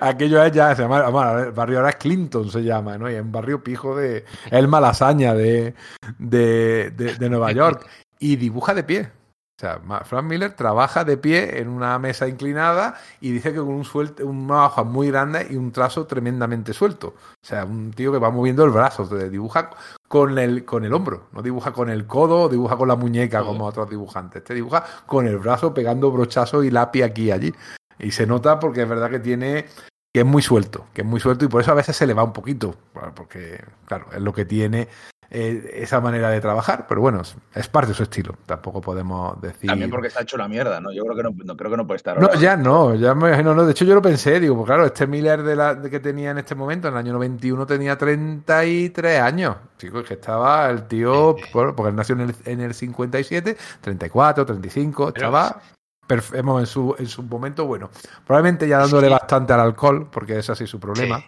Aquello 0.00 0.42
es 0.44 0.52
ya, 0.52 0.74
se 0.76 0.82
llama, 0.82 1.08
bueno, 1.08 1.38
el 1.40 1.52
barrio 1.52 1.78
ahora 1.78 1.90
es 1.90 1.96
Clinton, 1.96 2.50
se 2.50 2.62
llama, 2.62 2.96
¿no? 2.98 3.10
Y 3.10 3.14
es 3.14 3.20
un 3.22 3.32
barrio 3.32 3.62
pijo 3.62 3.96
de. 3.96 4.18
Es 4.18 4.52
el 4.52 4.68
malasaña 4.68 5.34
de, 5.34 5.74
de, 6.18 6.90
de, 6.90 7.14
de 7.14 7.30
Nueva 7.30 7.52
York. 7.52 7.86
Y 8.18 8.36
dibuja 8.36 8.74
de 8.74 8.84
pie. 8.84 9.08
O 9.56 9.58
sea, 9.58 9.80
Frank 10.04 10.24
Miller 10.24 10.52
trabaja 10.52 11.02
de 11.04 11.16
pie 11.16 11.60
en 11.60 11.68
una 11.68 11.98
mesa 11.98 12.28
inclinada 12.28 12.96
y 13.22 13.30
dice 13.30 13.54
que 13.54 13.58
con 13.58 13.68
un 13.68 13.86
suelto, 13.86 14.26
una 14.26 14.66
hoja 14.66 14.84
muy 14.84 15.08
grande 15.08 15.46
y 15.48 15.56
un 15.56 15.72
trazo 15.72 16.06
tremendamente 16.06 16.74
suelto. 16.74 17.14
O 17.16 17.46
sea, 17.46 17.64
un 17.64 17.90
tío 17.90 18.12
que 18.12 18.18
va 18.18 18.30
moviendo 18.30 18.64
el 18.64 18.70
brazo, 18.70 19.08
te 19.08 19.30
dibuja 19.30 19.70
con 20.08 20.38
el, 20.38 20.66
con 20.66 20.84
el 20.84 20.92
hombro, 20.92 21.28
no 21.32 21.40
dibuja 21.40 21.72
con 21.72 21.88
el 21.88 22.06
codo 22.06 22.42
o 22.42 22.48
dibuja 22.50 22.76
con 22.76 22.88
la 22.88 22.96
muñeca 22.96 23.42
como 23.42 23.64
otros 23.64 23.88
dibujantes. 23.88 24.44
Te 24.44 24.52
dibuja 24.52 24.84
con 25.06 25.26
el 25.26 25.38
brazo 25.38 25.72
pegando 25.72 26.10
brochazo 26.10 26.62
y 26.62 26.70
lápiz 26.70 27.04
aquí 27.04 27.24
y 27.24 27.30
allí. 27.30 27.54
Y 27.98 28.10
se 28.10 28.26
nota 28.26 28.60
porque 28.60 28.82
es 28.82 28.88
verdad 28.88 29.10
que 29.10 29.20
tiene 29.20 29.64
que 30.12 30.20
es 30.20 30.26
muy 30.26 30.42
suelto, 30.42 30.86
que 30.92 31.00
es 31.00 31.06
muy 31.06 31.20
suelto 31.20 31.46
y 31.46 31.48
por 31.48 31.62
eso 31.62 31.72
a 31.72 31.74
veces 31.74 31.96
se 31.96 32.06
le 32.06 32.14
va 32.14 32.24
un 32.24 32.32
poquito, 32.32 32.74
porque 33.14 33.62
claro, 33.86 34.06
es 34.12 34.20
lo 34.20 34.32
que 34.32 34.46
tiene 34.46 34.88
eh, 35.30 35.70
esa 35.74 36.00
manera 36.00 36.30
de 36.30 36.40
trabajar, 36.40 36.86
pero 36.88 37.00
bueno, 37.00 37.22
es, 37.54 37.68
parte 37.68 37.88
de 37.88 37.94
su 37.94 38.02
estilo, 38.04 38.34
tampoco 38.46 38.80
podemos 38.80 39.40
decir... 39.40 39.68
También 39.68 39.90
porque 39.90 40.08
está 40.08 40.22
hecho 40.22 40.36
una 40.36 40.46
mierda, 40.48 40.80
¿no? 40.80 40.92
Yo 40.92 41.02
creo 41.04 41.16
que 41.16 41.22
no, 41.24 41.30
no- 41.44 41.56
creo 41.56 41.70
que 41.70 41.76
no 41.76 41.86
puede 41.86 41.96
estar 41.96 42.20
No, 42.20 42.32
ya 42.34 42.56
no, 42.56 42.94
ya 42.94 43.14
me 43.14 43.28
imagino, 43.28 43.54
no. 43.54 43.64
De 43.64 43.72
hecho, 43.72 43.84
yo 43.84 43.94
lo 43.94 44.02
pensé, 44.02 44.38
digo, 44.40 44.54
pues 44.56 44.66
claro, 44.66 44.86
este 44.86 45.06
Miller 45.06 45.42
de 45.42 45.56
la, 45.56 45.74
de 45.74 45.90
que 45.90 46.00
tenía 46.00 46.30
en 46.30 46.38
este 46.38 46.54
momento, 46.54 46.88
en 46.88 46.94
el 46.94 46.98
año 46.98 47.12
91, 47.14 47.66
tenía 47.66 47.98
33 47.98 49.20
años. 49.20 49.56
Chico, 49.78 50.02
que 50.02 50.14
estaba 50.14 50.70
el 50.70 50.84
tío, 50.86 51.36
bueno, 51.52 51.74
porque 51.74 51.90
él 51.90 51.96
nació 51.96 52.14
en 52.14 52.20
el, 52.22 52.34
en 52.44 52.60
el 52.60 52.74
57, 52.74 53.56
34, 53.80 54.46
35, 54.46 55.12
Pero- 55.12 55.26
estaba 55.26 55.60
perfe- 56.08 56.36
vamos, 56.36 56.60
en 56.60 56.66
su, 56.66 56.94
en 56.98 57.06
su 57.08 57.22
momento 57.24 57.66
bueno. 57.66 57.90
Probablemente 58.24 58.68
ya 58.68 58.78
dándole 58.78 59.08
Sí. 59.08 59.12
bastante 59.12 59.52
al 59.52 59.60
alcohol, 59.60 60.08
porque 60.10 60.38
es 60.38 60.48
así 60.50 60.66
su 60.66 60.78
problema, 60.78 61.18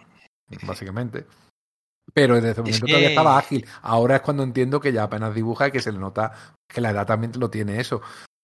Sí. 0.49 0.57
básicamente. 0.65 1.25
Pero 2.13 2.35
desde 2.35 2.51
ese 2.51 2.61
momento 2.61 2.85
que- 2.85 2.91
todavía 2.91 3.09
estaba 3.09 3.37
ágil. 3.37 3.65
Ahora 3.81 4.15
es 4.17 4.21
cuando 4.21 4.43
entiendo 4.43 4.79
que 4.79 4.91
ya 4.93 5.03
apenas 5.03 5.33
dibuja 5.35 5.67
y 5.67 5.71
que 5.71 5.81
se 5.81 5.91
le 5.91 5.99
nota 5.99 6.31
que 6.67 6.81
la 6.81 6.91
edad 6.91 7.05
también 7.07 7.31
lo 7.37 7.49
tiene 7.49 7.79
eso 7.79 8.01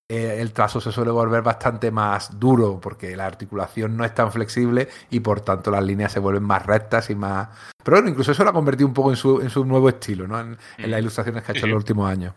eh, 0.08 0.38
el 0.40 0.54
trazo 0.54 0.80
se 0.80 0.92
suele 0.92 1.10
volver 1.10 1.42
bastante 1.42 1.90
más 1.90 2.40
duro 2.40 2.80
porque 2.80 3.16
la 3.16 3.26
articulación 3.26 3.98
no 3.98 4.06
es 4.06 4.14
tan 4.14 4.32
flexible 4.32 4.88
y 5.10 5.20
por 5.20 5.42
tanto 5.42 5.72
las 5.72 5.84
líneas 5.84 6.12
se 6.12 6.20
vuelven 6.20 6.44
más 6.44 6.64
rectas 6.64 7.10
y 7.10 7.16
más... 7.16 7.50
Pero 7.84 7.98
bueno, 7.98 8.10
incluso 8.10 8.32
eso 8.32 8.44
lo 8.44 8.52
ha 8.52 8.54
convertido 8.54 8.88
un 8.88 8.94
poco 8.94 9.10
en 9.10 9.16
su, 9.16 9.42
en 9.42 9.50
su 9.50 9.66
nuevo 9.66 9.90
estilo, 9.90 10.28
¿no? 10.28 10.40
En, 10.40 10.58
en 10.78 10.92
las 10.92 11.00
Mm. 11.00 11.02
ilustraciones 11.02 11.42
que 11.44 11.52
ha 11.52 11.56
hecho 11.56 11.66
en 11.66 11.72
los 11.72 11.78
últimos 11.80 12.08
años. 12.08 12.36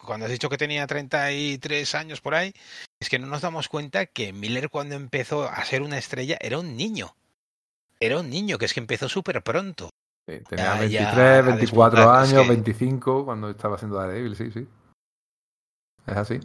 Cuando 0.00 0.26
has 0.26 0.30
dicho 0.32 0.48
que 0.48 0.56
tenía 0.58 0.86
33 0.86 1.92
años 1.96 2.20
por 2.20 2.36
ahí, 2.36 2.52
es 3.00 3.08
que 3.08 3.18
no 3.18 3.26
nos 3.26 3.42
damos 3.42 3.68
cuenta 3.68 4.06
que 4.06 4.32
Miller 4.32 4.70
cuando 4.70 4.94
empezó 4.94 5.48
a 5.48 5.64
ser 5.64 5.82
una 5.82 5.98
estrella 5.98 6.38
era 6.40 6.60
un 6.60 6.76
niño. 6.76 7.16
Era 7.98 8.20
un 8.20 8.30
niño, 8.30 8.58
que 8.58 8.66
es 8.66 8.74
que 8.74 8.80
empezó 8.80 9.08
súper 9.08 9.42
pronto. 9.42 9.90
Sí, 10.28 10.40
tenía 10.46 10.74
ya, 10.74 10.80
23, 10.80 11.38
a 11.38 11.42
24 11.42 12.00
despuntar, 12.00 12.24
es 12.24 12.30
años, 12.32 12.42
que- 12.42 12.48
25 12.50 13.24
cuando 13.24 13.48
estaba 13.48 13.76
haciendo 13.76 13.96
Daredevil, 13.96 14.36
sí, 14.36 14.50
sí. 14.50 14.68
Es 16.06 16.16
así. 16.16 16.38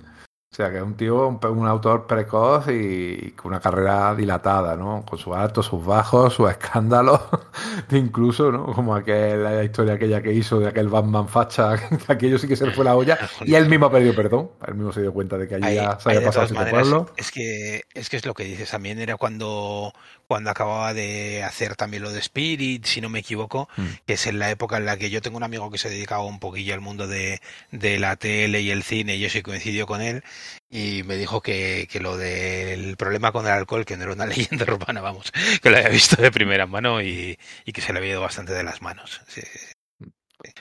O 0.54 0.56
sea, 0.56 0.70
que 0.70 0.78
es 0.78 0.84
un 0.84 0.96
tío, 0.96 1.28
un, 1.28 1.40
un 1.44 1.68
autor 1.68 2.06
precoz 2.06 2.68
y, 2.70 3.32
con 3.32 3.54
una 3.54 3.60
carrera 3.60 4.14
dilatada, 4.14 4.76
¿no? 4.76 5.04
Con 5.04 5.18
sus 5.18 5.36
altos, 5.36 5.66
sus 5.66 5.84
bajos, 5.84 6.36
sus 6.36 6.48
escándalos, 6.52 7.20
incluso, 7.92 8.52
¿no? 8.52 8.68
Como 8.68 8.94
aquel, 8.94 9.44
la 9.44 9.64
historia 9.64 9.96
aquella 9.96 10.22
que 10.22 10.32
hizo 10.32 10.60
de 10.60 10.68
aquel 10.68 10.90
Batman 10.90 11.28
facha, 11.28 11.76
que 11.78 11.98
aquello 12.14 12.38
sí 12.38 12.48
que 12.48 12.56
se 12.56 12.68
le 12.68 12.72
fue 12.72 12.86
la 12.86 12.96
olla 12.96 13.18
y 13.42 13.56
él 13.56 13.68
mismo 13.68 13.88
ha 13.88 13.92
perdido 13.92 14.14
perdón. 14.14 14.52
Él 14.68 14.76
mismo 14.76 14.94
se 14.94 15.02
dio 15.02 15.12
cuenta 15.12 15.40
de 15.40 15.48
que 15.48 15.56
allí 15.56 15.74
ya 15.74 16.00
se 16.00 16.10
había 16.10 16.24
pasado 16.24 16.54
maneras, 16.54 16.88
pueblos. 16.88 17.12
Es 17.18 17.32
que, 17.32 17.82
es 17.96 18.10
que 18.10 18.18
es 18.18 18.26
lo 18.28 18.36
que 18.36 18.44
dices 18.44 18.70
también, 18.70 19.00
era 19.00 19.18
cuando, 19.18 19.92
cuando 20.28 20.52
acababa 20.52 20.94
de 20.94 21.44
hacer 21.44 21.76
también 21.76 22.04
lo 22.04 22.12
de 22.12 22.20
Spirit, 22.20 22.86
si 22.86 23.02
no 23.02 23.10
me 23.10 23.20
equivoco, 23.20 23.68
Mm. 23.78 23.86
que 24.06 24.14
es 24.14 24.28
en 24.28 24.40
la 24.40 24.52
época 24.52 24.78
en 24.78 24.86
la 24.86 24.98
que 24.98 25.10
yo 25.10 25.22
tengo 25.22 25.38
un 25.38 25.44
amigo 25.44 25.72
que 25.72 25.78
se 25.78 25.90
dedicaba 25.90 26.24
un 26.26 26.40
poquillo 26.40 26.74
al 26.74 26.82
mundo 26.82 27.08
de, 27.08 27.42
de 27.72 28.00
la 28.00 28.16
tele 28.16 28.62
y 28.62 28.72
el 28.72 28.84
cine, 28.84 29.16
y 29.16 29.20
yo 29.20 29.30
sí 29.30 29.42
coincidió 29.42 29.86
con 29.88 30.02
él, 30.02 30.24
y 30.70 31.04
me 31.04 31.18
dijo 31.18 31.42
que, 31.42 31.88
que 31.92 32.00
lo 32.00 32.18
del 32.18 32.98
problema 32.98 33.32
con 33.32 33.46
el 33.46 33.52
alcohol, 33.52 33.86
que 33.86 33.98
no 33.98 34.04
era 34.04 34.14
una 34.14 34.26
leyenda 34.28 34.66
urbana, 34.66 35.02
vamos, 35.02 35.32
que 35.62 35.70
lo 35.70 35.78
había 35.78 35.90
visto 35.90 36.22
de 36.22 36.32
primera 36.32 36.66
mano 36.66 37.02
y, 37.02 37.38
y 37.66 37.72
que 37.72 37.82
se 37.82 37.94
le 37.94 38.00
había 38.00 38.12
ido 38.12 38.22
bastante 38.22 38.54
de 38.54 38.64
las 38.64 38.82
manos. 38.82 39.22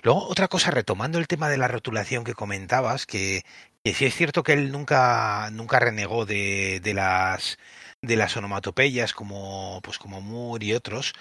Luego, 0.02 0.26
otra 0.28 0.48
cosa, 0.48 0.70
retomando 0.70 1.18
el 1.18 1.26
tema 1.26 1.48
de 1.48 1.58
la 1.58 1.68
rotulación 1.68 2.24
que 2.24 2.34
comentabas, 2.34 3.06
que, 3.06 3.42
que 3.84 3.94
sí 3.94 4.04
es 4.06 4.14
cierto 4.14 4.42
que 4.42 4.52
él 4.52 4.70
nunca, 4.70 5.50
nunca 5.52 5.80
renegó 5.80 6.24
de, 6.26 6.80
de 6.82 6.94
las 6.94 7.58
de 8.02 8.16
las 8.16 8.36
onomatopeyas 8.36 9.14
como 9.14 9.80
pues 9.82 9.98
como 9.98 10.20
Moore 10.20 10.66
y 10.66 10.72
otros 10.74 11.12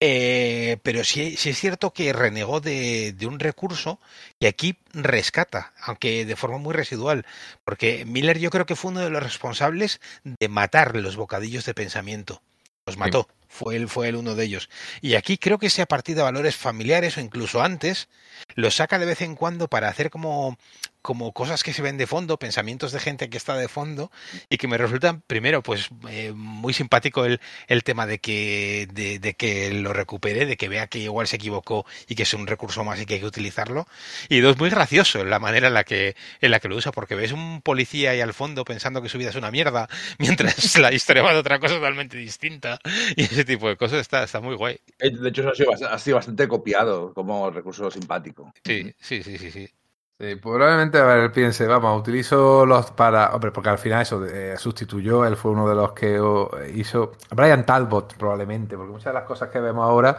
eh, 0.00 0.78
pero 0.82 1.02
sí, 1.04 1.36
sí 1.36 1.50
es 1.50 1.58
cierto 1.58 1.92
que 1.92 2.12
renegó 2.12 2.60
de, 2.60 3.12
de 3.12 3.26
un 3.26 3.40
recurso 3.40 3.98
que 4.38 4.46
aquí 4.46 4.78
rescata 4.92 5.72
aunque 5.82 6.24
de 6.24 6.36
forma 6.36 6.58
muy 6.58 6.72
residual 6.72 7.26
porque 7.64 8.04
Miller 8.04 8.38
yo 8.38 8.50
creo 8.50 8.66
que 8.66 8.76
fue 8.76 8.92
uno 8.92 9.00
de 9.00 9.10
los 9.10 9.22
responsables 9.22 10.00
de 10.24 10.48
matar 10.48 10.96
los 10.96 11.16
bocadillos 11.16 11.64
de 11.64 11.74
pensamiento. 11.74 12.42
Los 12.86 12.96
mató 12.96 13.28
fue 13.48 13.76
él 13.76 13.88
fue 13.88 14.08
él 14.08 14.16
uno 14.16 14.34
de 14.34 14.44
ellos. 14.44 14.68
Y 15.00 15.14
aquí 15.14 15.38
creo 15.38 15.58
que 15.58 15.70
sea 15.70 15.84
a 15.84 15.88
partir 15.88 16.14
de 16.14 16.22
valores 16.22 16.56
familiares 16.56 17.16
o 17.16 17.20
incluso 17.20 17.62
antes 17.62 18.08
lo 18.54 18.70
saca 18.70 18.98
de 18.98 19.06
vez 19.06 19.20
en 19.22 19.34
cuando 19.34 19.68
para 19.68 19.88
hacer 19.88 20.10
como 20.10 20.56
como 21.00 21.32
cosas 21.32 21.62
que 21.62 21.72
se 21.72 21.80
ven 21.80 21.96
de 21.96 22.06
fondo, 22.06 22.38
pensamientos 22.38 22.92
de 22.92 23.00
gente 23.00 23.30
que 23.30 23.38
está 23.38 23.56
de 23.56 23.68
fondo 23.68 24.10
y 24.50 24.58
que 24.58 24.68
me 24.68 24.76
resultan, 24.76 25.22
primero, 25.26 25.62
pues 25.62 25.88
eh, 26.10 26.32
muy 26.34 26.74
simpático 26.74 27.24
el, 27.24 27.40
el 27.68 27.82
tema 27.84 28.06
de 28.06 28.18
que, 28.18 28.88
de, 28.92 29.18
de 29.18 29.34
que 29.34 29.72
lo 29.72 29.92
recupere, 29.92 30.44
de 30.44 30.56
que 30.56 30.68
vea 30.68 30.88
que 30.88 30.98
igual 30.98 31.26
se 31.26 31.36
equivocó 31.36 31.86
y 32.08 32.14
que 32.14 32.24
es 32.24 32.34
un 32.34 32.46
recurso 32.46 32.84
más 32.84 33.00
y 33.00 33.06
que 33.06 33.14
hay 33.14 33.20
que 33.20 33.26
utilizarlo. 33.26 33.86
Y 34.28 34.40
dos, 34.40 34.58
muy 34.58 34.70
gracioso 34.70 35.24
la 35.24 35.38
manera 35.38 35.68
en 35.68 35.74
la 35.74 35.84
que, 35.84 36.16
en 36.40 36.50
la 36.50 36.60
que 36.60 36.68
lo 36.68 36.76
usa, 36.76 36.92
porque 36.92 37.14
ves 37.14 37.32
un 37.32 37.62
policía 37.62 38.10
ahí 38.10 38.20
al 38.20 38.34
fondo 38.34 38.64
pensando 38.64 39.00
que 39.00 39.08
su 39.08 39.18
vida 39.18 39.30
es 39.30 39.36
una 39.36 39.50
mierda, 39.50 39.88
mientras 40.18 40.76
la 40.78 40.92
historia 40.92 41.22
va 41.22 41.32
de 41.32 41.38
otra 41.38 41.58
cosa 41.58 41.74
totalmente 41.76 42.16
distinta. 42.18 42.78
Y 43.16 43.22
ese 43.24 43.44
tipo 43.44 43.68
de 43.68 43.76
cosas 43.76 44.00
está, 44.00 44.24
está 44.24 44.40
muy 44.40 44.56
guay. 44.56 44.78
Eh, 44.98 45.10
De 45.10 45.28
hecho, 45.28 45.42
eso 45.42 45.50
ha 45.50 45.54
sido, 45.76 45.88
ha 45.90 45.98
sido 45.98 46.16
bastante 46.16 46.48
copiado 46.48 47.12
como 47.14 47.50
recurso 47.50 47.90
simpático. 47.90 48.27
Sí, 48.64 48.94
sí, 49.00 49.22
sí, 49.22 49.38
sí, 49.38 49.50
sí. 49.50 49.68
Sí, 50.20 50.34
probablemente, 50.34 50.98
a 50.98 51.04
ver, 51.04 51.18
él 51.20 51.30
piense, 51.30 51.64
vamos, 51.68 52.00
utilizo 52.00 52.66
los 52.66 52.90
para. 52.90 53.30
Hombre, 53.34 53.52
porque 53.52 53.70
al 53.70 53.78
final 53.78 54.02
eso 54.02 54.24
eh, 54.26 54.56
sustituyó, 54.58 55.24
él 55.24 55.36
fue 55.36 55.52
uno 55.52 55.68
de 55.68 55.76
los 55.76 55.92
que 55.92 56.20
hizo. 56.74 57.12
Brian 57.30 57.64
Talbot, 57.64 58.16
probablemente, 58.16 58.76
porque 58.76 58.90
muchas 58.90 59.12
de 59.12 59.20
las 59.20 59.28
cosas 59.28 59.48
que 59.50 59.60
vemos 59.60 59.84
ahora 59.84 60.18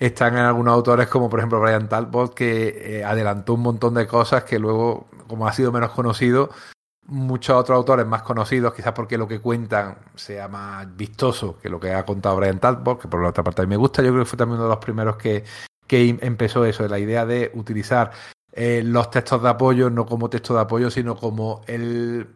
están 0.00 0.34
en 0.34 0.44
algunos 0.44 0.74
autores, 0.74 1.06
como 1.06 1.30
por 1.30 1.38
ejemplo 1.38 1.60
Brian 1.60 1.88
Talbot, 1.88 2.34
que 2.34 2.98
eh, 2.98 3.04
adelantó 3.04 3.54
un 3.54 3.60
montón 3.62 3.94
de 3.94 4.08
cosas 4.08 4.42
que 4.42 4.58
luego, 4.58 5.06
como 5.28 5.46
ha 5.46 5.52
sido 5.52 5.70
menos 5.70 5.92
conocido, 5.92 6.50
muchos 7.06 7.56
otros 7.56 7.76
autores 7.76 8.06
más 8.06 8.22
conocidos, 8.22 8.74
quizás 8.74 8.92
porque 8.92 9.16
lo 9.16 9.28
que 9.28 9.40
cuentan 9.40 9.98
sea 10.16 10.48
más 10.48 10.94
vistoso 10.96 11.56
que 11.58 11.68
lo 11.68 11.78
que 11.78 11.92
ha 11.92 12.04
contado 12.04 12.36
Brian 12.36 12.58
Talbot, 12.58 13.00
que 13.00 13.08
por 13.08 13.22
la 13.22 13.28
otra 13.28 13.44
parte 13.44 13.62
a 13.62 13.64
mí 13.64 13.70
me 13.70 13.76
gusta, 13.76 14.02
yo 14.02 14.10
creo 14.10 14.24
que 14.24 14.30
fue 14.30 14.36
también 14.36 14.58
uno 14.58 14.68
de 14.68 14.74
los 14.74 14.84
primeros 14.84 15.16
que, 15.16 15.44
que 15.86 16.18
empezó 16.20 16.64
eso, 16.64 16.86
la 16.88 16.98
idea 16.98 17.26
de 17.26 17.50
utilizar 17.54 18.10
eh, 18.52 18.82
los 18.84 19.10
textos 19.10 19.42
de 19.42 19.48
apoyo, 19.48 19.90
no 19.90 20.06
como 20.06 20.30
texto 20.30 20.54
de 20.54 20.60
apoyo, 20.60 20.90
sino 20.90 21.16
como 21.16 21.62
el... 21.66 22.26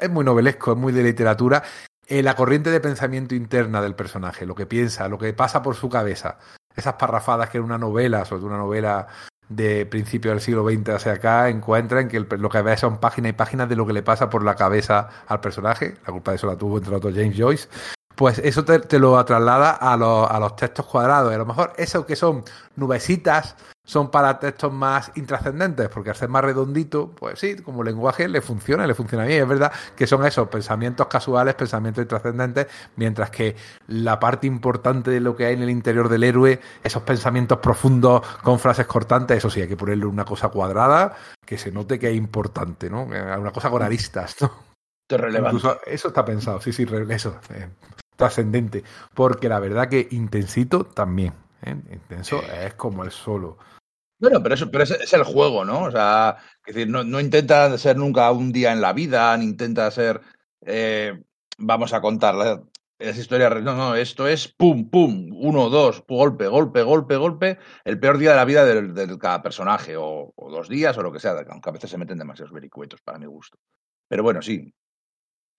Es 0.00 0.10
muy 0.10 0.24
novelesco, 0.24 0.72
es 0.72 0.78
muy 0.78 0.92
de 0.92 1.02
literatura. 1.02 1.62
Eh, 2.06 2.22
la 2.22 2.34
corriente 2.36 2.70
de 2.70 2.80
pensamiento 2.80 3.34
interna 3.34 3.80
del 3.80 3.94
personaje, 3.94 4.46
lo 4.46 4.54
que 4.54 4.66
piensa, 4.66 5.08
lo 5.08 5.18
que 5.18 5.32
pasa 5.32 5.62
por 5.62 5.74
su 5.74 5.88
cabeza. 5.88 6.38
Esas 6.76 6.94
parrafadas 6.94 7.50
que 7.50 7.58
en 7.58 7.64
una 7.64 7.78
novela, 7.78 8.24
sobre 8.24 8.44
una 8.44 8.58
novela 8.58 9.06
de 9.48 9.86
principios 9.86 10.34
del 10.34 10.40
siglo 10.40 10.68
XX 10.68 10.88
hacia 10.90 11.12
acá, 11.12 11.48
encuentran 11.48 12.08
que 12.08 12.20
lo 12.20 12.48
que 12.48 12.62
ve 12.62 12.76
son 12.76 12.98
páginas 12.98 13.30
y 13.30 13.34
páginas 13.34 13.68
de 13.68 13.76
lo 13.76 13.86
que 13.86 13.92
le 13.92 14.02
pasa 14.02 14.30
por 14.30 14.44
la 14.44 14.56
cabeza 14.56 15.08
al 15.26 15.40
personaje. 15.40 15.94
La 16.06 16.12
culpa 16.12 16.32
de 16.32 16.36
eso 16.36 16.46
la 16.46 16.56
tuvo, 16.56 16.78
entre 16.78 16.94
otros, 16.94 17.14
James 17.14 17.36
Joyce 17.36 17.68
pues 18.16 18.38
eso 18.38 18.64
te, 18.64 18.98
lo 18.98 19.24
traslada 19.24 19.70
a 19.70 19.96
los, 19.96 20.30
a 20.30 20.38
los 20.38 20.56
textos 20.56 20.86
cuadrados. 20.86 21.32
Y 21.32 21.34
a 21.34 21.38
lo 21.38 21.46
mejor 21.46 21.72
eso 21.76 22.06
que 22.06 22.16
son 22.16 22.44
nubecitas 22.76 23.56
son 23.86 24.10
para 24.10 24.38
textos 24.38 24.72
más 24.72 25.12
intrascendentes, 25.14 25.88
porque 25.90 26.10
al 26.10 26.16
ser 26.16 26.30
más 26.30 26.42
redondito, 26.42 27.10
pues 27.10 27.38
sí, 27.38 27.56
como 27.56 27.84
lenguaje 27.84 28.28
le 28.28 28.40
funciona, 28.40 28.86
le 28.86 28.94
funciona 28.94 29.24
bien. 29.24 29.42
Es 29.42 29.48
verdad 29.48 29.72
que 29.94 30.06
son 30.06 30.24
esos 30.24 30.48
pensamientos 30.48 31.06
casuales, 31.06 31.54
pensamientos 31.54 32.02
intrascendentes, 32.02 32.66
mientras 32.96 33.30
que 33.30 33.56
la 33.88 34.18
parte 34.18 34.46
importante 34.46 35.10
de 35.10 35.20
lo 35.20 35.36
que 35.36 35.46
hay 35.46 35.54
en 35.54 35.62
el 35.62 35.70
interior 35.70 36.08
del 36.08 36.24
héroe, 36.24 36.60
esos 36.82 37.02
pensamientos 37.02 37.58
profundos 37.58 38.26
con 38.42 38.58
frases 38.58 38.86
cortantes, 38.86 39.38
eso 39.38 39.50
sí, 39.50 39.60
hay 39.60 39.68
que 39.68 39.76
ponerle 39.76 40.06
una 40.06 40.24
cosa 40.24 40.48
cuadrada 40.48 41.14
que 41.44 41.58
se 41.58 41.70
note 41.70 41.98
que 41.98 42.08
es 42.08 42.16
importante, 42.16 42.88
¿no? 42.88 43.02
Una 43.02 43.50
cosa 43.52 43.68
con 43.68 43.82
aristas, 43.82 44.36
¿no? 44.40 44.74
eso 45.86 46.08
está 46.08 46.24
pensado, 46.24 46.60
sí, 46.62 46.72
sí, 46.72 46.86
eso. 47.10 47.38
Eh, 47.50 47.68
trascendente. 48.16 48.84
Porque 49.14 49.48
la 49.48 49.60
verdad 49.60 49.88
que 49.88 50.08
intensito 50.10 50.84
también. 50.84 51.34
¿eh? 51.62 51.76
Intenso 51.92 52.42
es 52.42 52.74
como 52.74 53.04
el 53.04 53.10
solo. 53.10 53.58
Bueno, 54.18 54.42
pero 54.42 54.54
eso, 54.54 54.70
pero 54.70 54.84
es, 54.84 55.12
el 55.12 55.24
juego, 55.24 55.64
¿no? 55.64 55.82
O 55.82 55.90
sea, 55.90 56.36
es 56.64 56.74
decir, 56.74 56.88
no, 56.88 57.04
no, 57.04 57.20
intenta 57.20 57.76
ser 57.76 57.96
nunca 57.96 58.30
un 58.30 58.52
día 58.52 58.72
en 58.72 58.80
la 58.80 58.92
vida, 58.92 59.36
ni 59.36 59.44
intenta 59.44 59.90
ser. 59.90 60.20
Eh, 60.64 61.22
vamos 61.58 61.92
a 61.92 62.00
contar 62.00 62.34
las 62.98 63.18
historias. 63.18 63.62
No, 63.62 63.74
no, 63.76 63.94
esto 63.96 64.26
es 64.26 64.48
pum, 64.48 64.88
pum, 64.88 65.30
uno, 65.34 65.68
dos, 65.68 66.04
golpe, 66.08 66.46
golpe, 66.46 66.82
golpe, 66.82 67.16
golpe. 67.16 67.58
El 67.84 67.98
peor 67.98 68.18
día 68.18 68.30
de 68.30 68.36
la 68.36 68.44
vida 68.44 68.64
de, 68.64 69.18
cada 69.18 69.42
personaje, 69.42 69.96
o, 69.96 70.32
o, 70.34 70.50
dos 70.50 70.68
días, 70.68 70.96
o 70.96 71.02
lo 71.02 71.12
que 71.12 71.20
sea, 71.20 71.34
aunque 71.50 71.68
a 71.68 71.72
veces 71.72 71.90
se 71.90 71.98
meten 71.98 72.18
demasiados 72.18 72.52
vericuetos 72.52 73.00
para 73.02 73.18
mi 73.18 73.26
gusto. 73.26 73.58
Pero 74.08 74.22
bueno, 74.22 74.40
sí, 74.42 74.72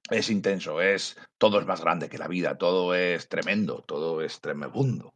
es 0.09 0.29
intenso, 0.29 0.81
es 0.81 1.17
todo 1.37 1.59
es 1.59 1.65
más 1.65 1.81
grande 1.81 2.09
que 2.09 2.17
la 2.17 2.27
vida, 2.27 2.57
todo 2.57 2.93
es 2.93 3.27
tremendo, 3.27 3.83
todo 3.85 4.21
es 4.21 4.39
tremebundo. 4.39 5.13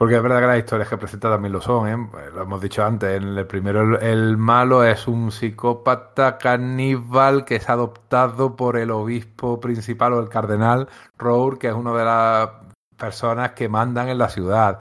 Porque 0.00 0.16
es 0.16 0.22
verdad 0.22 0.40
que 0.40 0.46
las 0.46 0.58
historias 0.58 0.88
que 0.88 0.96
presenta 0.96 1.28
también 1.28 1.52
lo 1.52 1.60
son, 1.60 1.86
¿eh? 1.86 2.08
Pues 2.10 2.32
lo 2.32 2.42
hemos 2.44 2.62
dicho 2.62 2.82
antes. 2.82 3.20
En 3.20 3.36
el 3.36 3.46
primero, 3.46 4.00
el, 4.00 4.38
malo 4.38 4.82
es 4.82 5.06
un 5.06 5.30
psicópata 5.30 6.38
caníbal 6.38 7.44
que 7.44 7.56
es 7.56 7.68
adoptado 7.68 8.56
por 8.56 8.78
el 8.78 8.90
obispo 8.92 9.60
principal 9.60 10.14
o 10.14 10.20
el 10.20 10.30
cardenal 10.30 10.88
Rour, 11.18 11.58
que 11.58 11.68
es 11.68 11.74
una 11.74 11.92
de 11.92 12.04
las 12.06 12.48
personas 12.96 13.52
que 13.52 13.68
mandan 13.68 14.08
en 14.08 14.16
la 14.16 14.30
ciudad. 14.30 14.80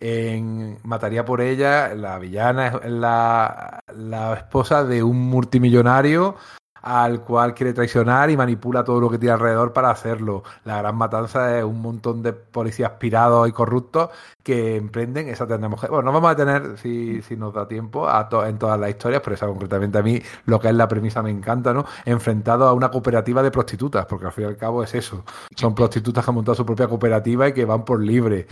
En 0.00 0.78
Mataría 0.82 1.26
por 1.26 1.42
ella, 1.42 1.94
la 1.94 2.18
villana 2.18 2.68
es 2.68 2.90
la, 2.90 3.80
la 3.94 4.32
esposa 4.32 4.82
de 4.82 5.02
un 5.02 5.28
multimillonario 5.28 6.36
al 6.84 7.22
cual 7.22 7.54
quiere 7.54 7.72
traicionar 7.72 8.28
y 8.28 8.36
manipula 8.36 8.84
todo 8.84 9.00
lo 9.00 9.08
que 9.08 9.16
tiene 9.16 9.32
alrededor 9.32 9.72
para 9.72 9.90
hacerlo. 9.90 10.42
La 10.64 10.76
gran 10.78 10.94
matanza 10.96 11.58
es 11.58 11.64
un 11.64 11.80
montón 11.80 12.22
de 12.22 12.34
policías 12.34 12.90
pirados 12.92 13.48
y 13.48 13.52
corruptos 13.52 14.10
que 14.42 14.76
emprenden 14.76 15.30
esa 15.30 15.46
tendremos 15.46 15.80
Bueno, 15.80 16.02
no 16.02 16.12
vamos 16.12 16.32
a 16.32 16.36
tener, 16.36 16.76
si, 16.76 17.22
si 17.22 17.36
nos 17.36 17.54
da 17.54 17.66
tiempo, 17.66 18.06
a 18.06 18.28
en 18.46 18.58
todas 18.58 18.78
las 18.78 18.90
historias, 18.90 19.22
pero 19.24 19.34
esa 19.34 19.46
concretamente 19.46 19.96
a 19.96 20.02
mí 20.02 20.20
lo 20.44 20.60
que 20.60 20.68
es 20.68 20.74
la 20.74 20.86
premisa 20.86 21.22
me 21.22 21.30
encanta, 21.30 21.72
¿no? 21.72 21.86
Enfrentado 22.04 22.68
a 22.68 22.74
una 22.74 22.90
cooperativa 22.90 23.42
de 23.42 23.50
prostitutas, 23.50 24.04
porque 24.04 24.26
al 24.26 24.32
fin 24.32 24.44
y 24.44 24.48
al 24.48 24.58
cabo 24.58 24.82
es 24.82 24.94
eso. 24.94 25.24
Son 25.56 25.74
prostitutas 25.74 26.22
que 26.22 26.30
han 26.30 26.34
montado 26.34 26.54
su 26.54 26.66
propia 26.66 26.86
cooperativa 26.86 27.48
y 27.48 27.54
que 27.54 27.64
van 27.64 27.86
por 27.86 28.02
libre. 28.02 28.46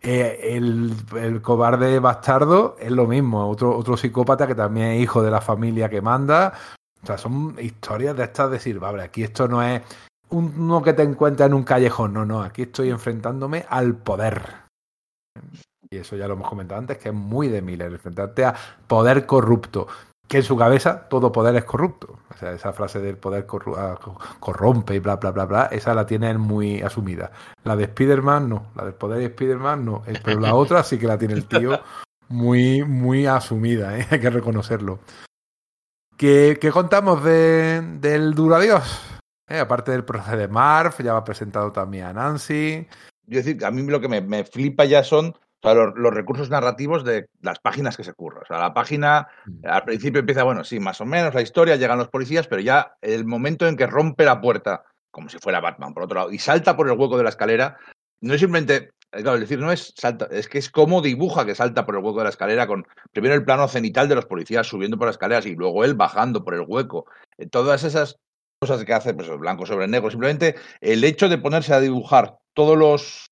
Eh, 0.00 0.56
el, 0.56 0.94
el, 1.16 1.42
cobarde 1.42 1.98
bastardo 1.98 2.76
es 2.78 2.92
lo 2.92 3.06
mismo, 3.06 3.48
otro, 3.48 3.76
otro 3.76 3.96
psicópata 3.96 4.46
que 4.46 4.54
también 4.54 4.88
es 4.88 5.02
hijo 5.02 5.22
de 5.22 5.30
la 5.30 5.40
familia 5.40 5.88
que 5.88 6.00
manda, 6.00 6.52
o 7.02 7.06
sea, 7.06 7.18
son 7.18 7.56
historias 7.60 8.16
de 8.16 8.24
estas 8.24 8.50
de 8.50 8.56
decir, 8.56 8.78
vale, 8.78 9.02
aquí 9.02 9.22
esto 9.22 9.48
no 9.48 9.62
es 9.62 9.82
uno 10.30 10.82
que 10.82 10.92
te 10.92 11.02
encuentra 11.02 11.46
en 11.46 11.54
un 11.54 11.64
callejón, 11.64 12.12
no, 12.12 12.24
no, 12.24 12.42
aquí 12.42 12.62
estoy 12.62 12.90
enfrentándome 12.90 13.64
al 13.68 13.94
poder. 13.94 14.68
Y 15.90 15.96
eso 15.96 16.16
ya 16.16 16.26
lo 16.26 16.34
hemos 16.34 16.48
comentado 16.48 16.80
antes, 16.80 16.98
que 16.98 17.08
es 17.08 17.14
muy 17.14 17.48
de 17.48 17.62
Miller, 17.62 17.92
enfrentarte 17.92 18.44
a 18.44 18.54
poder 18.86 19.24
corrupto, 19.24 19.86
que 20.26 20.38
en 20.38 20.42
su 20.42 20.56
cabeza 20.56 21.08
todo 21.08 21.32
poder 21.32 21.56
es 21.56 21.64
corrupto. 21.64 22.18
O 22.28 22.36
sea, 22.36 22.52
esa 22.52 22.72
frase 22.72 23.00
del 23.00 23.16
poder 23.16 23.46
ah, 23.76 23.98
corrompe 24.38 24.94
y 24.94 24.98
bla, 24.98 25.16
bla, 25.16 25.30
bla, 25.30 25.46
bla, 25.46 25.64
esa 25.72 25.94
la 25.94 26.04
tiene 26.04 26.30
él 26.30 26.38
muy 26.38 26.82
asumida. 26.82 27.30
La 27.64 27.74
de 27.74 27.84
Spider-Man 27.84 28.48
no, 28.48 28.66
la 28.74 28.84
del 28.84 28.94
poder 28.94 29.18
de 29.18 29.26
Spider-Man 29.26 29.84
no, 29.84 30.02
pero 30.22 30.40
la 30.40 30.54
otra 30.54 30.82
sí 30.82 30.98
que 30.98 31.06
la 31.06 31.16
tiene 31.16 31.34
el 31.34 31.46
tío 31.46 31.80
muy, 32.28 32.84
muy 32.84 33.26
asumida, 33.26 33.98
¿eh? 33.98 34.06
hay 34.10 34.20
que 34.20 34.30
reconocerlo. 34.30 34.98
¿Qué, 36.18 36.58
contamos 36.72 37.22
de, 37.22 37.80
del 38.00 38.34
Duro 38.34 38.56
Adiós? 38.56 39.20
Eh, 39.48 39.60
aparte 39.60 39.92
del 39.92 40.04
proceso 40.04 40.36
de 40.36 40.48
Marv, 40.48 41.00
ya 41.00 41.12
va 41.12 41.22
presentado 41.22 41.70
también 41.70 42.06
a 42.06 42.12
Nancy. 42.12 42.88
Yo 43.26 43.38
decir, 43.38 43.64
a 43.64 43.70
mí 43.70 43.82
lo 43.84 44.00
que 44.00 44.08
me, 44.08 44.44
flipa 44.44 44.84
ya 44.84 45.04
son 45.04 45.36
los, 45.62 46.12
recursos 46.12 46.50
narrativos 46.50 47.04
de 47.04 47.28
las 47.40 47.60
páginas 47.60 47.96
que 47.96 48.02
se 48.02 48.14
curran. 48.14 48.42
O 48.42 48.46
sea, 48.46 48.58
la 48.58 48.74
página 48.74 49.28
mm. 49.46 49.66
al 49.66 49.84
principio 49.84 50.18
empieza, 50.18 50.42
bueno, 50.42 50.64
sí, 50.64 50.80
más 50.80 51.00
o 51.00 51.06
menos 51.06 51.34
la 51.34 51.42
historia, 51.42 51.76
llegan 51.76 51.98
los 51.98 52.08
policías, 52.08 52.48
pero 52.48 52.62
ya 52.62 52.96
el 53.00 53.24
momento 53.24 53.68
en 53.68 53.76
que 53.76 53.86
rompe 53.86 54.24
la 54.24 54.40
puerta, 54.40 54.82
como 55.12 55.28
si 55.28 55.38
fuera 55.38 55.60
Batman, 55.60 55.94
por 55.94 56.02
otro 56.02 56.18
lado, 56.18 56.32
y 56.32 56.40
salta 56.40 56.76
por 56.76 56.88
el 56.88 56.98
hueco 56.98 57.16
de 57.16 57.22
la 57.22 57.30
escalera, 57.30 57.78
no 58.20 58.34
es 58.34 58.40
simplemente 58.40 58.90
claro, 59.10 59.34
es 59.34 59.40
decir, 59.40 59.58
no 59.58 59.72
es 59.72 59.92
salta, 59.96 60.28
es 60.30 60.48
que 60.48 60.58
es 60.58 60.70
como 60.70 61.02
dibuja 61.02 61.46
que 61.46 61.54
salta 61.54 61.86
por 61.86 61.96
el 61.96 62.04
hueco 62.04 62.18
de 62.18 62.24
la 62.24 62.30
escalera 62.30 62.66
con 62.66 62.86
primero 63.12 63.34
el 63.34 63.44
plano 63.44 63.68
cenital 63.68 64.08
de 64.08 64.14
los 64.14 64.26
policías 64.26 64.66
subiendo 64.66 64.98
por 64.98 65.06
las 65.06 65.14
escaleras 65.14 65.46
y 65.46 65.54
luego 65.54 65.84
él 65.84 65.94
bajando 65.94 66.44
por 66.44 66.54
el 66.54 66.64
hueco. 66.66 67.06
Eh, 67.36 67.46
todas 67.46 67.84
esas 67.84 68.18
cosas 68.60 68.84
que 68.84 68.92
hace, 68.92 69.14
pues 69.14 69.28
blanco 69.38 69.66
sobre 69.66 69.88
negro, 69.88 70.10
simplemente 70.10 70.56
el 70.80 71.04
hecho 71.04 71.28
de 71.28 71.38
ponerse 71.38 71.72
a 71.74 71.80
dibujar 71.80 72.38
todos 72.54 72.76
los 72.76 73.30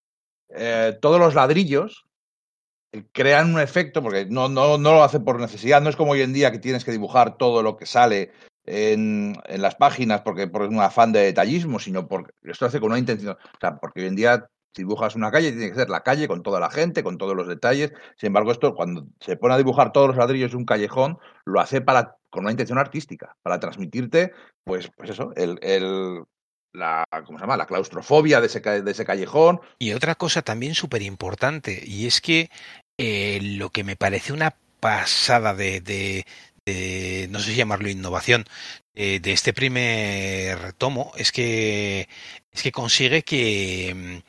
eh, 0.51 0.97
todos 1.01 1.19
los 1.19 1.35
ladrillos 1.35 2.07
crean 3.13 3.53
un 3.55 3.61
efecto, 3.61 4.03
porque 4.03 4.27
no, 4.27 4.49
no, 4.49 4.79
no 4.79 4.93
lo 4.93 5.03
hace 5.03 5.21
por 5.21 5.41
necesidad, 5.41 5.83
no 5.83 5.91
es 5.91 5.97
como 5.97 6.13
hoy 6.13 6.23
en 6.23 6.33
día 6.33 6.53
que 6.53 6.59
tienes 6.59 6.85
que 6.85 6.93
dibujar 6.93 7.37
todo 7.37 7.63
lo 7.63 7.77
que 7.77 7.87
sale 7.87 8.31
en, 8.65 9.37
en, 9.45 9.63
las 9.63 9.75
páginas 9.75 10.23
porque 10.23 10.49
por 10.49 10.63
un 10.63 10.81
afán 10.81 11.13
de 11.13 11.21
detallismo, 11.21 11.79
sino 11.79 12.09
porque 12.09 12.33
esto 12.43 12.67
hace 12.67 12.81
con 12.81 12.91
una 12.91 12.99
intención, 12.99 13.35
o 13.35 13.59
sea, 13.61 13.77
porque 13.77 14.01
hoy 14.01 14.07
en 14.07 14.17
día 14.17 14.49
dibujas 14.83 15.17
una 15.17 15.31
calle, 15.31 15.53
tiene 15.53 15.71
que 15.71 15.77
ser 15.77 15.91
la 15.91 16.03
calle 16.03 16.29
con 16.29 16.43
toda 16.43 16.61
la 16.61 16.71
gente, 16.71 17.03
con 17.03 17.19
todos 17.19 17.35
los 17.35 17.49
detalles. 17.49 17.93
Sin 18.17 18.29
embargo, 18.29 18.53
esto 18.53 18.75
cuando 18.75 19.07
se 19.21 19.37
pone 19.37 19.55
a 19.55 19.59
dibujar 19.59 19.93
todos 19.93 20.09
los 20.09 20.17
ladrillos 20.17 20.51
de 20.51 20.57
un 20.57 20.65
callejón, 20.65 21.19
lo 21.45 21.61
hace 21.61 21.81
para 21.81 22.17
con 22.31 22.45
una 22.45 22.51
intención 22.51 22.79
artística, 22.79 23.37
para 23.43 23.59
transmitirte, 23.59 24.33
pues, 24.63 24.91
pues 24.97 25.11
eso, 25.11 25.33
el, 25.37 25.59
el 25.63 26.25
la, 26.75 27.05
¿cómo 27.25 27.39
se 27.39 27.45
llama? 27.45 27.57
la 27.57 27.67
claustrofobia 27.67 28.41
de 28.41 28.49
ese, 28.49 28.61
de 28.61 28.91
ese 28.91 29.07
callejón. 29.07 29.61
Y 29.79 29.93
otra 29.93 30.15
cosa 30.17 30.43
también 30.43 30.75
súper 30.75 31.01
importante, 31.01 31.83
y 31.85 32.07
es 32.07 32.21
que 32.21 32.51
eh, 32.99 33.41
lo 33.43 33.71
que 33.71 33.85
me 33.85 33.97
parece 33.97 34.35
una 34.35 34.55
pasada 34.81 35.55
de, 35.55 35.81
de, 36.67 37.29
no 37.31 37.39
sé 37.39 37.53
si 37.53 37.57
llamarlo 37.57 37.89
innovación, 37.89 38.45
de 38.95 39.21
este 39.33 39.53
primer 39.53 40.73
tomo, 40.73 41.13
es 41.17 41.31
que, 41.31 42.09
es 42.51 42.63
que 42.63 42.73
consigue 42.73 43.23
que 43.23 44.23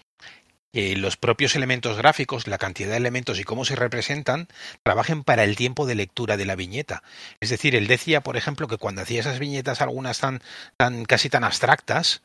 que 0.78 0.96
los 0.96 1.18
propios 1.18 1.56
elementos 1.56 1.98
gráficos, 1.98 2.46
la 2.46 2.60
cantidad 2.60 2.92
de 2.92 2.98
elementos 2.98 3.40
y 3.40 3.44
cómo 3.44 3.66
se 3.66 3.76
representan, 3.76 4.48
trabajen 4.84 5.24
para 5.24 5.44
el 5.44 5.56
tiempo 5.56 5.88
de 5.88 5.96
lectura 5.96 6.38
de 6.38 6.46
la 6.46 6.56
viñeta. 6.56 7.02
Es 7.40 7.50
decir, 7.50 7.76
él 7.76 7.88
decía, 7.88 8.22
por 8.22 8.38
ejemplo, 8.38 8.68
que 8.68 8.78
cuando 8.78 9.02
hacía 9.02 9.22
esas 9.22 9.40
viñetas, 9.40 9.82
algunas 9.82 10.20
tan, 10.20 10.40
tan 10.78 11.06
casi 11.06 11.32
tan 11.32 11.44
abstractas, 11.44 12.22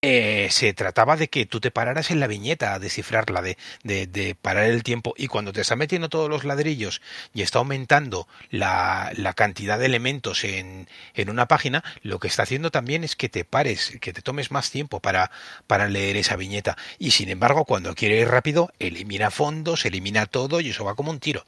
eh, 0.00 0.48
se 0.50 0.72
trataba 0.74 1.16
de 1.16 1.28
que 1.28 1.44
tú 1.46 1.58
te 1.60 1.72
pararas 1.72 2.10
en 2.10 2.20
la 2.20 2.28
viñeta 2.28 2.74
a 2.74 2.78
descifrarla, 2.78 3.42
de, 3.42 3.58
de, 3.82 4.06
de, 4.06 4.36
parar 4.36 4.64
el 4.64 4.84
tiempo, 4.84 5.12
y 5.16 5.26
cuando 5.26 5.52
te 5.52 5.60
está 5.60 5.74
metiendo 5.74 6.08
todos 6.08 6.30
los 6.30 6.44
ladrillos 6.44 7.02
y 7.34 7.42
está 7.42 7.58
aumentando 7.58 8.28
la, 8.50 9.10
la 9.16 9.32
cantidad 9.32 9.78
de 9.78 9.86
elementos 9.86 10.44
en, 10.44 10.88
en, 11.14 11.30
una 11.30 11.48
página, 11.48 11.82
lo 12.02 12.20
que 12.20 12.28
está 12.28 12.44
haciendo 12.44 12.70
también 12.70 13.02
es 13.02 13.16
que 13.16 13.28
te 13.28 13.44
pares, 13.44 13.98
que 14.00 14.12
te 14.12 14.22
tomes 14.22 14.52
más 14.52 14.70
tiempo 14.70 15.00
para, 15.00 15.32
para 15.66 15.88
leer 15.88 16.16
esa 16.16 16.36
viñeta. 16.36 16.76
Y 16.98 17.10
sin 17.10 17.28
embargo, 17.28 17.64
cuando 17.64 17.94
quiere 17.94 18.20
ir 18.20 18.28
rápido, 18.28 18.70
elimina 18.78 19.30
fondos, 19.30 19.84
elimina 19.84 20.26
todo 20.26 20.60
y 20.60 20.70
eso 20.70 20.84
va 20.84 20.94
como 20.94 21.10
un 21.10 21.18
tiro. 21.18 21.44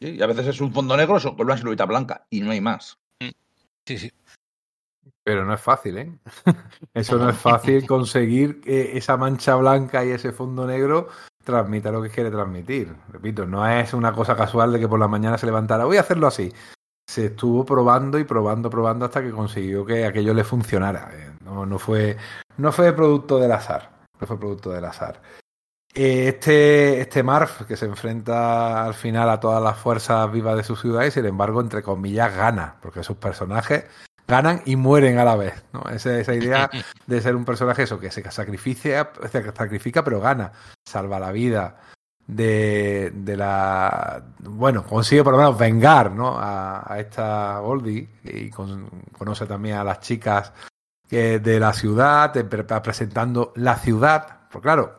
Sí, 0.00 0.10
y 0.10 0.22
a 0.22 0.26
veces 0.26 0.46
es 0.46 0.60
un 0.60 0.72
fondo 0.72 0.96
negro 0.96 1.20
con 1.20 1.46
una 1.46 1.56
silueta 1.56 1.86
blanca 1.86 2.24
y 2.30 2.40
no 2.40 2.52
hay 2.52 2.60
más. 2.60 2.98
Sí, 3.84 3.98
sí. 3.98 4.12
Pero 5.28 5.44
no 5.44 5.52
es 5.52 5.60
fácil, 5.60 5.98
¿eh? 5.98 6.10
Eso 6.94 7.18
no 7.18 7.28
es 7.28 7.36
fácil 7.36 7.86
conseguir 7.86 8.62
que 8.62 8.96
esa 8.96 9.18
mancha 9.18 9.56
blanca 9.56 10.02
y 10.02 10.08
ese 10.08 10.32
fondo 10.32 10.66
negro 10.66 11.08
transmita 11.44 11.92
lo 11.92 12.00
que 12.00 12.08
quiere 12.08 12.30
transmitir. 12.30 12.96
Repito, 13.10 13.44
no 13.44 13.68
es 13.68 13.92
una 13.92 14.14
cosa 14.14 14.34
casual 14.34 14.72
de 14.72 14.80
que 14.80 14.88
por 14.88 14.98
la 14.98 15.06
mañana 15.06 15.36
se 15.36 15.44
levantara, 15.44 15.84
voy 15.84 15.98
a 15.98 16.00
hacerlo 16.00 16.28
así. 16.28 16.50
Se 17.06 17.26
estuvo 17.26 17.66
probando 17.66 18.18
y 18.18 18.24
probando, 18.24 18.70
probando 18.70 19.04
hasta 19.04 19.20
que 19.20 19.30
consiguió 19.30 19.84
que 19.84 20.06
aquello 20.06 20.32
le 20.32 20.44
funcionara. 20.44 21.10
No, 21.44 21.66
no, 21.66 21.78
fue, 21.78 22.16
no 22.56 22.72
fue 22.72 22.94
producto 22.94 23.38
del 23.38 23.52
azar. 23.52 23.90
No 24.18 24.26
fue 24.26 24.40
producto 24.40 24.70
del 24.70 24.86
azar. 24.86 25.20
Este, 25.92 27.02
este 27.02 27.22
Marf, 27.22 27.66
que 27.66 27.76
se 27.76 27.84
enfrenta 27.84 28.82
al 28.82 28.94
final 28.94 29.28
a 29.28 29.40
todas 29.40 29.62
las 29.62 29.76
fuerzas 29.76 30.32
vivas 30.32 30.56
de 30.56 30.64
su 30.64 30.74
ciudad 30.74 31.04
y 31.04 31.10
sin 31.10 31.26
embargo, 31.26 31.60
entre 31.60 31.82
comillas, 31.82 32.34
gana, 32.34 32.76
porque 32.80 33.04
sus 33.04 33.18
personajes 33.18 33.84
ganan 34.28 34.62
y 34.66 34.76
mueren 34.76 35.18
a 35.18 35.24
la 35.24 35.34
vez. 35.34 35.64
¿no? 35.72 35.82
Esa, 35.90 36.18
esa 36.18 36.34
idea 36.34 36.70
de 37.06 37.20
ser 37.20 37.34
un 37.34 37.44
personaje 37.44 37.82
eso, 37.82 37.98
que 37.98 38.10
se 38.10 38.30
sacrifica, 38.30 39.10
se 39.32 39.52
sacrifica 39.52 40.04
pero 40.04 40.20
gana, 40.20 40.52
salva 40.86 41.18
la 41.18 41.32
vida 41.32 41.80
de, 42.26 43.10
de 43.14 43.36
la... 43.36 44.22
Bueno, 44.40 44.84
consigue 44.84 45.24
por 45.24 45.32
lo 45.32 45.38
menos 45.38 45.58
vengar 45.58 46.12
¿no? 46.12 46.38
a, 46.38 46.92
a 46.92 47.00
esta 47.00 47.58
Goldie 47.60 48.08
y 48.22 48.50
con, 48.50 48.88
conoce 49.16 49.46
también 49.46 49.78
a 49.78 49.84
las 49.84 50.00
chicas 50.00 50.52
que 51.08 51.38
de 51.38 51.58
la 51.58 51.72
ciudad, 51.72 52.32
presentando 52.82 53.52
la 53.56 53.76
ciudad. 53.76 54.40
Pues 54.50 54.62
claro, 54.62 54.98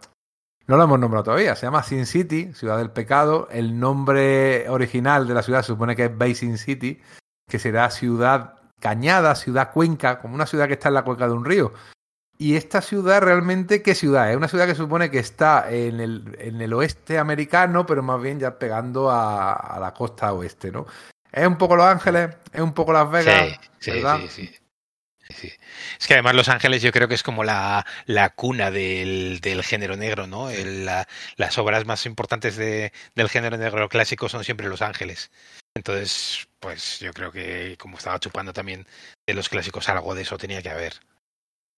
no 0.65 0.75
lo 0.75 0.83
hemos 0.83 0.99
nombrado 0.99 1.25
todavía, 1.25 1.55
se 1.55 1.67
llama 1.67 1.83
Sin 1.83 2.07
City, 2.07 2.51
Ciudad 2.53 2.79
del 2.79 2.89
Pecado. 2.89 3.47
El 3.51 3.79
nombre 3.79 4.67
original 4.69 5.27
de 5.27 5.35
la 5.35 5.43
ciudad 5.43 5.61
se 5.61 5.67
supone 5.67 5.95
que 5.95 6.05
es 6.05 6.17
Basin 6.17 6.57
City, 6.57 6.99
que 7.47 7.59
será 7.59 7.91
ciudad 7.91 8.58
Cañada, 8.79 9.35
ciudad 9.35 9.71
cuenca, 9.71 10.19
como 10.19 10.35
una 10.35 10.45
ciudad 10.45 10.67
que 10.67 10.73
está 10.73 10.89
en 10.89 10.95
la 10.95 11.03
cuenca 11.03 11.27
de 11.27 11.33
un 11.33 11.45
río. 11.45 11.73
Y 12.41 12.55
esta 12.55 12.81
ciudad 12.81 13.21
realmente, 13.21 13.81
¿qué 13.81 13.93
ciudad? 13.93 14.31
Es 14.31 14.37
una 14.37 14.47
ciudad 14.47 14.65
que 14.65 14.71
se 14.71 14.77
supone 14.77 15.11
que 15.11 15.19
está 15.19 15.69
en 15.69 15.99
el, 15.99 16.37
en 16.39 16.61
el 16.61 16.71
oeste 16.71 17.17
americano, 17.17 17.85
pero 17.85 18.01
más 18.01 18.21
bien 18.21 18.39
ya 18.39 18.57
pegando 18.57 19.09
a, 19.09 19.51
a, 19.51 19.77
la 19.77 19.93
costa 19.93 20.31
oeste, 20.31 20.71
¿no? 20.71 20.87
Es 21.33 21.45
un 21.45 21.57
poco 21.57 21.75
Los 21.75 21.85
Ángeles, 21.85 22.37
es 22.53 22.61
un 22.61 22.73
poco 22.73 22.93
Las 22.93 23.11
Vegas, 23.11 23.59
sí, 23.79 23.91
¿verdad? 23.91 24.19
Sí, 24.29 24.29
sí, 24.29 24.59
sí. 25.33 25.51
Es 25.99 26.07
que 26.07 26.13
además 26.13 26.33
Los 26.33 26.47
Ángeles 26.47 26.81
yo 26.81 26.93
creo 26.93 27.09
que 27.09 27.15
es 27.15 27.23
como 27.23 27.43
la, 27.43 27.85
la 28.05 28.29
cuna 28.29 28.71
del, 28.71 29.41
del, 29.41 29.61
género 29.61 29.97
negro, 29.97 30.25
¿no? 30.25 30.49
El, 30.49 30.85
la, 30.85 31.09
las 31.35 31.57
obras 31.57 31.85
más 31.85 32.05
importantes 32.05 32.55
de, 32.55 32.93
del 33.15 33.27
género 33.27 33.57
negro 33.57 33.89
clásico 33.89 34.29
son 34.29 34.45
siempre 34.45 34.69
Los 34.69 34.81
Ángeles. 34.81 35.29
Entonces, 35.79 36.45
pues 36.59 36.99
yo 36.99 37.13
creo 37.13 37.31
que 37.31 37.77
como 37.79 37.97
estaba 37.97 38.19
chupando 38.19 38.51
también 38.51 38.85
de 39.25 39.33
los 39.33 39.47
clásicos, 39.47 39.87
algo 39.87 40.13
de 40.13 40.23
eso 40.23 40.37
tenía 40.37 40.61
que 40.61 40.69
haber. 40.69 40.93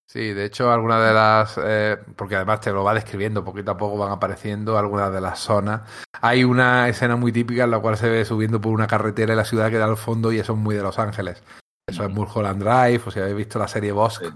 Sí, 0.08 0.32
de 0.32 0.44
hecho, 0.44 0.72
algunas 0.72 1.06
de 1.06 1.14
las. 1.14 1.60
Eh, 1.64 1.98
porque 2.16 2.34
además 2.34 2.60
te 2.60 2.72
lo 2.72 2.82
va 2.82 2.94
describiendo, 2.94 3.44
poquito 3.44 3.70
a 3.70 3.76
poco 3.76 3.96
van 3.96 4.10
apareciendo 4.10 4.76
algunas 4.76 5.12
de 5.12 5.20
las 5.20 5.38
zonas. 5.38 5.82
Hay 6.20 6.42
una 6.42 6.88
escena 6.88 7.14
muy 7.14 7.30
típica 7.30 7.62
en 7.62 7.70
la 7.70 7.78
cual 7.78 7.96
se 7.96 8.08
ve 8.08 8.24
subiendo 8.24 8.60
por 8.60 8.72
una 8.72 8.88
carretera 8.88 9.34
en 9.34 9.38
la 9.38 9.44
ciudad 9.44 9.70
que 9.70 9.78
da 9.78 9.84
al 9.84 9.96
fondo 9.96 10.32
y 10.32 10.40
eso 10.40 10.54
es 10.54 10.58
muy 10.58 10.74
de 10.74 10.82
Los 10.82 10.98
Ángeles. 10.98 11.40
Eso 11.86 12.02
es 12.04 12.10
Mulholland 12.10 12.60
Drive, 12.60 13.02
o 13.06 13.10
si 13.12 13.20
habéis 13.20 13.36
visto 13.36 13.60
la 13.60 13.68
serie 13.68 13.92
Bosque. 13.92 14.32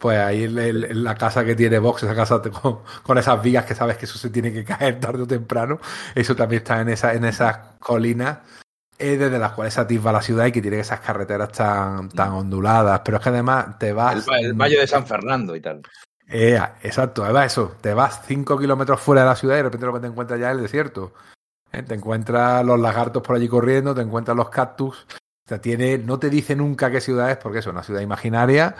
Pues 0.00 0.18
ahí 0.18 0.42
en, 0.42 0.58
en, 0.58 1.04
la 1.04 1.14
casa 1.14 1.44
que 1.44 1.54
tiene 1.54 1.78
Vox, 1.78 2.02
esa 2.02 2.16
casa 2.16 2.42
con, 2.42 2.80
con, 3.04 3.16
esas 3.16 3.40
vigas 3.40 3.64
que 3.64 3.76
sabes 3.76 3.96
que 3.96 4.06
eso 4.06 4.18
se 4.18 4.30
tiene 4.30 4.52
que 4.52 4.64
caer 4.64 4.98
tarde 4.98 5.22
o 5.22 5.26
temprano, 5.26 5.78
eso 6.16 6.34
también 6.34 6.62
está 6.62 6.80
en, 6.80 6.88
esa, 6.88 7.14
en 7.14 7.24
esas 7.24 7.58
colinas 7.78 8.38
eh, 8.98 9.16
desde 9.16 9.38
las 9.38 9.52
cuales 9.52 9.74
se 9.74 9.80
atisba 9.80 10.12
la 10.12 10.22
ciudad 10.22 10.46
y 10.46 10.52
que 10.52 10.62
tiene 10.62 10.80
esas 10.80 11.00
carreteras 11.00 11.52
tan, 11.52 12.08
tan 12.08 12.30
onduladas. 12.32 13.00
Pero 13.04 13.16
es 13.16 13.22
que 13.22 13.28
además 13.28 13.78
te 13.78 13.92
vas. 13.92 14.26
El, 14.28 14.46
el 14.46 14.52
Valle 14.54 14.78
de 14.78 14.86
San 14.86 15.06
Fernando 15.06 15.56
y 15.56 15.60
tal. 15.60 15.82
Eh, 16.26 16.58
exacto, 16.82 17.22
además 17.24 17.46
eso, 17.46 17.76
te 17.80 17.92
vas 17.92 18.22
5 18.26 18.58
kilómetros 18.58 19.00
fuera 19.00 19.22
de 19.22 19.28
la 19.28 19.36
ciudad 19.36 19.54
y 19.54 19.58
de 19.58 19.62
repente 19.64 19.86
lo 19.86 19.92
que 19.92 20.00
te 20.00 20.06
encuentras 20.06 20.40
ya 20.40 20.50
es 20.50 20.56
el 20.56 20.62
desierto. 20.62 21.12
¿Eh? 21.72 21.82
Te 21.82 21.94
encuentras 21.94 22.64
los 22.64 22.80
lagartos 22.80 23.22
por 23.22 23.36
allí 23.36 23.48
corriendo, 23.48 23.94
te 23.94 24.02
encuentras 24.02 24.36
los 24.36 24.48
cactus. 24.48 25.06
O 25.10 25.48
sea, 25.48 25.60
tiene, 25.60 25.98
no 25.98 26.18
te 26.18 26.30
dice 26.30 26.56
nunca 26.56 26.90
qué 26.90 27.00
ciudad 27.00 27.30
es 27.30 27.36
porque 27.36 27.58
es 27.58 27.66
una 27.66 27.82
ciudad 27.82 28.00
imaginaria, 28.00 28.74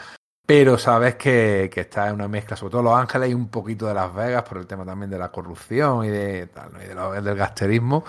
pero 0.46 0.76
sabes 0.76 1.14
que, 1.14 1.70
está 1.74 2.08
en 2.08 2.14
una 2.14 2.28
mezcla, 2.28 2.56
sobre 2.56 2.72
todo 2.72 2.82
Los 2.82 2.98
Ángeles 2.98 3.30
y 3.30 3.34
un 3.34 3.48
poquito 3.48 3.86
de 3.86 3.94
Las 3.94 4.14
Vegas 4.14 4.42
por 4.42 4.58
el 4.58 4.66
tema 4.66 4.84
también 4.84 5.10
de 5.10 5.18
la 5.18 5.30
corrupción 5.30 6.04
y, 6.04 6.08
de, 6.08 6.48
y 6.84 6.88
de 6.88 6.94
lo, 6.94 7.12
del 7.12 7.34
gasterismo 7.34 8.04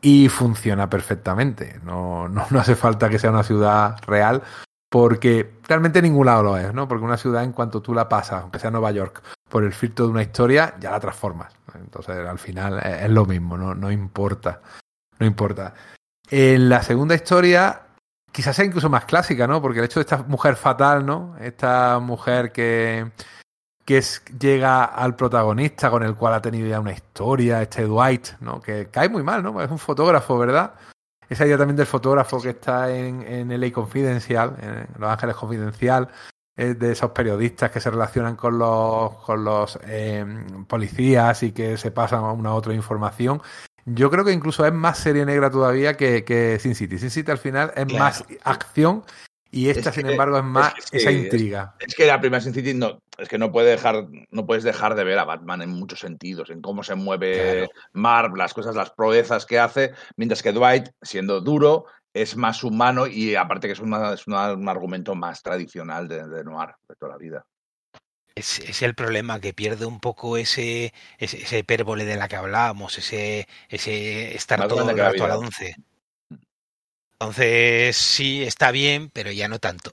y 0.00 0.28
funciona 0.28 0.88
perfectamente. 0.88 1.80
No, 1.82 2.28
no, 2.28 2.46
no, 2.50 2.60
hace 2.60 2.76
falta 2.76 3.08
que 3.08 3.18
sea 3.18 3.30
una 3.30 3.42
ciudad 3.42 3.96
real 4.06 4.42
porque 4.88 5.54
realmente 5.66 6.02
ningún 6.02 6.26
lado 6.26 6.42
lo 6.42 6.56
es, 6.56 6.72
¿no? 6.72 6.86
Porque 6.86 7.04
una 7.04 7.16
ciudad 7.16 7.42
en 7.42 7.52
cuanto 7.52 7.82
tú 7.82 7.94
la 7.94 8.08
pasas, 8.08 8.42
aunque 8.42 8.58
sea 8.58 8.70
Nueva 8.70 8.92
York, 8.92 9.22
por 9.48 9.64
el 9.64 9.72
filtro 9.72 10.04
de 10.04 10.12
una 10.12 10.22
historia, 10.22 10.74
ya 10.78 10.90
la 10.90 11.00
transformas. 11.00 11.52
Entonces 11.74 12.16
al 12.16 12.38
final 12.38 12.78
es, 12.78 13.04
es 13.04 13.10
lo 13.10 13.24
mismo, 13.24 13.56
no, 13.56 13.74
no 13.74 13.90
importa. 13.90 14.60
No 15.18 15.26
importa. 15.26 15.74
En 16.30 16.68
la 16.68 16.82
segunda 16.82 17.14
historia 17.14 17.82
quizás 18.32 18.56
sea 18.56 18.64
incluso 18.64 18.88
más 18.88 19.04
clásica, 19.04 19.46
¿no? 19.46 19.60
Porque 19.62 19.78
el 19.78 19.84
hecho 19.84 20.00
de 20.00 20.04
esta 20.04 20.22
mujer 20.24 20.56
fatal, 20.56 21.04
¿no? 21.06 21.36
Esta 21.38 21.98
mujer 22.00 22.50
que, 22.50 23.12
que 23.84 24.02
llega 24.38 24.84
al 24.84 25.14
protagonista 25.14 25.90
con 25.90 26.02
el 26.02 26.14
cual 26.14 26.34
ha 26.34 26.42
tenido 26.42 26.66
ya 26.66 26.80
una 26.80 26.92
historia, 26.92 27.62
este 27.62 27.84
Dwight, 27.84 28.40
¿no? 28.40 28.60
Que 28.60 28.88
cae 28.90 29.08
muy 29.08 29.22
mal, 29.22 29.42
¿no? 29.42 29.60
Es 29.62 29.70
un 29.70 29.78
fotógrafo, 29.78 30.38
¿verdad? 30.38 30.74
Esa 31.28 31.46
idea 31.46 31.58
también 31.58 31.76
del 31.76 31.86
fotógrafo 31.86 32.40
que 32.40 32.50
está 32.50 32.90
en, 32.90 33.22
en 33.22 33.60
LA 33.60 33.72
Confidencial, 33.72 34.56
en 34.60 35.00
Los 35.00 35.10
Ángeles 35.10 35.36
Confidencial, 35.36 36.08
es 36.56 36.78
de 36.78 36.92
esos 36.92 37.10
periodistas 37.12 37.70
que 37.70 37.80
se 37.80 37.90
relacionan 37.90 38.36
con 38.36 38.58
los, 38.58 39.16
con 39.18 39.44
los 39.44 39.78
eh, 39.84 40.24
policías 40.68 41.42
y 41.42 41.52
que 41.52 41.76
se 41.78 41.90
pasan 41.90 42.24
una 42.24 42.54
otra 42.54 42.74
información. 42.74 43.40
Yo 43.84 44.10
creo 44.10 44.24
que 44.24 44.32
incluso 44.32 44.64
es 44.64 44.72
más 44.72 44.98
serie 44.98 45.24
negra 45.24 45.50
todavía 45.50 45.96
que, 45.96 46.24
que 46.24 46.58
Sin 46.58 46.74
City. 46.74 46.98
Sin 46.98 47.10
City 47.10 47.30
al 47.30 47.38
final 47.38 47.72
es 47.76 47.86
claro. 47.86 48.04
más 48.04 48.24
acción 48.44 49.04
y 49.54 49.68
esta, 49.68 49.90
es 49.90 49.96
que, 49.96 50.00
sin 50.00 50.10
embargo, 50.10 50.38
es 50.38 50.44
más 50.44 50.72
es 50.78 50.90
que, 50.90 50.96
esa 50.96 51.12
intriga. 51.12 51.74
Es, 51.78 51.88
es, 51.88 51.94
que 51.94 52.06
la 52.06 52.18
primera 52.20 52.40
Sin 52.40 52.54
City 52.54 52.72
no, 52.72 53.02
es 53.18 53.28
que 53.28 53.36
no 53.36 53.52
puede 53.52 53.70
dejar, 53.70 54.06
no 54.30 54.46
puedes 54.46 54.64
dejar 54.64 54.94
de 54.94 55.04
ver 55.04 55.18
a 55.18 55.24
Batman 55.24 55.60
en 55.60 55.70
muchos 55.70 56.00
sentidos, 56.00 56.48
en 56.48 56.62
cómo 56.62 56.82
se 56.82 56.94
mueve 56.94 57.52
claro. 57.52 57.70
Marv, 57.92 58.36
las 58.36 58.54
cosas, 58.54 58.74
las 58.74 58.90
proezas 58.90 59.44
que 59.44 59.58
hace, 59.58 59.92
mientras 60.16 60.42
que 60.42 60.52
Dwight, 60.52 60.88
siendo 61.02 61.42
duro, 61.42 61.84
es 62.14 62.34
más 62.36 62.64
humano 62.64 63.06
y 63.06 63.34
aparte 63.34 63.66
que 63.66 63.72
es, 63.74 63.80
una, 63.80 64.14
es 64.14 64.26
una, 64.26 64.54
un 64.54 64.68
argumento 64.68 65.14
más 65.14 65.42
tradicional 65.42 66.08
de, 66.08 66.26
de 66.26 66.44
Noir 66.44 66.70
de 66.88 66.94
toda 66.94 67.12
la 67.12 67.18
vida. 67.18 67.44
Es, 68.34 68.58
es, 68.60 68.82
el 68.82 68.94
problema 68.94 69.40
que 69.40 69.52
pierde 69.52 69.84
un 69.84 70.00
poco 70.00 70.36
ese, 70.36 70.92
ese, 71.18 71.42
ese 71.42 71.58
hipérbole 71.58 72.04
de 72.04 72.16
la 72.16 72.28
que 72.28 72.36
hablábamos, 72.36 72.96
ese, 72.98 73.46
ese 73.68 74.34
estar 74.34 74.58
más 74.58 74.68
todo 74.68 74.88
el 74.88 74.96
rato 74.96 75.24
a 75.24 75.28
la 75.28 75.38
once. 75.38 75.76
Entonces 77.12 77.96
sí 77.96 78.42
está 78.42 78.70
bien, 78.70 79.10
pero 79.10 79.30
ya 79.30 79.48
no 79.48 79.58
tanto. 79.58 79.92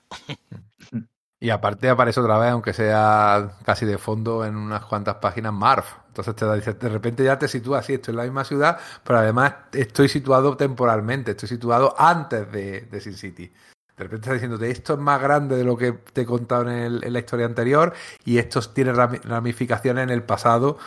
Y 1.41 1.51
aparte 1.51 1.87
aparece 1.87 2.19
otra 2.19 2.37
vez, 2.37 2.51
aunque 2.51 2.73
sea 2.73 3.51
casi 3.63 3.85
de 3.85 3.97
fondo 3.97 4.45
en 4.45 4.57
unas 4.57 4.83
cuantas 4.83 5.15
páginas, 5.15 5.53
Marv. 5.53 5.85
Entonces 6.07 6.35
te 6.35 6.53
dice, 6.53 6.73
de 6.73 6.89
repente 6.89 7.23
ya 7.23 7.39
te 7.39 7.47
sitúas 7.47 7.85
así, 7.85 7.93
estoy 7.93 8.11
en 8.11 8.17
la 8.17 8.23
misma 8.23 8.43
ciudad, 8.43 8.77
pero 9.05 9.19
además 9.19 9.53
estoy 9.71 10.09
situado 10.09 10.57
temporalmente, 10.57 11.31
estoy 11.31 11.47
situado 11.47 11.95
antes 11.97 12.51
de, 12.51 12.81
de 12.81 12.99
Sin 12.99 13.13
City. 13.13 13.53
De 13.99 14.05
repente 14.05 14.27
está 14.27 14.33
diciéndote, 14.33 14.71
esto 14.71 14.93
es 14.93 14.99
más 14.99 15.21
grande 15.21 15.57
de 15.57 15.65
lo 15.65 15.75
que 15.75 15.91
te 15.91 16.21
he 16.21 16.25
contado 16.25 16.61
en, 16.61 16.69
el, 16.69 17.13
la 17.13 17.19
historia 17.19 17.45
anterior 17.45 17.91
y 18.23 18.37
esto 18.37 18.61
tiene 18.61 18.93
ramificaciones 18.93 20.03
en 20.03 20.09
el 20.09 20.23
pasado 20.23 20.77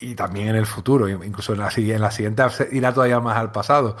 y 0.00 0.14
también 0.14 0.48
en 0.48 0.56
el 0.56 0.64
futuro. 0.64 1.06
Incluso 1.06 1.52
en 1.52 1.58
la, 1.58 1.70
en 1.76 2.00
la 2.00 2.10
siguiente 2.10 2.42
irá 2.70 2.94
todavía 2.94 3.20
más 3.20 3.36
al 3.36 3.52
pasado. 3.52 3.98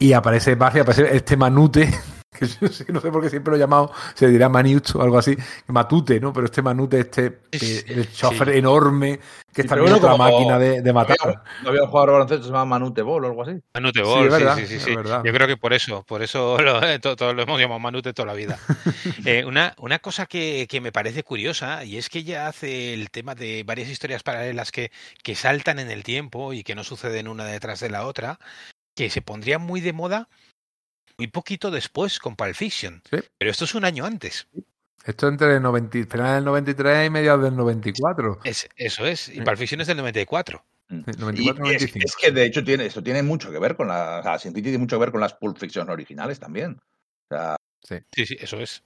Y 0.00 0.14
aparece 0.14 0.56
Buffy, 0.56 0.80
aparece 0.80 1.16
este 1.16 1.36
manute 1.36 1.94
que 2.86 2.92
no 2.92 3.00
sé 3.00 3.10
por 3.10 3.22
qué 3.22 3.28
siempre 3.30 3.50
lo 3.50 3.56
he 3.56 3.60
llamado, 3.60 3.92
se 4.14 4.26
dirá 4.28 4.48
Manute 4.48 4.92
o 4.96 5.02
algo 5.02 5.18
así, 5.18 5.36
Matute, 5.66 6.18
¿no? 6.18 6.32
Pero 6.32 6.46
este 6.46 6.62
Manute, 6.62 7.00
este 7.00 7.40
Es- 7.50 7.84
el 7.88 8.10
chofer 8.10 8.52
sí. 8.52 8.58
enorme, 8.58 9.18
que 9.52 9.62
Sí, 9.62 9.68
está 9.68 9.74
en 9.74 9.92
otra 9.92 10.16
máquina 10.16 10.58
de, 10.58 10.80
de 10.80 10.92
matar. 10.94 11.42
No 11.62 11.68
había 11.68 11.82
un 11.82 11.88
jugador 11.90 12.08
de 12.08 12.12
baloncesto 12.14 12.44
se 12.44 12.50
llama 12.50 12.64
Manute 12.64 13.02
Ball 13.02 13.24
o 13.24 13.28
algo 13.28 13.42
así. 13.42 13.60
Manute 13.74 14.02
Ball, 14.02 14.24
sí, 14.24 14.32
verdad, 14.32 14.56
sí, 14.56 14.66
sí, 14.66 14.78
sí. 14.80 14.90
Yo 14.94 15.32
creo 15.32 15.46
que 15.46 15.58
por 15.58 15.74
eso, 15.74 16.04
por 16.04 16.22
eso 16.22 16.56
lo- 16.62 16.82
eh, 16.82 16.98
lo 17.02 17.42
hemos 17.42 17.60
llamado 17.60 17.80
Manute 17.80 18.12
toda 18.14 18.26
la 18.26 18.34
vida. 18.34 18.58
Eh, 19.24 19.44
una, 19.44 19.74
una 19.78 19.98
cosa 20.00 20.26
que, 20.26 20.66
que 20.68 20.80
me 20.80 20.90
parece 20.90 21.22
curiosa, 21.22 21.84
y 21.84 21.96
es 21.96 22.08
que 22.08 22.20
ella 22.20 22.48
hace 22.48 22.92
el 22.94 23.10
tema 23.10 23.34
de 23.34 23.62
varias 23.64 23.88
historias 23.88 24.22
paralelas 24.22 24.72
que, 24.72 24.90
que 25.22 25.34
saltan 25.36 25.78
en 25.78 25.90
el 25.90 26.02
tiempo 26.02 26.52
y 26.52 26.64
que 26.64 26.74
no 26.74 26.82
suceden 26.82 27.28
una 27.28 27.44
detrás 27.44 27.78
de 27.80 27.90
la 27.90 28.04
otra, 28.06 28.38
que 28.96 29.10
se 29.10 29.22
pondría 29.22 29.58
muy 29.58 29.80
de 29.80 29.92
moda 29.92 30.28
muy 31.18 31.28
poquito 31.28 31.70
después 31.70 32.18
con 32.18 32.36
Pulp 32.36 32.54
Fiction. 32.54 33.02
Sí. 33.10 33.18
Pero 33.38 33.50
esto 33.50 33.64
es 33.64 33.74
un 33.74 33.84
año 33.84 34.04
antes. 34.04 34.46
Esto 35.04 35.28
entre 35.28 35.56
el 35.56 35.62
90, 35.62 35.98
y- 35.98 36.04
finales 36.04 36.34
del 36.36 36.44
93 36.44 37.06
y 37.06 37.10
mediados 37.10 37.42
del 37.42 37.56
94. 37.56 38.38
Es, 38.44 38.68
eso 38.76 39.04
es. 39.06 39.28
Y 39.28 39.32
Sí. 39.34 39.40
Pulp 39.40 39.56
Fiction 39.58 39.80
es 39.80 39.86
del 39.88 39.96
94. 39.96 40.64
Mm. 40.88 40.96
Sí, 41.04 41.10
Y 41.16 41.20
94, 41.20 41.64
es, 41.64 41.72
95. 41.72 42.04
es 42.06 42.16
que 42.16 42.30
de 42.30 42.44
hecho 42.44 42.62
tiene, 42.64 42.86
esto 42.86 43.02
tiene 43.02 43.22
mucho 43.22 43.50
que 43.50 43.58
ver 43.58 43.76
con 43.76 43.88
la. 43.88 44.18
O 44.20 44.22
sea, 44.22 44.38
Sin 44.38 44.52
City 44.52 44.62
tiene 44.62 44.78
mucho 44.78 44.96
que 44.96 45.00
ver 45.00 45.10
con 45.12 45.20
las 45.20 45.34
Pulp 45.34 45.58
Fiction 45.58 45.88
originales 45.90 46.38
también. 46.38 46.78
O 47.30 47.34
sea, 47.34 47.56
Sí, 48.14 48.26
sí, 48.26 48.36
eso 48.40 48.58
es. 48.60 48.82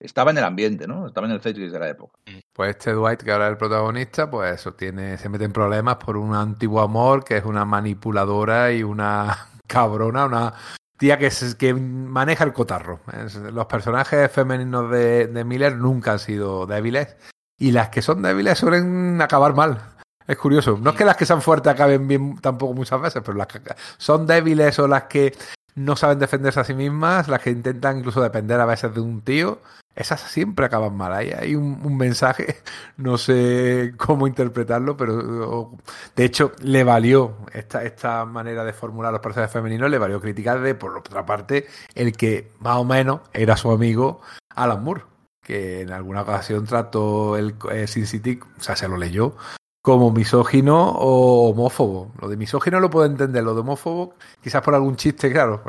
estaba 0.00 0.32
en 0.32 0.38
el 0.38 0.44
ambiente, 0.44 0.88
¿no? 0.88 1.06
Estaba 1.06 1.28
en 1.28 1.32
el 1.34 1.40
zeitgeist 1.40 1.72
de 1.72 1.78
la 1.78 1.88
época. 1.90 2.18
Pues 2.52 2.70
este 2.70 2.92
Dwight, 2.92 3.22
que 3.22 3.30
ahora 3.30 3.46
es 3.46 3.52
el 3.52 3.56
protagonista, 3.56 4.28
pues 4.28 4.52
eso 4.60 4.74
tiene, 4.74 5.16
se 5.16 5.28
mete 5.28 5.44
en 5.44 5.52
problemas 5.52 5.96
por 5.96 6.16
un 6.16 6.34
antiguo 6.34 6.80
amor 6.80 7.22
que 7.24 7.36
es 7.36 7.44
una 7.44 7.64
manipuladora 7.64 8.72
y 8.72 8.82
una 8.82 9.46
cabrona, 9.68 10.26
una 10.26 10.54
tía 11.02 11.18
que, 11.18 11.32
se- 11.32 11.56
que 11.56 11.74
maneja 11.74 12.44
el 12.44 12.52
cotarro. 12.52 13.00
Es- 13.26 13.34
Los 13.34 13.66
personajes 13.66 14.30
femeninos 14.30 14.88
de, 14.88 15.26
de 15.26 15.42
Miller 15.44 15.76
nunca 15.76 16.12
han 16.12 16.20
sido 16.20 16.64
débiles 16.64 17.16
y 17.58 17.72
las 17.72 17.88
que 17.88 18.02
son 18.02 18.22
débiles 18.22 18.56
suelen 18.56 19.20
acabar 19.20 19.52
mal. 19.52 19.80
Es 20.28 20.38
curioso. 20.38 20.78
No 20.80 20.90
es 20.90 20.96
que 20.96 21.04
las 21.04 21.16
que 21.16 21.26
sean 21.26 21.42
fuertes 21.42 21.72
acaben 21.72 22.06
bien 22.06 22.38
tampoco 22.40 22.72
muchas 22.74 23.00
veces, 23.02 23.20
pero 23.26 23.36
las 23.36 23.48
que 23.48 23.60
son 23.98 24.28
débiles 24.28 24.78
o 24.78 24.86
las 24.86 25.02
que 25.04 25.34
no 25.74 25.96
saben 25.96 26.20
defenderse 26.20 26.60
a 26.60 26.64
sí 26.64 26.74
mismas, 26.74 27.26
las 27.26 27.40
que 27.40 27.50
intentan 27.50 27.98
incluso 27.98 28.22
depender 28.22 28.60
a 28.60 28.66
veces 28.66 28.94
de 28.94 29.00
un 29.00 29.22
tío, 29.22 29.58
esas 29.94 30.20
siempre 30.20 30.66
acaban 30.66 30.96
mal. 30.96 31.12
Hay 31.12 31.54
un, 31.54 31.96
mensaje, 31.96 32.56
no 32.96 33.18
sé 33.18 33.94
cómo 33.96 34.26
interpretarlo, 34.26 34.96
pero 34.96 35.72
de 36.16 36.24
hecho 36.24 36.52
le 36.62 36.84
valió 36.84 37.36
esta, 37.52 37.84
esta 37.84 38.24
manera 38.24 38.64
de 38.64 38.72
formular 38.72 39.12
los 39.12 39.20
personajes 39.20 39.52
femeninos, 39.52 39.90
le 39.90 39.98
valió 39.98 40.20
criticar 40.20 40.60
de, 40.60 40.74
por 40.74 40.96
otra 40.96 41.26
parte, 41.26 41.66
el 41.94 42.16
que 42.16 42.50
más 42.60 42.76
o 42.76 42.84
menos 42.84 43.20
era 43.32 43.56
su 43.56 43.70
amigo 43.70 44.20
Alan 44.50 44.82
Moore, 44.82 45.02
que 45.42 45.82
en 45.82 45.90
alguna 45.90 46.22
ocasión 46.22 46.64
trató 46.66 47.36
el, 47.36 47.56
el 47.70 47.88
Sin 47.88 48.06
City, 48.06 48.40
o 48.58 48.62
sea, 48.62 48.76
se 48.76 48.88
lo 48.88 48.96
leyó 48.96 49.36
como 49.82 50.12
misógino 50.12 50.90
o 50.90 51.50
homófobo. 51.50 52.12
Lo 52.20 52.28
de 52.28 52.36
misógino 52.36 52.78
lo 52.78 52.88
puedo 52.88 53.04
entender, 53.06 53.42
lo 53.42 53.52
de 53.54 53.60
homófobo 53.60 54.14
quizás 54.40 54.62
por 54.62 54.74
algún 54.76 54.94
chiste, 54.96 55.30
claro, 55.32 55.62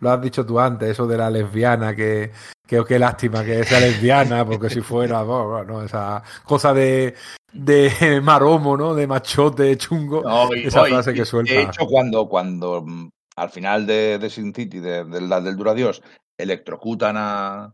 lo 0.00 0.10
has 0.10 0.20
dicho 0.20 0.44
tú 0.44 0.58
antes, 0.58 0.90
eso 0.90 1.06
de 1.06 1.16
la 1.16 1.30
lesbiana, 1.30 1.94
que, 1.94 2.32
que 2.66 2.84
qué 2.84 2.98
lástima 2.98 3.44
que 3.44 3.62
sea 3.64 3.78
lesbiana, 3.80 4.44
porque 4.44 4.68
si 4.68 4.80
fuera, 4.80 5.22
bueno, 5.22 5.82
esa 5.82 6.22
cosa 6.44 6.74
de, 6.74 7.14
de 7.52 8.20
maromo, 8.22 8.76
¿no? 8.76 8.94
De 8.94 9.06
machote 9.06 9.76
chungo, 9.76 10.22
No, 10.22 10.52
y- 10.54 10.66
esa 10.66 10.84
frase 10.84 11.12
y 11.12 11.14
que 11.14 11.24
suelta. 11.24 11.52
De 11.52 11.62
hecho, 11.62 11.86
cuando, 11.86 12.28
cuando 12.28 12.82
mm, 12.84 13.08
al 13.36 13.50
final 13.50 13.86
de, 13.86 14.18
de 14.18 14.28
Sin 14.28 14.52
City, 14.52 14.80
de, 14.80 15.04
de 15.04 15.20
la- 15.20 15.40
del 15.40 15.56
Duradios, 15.56 16.02
electrocutan 16.36 17.14
a. 17.16 17.72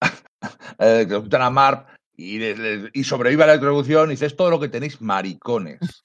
electrocutan 0.78 1.42
a 1.42 1.50
Marv 1.50 1.86
y, 2.18 2.38
le- 2.38 2.56
le- 2.56 2.90
y 2.92 3.04
sobrevive 3.04 3.44
a 3.44 3.46
la 3.46 3.52
electrocución, 3.54 4.08
y 4.10 4.14
dices 4.14 4.36
todo 4.36 4.50
lo 4.50 4.60
que 4.60 4.68
tenéis, 4.68 5.00
maricones. 5.00 5.78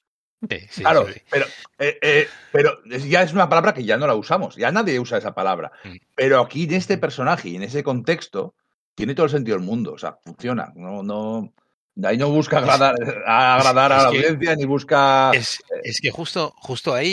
Sí, 0.49 0.57
sí, 0.69 0.81
claro, 0.81 1.07
sí, 1.07 1.21
pero, 1.31 1.45
eh, 1.79 1.97
eh, 2.01 2.27
pero 2.51 2.77
ya 2.83 3.23
es 3.23 3.31
una 3.31 3.47
palabra 3.47 3.73
que 3.73 3.85
ya 3.85 3.95
no 3.95 4.05
la 4.07 4.13
usamos, 4.15 4.57
ya 4.57 4.73
nadie 4.73 4.99
usa 4.99 5.17
esa 5.17 5.33
palabra. 5.33 5.71
Mm. 5.85 5.95
Pero 6.15 6.41
aquí 6.41 6.65
en 6.65 6.73
este 6.73 6.97
personaje 6.97 7.47
y 7.47 7.55
en 7.55 7.63
ese 7.63 7.81
contexto, 7.81 8.53
tiene 8.93 9.15
todo 9.15 9.27
el 9.27 9.31
sentido 9.31 9.55
del 9.55 9.65
mundo, 9.65 9.93
o 9.93 9.97
sea, 9.97 10.17
funciona. 10.21 10.73
No, 10.75 11.01
no, 11.01 11.53
de 11.95 12.07
ahí 12.09 12.17
no 12.17 12.27
busca 12.29 12.57
agradar, 12.57 12.93
a, 13.25 13.55
agradar 13.55 13.93
a 13.93 13.97
es 13.99 14.03
la 14.03 14.11
que- 14.11 14.17
audiencia 14.17 14.55
ni 14.57 14.65
busca. 14.65 15.31
Es, 15.31 15.63
es 15.81 16.01
que 16.01 16.11
justo, 16.11 16.53
justo 16.57 16.93
ahí, 16.93 17.07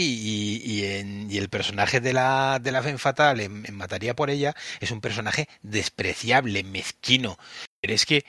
y, 0.64 0.68
y 0.80 0.84
en- 0.86 1.30
y 1.30 1.38
el 1.38 1.48
personaje 1.50 2.00
de 2.00 2.12
la, 2.12 2.58
de 2.60 2.72
la 2.72 2.82
Femme 2.82 2.98
Fatal 2.98 3.38
en, 3.38 3.64
en 3.64 3.76
Mataría 3.76 4.16
por 4.16 4.28
ella 4.30 4.56
es 4.80 4.90
un 4.90 5.00
personaje 5.00 5.46
despreciable, 5.62 6.64
mezquino. 6.64 7.38
Pero 7.80 7.94
es 7.94 8.04
que 8.06 8.24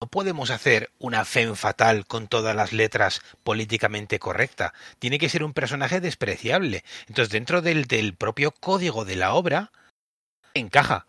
no 0.00 0.08
podemos 0.08 0.50
hacer 0.50 0.90
una 0.98 1.24
Femme 1.24 1.56
Fatal 1.56 2.06
con 2.06 2.26
todas 2.26 2.56
las 2.56 2.72
letras 2.72 3.20
políticamente 3.44 4.18
correcta. 4.18 4.72
Tiene 4.98 5.18
que 5.18 5.28
ser 5.28 5.44
un 5.44 5.52
personaje 5.52 6.00
despreciable. 6.00 6.84
Entonces, 7.06 7.30
dentro 7.30 7.60
del, 7.60 7.84
del 7.84 8.14
propio 8.14 8.50
código 8.50 9.04
de 9.04 9.16
la 9.16 9.34
obra, 9.34 9.70
encaja. 10.54 11.06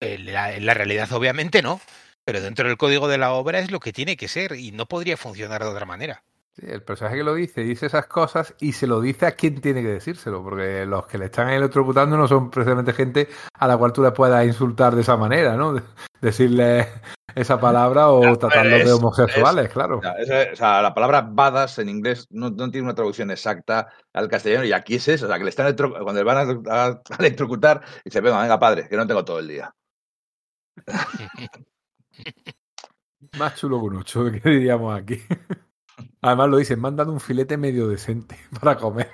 En 0.00 0.32
la, 0.32 0.52
en 0.52 0.66
la 0.66 0.74
realidad, 0.74 1.10
obviamente, 1.12 1.62
no. 1.62 1.80
Pero 2.24 2.42
dentro 2.42 2.68
del 2.68 2.76
código 2.76 3.08
de 3.08 3.18
la 3.18 3.32
obra 3.32 3.60
es 3.60 3.70
lo 3.70 3.80
que 3.80 3.92
tiene 3.92 4.16
que 4.16 4.28
ser 4.28 4.52
y 4.52 4.72
no 4.72 4.86
podría 4.86 5.16
funcionar 5.16 5.62
de 5.62 5.68
otra 5.68 5.86
manera. 5.86 6.22
Sí, 6.56 6.66
el 6.70 6.82
personaje 6.84 7.16
que 7.16 7.24
lo 7.24 7.34
dice, 7.34 7.62
dice 7.62 7.86
esas 7.86 8.06
cosas 8.06 8.54
y 8.60 8.72
se 8.72 8.86
lo 8.86 9.00
dice 9.00 9.26
a 9.26 9.32
quien 9.32 9.60
tiene 9.60 9.82
que 9.82 9.88
decírselo, 9.88 10.40
porque 10.40 10.86
los 10.86 11.04
que 11.06 11.18
le 11.18 11.24
están 11.24 11.48
electrocutando 11.50 12.16
no 12.16 12.28
son 12.28 12.48
precisamente 12.48 12.92
gente 12.92 13.28
a 13.54 13.66
la 13.66 13.76
cual 13.76 13.92
tú 13.92 14.02
le 14.04 14.12
puedas 14.12 14.46
insultar 14.46 14.94
de 14.94 15.00
esa 15.00 15.16
manera, 15.16 15.56
¿no? 15.56 15.72
De- 15.74 15.82
Decirle 16.20 16.88
esa 17.34 17.60
palabra 17.60 18.08
o 18.08 18.20
tratarlos 18.38 18.80
es- 18.80 18.86
de 18.86 18.92
homosexuales, 18.92 19.68
claro. 19.68 19.98
O 19.98 20.00
sea, 20.00 20.12
es- 20.12 20.52
o 20.52 20.56
sea, 20.56 20.80
la 20.80 20.94
palabra 20.94 21.22
badass 21.28 21.80
en 21.80 21.88
inglés 21.90 22.26
no, 22.30 22.48
no 22.50 22.70
tiene 22.70 22.84
una 22.86 22.94
traducción 22.94 23.30
exacta 23.32 23.88
al 24.14 24.28
castellano 24.28 24.64
y 24.64 24.72
aquí 24.72 24.94
es 24.94 25.08
eso, 25.08 25.26
o 25.26 25.28
sea, 25.28 25.36
que 25.38 25.44
le 25.44 25.50
están 25.50 25.74
cuando 25.76 26.12
le 26.14 26.22
van 26.22 26.62
a, 26.68 26.84
a- 26.88 27.02
electrocutar 27.18 27.82
y 27.98 28.10
dice, 28.10 28.20
venga, 28.20 28.40
venga, 28.40 28.58
padre, 28.60 28.88
que 28.88 28.96
no 28.96 29.06
tengo 29.08 29.24
todo 29.24 29.40
el 29.40 29.48
día. 29.48 29.74
Más 33.38 33.56
chulo 33.56 33.80
que 33.80 33.86
un 33.86 33.96
ocho, 33.96 34.24
que 34.30 34.48
diríamos 34.48 34.96
aquí. 34.98 35.20
Además 36.24 36.48
lo 36.48 36.56
dicen, 36.56 36.80
me 36.80 36.88
han 36.88 36.96
dado 36.96 37.12
un 37.12 37.20
filete 37.20 37.58
medio 37.58 37.86
decente 37.86 38.38
para 38.60 38.78
comer. 38.78 39.10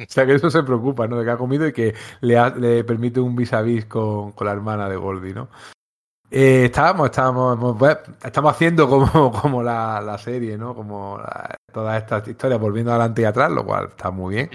O 0.00 0.04
sea 0.08 0.26
que 0.26 0.34
eso 0.34 0.50
se 0.50 0.64
preocupa, 0.64 1.06
¿no? 1.06 1.16
De 1.16 1.24
que 1.24 1.30
ha 1.30 1.36
comido 1.36 1.64
y 1.64 1.72
que 1.72 1.94
le, 2.20 2.82
permite 2.82 3.20
un 3.20 3.36
vis 3.36 3.52
a 3.52 3.62
vis 3.62 3.86
con, 3.86 4.34
la 4.40 4.50
hermana 4.50 4.88
de 4.88 4.96
Goldie, 4.96 5.32
¿no? 5.32 5.48
Eh, 6.28 6.64
estábamos, 6.66 7.06
estábamos, 7.06 7.78
bueno, 7.78 8.00
estamos 8.22 8.50
haciendo 8.50 8.88
como, 9.30 9.62
la, 9.62 10.18
serie, 10.18 10.58
¿no? 10.58 10.74
Como 10.74 11.20
todas 11.72 12.02
estas 12.02 12.26
historias 12.26 12.60
volviendo 12.60 12.90
adelante 12.90 13.22
y 13.22 13.24
atrás, 13.24 13.52
lo 13.52 13.64
cual 13.64 13.86
está 13.90 14.10
muy 14.10 14.34
bien. 14.34 14.50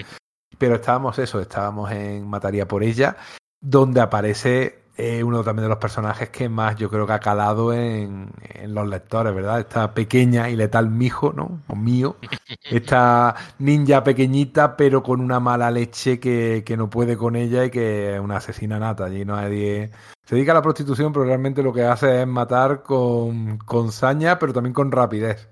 Pero 0.58 0.76
estábamos 0.76 1.18
eso, 1.18 1.40
estábamos 1.40 1.90
en 1.92 2.28
Mataría 2.28 2.68
por 2.68 2.84
ella, 2.84 3.16
donde 3.62 4.02
aparece 4.02 4.83
eh, 4.96 5.24
uno 5.24 5.44
también 5.44 5.64
de 5.64 5.70
los 5.70 5.80
personajes 5.80 6.30
que 6.30 6.50
más 6.50 6.76
yo 6.76 6.90
creo 6.90 7.08
que 7.08 7.14
ha 7.14 7.20
calado 7.20 7.74
en, 7.74 8.32
en 8.42 8.74
los 8.74 8.88
lectores, 8.88 9.34
¿verdad? 9.34 9.60
Esta 9.60 9.94
pequeña 9.94 10.50
y 10.50 10.56
letal 10.56 10.90
mijo, 10.90 11.34
¿no? 11.34 11.62
O 11.68 11.76
mío. 11.76 12.18
Esta 12.64 13.36
ninja 13.60 14.04
pequeñita, 14.04 14.78
pero 14.78 15.02
con 15.02 15.20
una 15.22 15.40
mala 15.40 15.72
leche 15.72 16.20
que, 16.20 16.64
que 16.66 16.78
no 16.78 16.90
puede 16.90 17.18
con 17.18 17.36
ella 17.36 17.66
y 17.66 17.72
que 17.72 18.16
es 18.16 18.20
una 18.20 18.38
asesina 18.38 18.80
nata. 18.80 19.06
Allí 19.06 19.26
no 19.26 19.36
nadie. 19.36 19.92
Se 20.26 20.36
dedica 20.36 20.52
a 20.52 20.56
la 20.56 20.62
prostitución, 20.62 21.12
pero 21.12 21.26
realmente 21.26 21.64
lo 21.64 21.74
que 21.74 21.84
hace 21.84 22.22
es 22.22 22.28
matar 22.28 22.84
con, 22.84 23.58
con 23.58 23.92
saña, 23.92 24.40
pero 24.40 24.54
también 24.54 24.74
con 24.74 24.92
rapidez. 24.92 25.50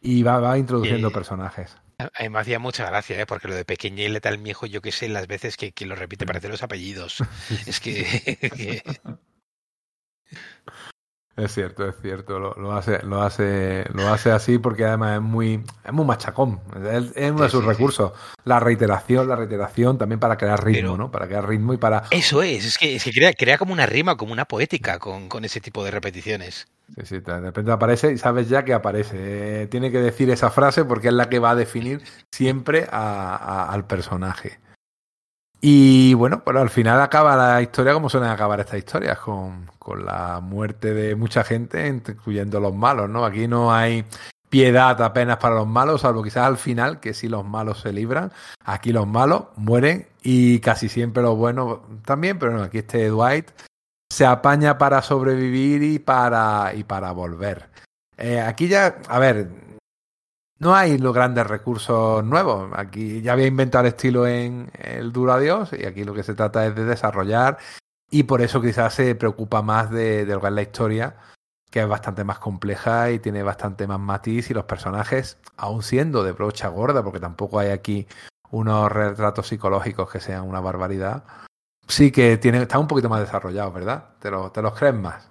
Y 0.00 0.22
va, 0.22 0.40
va 0.40 0.56
introduciendo 0.56 1.08
Eh, 1.08 1.12
personajes. 1.12 1.76
A 2.00 2.22
mí 2.22 2.28
me 2.28 2.38
hacía 2.38 2.60
mucha 2.60 2.86
gracia, 2.88 3.20
¿eh? 3.20 3.26
porque 3.26 3.48
lo 3.48 3.56
de 3.56 3.64
pequeña 3.64 4.04
y 4.04 4.08
letal 4.08 4.38
mijo, 4.38 4.66
yo 4.66 4.80
qué 4.80 4.92
sé, 4.92 5.08
las 5.08 5.26
veces 5.26 5.56
que, 5.56 5.72
que 5.72 5.84
lo 5.84 5.96
repite 5.96 6.26
parece 6.26 6.48
los 6.48 6.62
apellidos. 6.62 7.18
Es 7.66 7.80
que, 7.80 8.04
que- 8.56 8.82
Es 11.38 11.54
cierto, 11.54 11.86
es 11.88 11.94
cierto, 12.02 12.38
lo, 12.38 12.54
lo 12.54 12.72
hace, 12.72 13.00
lo 13.04 13.22
hace, 13.22 13.84
lo 13.94 14.08
hace 14.08 14.30
así 14.32 14.58
porque 14.58 14.84
además 14.84 15.14
es 15.16 15.22
muy, 15.22 15.62
es 15.84 15.92
muy 15.92 16.04
machacón. 16.04 16.60
Es, 16.90 17.12
es 17.16 17.30
uno 17.30 17.44
de 17.44 17.48
sus 17.50 17.60
sí, 17.60 17.66
sí. 17.66 17.72
recursos. 17.72 18.12
La 18.44 18.58
reiteración, 18.60 19.28
la 19.28 19.36
reiteración 19.36 19.96
también 19.98 20.18
para 20.18 20.36
crear 20.36 20.64
ritmo, 20.64 20.92
Pero- 20.92 20.96
¿no? 20.96 21.10
Para 21.12 21.26
crear 21.28 21.48
ritmo 21.48 21.72
y 21.74 21.76
para. 21.76 22.04
eso 22.10 22.42
es, 22.42 22.64
es 22.64 22.76
que, 22.76 22.96
es 22.96 23.04
que 23.04 23.12
crea, 23.12 23.32
crea 23.32 23.56
como 23.56 23.72
una 23.72 23.86
rima, 23.86 24.16
como 24.16 24.32
una 24.32 24.46
poética 24.46 24.98
con, 24.98 25.28
con 25.28 25.44
ese 25.44 25.60
tipo 25.60 25.84
de 25.84 25.92
repeticiones. 25.92 26.66
Sí, 26.96 27.02
sí, 27.04 27.20
de 27.20 27.40
repente 27.40 27.70
aparece 27.70 28.12
y 28.12 28.18
sabes 28.18 28.48
ya 28.48 28.64
que 28.64 28.72
aparece. 28.74 29.16
Eh, 29.62 29.66
tiene 29.68 29.92
que 29.92 30.00
decir 30.00 30.30
esa 30.30 30.50
frase 30.50 30.84
porque 30.84 31.08
es 31.08 31.14
la 31.14 31.28
que 31.28 31.38
va 31.38 31.50
a 31.50 31.54
definir 31.54 32.02
siempre 32.32 32.88
a- 32.90 33.36
a- 33.36 33.72
al 33.72 33.86
personaje. 33.86 34.58
Y 35.60 36.14
bueno, 36.14 36.42
pues 36.44 36.56
al 36.56 36.70
final 36.70 37.00
acaba 37.00 37.36
la 37.36 37.62
historia 37.62 37.92
como 37.92 38.08
suelen 38.08 38.30
acabar 38.30 38.60
estas 38.60 38.78
historias, 38.78 39.18
con, 39.18 39.66
con 39.78 40.04
la 40.04 40.40
muerte 40.40 40.94
de 40.94 41.16
mucha 41.16 41.42
gente, 41.42 41.86
incluyendo 41.88 42.60
los 42.60 42.74
malos, 42.74 43.08
¿no? 43.10 43.24
Aquí 43.24 43.48
no 43.48 43.72
hay 43.72 44.04
piedad 44.48 45.00
apenas 45.02 45.38
para 45.38 45.56
los 45.56 45.66
malos, 45.66 46.02
salvo 46.02 46.22
quizás 46.22 46.46
al 46.46 46.56
final, 46.56 47.00
que 47.00 47.12
si 47.12 47.28
los 47.28 47.44
malos 47.44 47.80
se 47.80 47.92
libran, 47.92 48.32
aquí 48.64 48.92
los 48.92 49.06
malos 49.06 49.44
mueren 49.56 50.06
y 50.22 50.60
casi 50.60 50.88
siempre 50.88 51.22
los 51.22 51.36
buenos 51.36 51.80
también, 52.04 52.38
pero 52.38 52.52
no, 52.52 52.62
aquí 52.62 52.78
este 52.78 53.08
Dwight 53.08 53.50
se 54.10 54.24
apaña 54.24 54.78
para 54.78 55.02
sobrevivir 55.02 55.82
y 55.82 55.98
para, 55.98 56.72
y 56.74 56.84
para 56.84 57.12
volver. 57.12 57.68
Eh, 58.16 58.40
aquí 58.40 58.68
ya, 58.68 58.98
a 59.08 59.18
ver, 59.18 59.48
no 60.58 60.74
hay 60.74 60.98
los 60.98 61.14
grandes 61.14 61.46
recursos 61.46 62.24
nuevos. 62.24 62.70
Aquí 62.74 63.22
ya 63.22 63.32
había 63.32 63.46
inventado 63.46 63.84
el 63.84 63.94
estilo 63.94 64.26
en 64.26 64.70
el 64.74 65.12
Duro 65.12 65.32
Adiós 65.32 65.70
y 65.72 65.86
aquí 65.86 66.04
lo 66.04 66.14
que 66.14 66.22
se 66.22 66.34
trata 66.34 66.66
es 66.66 66.74
de 66.74 66.84
desarrollar 66.84 67.58
y 68.10 68.24
por 68.24 68.42
eso 68.42 68.60
quizás 68.60 68.94
se 68.94 69.14
preocupa 69.14 69.62
más 69.62 69.90
de, 69.90 70.24
de 70.24 70.34
lo 70.34 70.40
que 70.40 70.46
es 70.48 70.52
la 70.52 70.62
historia, 70.62 71.16
que 71.70 71.80
es 71.80 71.88
bastante 71.88 72.24
más 72.24 72.38
compleja 72.38 73.10
y 73.10 73.18
tiene 73.18 73.42
bastante 73.42 73.86
más 73.86 74.00
matiz 74.00 74.50
y 74.50 74.54
los 74.54 74.64
personajes, 74.64 75.38
aún 75.56 75.82
siendo 75.82 76.22
de 76.24 76.32
brocha 76.32 76.68
gorda, 76.68 77.02
porque 77.02 77.20
tampoco 77.20 77.58
hay 77.58 77.70
aquí 77.70 78.06
unos 78.50 78.90
retratos 78.90 79.48
psicológicos 79.48 80.10
que 80.10 80.20
sean 80.20 80.48
una 80.48 80.60
barbaridad, 80.60 81.24
sí 81.86 82.10
que 82.10 82.38
tiene, 82.38 82.62
está 82.62 82.78
un 82.78 82.86
poquito 82.86 83.08
más 83.08 83.20
desarrollado, 83.20 83.72
¿verdad? 83.72 84.10
Te, 84.18 84.30
lo, 84.30 84.50
te 84.50 84.62
los 84.62 84.74
crees 84.74 84.94
más. 84.94 85.30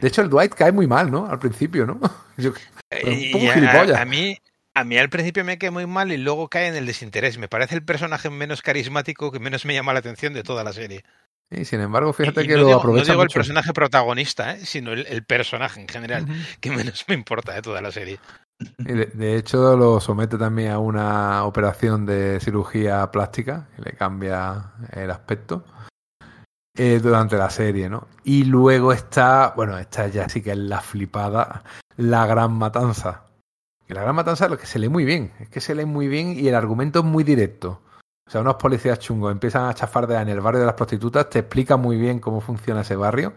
De 0.00 0.08
hecho, 0.08 0.22
el 0.22 0.28
Dwight 0.28 0.54
cae 0.54 0.72
muy 0.72 0.86
mal, 0.86 1.10
¿no? 1.10 1.26
Al 1.26 1.38
principio, 1.38 1.86
¿no? 1.86 2.00
Yo, 2.36 2.50
un 2.50 3.32
poco 3.32 3.52
gilipollas. 3.52 3.98
A, 3.98 4.02
a, 4.02 4.04
mí, 4.04 4.36
a 4.76 4.84
mí 4.84 4.98
al 4.98 5.08
principio 5.08 5.42
me 5.42 5.56
cae 5.56 5.70
muy 5.70 5.86
mal 5.86 6.12
y 6.12 6.18
luego 6.18 6.48
cae 6.48 6.68
en 6.68 6.76
el 6.76 6.84
desinterés. 6.84 7.38
Me 7.38 7.48
parece 7.48 7.74
el 7.74 7.82
personaje 7.82 8.28
menos 8.28 8.60
carismático 8.60 9.32
que 9.32 9.40
menos 9.40 9.64
me 9.64 9.72
llama 9.72 9.94
la 9.94 10.00
atención 10.00 10.34
de 10.34 10.42
toda 10.42 10.64
la 10.64 10.74
serie. 10.74 11.02
Y 11.50 11.64
sin 11.64 11.80
embargo, 11.80 12.12
fíjate 12.12 12.44
y 12.44 12.46
que 12.46 12.54
no 12.54 12.60
lo 12.60 12.66
digo, 12.66 12.78
aprovecha 12.80 13.06
No 13.06 13.12
digo 13.14 13.22
el 13.22 13.28
personaje 13.30 13.72
protagonista, 13.72 14.52
¿eh? 14.52 14.66
sino 14.66 14.92
el, 14.92 15.06
el, 15.06 15.24
personaje 15.24 15.80
en 15.80 15.88
general, 15.88 16.24
uh 16.24 16.26
-huh. 16.26 16.58
que 16.60 16.70
menos 16.70 17.04
me 17.08 17.14
importa 17.14 17.54
de 17.54 17.62
toda 17.62 17.80
la 17.80 17.90
serie. 17.90 18.18
De, 18.76 19.06
de, 19.06 19.36
hecho, 19.36 19.76
lo 19.78 19.98
somete 19.98 20.36
también 20.36 20.72
a 20.72 20.78
una 20.78 21.44
operación 21.44 22.04
de 22.04 22.38
cirugía 22.40 23.10
plástica, 23.10 23.68
que 23.76 23.82
le 23.82 23.92
cambia 23.92 24.72
el 24.92 25.10
aspecto 25.10 25.64
eh, 26.76 27.00
durante 27.02 27.38
la 27.38 27.48
serie, 27.48 27.88
¿no? 27.88 28.08
Y 28.24 28.44
luego 28.44 28.92
está, 28.92 29.54
bueno, 29.56 29.78
esta 29.78 30.08
ya 30.08 30.28
sí 30.28 30.42
que 30.42 30.50
es 30.50 30.58
la 30.58 30.80
flipada, 30.82 31.62
la 31.96 32.26
gran 32.26 32.52
matanza. 32.52 33.25
La 33.88 34.02
gran 34.02 34.16
matanza 34.16 34.48
lo 34.48 34.58
que 34.58 34.66
se 34.66 34.78
lee 34.78 34.88
muy 34.88 35.04
bien, 35.04 35.32
es 35.38 35.48
que 35.48 35.60
se 35.60 35.74
lee 35.74 35.84
muy 35.84 36.08
bien 36.08 36.32
y 36.38 36.48
el 36.48 36.54
argumento 36.54 37.00
es 37.00 37.04
muy 37.04 37.22
directo. 37.22 37.82
O 38.26 38.30
sea, 38.30 38.40
unos 38.40 38.56
policías 38.56 38.98
chungos 38.98 39.30
empiezan 39.30 39.68
a 39.68 39.74
chafardear 39.74 40.22
en 40.22 40.28
el 40.28 40.40
barrio 40.40 40.60
de 40.60 40.66
las 40.66 40.74
prostitutas, 40.74 41.30
te 41.30 41.38
explica 41.38 41.76
muy 41.76 41.96
bien 41.96 42.18
cómo 42.18 42.40
funciona 42.40 42.80
ese 42.80 42.96
barrio. 42.96 43.34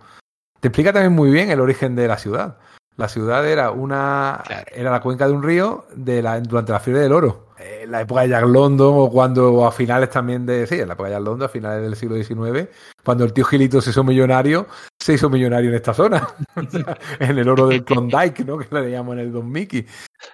Te 0.60 0.70
explica 0.70 0.92
también 0.92 1.14
muy 1.14 1.30
bien 1.30 1.52
el 1.52 1.60
origen 1.60 1.96
de 1.96 2.08
la 2.08 2.18
ciudad. 2.18 2.58
La 3.00 3.08
ciudad 3.08 3.48
era 3.48 3.72
una 3.72 4.44
claro. 4.46 4.66
era 4.74 4.92
la 4.92 5.00
cuenca 5.00 5.26
de 5.26 5.32
un 5.32 5.42
río 5.42 5.86
de 5.96 6.22
la, 6.22 6.42
durante 6.42 6.74
la 6.74 6.82
fiebre 6.82 7.02
del 7.02 7.14
oro. 7.14 7.48
En 7.58 7.90
la 7.92 8.02
época 8.02 8.24
de 8.24 8.30
Jack 8.30 8.46
London 8.46 8.94
o 8.94 9.10
cuando 9.10 9.54
o 9.54 9.66
a 9.66 9.72
finales 9.72 10.10
también 10.10 10.46
de 10.46 10.68
sí, 10.68 10.76
en 10.76 10.90
la 10.90 10.96
época 10.96 11.08
de 11.08 11.16
Jack 11.16 11.24
London, 11.24 11.46
a 11.46 11.50
finales 11.50 11.82
del 11.82 11.96
siglo 11.96 12.22
XIX, 12.22 12.68
cuando 13.02 13.24
el 13.24 13.32
tío 13.32 13.46
Gilito 13.46 13.80
se 13.80 13.92
hizo 13.92 14.04
millonario, 14.04 14.68
se 15.00 15.14
hizo 15.14 15.30
millonario 15.30 15.70
en 15.70 15.78
esta 15.78 15.94
zona, 15.94 16.28
en 17.20 17.38
el 17.38 17.48
oro 17.48 17.68
del 17.68 17.86
Klondike, 17.86 18.44
¿no? 18.44 18.58
Que 18.58 18.68
le 18.70 18.92
llamamos 18.92 19.14
en 19.14 19.20
el 19.20 19.32
Don 19.32 19.50
Mickey. 19.50 19.86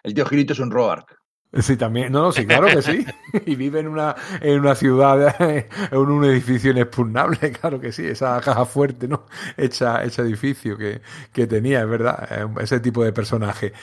El 0.01 0.15
tío 0.15 0.25
Gilito 0.25 0.53
es 0.53 0.59
un 0.59 0.71
Roark. 0.71 1.15
Sí, 1.61 1.77
también. 1.77 2.11
No, 2.11 2.21
no, 2.21 2.31
sí, 2.31 2.45
claro 2.45 2.67
que 2.67 2.81
sí. 2.81 3.05
Y 3.45 3.55
vive 3.55 3.79
en 3.79 3.87
una, 3.87 4.15
en 4.41 4.59
una 4.59 4.75
ciudad, 4.75 5.35
en 5.39 5.97
un 5.97 6.25
edificio 6.25 6.71
inexpugnable, 6.71 7.51
claro 7.59 7.79
que 7.79 7.91
sí. 7.91 8.05
Esa 8.05 8.39
caja 8.41 8.65
fuerte, 8.65 9.07
¿no? 9.07 9.25
Hecha, 9.55 10.03
ese 10.03 10.21
edificio 10.21 10.77
que, 10.77 11.01
que 11.31 11.47
tenía, 11.47 11.81
es 11.81 11.89
verdad. 11.89 12.49
Ese 12.59 12.79
tipo 12.79 13.03
de 13.03 13.13
personaje. 13.13 13.73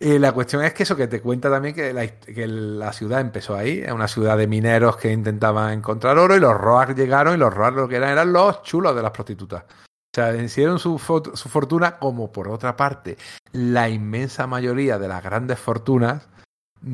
Eh, 0.00 0.18
la 0.18 0.32
cuestión 0.32 0.64
es 0.64 0.72
que 0.72 0.84
eso 0.84 0.96
que 0.96 1.08
te 1.08 1.20
cuenta 1.20 1.50
también 1.50 1.74
que 1.74 1.92
la, 1.92 2.06
que 2.06 2.46
la 2.46 2.92
ciudad 2.92 3.20
empezó 3.20 3.54
ahí, 3.54 3.80
es 3.80 3.92
una 3.92 4.08
ciudad 4.08 4.38
de 4.38 4.46
mineros 4.46 4.96
que 4.96 5.12
intentaban 5.12 5.74
encontrar 5.74 6.16
oro 6.16 6.34
y 6.34 6.40
los 6.40 6.54
Roars 6.54 6.96
llegaron 6.96 7.34
y 7.34 7.36
los 7.36 7.52
Roars 7.52 7.76
lo 7.76 7.86
que 7.86 7.96
eran 7.96 8.10
eran 8.10 8.32
los 8.32 8.62
chulos 8.62 8.96
de 8.96 9.02
las 9.02 9.10
prostitutas. 9.10 9.64
O 9.64 10.14
sea, 10.14 10.34
hicieron 10.34 10.78
su, 10.78 10.98
su 10.98 11.48
fortuna 11.50 11.98
como 11.98 12.32
por 12.32 12.48
otra 12.48 12.76
parte 12.76 13.18
la 13.52 13.90
inmensa 13.90 14.46
mayoría 14.46 14.98
de 14.98 15.06
las 15.06 15.22
grandes 15.22 15.58
fortunas 15.58 16.28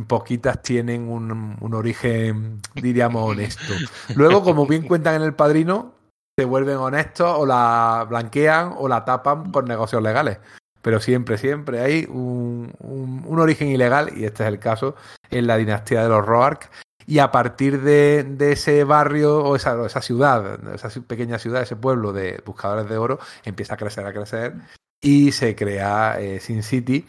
poquitas 0.07 0.63
tienen 0.63 1.09
un, 1.09 1.57
un, 1.61 1.75
origen, 1.75 2.61
diríamos, 2.75 3.31
honesto. 3.31 3.73
Luego, 4.15 4.43
como 4.43 4.67
bien 4.67 4.87
cuentan 4.87 5.17
en 5.17 5.23
El 5.23 5.35
Padrino, 5.35 5.95
se 6.37 6.45
vuelven 6.45 6.77
honestos 6.77 7.35
o 7.39 7.47
la 7.47 8.07
blanquean 8.09 8.75
o 8.77 8.89
la 8.89 9.05
tapan 9.05 9.51
con 9.51 9.65
negocios 9.65 10.03
legales. 10.03 10.39
Pero 10.83 11.01
siempre, 11.01 11.39
siempre 11.39 11.81
hay 11.81 12.07
un, 12.09 12.73
un, 12.79 13.39
origen 13.39 13.69
ilegal, 13.69 14.11
y 14.17 14.25
este 14.25 14.45
es 14.45 14.49
el 14.49 14.59
caso, 14.59 14.95
en 15.31 15.47
la 15.47 15.57
dinastía 15.57 16.03
de 16.03 16.09
los 16.09 16.25
Roark. 16.25 16.71
Y 17.09 17.21
a 17.21 17.31
partir 17.31 17.83
de, 17.83 18.25
de 18.25 18.53
ese 18.53 18.85
barrio 18.85 19.39
o 19.39 19.57
esa, 19.57 19.85
esa, 19.87 20.03
ciudad, 20.03 20.59
esa 20.75 20.89
pequeña 21.03 21.39
ciudad, 21.39 21.63
ese 21.63 21.77
pueblo 21.77 22.13
de 22.13 22.43
buscadores 22.45 22.89
de 22.89 22.99
oro, 22.99 23.19
empieza 23.45 23.75
a 23.75 23.77
crecer, 23.77 24.07
a 24.07 24.13
crecer 24.13 24.55
y 25.01 25.33
se 25.33 25.55
crea 25.55 26.21
eh, 26.21 26.41
Sin 26.41 26.63
City 26.63 27.07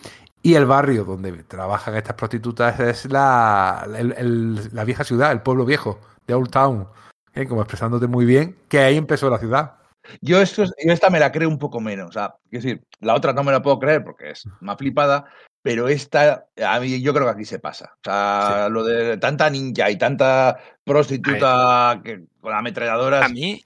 y 0.48 0.56
el 0.56 0.66
barrio 0.66 1.04
donde 1.04 1.44
trabajan 1.44 1.98
estas 1.98 2.16
prostitutas 2.16 2.80
es 2.80 3.12
la, 3.12 3.86
el, 3.98 4.14
el, 4.14 4.74
la 4.74 4.86
vieja 4.86 5.04
ciudad, 5.04 5.34
el 5.34 5.42
pueblo 5.42 5.66
viejo, 5.66 6.00
de 6.26 6.36
Old 6.36 6.50
Town. 6.50 6.88
¿eh? 7.34 7.46
Como 7.46 7.60
expresándote 7.60 8.08
muy 8.08 8.26
bien, 8.26 8.58
que 8.70 8.80
ahí 8.80 8.96
empezó 8.96 9.30
la 9.30 9.40
ciudad. 9.40 9.76
Yo, 10.22 10.42
esto, 10.42 10.64
yo 10.64 10.94
esta 10.94 11.10
me 11.10 11.20
la 11.20 11.34
creo 11.34 11.50
un 11.50 11.60
poco 11.60 11.82
menos. 11.82 12.08
O 12.08 12.12
sea, 12.14 12.36
es 12.50 12.64
decir, 12.64 12.82
la 13.02 13.14
otra 13.16 13.34
no 13.34 13.44
me 13.44 13.52
la 13.52 13.62
puedo 13.62 13.78
creer 13.78 14.06
porque 14.06 14.30
es 14.30 14.48
más 14.62 14.78
flipada, 14.78 15.26
pero 15.62 15.90
esta, 15.90 16.46
a 16.66 16.80
mí 16.80 17.02
yo 17.02 17.14
creo 17.14 17.26
que 17.26 17.34
aquí 17.34 17.46
se 17.46 17.60
pasa. 17.60 17.96
O 17.96 18.00
sea, 18.06 18.68
sí. 18.68 18.72
lo 18.72 18.86
de 18.86 19.18
tanta 19.18 19.50
ninja 19.50 19.92
y 19.92 19.98
tanta 19.98 20.60
prostituta 20.86 22.00
que, 22.02 22.24
con 22.40 22.54
ametralladoras. 22.54 23.26
A 23.26 23.28
mí, 23.28 23.66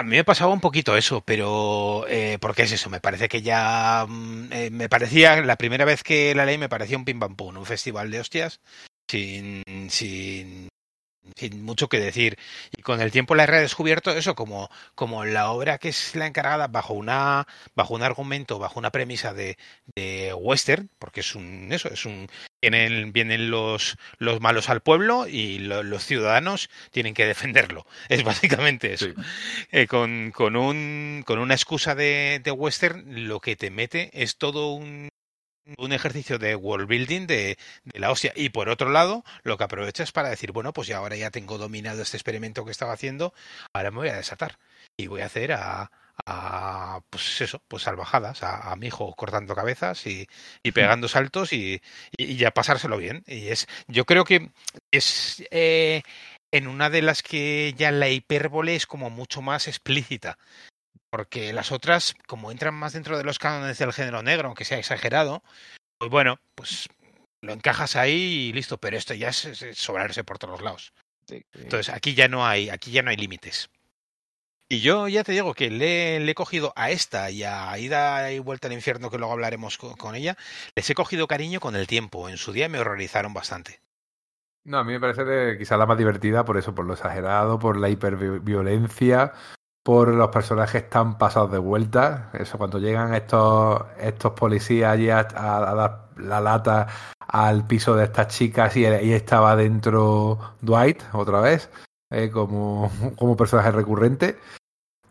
a 0.00 0.02
mí 0.02 0.16
me 0.16 0.24
pasaba 0.24 0.52
un 0.52 0.60
poquito 0.60 0.96
eso, 0.96 1.20
pero 1.20 2.06
eh, 2.08 2.38
porque 2.40 2.62
es 2.62 2.72
eso, 2.72 2.88
me 2.88 3.00
parece 3.00 3.28
que 3.28 3.42
ya 3.42 4.06
eh, 4.50 4.70
me 4.70 4.88
parecía 4.88 5.40
la 5.42 5.56
primera 5.56 5.84
vez 5.84 6.02
que 6.02 6.34
la 6.34 6.46
ley 6.46 6.56
me 6.56 6.70
parecía 6.70 6.96
un 6.96 7.04
pim 7.04 7.20
pam 7.20 7.36
pum, 7.36 7.58
un 7.58 7.66
festival 7.66 8.10
de 8.10 8.20
hostias 8.20 8.60
sin 9.06 9.62
sin 9.90 10.69
sin 11.40 11.62
mucho 11.64 11.88
que 11.88 11.98
decir. 11.98 12.38
Y 12.76 12.82
con 12.82 13.00
el 13.00 13.10
tiempo 13.10 13.34
la 13.34 13.44
he 13.44 13.46
redescubierto 13.46 14.10
eso 14.12 14.34
como 14.34 14.70
como 14.94 15.24
la 15.24 15.50
obra 15.50 15.78
que 15.78 15.88
es 15.88 16.14
la 16.14 16.26
encargada 16.26 16.68
bajo 16.68 16.94
una 16.94 17.46
bajo 17.74 17.94
un 17.94 18.02
argumento 18.02 18.58
bajo 18.58 18.78
una 18.78 18.90
premisa 18.90 19.32
de, 19.32 19.56
de 19.94 20.34
western 20.34 20.90
porque 20.98 21.20
es 21.20 21.34
un 21.34 21.68
eso 21.72 21.88
es 21.88 22.04
un 22.04 22.28
vienen 22.60 23.12
vienen 23.12 23.50
los 23.50 23.96
los 24.18 24.40
malos 24.40 24.68
al 24.68 24.82
pueblo 24.82 25.26
y 25.26 25.60
lo, 25.60 25.82
los 25.82 26.04
ciudadanos 26.04 26.68
tienen 26.90 27.14
que 27.14 27.26
defenderlo. 27.26 27.86
Es 28.10 28.24
básicamente 28.24 28.92
eso. 28.92 29.06
Sí. 29.06 29.14
eh, 29.72 29.86
con 29.86 30.30
con 30.32 30.56
un 30.56 31.22
con 31.26 31.38
una 31.38 31.54
excusa 31.54 31.94
de, 31.94 32.40
de 32.42 32.50
western 32.50 33.28
lo 33.28 33.40
que 33.40 33.56
te 33.56 33.70
mete 33.70 34.10
es 34.12 34.36
todo 34.36 34.72
un 34.72 35.08
un 35.78 35.92
ejercicio 35.92 36.38
de 36.38 36.56
world 36.56 36.88
building 36.88 37.26
de, 37.26 37.58
de, 37.84 38.00
la 38.00 38.10
hostia. 38.10 38.32
Y 38.36 38.50
por 38.50 38.68
otro 38.68 38.90
lado, 38.90 39.24
lo 39.42 39.56
que 39.58 39.64
aprovecha 39.64 40.02
es 40.02 40.12
para 40.12 40.28
decir, 40.30 40.52
bueno, 40.52 40.72
pues 40.72 40.88
ya 40.88 40.98
ahora 40.98 41.16
ya 41.16 41.30
tengo 41.30 41.58
dominado 41.58 42.02
este 42.02 42.16
experimento 42.16 42.64
que 42.64 42.70
estaba 42.70 42.92
haciendo, 42.92 43.34
ahora 43.72 43.90
me 43.90 43.98
voy 43.98 44.08
a 44.08 44.16
desatar. 44.16 44.58
Y 44.96 45.06
voy 45.06 45.22
a 45.22 45.26
hacer 45.26 45.52
a, 45.52 45.90
a 46.26 47.00
pues 47.10 47.40
eso, 47.40 47.62
pues 47.68 47.84
salvajadas, 47.84 48.42
a, 48.42 48.70
a, 48.70 48.76
mi 48.76 48.88
hijo 48.88 49.14
cortando 49.14 49.54
cabezas 49.54 50.06
y, 50.06 50.28
y 50.62 50.72
pegando 50.72 51.08
saltos 51.08 51.52
y, 51.52 51.80
y, 52.16 52.24
y, 52.24 52.36
ya 52.36 52.50
pasárselo 52.50 52.96
bien. 52.96 53.24
Y 53.26 53.48
es, 53.48 53.66
yo 53.88 54.04
creo 54.04 54.24
que 54.24 54.50
es 54.90 55.42
eh, 55.50 56.02
en 56.52 56.66
una 56.66 56.90
de 56.90 57.02
las 57.02 57.22
que 57.22 57.74
ya 57.76 57.90
la 57.90 58.08
hipérbole 58.08 58.74
es 58.74 58.86
como 58.86 59.10
mucho 59.10 59.42
más 59.42 59.68
explícita 59.68 60.38
porque 61.10 61.52
las 61.52 61.72
otras, 61.72 62.14
como 62.26 62.50
entran 62.50 62.74
más 62.74 62.92
dentro 62.92 63.18
de 63.18 63.24
los 63.24 63.38
cánones 63.38 63.78
del 63.78 63.92
género 63.92 64.22
negro, 64.22 64.48
aunque 64.48 64.64
sea 64.64 64.78
exagerado, 64.78 65.42
pues 65.98 66.10
bueno, 66.10 66.38
pues 66.54 66.88
lo 67.42 67.52
encajas 67.52 67.96
ahí 67.96 68.48
y 68.48 68.52
listo, 68.52 68.78
pero 68.78 68.96
esto 68.96 69.14
ya 69.14 69.28
es, 69.28 69.44
es 69.44 69.78
sobrarse 69.78 70.24
por 70.24 70.38
todos 70.38 70.62
lados. 70.62 70.92
Sí, 71.26 71.44
sí. 71.52 71.60
Entonces 71.62 71.92
aquí 71.94 72.14
ya 72.14 72.28
no 72.28 72.46
hay, 72.46 72.70
aquí 72.70 72.90
ya 72.90 73.02
no 73.02 73.10
hay 73.10 73.16
límites. 73.16 73.68
Y 74.72 74.80
yo 74.82 75.08
ya 75.08 75.24
te 75.24 75.32
digo 75.32 75.52
que 75.52 75.68
le, 75.68 76.20
le, 76.20 76.30
he 76.30 76.34
cogido 76.34 76.72
a 76.76 76.90
esta 76.90 77.28
y 77.32 77.42
a 77.42 77.76
Ida 77.76 78.30
y 78.30 78.38
Vuelta 78.38 78.68
al 78.68 78.72
Infierno, 78.72 79.10
que 79.10 79.18
luego 79.18 79.32
hablaremos 79.32 79.76
con, 79.76 79.94
con, 79.94 80.14
ella, 80.14 80.36
les 80.76 80.88
he 80.88 80.94
cogido 80.94 81.26
cariño 81.26 81.58
con 81.58 81.74
el 81.74 81.88
tiempo. 81.88 82.28
En 82.28 82.36
su 82.36 82.52
día 82.52 82.68
me 82.68 82.78
horrorizaron 82.78 83.34
bastante. 83.34 83.80
No, 84.62 84.78
a 84.78 84.84
mí 84.84 84.92
me 84.92 85.00
parece 85.00 85.24
que 85.24 85.58
quizá 85.58 85.76
la 85.76 85.86
más 85.86 85.98
divertida 85.98 86.44
por 86.44 86.56
eso, 86.56 86.72
por 86.72 86.84
lo 86.84 86.92
exagerado, 86.92 87.58
por 87.58 87.78
la 87.80 87.88
hiperviolencia, 87.88 89.32
por 89.82 90.08
los 90.08 90.28
personajes 90.28 90.88
tan 90.90 91.18
pasados 91.18 91.52
de 91.52 91.58
vuelta. 91.58 92.30
Eso, 92.34 92.58
cuando 92.58 92.78
llegan 92.78 93.14
estos, 93.14 93.82
estos 93.98 94.32
policías 94.32 94.92
allí 94.92 95.10
a, 95.10 95.24
dar 95.24 96.08
la 96.16 96.40
lata 96.40 96.86
al 97.26 97.66
piso 97.66 97.96
de 97.96 98.04
estas 98.04 98.28
chicas 98.28 98.76
y, 98.76 98.82
y 98.86 99.12
estaba 99.12 99.56
dentro 99.56 100.38
Dwight 100.60 101.02
otra 101.12 101.40
vez, 101.40 101.70
eh, 102.10 102.30
como, 102.30 102.90
como 103.18 103.36
personaje 103.36 103.70
recurrente. 103.70 104.38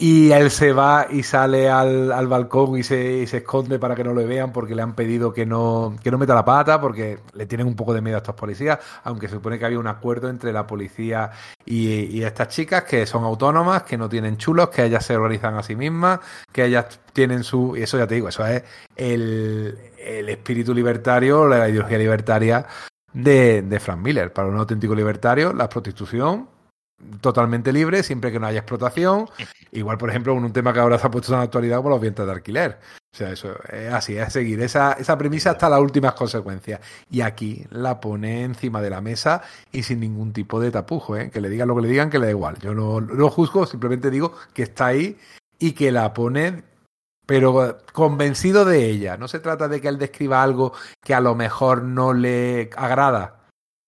Y 0.02 0.32
él 0.32 0.50
se 0.50 0.72
va 0.72 1.08
y 1.10 1.24
sale 1.24 1.70
al, 1.70 2.14
al 2.14 2.26
balcón 2.28 2.78
y 2.78 2.84
se, 2.84 3.28
se 3.28 3.38
esconde 3.39 3.80
para 3.80 3.95
que 3.95 4.04
no 4.06 4.14
lo 4.14 4.26
vean 4.26 4.54
porque 4.54 4.74
le 4.74 4.82
han 4.82 4.95
pedido 4.95 5.34
que 5.34 5.45
no, 5.45 5.93
que 6.02 6.10
no 6.10 6.18
meta 6.18 6.34
la 6.34 6.45
pata 6.45 6.80
porque 6.80 7.20
le 7.34 7.45
tienen 7.47 7.68
un 7.68 7.76
poco 7.76 7.93
de 7.93 8.00
miedo 8.00 8.16
a 8.16 8.20
estos 8.20 8.36
policías, 8.36 8.80
aunque 9.04 9.28
se 9.28 9.34
supone 9.36 9.60
que 9.60 9.66
había 9.66 9.78
un 9.78 9.88
acuerdo 9.88 10.30
entre 10.30 10.54
la 10.54 10.66
policía 10.66 11.32
y, 11.66 12.06
y 12.18 12.24
estas 12.24 12.47
chicas 12.47 12.84
que 12.86 13.06
son 13.06 13.26
autónomas, 13.26 13.84
que 13.84 13.97
no 13.97 14.08
tienen 14.08 14.38
chulos, 14.38 14.70
que 14.70 14.86
ellas 14.86 15.06
se 15.06 15.18
organizan 15.18 15.56
a 15.56 15.64
sí 15.64 15.76
mismas, 15.76 16.22
que 16.50 16.64
ellas 16.64 17.02
tienen 17.12 17.43
su... 17.43 17.76
Y 17.76 17.82
eso 17.82 17.97
ya 17.97 18.08
te 18.08 18.16
digo, 18.16 18.30
eso 18.30 18.45
es 18.47 18.64
el, 18.95 19.78
el 19.97 20.30
espíritu 20.30 20.74
libertario, 20.74 21.45
la 21.45 21.68
ideología 21.68 21.97
libertaria 21.97 22.66
de, 23.12 23.64
de 23.64 23.80
Frank 23.82 24.00
Miller. 24.00 24.32
Para 24.32 24.47
un 24.47 24.56
auténtico 24.56 24.95
libertario, 24.95 25.52
la 25.52 25.68
prostitución 25.68 26.47
totalmente 27.22 27.74
libre, 27.74 28.04
siempre 28.04 28.32
que 28.32 28.39
no 28.39 28.47
haya 28.47 28.60
explotación. 28.60 29.28
Igual, 29.72 29.97
por 29.97 30.10
ejemplo, 30.10 30.34
con 30.34 30.43
un 30.43 30.54
tema 30.54 30.74
que 30.74 30.80
ahora 30.80 30.97
se 30.97 31.08
ha 31.08 31.12
puesto 31.12 31.34
en 31.34 31.39
la 31.39 31.45
actualidad 31.45 31.78
como 31.78 31.89
los 31.89 32.02
vientos 32.02 32.26
de 32.26 32.32
alquiler. 32.32 32.80
O 33.12 33.18
sea, 33.18 33.32
eso 33.32 33.56
es 33.72 33.91
así, 33.91 34.18
es 34.18 34.32
seguir 34.32 34.62
esa, 34.62 34.93
esa 34.93 35.18
premisa 35.18 35.52
hasta 35.52 35.70
las 35.70 35.80
últimas 35.80 36.14
consecuencias. 36.14 36.80
Y 37.10 37.22
aquí 37.22 37.66
la 37.72 38.00
pone 38.00 38.43
encima 38.43 38.82
de 38.82 38.89
la 38.89 39.02
mesa 39.02 39.41
y 39.72 39.84
sin 39.84 40.00
ningún 40.00 40.32
tipo 40.34 40.60
de 40.60 40.72
tapujo, 40.72 41.18
¿eh? 41.18 41.32
que 41.32 41.41
le 41.41 41.50
digan 41.50 41.68
lo 41.68 41.76
que 41.76 41.82
le 41.82 41.88
digan, 41.88 42.10
que 42.10 42.20
le 42.20 42.26
da 42.26 42.32
igual. 42.32 42.60
Yo 42.60 42.74
no, 42.74 43.02
no 43.02 43.30
juzgo, 43.30 43.66
simplemente 43.66 44.12
digo 44.12 44.34
que 44.54 44.64
está 44.64 44.88
ahí 44.88 45.18
y 45.58 45.72
que 45.74 45.91
la 45.91 46.14
pone 46.14 46.64
pero 47.30 47.78
convencido 47.93 48.66
de 48.66 48.86
ella. 48.89 49.16
No 49.16 49.28
se 49.28 49.39
trata 49.39 49.68
de 49.68 49.80
que 49.80 49.88
él 49.88 50.00
describa 50.00 50.41
algo 50.41 50.74
que 51.04 51.14
a 51.14 51.20
lo 51.20 51.36
mejor 51.36 51.84
no 51.84 52.12
le 52.12 52.72
agrada, 52.76 53.39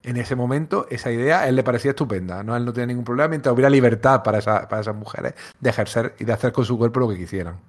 en 0.03 0.17
ese 0.17 0.35
momento 0.35 0.87
esa 0.89 1.11
idea 1.11 1.41
a 1.41 1.47
él 1.47 1.55
le 1.55 1.63
parecía 1.63 1.91
estupenda, 1.91 2.43
¿no? 2.43 2.55
Él 2.57 2.65
no 2.65 2.73
tenía 2.73 2.87
ningún 2.87 3.05
problema 3.05 3.27
mientras 3.29 3.53
hubiera 3.53 3.69
libertad 3.69 4.23
para, 4.23 4.39
esa, 4.39 4.67
para 4.67 4.81
esas 4.81 4.95
mujeres 4.95 5.33
de 5.59 5.69
ejercer 5.69 6.15
y 6.19 6.25
de 6.25 6.33
hacer 6.33 6.51
con 6.51 6.65
su 6.65 6.77
cuerpo 6.77 6.99
lo 6.99 7.09
que 7.09 7.17
quisieran. 7.17 7.59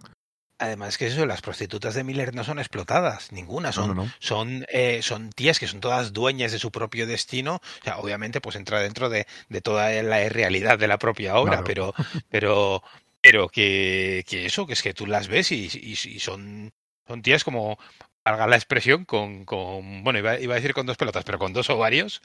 Además 0.58 0.96
que 0.96 1.08
eso, 1.08 1.26
las 1.26 1.42
prostitutas 1.42 1.94
de 1.94 2.04
Miller 2.04 2.34
no 2.36 2.44
son 2.44 2.60
explotadas, 2.60 3.32
ninguna, 3.32 3.72
son, 3.72 3.88
No, 3.88 3.94
no, 3.94 4.04
no. 4.04 4.10
son, 4.20 4.64
eh, 4.68 5.00
son 5.02 5.30
tías 5.30 5.58
que 5.58 5.66
son 5.66 5.80
todas 5.80 6.12
dueñas 6.12 6.52
de 6.52 6.60
su 6.60 6.70
propio 6.70 7.04
destino. 7.08 7.56
O 7.56 7.84
sea, 7.84 7.98
obviamente, 7.98 8.40
pues 8.40 8.54
entra 8.54 8.78
dentro 8.78 9.08
de, 9.10 9.26
de 9.48 9.60
toda 9.60 9.90
la 10.04 10.28
realidad 10.28 10.78
de 10.78 10.86
la 10.86 10.98
propia 10.98 11.34
obra, 11.36 11.64
Claro. 11.64 11.64
pero, 11.66 11.94
pero, 12.30 12.82
pero 13.20 13.48
que, 13.48 14.24
que 14.28 14.46
eso, 14.46 14.64
que 14.66 14.74
es 14.74 14.82
que 14.82 14.94
tú 14.94 15.06
las 15.06 15.26
ves 15.26 15.50
y, 15.50 15.66
y- 15.72 15.92
y 15.92 16.20
son, 16.20 16.72
son 17.08 17.22
tías 17.22 17.42
como, 17.42 17.76
valga 18.24 18.46
la 18.46 18.56
expresión, 18.56 19.04
con, 19.04 19.44
con 19.44 20.04
bueno, 20.04 20.18
iba, 20.18 20.38
iba 20.38 20.54
a 20.54 20.56
decir 20.56 20.74
con 20.74 20.86
dos 20.86 20.96
pelotas, 20.96 21.24
pero 21.24 21.38
con 21.38 21.52
dos 21.52 21.70
ovarios, 21.70 22.20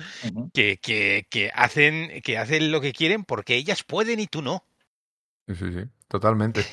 que, 0.53 0.77
que, 0.77 1.25
que 1.29 1.51
hacen, 1.53 2.21
que 2.23 2.37
hacen 2.37 2.71
lo 2.71 2.81
que 2.81 2.93
quieren 2.93 3.23
porque 3.23 3.55
ellas 3.55 3.83
pueden 3.83 4.19
y 4.19 4.27
tú 4.27 4.41
no. 4.41 4.63
Sí, 5.47 5.55
sí, 5.55 5.73
sí, 5.73 5.89
totalmente. 6.07 6.65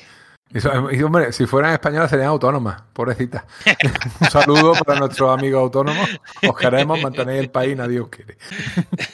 Y, 0.91 1.03
hombre, 1.03 1.33
si 1.33 1.45
fueran 1.45 1.73
españolas 1.73 2.09
serían 2.09 2.29
autónomas, 2.29 2.81
pobrecitas. 2.93 3.43
Un 4.21 4.27
saludo 4.29 4.73
para 4.85 4.99
nuestros 4.99 5.37
amigos 5.37 5.59
autónomos. 5.61 6.07
Os 6.47 6.57
queremos, 6.57 7.01
mantener 7.01 7.35
el 7.37 7.51
país, 7.51 7.75
nadie 7.75 7.99
os 7.99 8.07
quiere. 8.09 8.37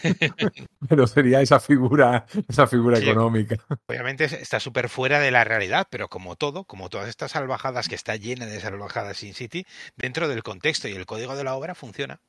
Pero 0.89 1.07
sería 1.07 1.41
esa 1.41 1.59
figura, 1.59 2.25
esa 2.47 2.67
figura 2.67 2.97
Sí. 2.97 3.09
económica. 3.09 3.55
Obviamente 3.87 4.25
es- 4.25 4.33
está 4.33 4.59
súper 4.59 4.87
fuera 4.89 5.19
de 5.19 5.31
la 5.31 5.43
realidad, 5.43 5.87
pero 5.89 6.09
como 6.09 6.35
todo, 6.35 6.65
como 6.65 6.89
todas 6.89 7.09
estas 7.09 7.31
salvajadas 7.31 7.87
que 7.87 7.95
está 7.95 8.15
llena 8.15 8.45
de 8.45 8.59
salvajadas 8.59 9.17
Sin 9.17 9.33
City, 9.33 9.65
dentro 9.95 10.27
del 10.27 10.43
contexto 10.43 10.87
y 10.87 10.93
el 10.93 11.05
código 11.07 11.35
de 11.35 11.43
la 11.43 11.55
obra 11.55 11.73
funciona. 11.73 12.19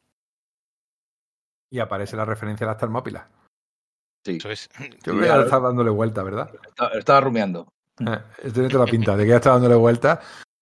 Y 1.71 1.81
aparece 1.81 2.17
la 2.17 2.25
referencia 2.25 2.67
a 2.67 2.71
las 2.71 2.79
termópilas. 2.79 3.27
Sí, 4.25 4.37
Eso 4.37 4.51
es. 4.51 4.71
Yo 5.05 5.15
dándole 5.15 5.91
vuelta, 5.91 6.23
¿verdad? 6.23 6.51
estaba, 6.69 6.91
estaba 6.93 7.21
rumiando. 7.21 7.69
Tiene 8.53 8.69
toda 8.69 8.85
la 8.85 8.91
pinta 8.91 9.17
de 9.17 9.25
que 9.25 9.31
ya 9.31 9.37
está 9.37 9.51
dándole 9.51 9.75
vuelta. 9.75 10.21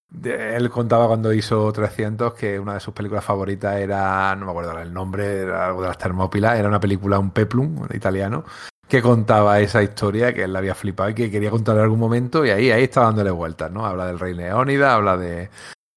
De- 0.09 0.57
él 0.57 0.69
contaba 0.71 1.07
cuando 1.07 1.33
hizo 1.33 1.73
300 1.73 2.35
que 2.35 2.59
una 2.59 2.75
de 2.75 2.81
sus 2.81 2.93
películas 2.93 3.25
favoritas 3.25 3.77
era, 3.77 4.35
no 4.37 4.47
me 4.47 4.51
acuerdo 4.51 4.79
el 4.81 4.93
nombre, 4.93 5.43
era 5.43 5.67
algo 5.67 5.83
de 5.83 5.89
las 5.89 5.99
Termópilas, 5.99 6.59
era 6.59 6.69
una 6.69 6.81
película, 6.81 7.19
un 7.19 7.31
peplum 7.31 7.87
italiano, 7.95 8.45
que 8.89 9.01
contaba 9.01 9.61
esa 9.61 9.83
historia 9.85 10.35
que 10.35 10.43
él 10.43 10.53
la 10.53 10.59
había 10.59 10.75
flipado 10.75 11.11
y 11.11 11.15
que 11.15 11.31
quería 11.31 11.51
contar 11.51 11.77
en 11.77 11.83
algún 11.83 12.01
momento 12.01 12.45
y 12.45 12.51
ahí, 12.51 12.73
ahí 12.73 12.83
está 12.85 13.03
dándole 13.03 13.31
vueltas, 13.31 13.71
¿no? 13.71 13.87
Habla 13.87 14.07
del 14.07 14.19
rey 14.19 14.35
Leónida, 14.35 14.95
habla 14.95 15.17
de, 15.17 15.49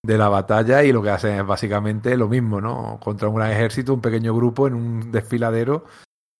de 0.06 0.18
la 0.18 0.30
batalla 0.30 0.84
y 0.84 0.92
lo 0.92 1.02
que 1.02 1.10
hacen 1.10 1.40
es 1.40 1.46
básicamente 1.48 2.16
lo 2.16 2.28
mismo, 2.30 2.62
¿no? 2.62 3.00
Contra 3.02 3.30
un 3.30 3.36
gran 3.36 3.50
ejército, 3.50 3.96
un 3.96 4.02
pequeño 4.02 4.36
grupo 4.36 4.68
en 4.68 4.76
un 4.76 5.12
desfiladero, 5.12 5.86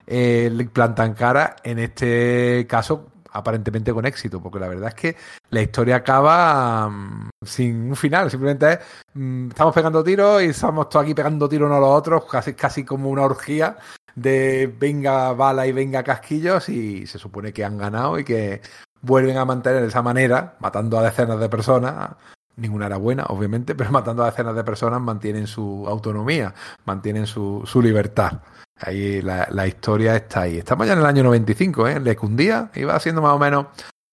eh, 0.06 0.68
plantan 0.72 1.16
cara, 1.16 1.56
en 1.64 1.80
este 1.80 2.68
caso 2.70 3.08
aparentemente 3.34 3.92
con 3.92 4.06
éxito, 4.06 4.42
porque 4.42 4.60
la 4.60 4.68
verdad 4.68 4.90
es 4.90 4.96
que 4.96 5.16
la 5.50 5.62
historia 5.62 5.98
acaba 5.98 6.90
mm, 6.90 7.30
sin 7.44 7.90
un 7.90 7.96
final, 7.96 8.30
simplemente 8.30 8.74
es, 8.74 8.80
mm, 9.16 9.50
estamos 9.50 9.74
pegando 9.74 10.04
tiros 10.04 10.42
y 10.42 10.46
estamos 10.48 10.88
todos 10.90 11.04
aquí 11.04 11.14
pegando 11.14 11.50
tiros 11.50 11.66
unos 11.68 11.78
a 11.78 11.82
los 11.82 11.90
otros, 11.90 12.26
casi, 12.26 12.54
casi 12.54 12.86
como 12.86 13.10
una 13.10 13.24
orgía 13.24 13.78
de 14.16 14.74
venga 14.80 15.34
bala 15.34 15.66
y 15.68 15.72
venga 15.72 16.04
casquillos 16.04 16.70
y 16.70 17.08
se 17.08 17.18
supone 17.18 17.52
que 17.52 17.66
han 17.66 17.78
ganado 17.78 18.20
y 18.20 18.24
que 18.24 18.62
vuelven 19.02 19.38
a 19.38 19.46
mantener 19.46 19.82
de 19.82 19.88
esa 19.88 20.02
manera, 20.02 20.56
matando 20.60 20.98
a 20.98 21.04
decenas 21.04 21.40
de 21.40 21.50
personas, 21.50 22.12
ninguna 22.56 22.86
era 22.86 22.98
buena, 22.98 23.26
obviamente, 23.30 23.76
pero 23.76 23.92
matando 23.92 24.24
a 24.24 24.28
decenas 24.28 24.56
de 24.56 24.64
personas 24.64 25.02
mantienen 25.02 25.48
su 25.48 25.86
autonomía, 25.88 26.54
mantienen 26.86 27.28
su, 27.28 27.64
su 27.66 27.82
libertad. 27.82 28.42
Ahí 28.78 29.22
la, 29.22 29.48
la 29.52 29.68
historia 29.68 30.16
está 30.16 30.42
ahí. 30.42 30.58
Estamos 30.58 30.88
ya 30.88 30.94
en 30.94 31.00
el 31.00 31.06
año 31.06 31.24
95, 31.24 31.88
¿eh? 31.88 32.00
Le 32.00 32.16
cundía, 32.16 32.72
iba 32.76 32.96
haciendo 32.96 33.22
más 33.22 33.34
o 33.34 33.40
menos 33.40 33.68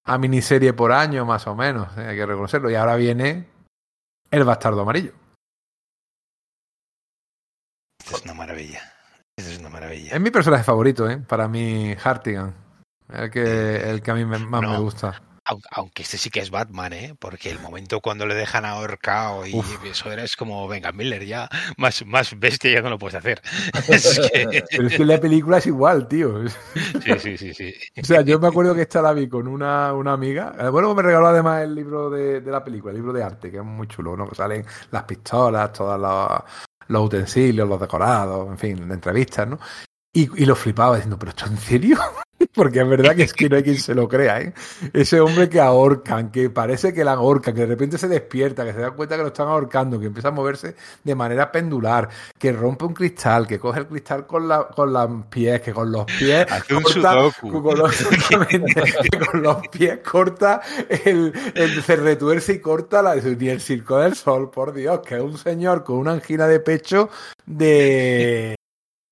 a 0.05 0.19
miniserie 0.19 0.73
por 0.73 0.93
año, 0.93 1.25
más 1.25 1.47
o 1.47 1.55
menos, 1.55 1.89
¿eh? 1.99 2.07
hay 2.09 2.17
que 2.17 2.27
reconocerlo. 2.27 2.71
Y 2.71 2.75
ahora 2.75 2.97
viene 2.97 3.47
El 4.31 4.45
Bastardo 4.45 4.81
Amarillo. 4.83 5.13
Esto 8.05 8.17
es 8.17 8.25
una 8.25 8.35
maravilla. 8.35 8.81
Esto 9.37 9.51
es 9.53 9.59
una 9.59 9.69
maravilla. 9.71 10.15
Es 10.15 10.21
mi 10.21 10.31
personaje 10.31 10.65
favorito, 10.65 11.09
¿eh? 11.09 11.19
Para 11.19 11.49
mí, 11.49 11.95
Hartigan. 12.03 12.55
El 13.09 13.31
que, 13.31 13.91
el 13.91 14.03
que 14.03 14.11
a 14.11 14.15
mí 14.15 14.25
me- 14.25 14.39
más 14.39 14.63
No. 14.63 14.71
me 14.73 14.79
gusta. 14.79 15.21
Aunque, 15.45 16.03
este 16.03 16.19
sí 16.19 16.31
que 16.31 16.41
es 16.41 16.51
Batman, 16.51 16.93
¿eh? 16.93 17.15
Porque 17.19 17.51
el 17.51 17.59
momento 17.59 18.01
cuando 18.01 18.27
le 18.27 18.35
dejan 18.35 18.65
ahorcado 18.65 19.47
y 19.47 19.55
Uf. 19.55 19.85
eso 19.85 20.13
era 20.13 20.23
es 20.23 20.37
como, 20.37 20.69
venga, 20.69 20.93
Miller, 20.93 21.25
ya 21.25 21.49
más, 21.77 22.05
más 22.07 22.39
bestia 22.39 22.73
ya 22.75 22.83
no 22.83 22.91
lo 22.91 22.99
puedes 22.99 23.17
hacer. 23.17 23.41
Es 23.89 24.21
que- 24.33 24.63
Pero 24.71 24.87
es 24.89 24.95
que 24.97 25.05
la 25.05 25.19
película 25.21 25.59
es 25.59 25.67
igual, 25.67 26.07
tío. 26.09 26.49
sí, 26.49 27.19
sí, 27.19 27.37
sí, 27.39 27.55
sí. 27.55 27.75
O 28.01 28.05
sea, 28.05 28.21
yo 28.23 28.39
me 28.39 28.49
acuerdo 28.49 28.75
que 28.75 28.83
esta 28.83 29.03
la 29.03 29.13
vi 29.13 29.29
con 29.29 29.49
una, 29.49 29.93
una 29.95 30.13
amiga. 30.13 30.55
Eh, 30.59 30.69
Bueno, 30.69 30.95
me 30.95 31.03
regaló 31.03 31.29
además 31.29 31.63
el 31.63 31.75
libro 31.75 32.11
de, 32.11 32.41
de 32.41 32.51
la 32.51 32.63
película, 32.63 32.93
el 32.93 32.99
libro 32.99 33.13
de 33.13 33.23
arte, 33.23 33.51
que 33.51 33.57
es 33.59 33.65
muy 33.65 33.89
chulo, 33.89 34.17
¿no? 34.17 34.29
Que 34.29 34.35
salen 34.35 34.65
las 34.91 35.05
pistolas, 35.05 35.73
todos 35.73 35.99
los, 35.99 36.43
los 36.89 37.07
utensilios, 37.07 37.69
los 37.69 37.81
decorados, 37.81 38.49
en 38.49 38.59
fin, 38.59 38.91
entrevistas, 38.93 39.49
¿no? 39.49 39.59
Y, 40.13 40.43
y 40.43 40.45
lo 40.45 40.57
flipaba 40.57 40.97
diciendo, 40.97 41.19
¿pero 41.19 41.31
esto 41.31 41.47
en 41.47 41.57
serio? 41.57 41.99
Porque 42.55 42.81
es 42.81 42.89
verdad 42.89 43.15
que 43.15 43.25
es 43.25 43.33
que 43.35 43.49
no 43.51 43.57
hay 43.57 43.63
quien 43.63 43.77
se 43.79 43.95
lo 43.95 44.09
crea, 44.09 44.41
¿eh? 44.41 44.55
Ese 44.95 45.21
hombre 45.21 45.49
que 45.51 45.61
ahorcan, 45.61 46.33
que 46.33 46.49
parece 46.49 46.93
que 46.95 47.05
la 47.05 47.13
ahorcan, 47.13 47.55
que 47.55 47.61
de 47.61 47.67
repente 47.67 47.99
se 47.99 48.09
despierta, 48.09 48.65
que 48.65 48.73
se 48.73 48.81
da 48.81 48.91
cuenta 48.93 49.15
que 49.17 49.23
lo 49.23 49.29
están 49.29 49.47
ahorcando, 49.49 50.01
que 50.01 50.07
empieza 50.07 50.29
a 50.29 50.31
moverse 50.33 50.75
de 51.05 51.15
manera 51.15 51.53
pendular, 51.53 52.09
que 52.39 52.51
rompe 52.51 52.87
un 52.87 52.95
cristal, 52.95 53.47
que 53.47 53.59
coge 53.61 53.81
el 53.81 53.87
cristal 53.87 54.27
con, 54.27 54.49
la, 54.49 54.67
con 54.69 54.91
los 54.93 55.27
pies, 55.27 55.61
que 55.61 55.73
con 55.73 55.93
los 55.93 56.07
pies 56.07 56.47
corta- 57.03 57.13
con 57.63 57.79
los, 57.79 57.95
que 59.03 59.19
con 59.27 59.43
los 59.43 59.69
pies 59.69 59.99
corta 59.99 60.63
el, 61.05 61.33
el 61.55 61.83
se 61.83 61.97
retuerce 61.97 62.55
y 62.55 62.59
corta 62.61 63.03
la, 63.03 63.15
ni 63.17 63.49
el 63.51 63.61
circo 63.61 63.99
del 63.99 64.15
sol, 64.17 64.51
por 64.51 64.73
Dios, 64.73 65.01
que 65.07 65.17
es 65.17 65.23
un 65.23 65.37
señor 65.37 65.85
con 65.85 65.99
una 65.99 66.13
angina 66.13 66.49
de 66.49 66.59
pecho 66.61 67.11
de 67.45 68.57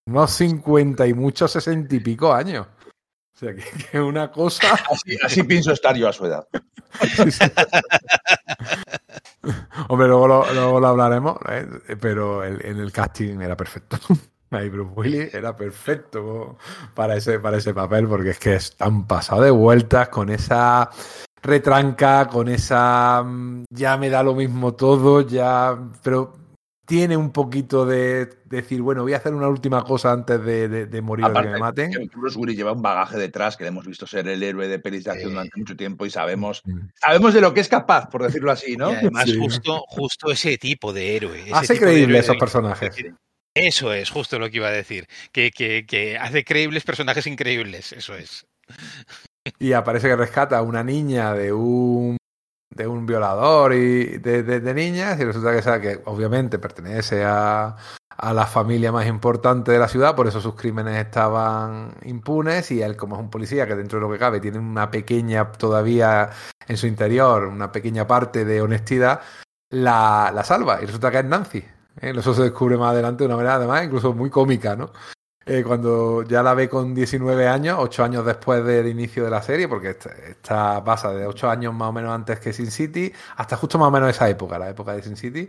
unos 0.09 0.31
50 0.33 1.07
y 1.07 1.15
muchos 1.15 1.53
60 1.53 1.95
y 1.95 2.01
pico 2.01 2.33
años. 2.33 2.67
O 3.37 3.39
sea, 3.39 3.55
que, 3.55 3.63
que 3.63 3.99
es 3.99 4.03
una 4.03 4.31
cosa. 4.33 4.75
Así, 4.91 5.17
así 5.23 5.43
pienso 5.45 5.73
estar 5.73 5.95
yo 5.97 6.09
a 6.09 6.13
su 6.13 6.27
edad. 6.27 6.47
Hombre, 9.89 10.09
luego 10.09 10.27
lo, 10.29 10.53
luego 10.53 10.81
lo 10.81 10.89
hablaremos, 10.89 11.39
¿eh? 11.51 11.67
pero 12.01 12.45
el- 12.45 12.65
en 12.65 12.79
el 12.79 12.93
casting 12.93 13.41
era 13.41 13.57
perfecto. 13.57 13.97
Ahí 14.51 14.71
Bruce 14.71 14.93
Willis 14.97 15.35
era 15.35 15.55
perfecto 15.55 16.57
para 16.95 17.17
ese, 17.17 17.39
para 17.39 17.59
ese 17.59 17.75
papel, 17.75 18.09
porque 18.09 18.31
es 18.31 18.39
que 18.39 18.55
es 18.55 18.75
tan 18.77 19.07
pasado 19.07 19.43
de 19.43 19.51
vueltas 19.51 20.09
con 20.09 20.31
esa 20.31 20.89
retranca, 21.43 22.27
con 22.29 22.49
esa 22.49 23.23
mm, 23.25 23.65
ya 23.71 23.97
me 23.99 24.09
da 24.09 24.23
lo 24.23 24.35
mismo 24.35 24.73
todo, 24.75 25.21
ya, 25.21 25.79
pero 26.03 26.35
tiene 26.89 27.17
un 27.19 27.31
poquito 27.33 27.85
de 27.85 28.31
decir, 28.47 28.81
bueno, 28.81 29.03
voy 29.03 29.13
a 29.13 29.19
hacer 29.19 29.35
una 29.35 29.47
última 29.47 29.85
cosa 29.85 30.11
antes 30.11 30.43
de, 30.43 30.69
de- 30.69 30.87
de 30.87 31.03
morir 31.03 31.27
o 31.27 31.29
de 31.29 31.33
que 31.35 31.39
Aparte, 31.39 31.53
me 31.53 31.59
maten. 31.61 31.91
que 31.93 32.17
Bruce 32.17 32.39
Willis 32.39 32.57
lleva 32.57 32.73
un 32.73 32.81
bagaje 32.81 33.19
detrás 33.19 33.57
que 33.59 33.65
le 33.65 33.69
hemos 33.69 33.87
visto 33.87 34.07
ser 34.07 34.27
el 34.27 34.43
héroe 34.43 34.67
de 34.69 34.79
pelis 34.79 35.05
de 35.05 35.11
acción 35.11 35.29
Sí. 35.31 35.35
durante 35.35 35.59
mucho 35.61 35.77
tiempo 35.77 36.07
y 36.07 36.11
sabemos, 36.11 36.63
sabemos 37.01 37.35
de 37.35 37.43
lo 37.43 37.53
que 37.53 37.61
es 37.61 37.69
capaz, 37.69 38.09
por 38.09 38.23
decirlo 38.23 38.51
así, 38.51 38.77
¿no? 38.77 38.91
Y 38.93 38.97
además, 38.97 39.25
Sí. 39.27 39.37
justo, 39.39 39.85
justo 39.87 40.31
ese 40.33 40.57
tipo 40.57 40.93
de 40.95 41.15
héroe. 41.17 41.43
ese 41.43 41.53
Hace 41.55 41.75
tipo 41.75 41.85
de 41.87 41.93
creíble 41.93 42.15
héroe 42.19 42.21
esos 42.21 42.37
personajes. 42.39 42.97
Eso 43.55 43.93
es 43.93 44.09
justo 44.11 44.39
lo 44.39 44.49
que 44.51 44.57
iba 44.57 44.69
a 44.69 44.73
decir. 44.73 45.07
Que, 45.31 45.51
que, 45.51 45.85
que 45.87 46.17
hace 46.17 46.43
creíbles 46.45 46.85
personajes 46.85 47.27
increíbles. 47.27 47.93
Eso 47.93 48.15
es. 48.17 48.47
y 49.59 49.73
aparece 49.73 50.09
que 50.09 50.17
rescata 50.17 50.59
a 50.59 50.63
una 50.63 50.83
niña 50.85 51.33
de 51.35 51.53
un 51.53 52.17
de 52.71 52.87
un 52.87 53.07
violador 53.07 53.73
y 53.73 54.19
de, 54.19 54.43
de, 54.43 54.75
niñas 54.75 55.19
y 55.19 55.25
resulta 55.25 55.53
que, 55.53 55.63
sabe 55.63 55.81
que 55.81 56.03
obviamente 56.05 56.59
pertenece 56.59 57.25
a, 57.25 57.77
a 58.19 58.33
la 58.33 58.47
familia 58.47 58.93
más 58.93 59.07
importante 59.07 59.73
de 59.73 59.79
la 59.79 59.89
ciudad, 59.89 60.15
por 60.15 60.27
eso 60.27 60.41
sus 60.41 60.55
crímenes 60.55 60.97
estaban 60.97 61.95
impunes 62.05 62.71
y 62.71 62.83
él 62.83 62.97
como 62.97 63.17
es 63.17 63.23
un 63.23 63.31
policía 63.31 63.67
que 63.67 63.77
dentro 63.77 63.99
de 63.99 64.07
lo 64.07 64.13
que 64.13 64.19
cabe 64.19 64.41
tiene 64.41 64.59
una 64.59 64.91
pequeña 64.91 65.51
todavía 65.53 66.31
en 66.67 66.77
su 66.77 66.87
interior, 66.87 67.45
una 67.45 67.73
pequeña 67.73 68.07
parte 68.07 68.45
de 68.45 68.61
honestidad, 68.61 69.21
la, 69.71 70.31
la 70.35 70.45
salva 70.45 70.81
y 70.83 70.87
resulta 70.87 71.11
que 71.11 71.19
es 71.19 71.25
Nancy. 71.25 71.59
¿eh? 72.01 72.13
Eso 72.17 72.35
se 72.35 72.43
descubre 72.43 72.77
más 72.77 72.93
adelante 72.93 73.25
de 73.25 73.27
una 73.27 73.37
manera 73.37 73.55
además 73.55 73.85
incluso 73.85 74.13
muy 74.13 74.31
cómica, 74.31 74.77
¿no? 74.77 74.91
Eh, 75.51 75.65
cuando 75.65 76.25
ya 76.25 76.43
la 76.43 76.53
ve 76.53 76.69
con 76.69 76.95
19 76.95 77.49
años, 77.49 77.79
8 77.81 78.05
años 78.05 78.27
después 78.27 78.63
del 78.63 78.87
inicio 78.87 79.25
de 79.25 79.31
la 79.31 79.41
serie, 79.41 79.67
porque 79.67 79.91
esta, 79.91 80.11
esta 80.11 80.85
pasa 80.85 81.11
de 81.15 81.27
8 81.27 81.49
años 81.49 81.73
más 81.73 81.89
o 81.89 81.93
menos 81.93 82.13
antes 82.13 82.39
que 82.39 82.53
Sin 82.53 82.71
City, 82.71 83.11
hasta 83.37 83.57
justo 83.57 83.79
más 83.79 83.89
o 83.89 83.91
menos 83.91 84.11
esa 84.11 84.29
época, 84.29 84.59
la 84.59 84.69
época 84.69 84.93
de 84.93 85.03
Sin 85.03 85.17
City, 85.17 85.49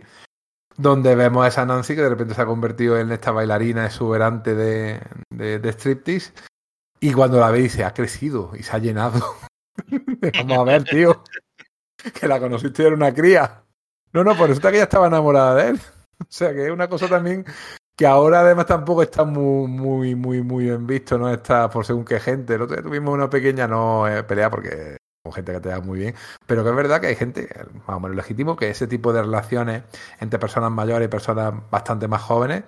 donde 0.74 1.14
vemos 1.14 1.44
a 1.44 1.48
esa 1.48 1.66
Nancy 1.66 1.94
que 1.94 2.00
de 2.00 2.08
repente 2.08 2.34
se 2.34 2.40
ha 2.40 2.46
convertido 2.46 2.98
en 2.98 3.12
esta 3.12 3.30
bailarina 3.30 3.84
exuberante 3.84 4.54
de, 4.54 5.02
de, 5.28 5.58
de 5.58 5.68
striptease, 5.72 6.32
y 6.98 7.12
cuando 7.12 7.38
la 7.38 7.50
ve 7.50 7.60
dice, 7.60 7.84
ha 7.84 7.92
crecido 7.92 8.52
y 8.58 8.62
se 8.62 8.74
ha 8.74 8.78
llenado. 8.78 9.36
Vamos 10.38 10.58
a 10.58 10.64
ver, 10.64 10.84
tío, 10.84 11.22
que 12.18 12.26
la 12.26 12.40
conociste 12.40 12.86
era 12.86 12.94
una 12.94 13.12
cría. 13.12 13.64
No, 14.14 14.24
no, 14.24 14.34
por 14.34 14.50
eso 14.50 14.62
que 14.62 14.68
ella 14.68 14.84
estaba 14.84 15.08
enamorada 15.08 15.54
de 15.56 15.68
él. 15.70 15.80
O 16.20 16.26
sea, 16.28 16.52
que 16.52 16.66
es 16.66 16.70
una 16.70 16.86
cosa 16.86 17.08
también 17.08 17.46
que 18.00 18.06
ahora 18.06 18.40
además 18.40 18.64
tampoco 18.64 19.02
está 19.02 19.24
muy, 19.24 19.68
muy, 19.68 20.14
muy, 20.14 20.42
muy 20.42 20.64
bien 20.64 20.86
visto, 20.86 21.18
no 21.18 21.28
está 21.28 21.68
por 21.68 21.84
según 21.84 22.06
qué 22.06 22.18
gente. 22.18 22.54
El 22.54 22.62
otro 22.62 22.74
día 22.74 22.82
tuvimos 22.82 23.12
una 23.12 23.28
pequeña 23.28 23.68
no 23.68 24.08
eh, 24.08 24.22
pelea 24.22 24.48
porque 24.48 24.96
con 25.22 25.34
gente 25.34 25.52
que 25.52 25.60
te 25.60 25.68
da 25.68 25.82
muy 25.82 25.98
bien, 25.98 26.14
pero 26.46 26.64
que 26.64 26.70
es 26.70 26.76
verdad 26.76 26.98
que 26.98 27.08
hay 27.08 27.14
gente, 27.14 27.46
más 27.86 27.98
o 27.98 28.00
menos 28.00 28.16
legítimo, 28.16 28.56
que 28.56 28.70
ese 28.70 28.86
tipo 28.86 29.12
de 29.12 29.20
relaciones 29.20 29.82
entre 30.18 30.38
personas 30.38 30.70
mayores 30.70 31.08
y 31.08 31.10
personas 31.10 31.52
bastante 31.70 32.08
más 32.08 32.22
jóvenes, 32.22 32.64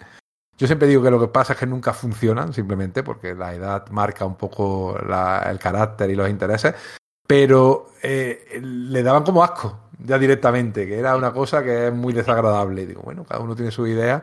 yo 0.59 0.67
siempre 0.67 0.87
digo 0.87 1.03
que 1.03 1.11
lo 1.11 1.19
que 1.19 1.29
pasa 1.29 1.55
es 1.55 1.59
que 1.59 1.67
nunca 1.67 1.95
funcionan, 1.95 2.53
simplemente 2.53 3.03
porque 3.03 3.35
la 3.35 3.55
edad 3.55 3.89
marca 3.89 4.27
un 4.27 4.37
poco 4.37 4.99
el 4.99 5.59
carácter 5.59 6.11
y 6.11 6.15
los 6.15 6.29
intereses, 6.29 6.75
pero 7.27 7.87
eh, 8.03 8.61
le 8.61 9.03
daban 9.03 9.25
como 9.25 9.43
asco 9.43 9.79
ya 9.99 10.19
directamente, 10.19 10.87
que 10.87 10.99
era 10.99 11.17
una 11.17 11.33
cosa 11.33 11.63
que 11.63 11.87
es 11.87 11.95
muy 11.95 12.13
desagradable. 12.13 12.85
Digo, 12.85 13.01
bueno, 13.01 13.25
cada 13.25 13.41
uno 13.41 13.55
tiene 13.55 13.71
su 13.71 13.87
idea, 13.87 14.23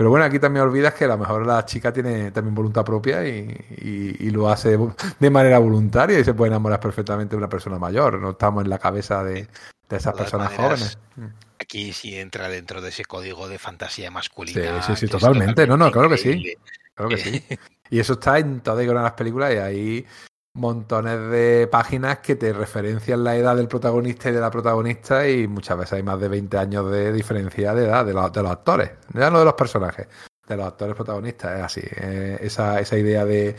pero 0.00 0.08
bueno, 0.08 0.24
aquí 0.24 0.38
también 0.38 0.64
olvidas 0.64 0.94
que 0.94 1.04
a 1.04 1.08
lo 1.08 1.18
mejor 1.18 1.46
la 1.46 1.62
chica 1.66 1.92
tiene 1.92 2.30
también 2.30 2.54
voluntad 2.54 2.86
propia 2.86 3.22
y, 3.28 3.54
y, 3.82 4.16
y, 4.18 4.30
lo 4.30 4.48
hace 4.48 4.78
de 5.18 5.28
manera 5.28 5.58
voluntaria 5.58 6.18
y 6.18 6.24
se 6.24 6.32
puede 6.32 6.48
enamorar 6.48 6.80
perfectamente 6.80 7.32
de 7.32 7.36
una 7.36 7.50
persona 7.50 7.78
mayor. 7.78 8.18
No 8.18 8.30
estamos 8.30 8.64
en 8.64 8.70
la 8.70 8.78
cabeza 8.78 9.22
de, 9.22 9.46
de 9.90 9.96
esas 9.98 10.14
personas 10.14 10.56
maneras, 10.56 10.96
jóvenes. 11.16 11.34
Aquí 11.58 11.92
sí 11.92 12.18
entra 12.18 12.48
dentro 12.48 12.80
de 12.80 12.88
ese 12.88 13.04
código 13.04 13.46
de 13.46 13.58
fantasía 13.58 14.10
masculina. 14.10 14.80
Sí, 14.80 14.94
sí, 14.94 15.06
sí, 15.06 15.12
totalmente. 15.12 15.66
No, 15.66 15.76
no, 15.76 15.92
claro 15.92 16.08
que 16.08 16.16
sí. 16.16 16.54
Claro 16.94 17.10
que 17.10 17.18
sí. 17.18 17.44
Y 17.90 18.00
eso 18.00 18.14
está 18.14 18.38
en 18.38 18.62
todas 18.62 18.86
las 18.86 19.12
películas 19.12 19.52
y 19.52 19.58
ahí 19.58 20.06
montones 20.54 21.30
de 21.30 21.68
páginas 21.70 22.18
que 22.18 22.36
te 22.36 22.52
referencian 22.52 23.22
la 23.22 23.36
edad 23.36 23.56
del 23.56 23.68
protagonista 23.68 24.30
y 24.30 24.32
de 24.32 24.40
la 24.40 24.50
protagonista 24.50 25.28
y 25.28 25.46
muchas 25.46 25.78
veces 25.78 25.92
hay 25.94 26.02
más 26.02 26.20
de 26.20 26.28
20 26.28 26.58
años 26.58 26.90
de 26.90 27.12
diferencia 27.12 27.74
de 27.74 27.84
edad 27.84 28.04
de 28.04 28.12
los, 28.12 28.32
de 28.32 28.42
los 28.42 28.50
actores, 28.50 28.90
ya 29.14 29.30
no 29.30 29.38
de 29.38 29.44
los 29.44 29.54
personajes, 29.54 30.08
de 30.46 30.56
los 30.56 30.66
actores 30.66 30.94
protagonistas, 30.96 31.58
es 31.58 31.64
así, 31.64 31.82
eh, 31.84 32.38
esa, 32.40 32.80
esa 32.80 32.96
idea 32.96 33.24
de 33.24 33.56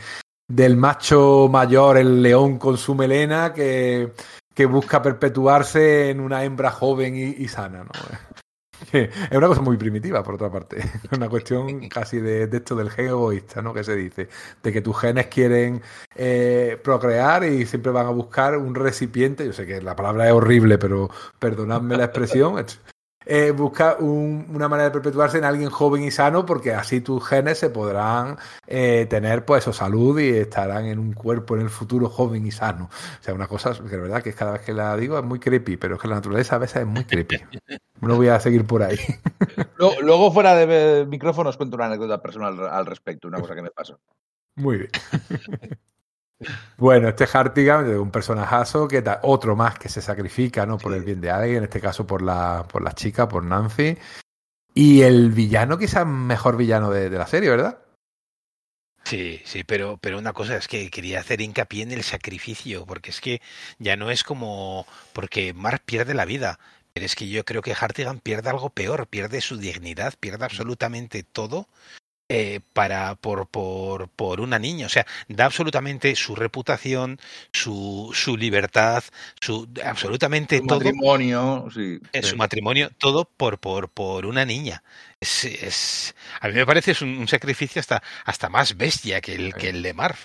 del 0.48 0.76
macho 0.76 1.48
mayor, 1.50 1.96
el 1.96 2.22
león 2.22 2.58
con 2.58 2.76
su 2.76 2.94
melena 2.94 3.54
que, 3.54 4.12
que 4.54 4.66
busca 4.66 5.00
perpetuarse 5.00 6.10
en 6.10 6.20
una 6.20 6.44
hembra 6.44 6.70
joven 6.70 7.16
y, 7.16 7.22
y 7.42 7.48
sana, 7.48 7.84
¿no? 7.84 7.90
es 9.30 9.36
una 9.36 9.48
cosa 9.48 9.60
muy 9.62 9.76
primitiva, 9.76 10.22
por 10.22 10.34
otra 10.34 10.50
parte. 10.50 10.80
Es 10.80 11.12
una 11.16 11.28
cuestión 11.28 11.88
casi 11.88 12.18
de, 12.18 12.46
de, 12.46 12.56
esto 12.58 12.76
del 12.76 12.90
gen 12.90 13.08
egoísta, 13.08 13.62
¿no? 13.62 13.72
Que 13.72 13.84
se 13.84 13.96
dice. 13.96 14.28
De 14.62 14.72
que 14.72 14.82
tus 14.82 14.98
genes 14.98 15.26
quieren 15.26 15.82
eh, 16.14 16.78
procrear 16.82 17.44
y 17.44 17.66
siempre 17.66 17.92
van 17.92 18.06
a 18.06 18.10
buscar 18.10 18.56
un 18.56 18.74
recipiente. 18.74 19.46
Yo 19.46 19.52
sé 19.52 19.66
que 19.66 19.80
la 19.80 19.96
palabra 19.96 20.26
es 20.26 20.32
horrible, 20.32 20.78
pero 20.78 21.10
perdonadme 21.38 21.96
la 21.96 22.04
expresión 22.04 22.58
eh, 23.26 23.50
busca 23.50 23.96
un, 23.98 24.46
una 24.54 24.68
manera 24.68 24.88
de 24.88 24.92
perpetuarse 24.92 25.38
en 25.38 25.44
alguien 25.44 25.70
joven 25.70 26.02
y 26.02 26.10
sano 26.10 26.44
porque 26.44 26.72
así 26.72 27.00
tus 27.00 27.26
genes 27.26 27.58
se 27.58 27.70
podrán 27.70 28.38
eh, 28.66 29.06
tener 29.08 29.44
pues 29.44 29.62
eso, 29.64 29.72
salud 29.72 30.18
y 30.20 30.30
estarán 30.30 30.86
en 30.86 30.98
un 30.98 31.12
cuerpo 31.12 31.56
en 31.56 31.62
el 31.62 31.70
futuro 31.70 32.08
joven 32.08 32.46
y 32.46 32.50
sano. 32.50 32.90
O 33.20 33.22
sea, 33.22 33.34
una 33.34 33.46
cosa 33.46 33.72
que 33.74 33.82
de 33.82 34.00
verdad 34.00 34.22
que 34.22 34.32
cada 34.32 34.52
vez 34.52 34.62
que 34.62 34.72
la 34.72 34.96
digo 34.96 35.18
es 35.18 35.24
muy 35.24 35.38
creepy, 35.38 35.76
pero 35.76 35.94
es 35.94 36.00
que 36.00 36.08
la 36.08 36.16
naturaleza 36.16 36.56
a 36.56 36.58
veces 36.58 36.82
es 36.82 36.86
muy 36.86 37.04
creepy. 37.04 37.36
No 38.00 38.16
voy 38.16 38.26
a 38.26 38.40
seguir 38.40 38.66
por 38.66 38.82
ahí. 38.82 38.98
Luego, 39.76 40.00
luego 40.00 40.32
fuera 40.32 40.56
de 40.56 41.06
micrófono 41.06 41.50
os 41.50 41.56
cuento 41.56 41.76
una 41.76 41.86
anécdota 41.86 42.20
personal 42.20 42.58
al 42.68 42.84
respecto, 42.84 43.28
una 43.28 43.40
cosa 43.40 43.54
que 43.54 43.62
me 43.62 43.70
pasó. 43.70 44.00
Muy 44.56 44.78
bien. 44.78 44.90
Bueno, 46.76 47.08
este 47.08 47.26
Hartigan 47.32 47.88
es 47.90 47.96
un 47.96 48.10
personajazo 48.10 48.88
que 48.88 49.02
da 49.02 49.20
otro 49.22 49.56
más 49.56 49.78
que 49.78 49.88
se 49.88 50.02
sacrifica, 50.02 50.66
¿no? 50.66 50.78
Por 50.78 50.94
el 50.94 51.02
bien 51.02 51.20
de 51.20 51.30
alguien, 51.30 51.58
en 51.58 51.64
este 51.64 51.80
caso 51.80 52.06
por 52.06 52.22
la, 52.22 52.66
por 52.70 52.82
la 52.82 52.92
chica, 52.92 53.28
por 53.28 53.44
Nancy. 53.44 53.96
Y 54.74 55.02
el 55.02 55.30
villano, 55.30 55.78
quizás 55.78 56.06
mejor 56.06 56.56
villano 56.56 56.90
de, 56.90 57.10
de, 57.10 57.18
la 57.18 57.26
serie, 57.26 57.50
¿verdad? 57.50 57.78
Sí, 59.04 59.42
sí, 59.44 59.64
pero, 59.64 59.98
pero 59.98 60.18
una 60.18 60.32
cosa 60.32 60.56
es 60.56 60.68
que 60.68 60.90
quería 60.90 61.20
hacer 61.20 61.40
hincapié 61.40 61.82
en 61.82 61.92
el 61.92 62.02
sacrificio, 62.02 62.86
porque 62.86 63.10
es 63.10 63.20
que 63.20 63.42
ya 63.78 63.96
no 63.96 64.10
es 64.10 64.24
como 64.24 64.86
porque 65.12 65.52
Mark 65.52 65.82
pierde 65.84 66.14
la 66.14 66.24
vida, 66.24 66.58
pero 66.92 67.06
es 67.06 67.14
que 67.14 67.28
yo 67.28 67.44
creo 67.44 67.62
que 67.62 67.74
Hartigan 67.78 68.20
pierde 68.20 68.50
algo 68.50 68.70
peor, 68.70 69.06
pierde 69.06 69.40
su 69.40 69.56
dignidad, 69.56 70.14
pierde 70.18 70.44
absolutamente 70.44 71.22
todo 71.22 71.68
eh, 72.34 72.60
para 72.72 73.14
por, 73.14 73.46
por, 73.46 74.08
por 74.08 74.40
una 74.40 74.58
niña. 74.58 74.86
O 74.86 74.88
sea, 74.88 75.06
da 75.28 75.44
absolutamente 75.44 76.16
su 76.16 76.34
reputación, 76.34 77.18
su, 77.52 78.10
su 78.14 78.36
libertad, 78.36 79.04
su 79.38 79.68
absolutamente 79.84 80.58
su 80.58 80.66
todo. 80.66 80.78
Matrimonio, 80.78 81.68
sí, 81.74 82.00
eh, 82.12 82.22
su 82.22 82.36
matrimonio, 82.36 82.90
todo 82.98 83.26
por, 83.26 83.58
por, 83.58 83.90
por 83.90 84.24
una 84.24 84.46
niña. 84.46 84.82
Es, 85.20 85.44
es, 85.44 86.14
a 86.40 86.48
mí 86.48 86.54
me 86.54 86.64
parece 86.64 86.92
es 86.92 87.02
un, 87.02 87.18
un 87.18 87.28
sacrificio 87.28 87.80
hasta, 87.80 88.02
hasta 88.24 88.48
más 88.48 88.76
bestia 88.76 89.20
que 89.20 89.34
el, 89.34 89.54
que 89.54 89.68
el 89.68 89.82
de 89.82 89.92
Marv. 89.92 90.16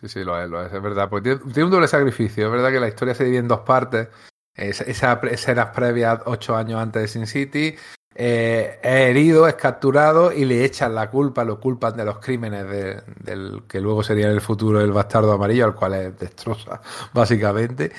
Sí, 0.00 0.08
sí, 0.08 0.24
lo 0.24 0.40
es, 0.42 0.48
lo 0.48 0.64
es, 0.64 0.72
es 0.72 0.80
verdad. 0.80 1.10
Tiene, 1.22 1.40
tiene 1.52 1.64
un 1.64 1.70
doble 1.70 1.88
sacrificio. 1.88 2.46
Es 2.46 2.52
verdad 2.52 2.70
que 2.70 2.80
la 2.80 2.88
historia 2.88 3.14
se 3.14 3.24
divide 3.24 3.40
en 3.40 3.48
dos 3.48 3.60
partes. 3.60 4.08
Esa, 4.58 4.84
esa 4.84 5.20
escenas 5.30 5.68
previas 5.74 6.20
ocho 6.26 6.56
años 6.56 6.80
antes 6.80 7.02
de 7.02 7.08
Sin 7.08 7.26
City 7.26 7.76
eh, 8.20 8.80
es 8.82 9.10
herido, 9.10 9.46
es 9.46 9.54
capturado 9.54 10.32
y 10.32 10.44
le 10.44 10.64
echan 10.64 10.92
la 10.92 11.08
culpa, 11.08 11.44
lo 11.44 11.60
culpan 11.60 11.96
de 11.96 12.04
los 12.04 12.18
crímenes 12.18 12.68
de, 12.68 13.00
del 13.22 13.62
que 13.68 13.80
luego 13.80 14.02
sería 14.02 14.26
el 14.26 14.40
futuro 14.40 14.80
el 14.80 14.90
bastardo 14.90 15.30
amarillo, 15.30 15.66
al 15.66 15.76
cual 15.76 15.94
es 15.94 16.18
destroza, 16.18 16.80
básicamente. 17.14 17.92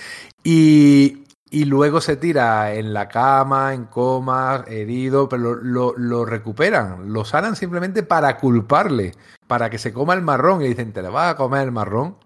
Y, 0.43 1.23
y 1.49 1.63
luego 1.63 2.01
se 2.01 2.17
tira 2.17 2.73
en 2.73 2.93
la 2.93 3.07
cama, 3.07 3.73
en 3.73 3.85
coma, 3.85 4.65
herido, 4.67 5.29
pero 5.29 5.55
lo, 5.55 5.63
lo, 5.63 5.93
lo, 5.97 6.25
recuperan, 6.25 7.13
lo 7.13 7.23
sanan 7.23 7.55
simplemente 7.55 8.03
para 8.03 8.35
culparle, 8.37 9.13
para 9.47 9.69
que 9.69 9.77
se 9.77 9.93
coma 9.93 10.15
el 10.15 10.21
marrón. 10.21 10.61
Y 10.61 10.67
dicen, 10.67 10.91
¿te 10.91 11.01
le 11.01 11.07
vas 11.07 11.31
a 11.31 11.37
comer 11.37 11.63
el 11.63 11.71
marrón? 11.71 12.17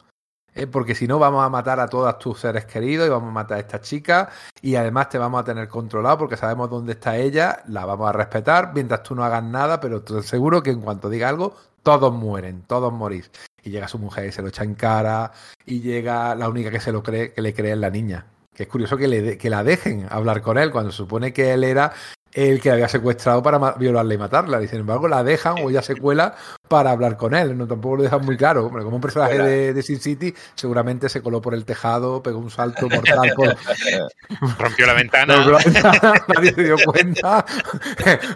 Porque 0.72 0.96
si 0.96 1.08
no 1.08 1.20
vamos 1.20 1.44
a 1.44 1.50
matar 1.50 1.80
a 1.80 1.88
todos 1.88 2.18
tus 2.20 2.40
seres 2.40 2.66
queridos 2.66 3.08
y 3.08 3.10
vamos 3.10 3.30
a 3.30 3.34
matar 3.34 3.58
a 3.58 3.62
esta 3.62 3.82
chica 3.82 4.30
y 4.62 4.76
además 4.76 5.10
te 5.10 5.18
vamos 5.18 5.42
a 5.42 5.44
tener 5.44 5.68
controlado 5.68 6.18
porque 6.18 6.38
sabemos 6.38 6.70
dónde 6.70 6.94
está 6.94 7.18
ella, 7.18 7.64
la 7.68 7.86
vamos 7.86 8.10
a 8.10 8.14
respetar 8.14 8.72
mientras 8.74 9.04
tú 9.04 9.16
no 9.16 9.24
hagas 9.24 9.44
nada, 9.44 9.80
pero 9.80 10.02
te 10.02 10.22
seguro 10.22 10.62
que 10.62 10.72
en 10.72 10.82
cuanto 10.82 11.10
diga 11.10 11.30
algo, 11.30 11.56
todos 11.82 12.14
mueren, 12.14 12.64
todos 12.64 12.92
morís. 12.92 13.30
Y 13.62 13.70
llega 13.70 13.88
su 13.88 14.00
mujer 14.00 14.28
y 14.28 14.32
se 14.32 14.42
lo 14.42 14.50
echa 14.50 14.64
en 14.64 14.76
cara 14.76 15.32
y 15.66 15.82
llega 15.82 16.36
la 16.36 16.50
única 16.50 16.72
que 16.72 16.80
se 16.80 16.92
lo 16.92 17.02
cree, 17.02 17.34
que 17.34 17.42
le 17.42 17.54
cree 17.54 17.74
es 17.74 17.78
la 17.78 17.90
niña. 17.90 18.26
Que 18.54 18.64
es 18.64 18.70
curioso 18.70 18.98
que, 18.98 19.08
le, 19.08 19.38
que 19.38 19.50
la 19.50 19.64
dejen 19.64 20.08
hablar 20.10 20.42
con 20.42 20.58
él 20.58 20.72
cuando 20.72 20.92
se 20.92 20.98
supone 20.98 21.34
que 21.34 21.54
él 21.54 21.64
era 21.64 21.94
el 22.34 22.60
que 22.62 22.70
la 22.70 22.76
había 22.76 22.88
secuestrado 22.88 23.44
para 23.44 23.74
violarla 23.74 24.14
y 24.14 24.18
matarla. 24.18 24.62
Y 24.62 24.68
sin 24.68 24.80
embargo, 24.80 25.08
la 25.08 25.24
dejan 25.24 25.56
o 25.64 25.70
ella 25.70 25.82
se 25.82 25.96
cuela 25.96 26.36
para 26.68 26.92
hablar 26.92 27.18
con 27.18 27.36
él. 27.36 27.58
No 27.58 27.68
tampoco 27.68 27.98
lo 27.98 28.04
dejan 28.04 28.26
muy 28.26 28.38
claro. 28.38 28.66
Hombre, 28.66 28.84
como 28.84 28.96
un 28.96 29.02
personaje 29.02 29.38
de, 29.38 29.74
de, 29.74 29.84
Sin 29.84 30.00
City, 30.00 30.34
seguramente 30.56 31.10
se 31.10 31.22
coló 31.22 31.42
por 31.42 31.54
el 31.54 31.66
tejado, 31.66 32.24
pegó 32.24 32.40
un 32.40 32.50
salto 32.50 32.90
mortal 32.90 33.34
por. 33.36 33.56
Rompió 34.60 34.88
la 34.88 34.94
ventana. 34.94 35.46
Nadie 36.36 36.54
se 36.54 36.64
dio 36.64 36.76
cuenta. 36.86 37.46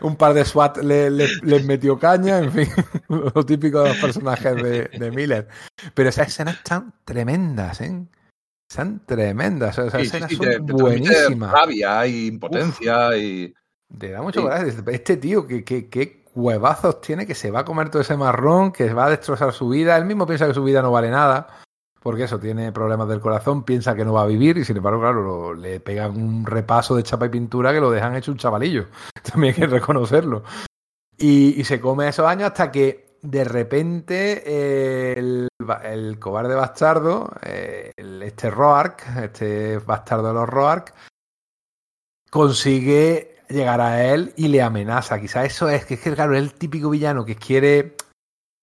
un 0.01 0.15
par 0.15 0.33
de 0.33 0.45
SWAT 0.45 0.77
les 0.77 1.11
le, 1.11 1.27
le 1.43 1.63
metió 1.63 1.97
caña, 1.97 2.39
en 2.39 2.51
fin. 2.51 2.69
Lo 3.07 3.45
típico 3.45 3.81
de 3.81 3.89
los 3.89 3.97
personajes 3.97 4.55
de, 4.55 4.89
de 4.97 5.11
Miller. 5.11 5.47
Pero 5.93 6.09
esas 6.09 6.27
escenas 6.27 6.55
están 6.57 6.93
tremendas, 7.05 7.81
¿eh? 7.81 8.05
Son 8.69 9.01
tremendas. 9.05 9.77
Esas 9.77 9.93
sí, 9.93 10.07
escenas 10.07 10.29
sí, 10.29 10.35
sí, 10.35 10.43
son 10.43 10.65
te, 10.65 10.73
buenísimas. 10.73 11.51
Te 11.51 11.57
rabia 11.57 12.07
y 12.07 12.27
impotencia 12.27 13.09
Uf. 13.09 13.15
y. 13.15 13.53
Te 13.95 14.11
da 14.11 14.21
mucho 14.21 14.41
coraje. 14.41 14.73
Este 14.91 15.17
tío, 15.17 15.45
que, 15.47 15.63
que, 15.63 15.89
que 15.89 16.23
huevazos 16.35 17.01
tiene, 17.01 17.25
que 17.25 17.35
se 17.35 17.51
va 17.51 17.59
a 17.61 17.65
comer 17.65 17.89
todo 17.89 18.01
ese 18.01 18.17
marrón, 18.17 18.71
que 18.71 18.93
va 18.93 19.05
a 19.05 19.09
destrozar 19.09 19.53
su 19.53 19.69
vida. 19.69 19.97
Él 19.97 20.05
mismo 20.05 20.25
piensa 20.27 20.47
que 20.47 20.53
su 20.53 20.63
vida 20.63 20.81
no 20.81 20.91
vale 20.91 21.09
nada, 21.09 21.47
porque 22.01 22.23
eso, 22.23 22.39
tiene 22.39 22.71
problemas 22.71 23.07
del 23.07 23.19
corazón, 23.21 23.63
piensa 23.63 23.95
que 23.95 24.05
no 24.05 24.13
va 24.13 24.21
a 24.23 24.27
vivir 24.27 24.57
y 24.57 24.65
sin 24.65 24.77
embargo, 24.77 24.99
claro, 24.99 25.23
lo- 25.23 25.53
le 25.53 25.79
pegan 25.79 26.11
un 26.21 26.45
repaso 26.45 26.95
de 26.95 27.03
chapa 27.03 27.25
y 27.25 27.29
pintura 27.29 27.71
que 27.73 27.79
lo 27.79 27.89
dejan 27.91 28.15
hecho 28.15 28.31
un 28.31 28.37
chavalillo. 28.37 28.85
También 29.31 29.53
hay 29.55 29.61
que 29.61 29.67
reconocerlo. 29.67 30.43
Y, 31.17 31.59
y 31.59 31.63
se 31.63 31.79
come 31.81 32.07
esos 32.09 32.27
años 32.27 32.47
hasta 32.51 32.71
que 32.71 33.17
de 33.23 33.43
repente 33.43 34.43
eh, 34.45 35.13
el, 35.17 35.47
el 35.83 36.19
cobarde 36.19 36.53
bastardo, 36.53 37.31
eh, 37.41 37.91
el- 37.97 38.21
este 38.21 38.51
Roark, 38.51 39.03
este 39.23 39.79
bastardo 39.79 40.27
de 40.27 40.33
los 40.35 40.47
Roark, 40.47 40.93
consigue 42.29 43.36
llegar 43.49 43.81
a 43.81 44.05
él 44.05 44.33
y 44.35 44.47
le 44.47 44.61
amenaza. 44.61 45.19
Quizás 45.19 45.45
eso 45.45 45.69
es 45.69 45.85
que, 45.85 45.95
es 45.95 45.99
que 46.01 46.13
claro, 46.13 46.35
es 46.35 46.41
el 46.41 46.53
típico 46.53 46.89
villano 46.89 47.25
que 47.25 47.35
quiere. 47.35 47.95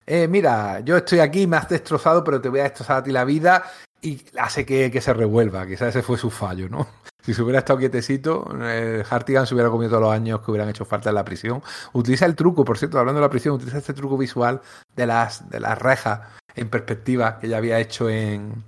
eh, 0.06 0.28
mira, 0.28 0.80
yo 0.80 0.96
estoy 0.98 1.20
aquí, 1.20 1.46
me 1.46 1.56
has 1.56 1.68
destrozado, 1.68 2.24
pero 2.24 2.40
te 2.40 2.48
voy 2.48 2.60
a 2.60 2.64
destrozar 2.64 2.98
a 2.98 3.02
ti 3.02 3.12
la 3.12 3.24
vida 3.24 3.64
y 4.02 4.20
hace 4.38 4.66
que, 4.66 4.90
que 4.90 5.00
se 5.00 5.14
revuelva. 5.14 5.66
Quizás 5.66 5.88
ese 5.88 6.02
fue 6.02 6.18
su 6.18 6.30
fallo, 6.30 6.68
¿no? 6.68 6.86
Si 7.24 7.32
se 7.32 7.40
hubiera 7.40 7.60
estado 7.60 7.78
quietecito, 7.78 8.46
eh, 8.60 9.02
Hartigan 9.08 9.46
se 9.46 9.54
hubiera 9.54 9.70
comido 9.70 9.92
todos 9.92 10.02
los 10.02 10.12
años 10.12 10.42
que 10.42 10.50
hubieran 10.50 10.68
hecho 10.68 10.84
falta 10.84 11.08
en 11.08 11.14
la 11.14 11.24
prisión. 11.24 11.62
Utiliza 11.94 12.26
el 12.26 12.36
truco, 12.36 12.66
por 12.66 12.76
cierto, 12.76 12.98
hablando 12.98 13.18
de 13.18 13.26
la 13.26 13.30
prisión, 13.30 13.54
utiliza 13.54 13.78
este 13.78 13.94
truco 13.94 14.18
visual 14.18 14.60
de 14.94 15.06
las, 15.06 15.48
de 15.48 15.58
las 15.58 15.78
rejas 15.78 16.20
en 16.54 16.68
perspectiva 16.68 17.38
que 17.38 17.48
ya 17.48 17.56
había 17.56 17.78
hecho 17.80 18.10
en, 18.10 18.62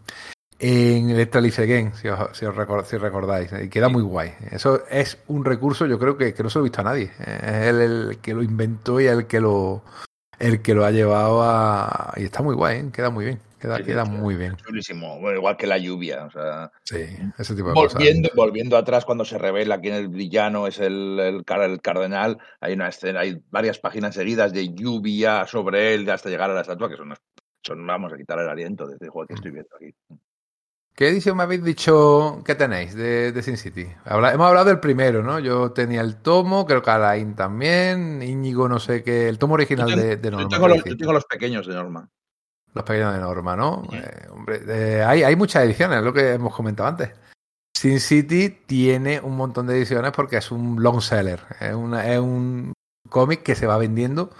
en 0.59 1.11
Electralice 1.11 1.63
Again, 1.63 1.95
si 1.95 2.09
os, 2.09 2.37
si 2.37 2.45
os 2.47 2.55
recor- 2.55 2.85
si 2.85 2.97
recordáis. 2.97 3.51
Y 3.63 3.69
queda 3.69 3.89
muy 3.89 4.03
guay. 4.03 4.33
Eso 4.51 4.83
es 4.91 5.19
un 5.29 5.45
recurso, 5.45 5.87
yo 5.87 5.99
creo 5.99 6.17
que, 6.17 6.33
que 6.35 6.43
no 6.43 6.51
se 6.51 6.59
lo 6.59 6.65
he 6.65 6.69
visto 6.69 6.81
a 6.81 6.85
nadie. 6.85 7.11
Es 7.19 7.67
él 7.69 7.81
el 7.81 8.19
que 8.23 8.35
lo 8.35 8.43
inventó 8.43 9.01
y 9.01 9.07
el 9.07 9.27
que 9.27 9.41
lo, 9.41 9.83
el 10.39 10.63
que 10.63 10.75
lo 10.75 10.85
ha 10.85 10.91
llevado 10.91 11.43
a. 11.43 12.13
Y 12.17 12.25
está 12.25 12.43
muy 12.43 12.55
guay, 12.55 12.79
¿eh? 12.79 12.91
queda 12.93 13.11
muy 13.11 13.25
bien. 13.27 13.41
Queda, 13.59 13.79
Sí, 13.79 13.85
queda 13.85 14.05
sí. 14.05 14.11
muy 14.11 14.35
bien. 14.37 14.55
Chulísimo, 14.57 15.19
bueno, 15.19 15.39
igual 15.39 15.57
que 15.57 15.67
la 15.67 15.79
lluvia. 15.79 16.25
O 16.27 16.31
sea, 16.31 16.71
Sí, 16.85 17.07
ese 17.39 17.55
tipo 17.55 17.69
de 17.69 17.75
cosas. 17.75 17.95
volviendo, 17.95 18.29
volviendo 18.37 18.77
atrás, 18.77 19.07
cuando 19.07 19.25
se 19.25 19.39
revela 19.39 19.81
quién 19.81 19.95
el 19.95 20.09
villano 20.09 20.67
es 20.67 20.79
el, 20.79 21.19
el, 21.19 21.45
car- 21.45 21.63
el 21.63 21.81
cardenal, 21.81 22.37
hay 22.61 22.75
una 22.75 22.89
escena, 22.89 23.21
hay 23.21 23.43
varias 23.51 23.79
páginas 23.79 24.15
seguidas 24.15 24.53
de 24.53 24.75
lluvia 24.75 25.47
sobre 25.47 25.95
él 25.95 26.09
hasta 26.11 26.29
llegar 26.29 26.51
a 26.51 26.55
la 26.55 26.61
estatua, 26.61 26.91
que 26.91 26.97
son, 26.99 27.15
son 27.63 27.87
vamos 27.87 28.13
a 28.13 28.17
quitar 28.19 28.39
el 28.41 28.49
aliento 28.49 28.87
desde 28.87 29.07
el 29.07 29.11
juego 29.11 29.27
que 29.27 29.35
estoy 29.35 29.51
viendo 29.53 29.71
aquí. 29.75 29.95
¿Qué 30.97 31.09
edición 31.11 31.37
me 31.37 31.43
habéis 31.43 31.63
dicho 31.63 32.41
que 32.43 32.55
tenéis 32.55 32.95
de, 32.95 33.31
de 33.31 33.43
Sin 33.43 33.59
City? 33.59 33.87
Habla- 34.07 34.33
hemos 34.33 34.47
hablado 34.47 34.67
del 34.69 34.81
primero, 34.81 35.23
¿no? 35.23 35.39
Yo 35.39 35.73
tenía 35.73 36.01
el 36.01 36.17
tomo, 36.17 36.65
creo 36.65 36.81
que 36.83 36.91
Alain 36.91 37.35
también, 37.35 38.23
Íñigo 38.23 38.67
no 38.67 38.79
sé 38.79 39.03
qué, 39.03 39.29
el 39.29 39.39
tomo 39.39 39.55
original 39.55 39.87
tengo- 39.89 40.01
de, 40.03 40.17
de 40.17 40.31
yo 40.31 40.37
Norma. 40.39 40.49
tengo, 40.49 40.69
los, 40.69 40.77
quiero 40.83 40.91
yo 40.91 40.97
tengo 40.97 41.13
los 41.13 41.25
pequeños 41.27 41.67
de 41.67 41.75
Norma. 41.75 42.09
Los 42.73 42.85
pequeños 42.85 43.13
de 43.13 43.21
Norma, 43.21 43.57
¿no? 43.57 43.83
Sí. 43.91 43.97
Eh, 43.99 44.27
hombre, 44.31 44.63
eh, 44.69 45.03
hay, 45.05 45.23
hay 45.23 45.37
muchas 45.37 45.65
ediciones, 45.65 46.03
lo 46.03 46.15
que 46.15 46.33
hemos 46.33 46.55
comentado 46.55 46.89
antes. 46.89 47.11
Sin 47.77 48.01
City 48.01 48.49
tiene 48.67 49.21
un 49.21 49.37
montón 49.37 49.67
de 49.67 49.77
ediciones 49.77 50.13
porque 50.13 50.39
es 50.39 50.51
un 50.51 50.83
long 50.83 51.03
seller. 51.03 51.41
Es, 51.61 51.75
una- 51.75 52.11
es 52.11 52.19
un 52.19 52.73
cómic 53.11 53.43
que 53.43 53.55
se 53.55 53.67
va 53.67 53.77
vendiendo, 53.77 54.31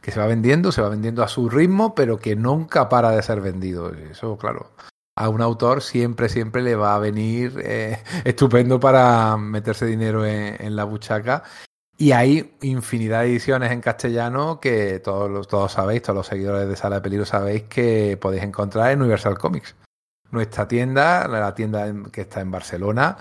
que 0.00 0.10
se 0.10 0.18
va 0.18 0.26
vendiendo, 0.26 0.72
se 0.72 0.82
va 0.82 0.88
vendiendo 0.88 1.22
a 1.22 1.28
su 1.28 1.48
ritmo, 1.48 1.94
pero 1.94 2.18
que 2.18 2.34
nunca 2.34 2.88
para 2.88 3.12
de 3.12 3.22
ser 3.22 3.40
vendido. 3.40 3.92
Eso, 3.94 4.36
claro, 4.36 4.72
a 5.16 5.28
un 5.28 5.42
autor 5.42 5.82
siempre, 5.82 6.28
siempre 6.28 6.62
le 6.62 6.76
va 6.76 6.94
a 6.94 6.98
venir 6.98 7.60
eh, 7.64 8.02
estupendo 8.24 8.80
para 8.80 9.36
meterse 9.36 9.86
dinero 9.86 10.24
en, 10.24 10.56
en 10.64 10.76
la 10.76 10.84
buchaca. 10.84 11.42
Y 11.98 12.12
hay 12.12 12.56
infinidad 12.62 13.20
de 13.22 13.26
ediciones 13.28 13.70
en 13.72 13.82
castellano 13.82 14.58
que 14.58 15.00
todos, 15.00 15.30
los- 15.30 15.48
todos 15.48 15.72
sabéis, 15.72 16.00
todos 16.02 16.16
los 16.16 16.26
seguidores 16.26 16.66
de 16.66 16.76
Sala 16.76 16.96
de 16.96 17.02
Peligro 17.02 17.26
sabéis 17.26 17.64
que 17.64 18.16
podéis 18.18 18.42
encontrar 18.44 18.90
en 18.90 19.00
Universal 19.02 19.36
Comics. 19.36 19.76
Nuestra 20.30 20.66
tienda, 20.66 21.28
la 21.28 21.54
tienda 21.54 21.86
en- 21.88 22.04
que 22.06 22.22
está 22.22 22.40
en 22.40 22.50
Barcelona, 22.50 23.18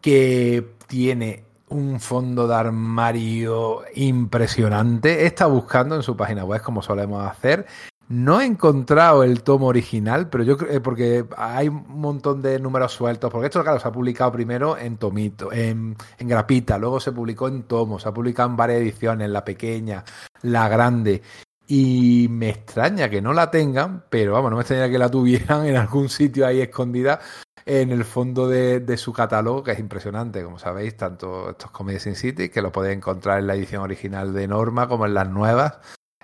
que 0.00 0.74
tiene 0.86 1.44
un 1.68 2.00
fondo 2.00 2.48
de 2.48 2.54
armario 2.54 3.82
impresionante. 3.94 5.26
Está 5.26 5.44
buscando 5.46 5.96
en 5.96 6.02
su 6.02 6.16
página 6.16 6.44
web, 6.44 6.62
como 6.62 6.80
solemos 6.80 7.26
hacer. 7.28 7.66
No 8.08 8.40
he 8.40 8.46
encontrado 8.46 9.22
el 9.22 9.42
tomo 9.42 9.66
original, 9.66 10.30
pero 10.30 10.42
yo 10.42 10.56
creo 10.56 10.72
eh, 10.72 10.80
porque 10.80 11.26
hay 11.36 11.68
un 11.68 11.84
montón 11.88 12.40
de 12.40 12.58
números 12.58 12.92
sueltos. 12.92 13.30
Porque 13.30 13.46
esto, 13.46 13.62
claro, 13.62 13.78
se 13.78 13.86
ha 13.86 13.92
publicado 13.92 14.32
primero 14.32 14.78
en 14.78 14.96
tomito, 14.96 15.52
en, 15.52 15.94
en 16.18 16.28
grapita, 16.28 16.78
luego 16.78 17.00
se 17.00 17.12
publicó 17.12 17.48
en 17.48 17.64
tomo, 17.64 17.98
se 17.98 18.08
ha 18.08 18.14
publicado 18.14 18.48
en 18.48 18.56
varias 18.56 18.80
ediciones, 18.80 19.28
la 19.28 19.44
pequeña, 19.44 20.04
la 20.40 20.68
grande. 20.70 21.20
Y 21.66 22.28
me 22.30 22.48
extraña 22.48 23.10
que 23.10 23.20
no 23.20 23.34
la 23.34 23.50
tengan, 23.50 24.04
pero 24.08 24.32
vamos, 24.32 24.50
no 24.50 24.56
me 24.56 24.62
extraña 24.62 24.88
que 24.90 24.98
la 24.98 25.10
tuvieran 25.10 25.66
en 25.66 25.76
algún 25.76 26.08
sitio 26.08 26.46
ahí 26.46 26.62
escondida 26.62 27.20
en 27.66 27.90
el 27.90 28.04
fondo 28.06 28.48
de, 28.48 28.80
de 28.80 28.96
su 28.96 29.12
catálogo, 29.12 29.62
que 29.62 29.72
es 29.72 29.78
impresionante, 29.78 30.42
como 30.42 30.58
sabéis, 30.58 30.96
tanto 30.96 31.50
estos 31.50 31.70
Comedy 31.70 32.00
Sin 32.00 32.14
City, 32.16 32.48
que 32.48 32.62
lo 32.62 32.72
podéis 32.72 32.96
encontrar 32.96 33.38
en 33.38 33.46
la 33.46 33.54
edición 33.54 33.82
original 33.82 34.32
de 34.32 34.48
Norma, 34.48 34.88
como 34.88 35.04
en 35.04 35.12
las 35.12 35.28
nuevas, 35.28 35.78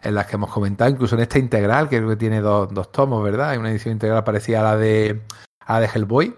en 0.05 0.15
las 0.15 0.27
que 0.27 0.37
hemos 0.37 0.51
comentado, 0.51 0.91
incluso 0.91 1.17
en 1.17 1.23
esta 1.23 1.39
integral, 1.39 1.89
que 1.89 1.97
creo 1.97 2.11
que 2.11 2.17
tiene 2.17 2.41
dos, 2.41 2.73
dos 2.73 2.93
tomos, 2.93 3.23
¿verdad? 3.25 3.51
Hay 3.51 3.59
una 3.59 3.71
edición 3.71 3.93
integral 3.93 4.23
parecida 4.23 4.61
a 4.61 4.63
la 4.63 4.77
de, 4.77 5.21
a 5.61 5.75
la 5.75 5.81
de 5.81 5.87
Hellboy. 5.93 6.37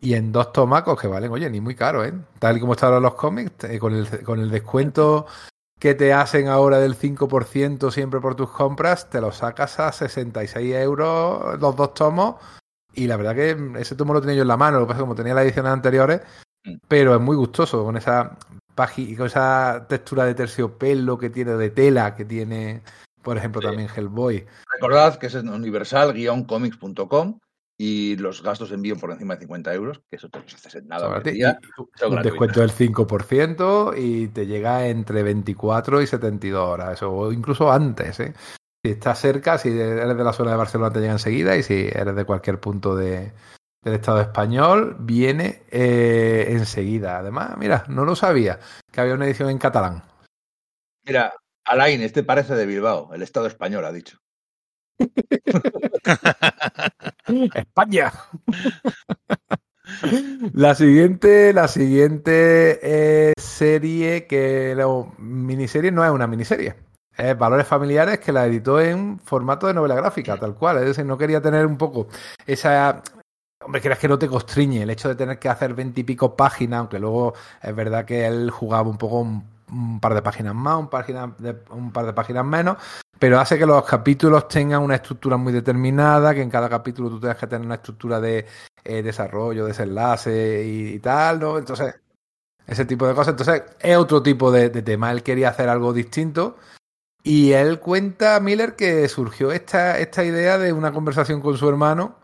Y 0.00 0.14
en 0.14 0.30
dos 0.32 0.52
tomacos 0.52 1.00
que 1.00 1.08
valen, 1.08 1.30
oye, 1.30 1.48
ni 1.48 1.60
muy 1.60 1.74
caro, 1.74 2.04
¿eh? 2.04 2.12
Tal 2.38 2.58
y 2.58 2.60
como 2.60 2.74
están 2.74 2.88
ahora 2.88 3.00
los 3.00 3.14
cómics, 3.14 3.64
eh, 3.64 3.78
con, 3.78 3.94
el, 3.94 4.22
con 4.24 4.40
el 4.40 4.50
descuento 4.50 5.26
que 5.78 5.94
te 5.94 6.12
hacen 6.12 6.48
ahora 6.48 6.78
del 6.78 6.96
5% 6.96 7.90
siempre 7.90 8.20
por 8.20 8.34
tus 8.34 8.50
compras, 8.50 9.08
te 9.10 9.20
lo 9.20 9.32
sacas 9.32 9.78
a 9.80 9.92
66 9.92 10.74
euros 10.74 11.58
los 11.60 11.76
dos 11.76 11.94
tomos. 11.94 12.36
Y 12.94 13.06
la 13.06 13.16
verdad 13.16 13.34
que 13.34 13.80
ese 13.80 13.94
tomo 13.94 14.12
lo 14.14 14.20
tenía 14.20 14.36
yo 14.36 14.42
en 14.42 14.48
la 14.48 14.56
mano, 14.56 14.78
lo 14.78 14.86
que 14.86 14.88
pasa 14.88 14.98
es 14.98 15.02
que 15.02 15.04
como 15.04 15.14
tenía 15.14 15.34
las 15.34 15.44
ediciones 15.44 15.72
anteriores, 15.72 16.20
Mm. 16.66 16.76
pero 16.88 17.14
es 17.14 17.20
muy 17.20 17.36
gustoso 17.36 17.84
con 17.84 17.96
esa 17.96 18.36
página, 18.76 19.16
con 19.16 19.26
esa 19.26 19.86
textura 19.88 20.24
de 20.24 20.34
terciopelo 20.36 21.18
que 21.18 21.30
tiene 21.30 21.54
de 21.54 21.70
tela, 21.70 22.14
que 22.14 22.24
tiene, 22.24 22.82
por 23.22 23.36
ejemplo, 23.36 23.60
Sí. 23.60 23.66
también 23.66 23.88
Hellboy. 23.94 24.46
Recordad 24.74 25.18
que 25.18 25.26
es 25.26 25.34
en 25.34 25.48
universal-comics.com 25.48 27.40
y 27.78 28.16
los 28.16 28.42
gastos 28.42 28.70
de 28.70 28.76
envío 28.76 28.96
por 28.96 29.10
encima 29.10 29.34
de 29.34 29.40
50 29.40 29.74
euros, 29.74 30.00
que 30.08 30.16
eso 30.16 30.28
te 30.30 30.40
los 30.40 30.54
haces 30.54 30.76
en 30.76 30.88
nada 30.88 31.14
en 31.16 31.22
día. 31.34 31.58
y- 31.60 32.04
un 32.06 32.22
descuento 32.22 32.60
del 32.60 32.70
5% 32.70 33.92
y 33.96 34.28
te 34.28 34.46
llega 34.46 34.86
entre 34.86 35.22
24 35.22 36.00
y 36.00 36.06
72 36.06 36.66
horas, 36.66 36.94
eso, 36.94 37.12
o 37.12 37.32
incluso 37.32 37.70
antes, 37.70 38.20
¿eh? 38.20 38.32
Si 38.84 38.92
estás 38.92 39.18
cerca, 39.20 39.58
si 39.58 39.70
eres 39.70 40.16
de 40.16 40.24
la 40.24 40.32
zona 40.32 40.52
de 40.52 40.56
Barcelona 40.56 40.92
te 40.92 41.00
llega 41.00 41.12
enseguida 41.12 41.56
y 41.56 41.62
si 41.62 41.88
eres 41.92 42.14
de 42.14 42.24
cualquier 42.24 42.60
punto 42.60 42.94
de, 42.96 43.32
del 43.86 43.94
Estado 43.94 44.20
español, 44.20 44.96
viene 44.98 45.62
eh, 45.70 46.48
enseguida. 46.50 47.18
Además, 47.18 47.56
mira, 47.56 47.84
no 47.88 48.04
lo 48.04 48.16
sabía, 48.16 48.58
que 48.90 49.00
había 49.00 49.14
una 49.14 49.26
edición 49.26 49.48
en 49.48 49.58
catalán. 49.58 50.02
Mira, 51.04 51.32
Alain, 51.64 52.02
este 52.02 52.24
parece 52.24 52.56
de 52.56 52.66
Bilbao, 52.66 53.14
el 53.14 53.22
Estado 53.22 53.46
español 53.46 53.84
ha 53.84 53.92
dicho. 53.92 54.18
España. 57.54 58.12
La 60.52 60.74
siguiente, 60.74 61.52
la 61.52 61.68
siguiente 61.68 62.80
eh, 62.82 63.32
serie 63.38 64.26
que 64.26 64.74
no, 64.76 65.14
miniserie 65.16 65.92
no 65.92 66.04
es 66.04 66.10
una 66.10 66.26
miniserie. 66.26 66.74
Es 67.16 67.38
Valores 67.38 67.68
Familiares 67.68 68.18
que 68.18 68.32
la 68.32 68.46
editó 68.46 68.80
en 68.80 69.20
formato 69.20 69.68
de 69.68 69.74
novela 69.74 69.94
gráfica, 69.94 70.36
tal 70.38 70.56
cual. 70.56 70.78
Es 70.78 70.86
decir, 70.86 71.06
no 71.06 71.16
quería 71.16 71.40
tener 71.40 71.66
un 71.66 71.78
poco 71.78 72.08
esa. 72.46 73.00
Hombre, 73.66 73.80
creas 73.80 73.98
que 73.98 74.06
no 74.06 74.16
te 74.16 74.28
constriñe 74.28 74.82
el 74.82 74.90
hecho 74.90 75.08
de 75.08 75.16
tener 75.16 75.40
que 75.40 75.48
hacer 75.48 75.74
veintipico 75.74 76.36
páginas, 76.36 76.78
aunque 76.78 77.00
luego 77.00 77.34
es 77.60 77.74
verdad 77.74 78.04
que 78.04 78.24
él 78.24 78.48
jugaba 78.48 78.88
un 78.88 78.96
poco 78.96 79.18
un, 79.18 79.98
par 80.00 80.14
de 80.14 80.22
páginas 80.22 80.54
más, 80.54 80.78
un, 80.78 80.88
página 80.88 81.34
un 81.70 81.90
par 81.90 82.06
de 82.06 82.12
páginas 82.12 82.44
menos, 82.44 82.76
pero 83.18 83.40
hace 83.40 83.58
que 83.58 83.66
los 83.66 83.84
capítulos 83.84 84.46
tengan 84.46 84.82
una 84.82 84.94
estructura 84.94 85.36
muy 85.36 85.52
determinada, 85.52 86.32
que 86.32 86.42
en 86.42 86.48
cada 86.48 86.68
capítulo 86.68 87.10
tú 87.10 87.18
tengas 87.18 87.38
que 87.38 87.48
tener 87.48 87.66
una 87.66 87.74
estructura 87.74 88.20
de 88.20 88.46
eh, 88.84 89.02
desarrollo, 89.02 89.66
desenlace 89.66 90.64
y, 90.64 90.94
y 90.94 90.98
tal, 91.00 91.40
¿no? 91.40 91.58
Entonces, 91.58 91.92
ese 92.68 92.84
tipo 92.84 93.04
de 93.08 93.14
cosas. 93.14 93.32
Entonces, 93.32 93.64
es 93.80 93.96
otro 93.96 94.22
tipo 94.22 94.52
de, 94.52 94.70
de 94.70 94.82
tema. 94.82 95.10
Él 95.10 95.24
quería 95.24 95.48
hacer 95.48 95.68
algo 95.68 95.92
distinto. 95.92 96.56
Y 97.24 97.50
él 97.50 97.80
cuenta, 97.80 98.38
Miller, 98.38 98.76
que 98.76 99.08
surgió 99.08 99.50
esta, 99.50 99.98
esta 99.98 100.22
idea 100.22 100.56
de 100.56 100.72
una 100.72 100.92
conversación 100.92 101.40
con 101.40 101.58
su 101.58 101.68
hermano, 101.68 102.14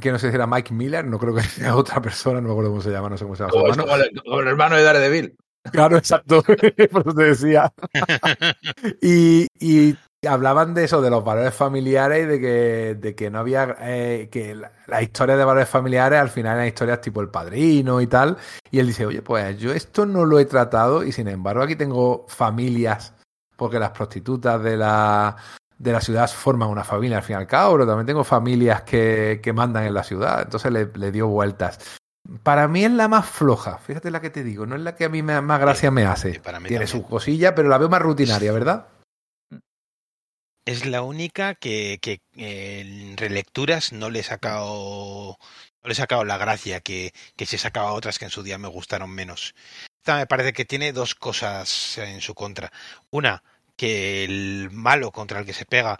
que 0.00 0.12
no 0.12 0.18
sé 0.18 0.28
si 0.30 0.34
era 0.34 0.46
Mike 0.46 0.72
Miller, 0.74 1.04
no 1.04 1.18
creo 1.18 1.34
que 1.34 1.42
sea 1.42 1.74
otra 1.76 2.00
persona, 2.00 2.40
no 2.40 2.48
me 2.48 2.52
acuerdo 2.52 2.70
cómo 2.70 2.82
se 2.82 2.90
llama, 2.90 3.08
no 3.10 3.16
sé 3.18 3.24
cómo 3.24 3.36
se 3.36 3.42
llama 3.44 3.52
Como, 3.52 3.66
es 3.68 3.78
hermano. 3.78 3.90
como 3.90 4.02
el, 4.02 4.22
como 4.22 4.40
el 4.40 4.48
hermano 4.48 4.76
de 4.76 4.82
Daredevil. 4.82 5.36
Claro, 5.72 5.96
exacto. 5.98 6.42
Por 6.90 7.02
eso 7.02 7.14
te 7.14 7.22
decía. 7.24 7.72
y, 9.02 9.46
y 9.58 9.96
hablaban 10.26 10.74
de 10.74 10.84
eso, 10.84 11.00
de 11.02 11.10
los 11.10 11.24
valores 11.24 11.54
familiares 11.54 12.24
y 12.24 12.26
de 12.26 12.40
que, 12.40 12.96
de 12.98 13.14
que 13.14 13.30
no 13.30 13.38
había. 13.40 13.76
eh, 13.80 14.28
que 14.30 14.54
la, 14.54 14.72
la 14.86 15.02
historia 15.02 15.36
de 15.36 15.44
valores 15.44 15.68
familiares 15.68 16.18
al 16.18 16.30
final 16.30 16.56
eran 16.56 16.68
historias 16.68 17.00
tipo 17.00 17.20
el 17.20 17.28
padrino 17.28 18.00
y 18.00 18.06
tal. 18.06 18.36
Y 18.70 18.78
él 18.78 18.86
dice, 18.86 19.06
oye, 19.06 19.22
pues 19.22 19.58
yo 19.58 19.72
esto 19.72 20.06
no 20.06 20.24
lo 20.24 20.38
he 20.38 20.46
tratado 20.46 21.04
y 21.04 21.12
sin 21.12 21.28
embargo 21.28 21.62
aquí 21.62 21.76
tengo 21.76 22.24
familias, 22.28 23.14
porque 23.56 23.78
las 23.78 23.90
prostitutas 23.90 24.62
de 24.62 24.76
la 24.78 25.36
de 25.80 25.92
la 25.92 26.02
ciudad 26.02 26.28
forman 26.30 26.68
una 26.68 26.84
familia 26.84 27.16
al 27.16 27.22
fin 27.22 27.34
y 27.34 27.38
al 27.38 27.46
cabo, 27.46 27.72
pero 27.72 27.86
también 27.86 28.06
tengo 28.06 28.22
familias 28.22 28.82
que, 28.82 29.40
que 29.42 29.52
mandan 29.54 29.86
en 29.86 29.94
la 29.94 30.04
ciudad, 30.04 30.42
entonces 30.42 30.70
le, 30.70 30.90
le, 30.94 31.10
dio 31.10 31.26
vueltas. 31.26 31.78
Para 32.42 32.68
mí 32.68 32.84
es 32.84 32.90
la 32.90 33.08
más 33.08 33.26
floja, 33.26 33.78
fíjate 33.78 34.10
la 34.10 34.20
que 34.20 34.28
te 34.28 34.44
digo, 34.44 34.66
no 34.66 34.76
es 34.76 34.82
la 34.82 34.94
que 34.94 35.06
a 35.06 35.08
mí 35.08 35.22
me, 35.22 35.40
más 35.40 35.58
gracia 35.58 35.90
me 35.90 36.04
hace. 36.04 36.32
Tiene 36.32 36.42
también. 36.42 36.86
su 36.86 37.02
cosilla, 37.02 37.54
pero 37.54 37.70
la 37.70 37.78
veo 37.78 37.88
más 37.88 38.02
rutinaria, 38.02 38.52
¿verdad? 38.52 38.88
Es 40.66 40.84
la 40.84 41.00
única 41.00 41.54
que, 41.54 41.98
que 42.02 42.20
en 42.34 43.16
relecturas 43.16 43.94
no 43.94 44.10
le 44.10 44.20
he 44.20 44.22
sacado 44.22 45.38
no 45.82 45.88
le 45.88 45.92
he 45.92 45.96
sacado 45.96 46.26
la 46.26 46.36
gracia 46.36 46.80
que, 46.80 47.14
que 47.36 47.46
se 47.46 47.56
sacaba 47.56 47.94
otras 47.94 48.18
que 48.18 48.26
en 48.26 48.30
su 48.30 48.42
día 48.42 48.58
me 48.58 48.68
gustaron 48.68 49.10
menos. 49.10 49.54
Esta 50.02 50.16
me 50.16 50.26
parece 50.26 50.52
que 50.52 50.66
tiene 50.66 50.92
dos 50.92 51.14
cosas 51.14 51.96
en 51.96 52.20
su 52.20 52.34
contra. 52.34 52.70
Una, 53.10 53.42
que 53.80 54.24
el 54.24 54.68
malo 54.70 55.10
contra 55.10 55.40
el 55.40 55.46
que 55.46 55.54
se 55.54 55.64
pega, 55.64 55.98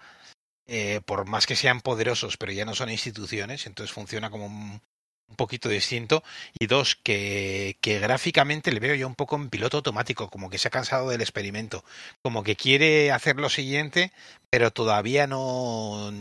eh, 0.66 1.00
por 1.06 1.26
más 1.26 1.46
que 1.46 1.56
sean 1.56 1.80
poderosos, 1.80 2.36
pero 2.36 2.52
ya 2.52 2.66
no 2.66 2.74
son 2.74 2.90
instituciones, 2.90 3.64
entonces 3.64 3.94
funciona 3.94 4.28
como 4.28 4.44
un, 4.44 4.82
un 5.28 5.36
poquito 5.36 5.70
distinto. 5.70 6.22
Y 6.58 6.66
dos, 6.66 6.94
que, 6.94 7.78
que, 7.80 7.98
gráficamente 7.98 8.70
le 8.70 8.80
veo 8.80 8.94
yo 8.96 9.06
un 9.06 9.14
poco 9.14 9.36
en 9.36 9.48
piloto 9.48 9.78
automático, 9.78 10.28
como 10.28 10.50
que 10.50 10.58
se 10.58 10.68
ha 10.68 10.70
cansado 10.70 11.08
del 11.08 11.22
experimento, 11.22 11.82
como 12.22 12.42
que 12.42 12.54
quiere 12.54 13.12
hacer 13.12 13.36
lo 13.36 13.48
siguiente, 13.48 14.12
pero 14.50 14.70
todavía 14.72 15.26
no, 15.26 16.12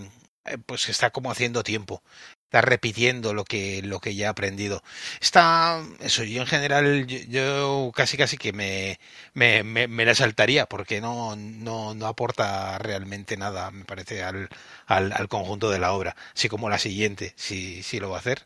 eh, 0.46 0.58
pues 0.66 0.88
está 0.88 1.10
como 1.12 1.30
haciendo 1.30 1.64
tiempo 1.64 2.02
está 2.50 2.62
repitiendo 2.62 3.34
lo 3.36 3.46
que 3.46 3.82
lo 3.84 4.00
que 4.00 4.16
ya 4.16 4.28
ha 4.28 4.32
aprendido. 4.32 4.82
Está 5.22 5.84
eso 6.00 6.24
yo 6.24 6.42
en 6.42 6.48
general 6.48 7.06
yo, 7.08 7.92
casi 7.96 8.18
casi 8.18 8.38
que 8.38 8.54
me, 8.54 9.00
me, 9.34 9.64
me, 9.64 10.06
la 10.06 10.16
saltaría 10.16 10.66
porque 10.66 11.00
no, 11.00 11.36
no 11.36 11.94
no 11.94 12.08
aporta 12.08 12.78
realmente 12.80 13.38
nada 13.38 13.70
me 13.72 13.86
parece 13.86 14.24
al, 14.24 14.50
al, 14.88 15.28
conjunto 15.30 15.70
de 15.70 15.80
la 15.80 15.94
obra. 15.94 16.16
Así 16.36 16.50
como 16.50 16.70
la 16.70 16.80
siguiente 16.80 17.34
sí 17.38 17.84
sí 17.84 18.00
lo 18.00 18.10
va 18.10 18.18
a 18.18 18.20
hacer. 18.22 18.46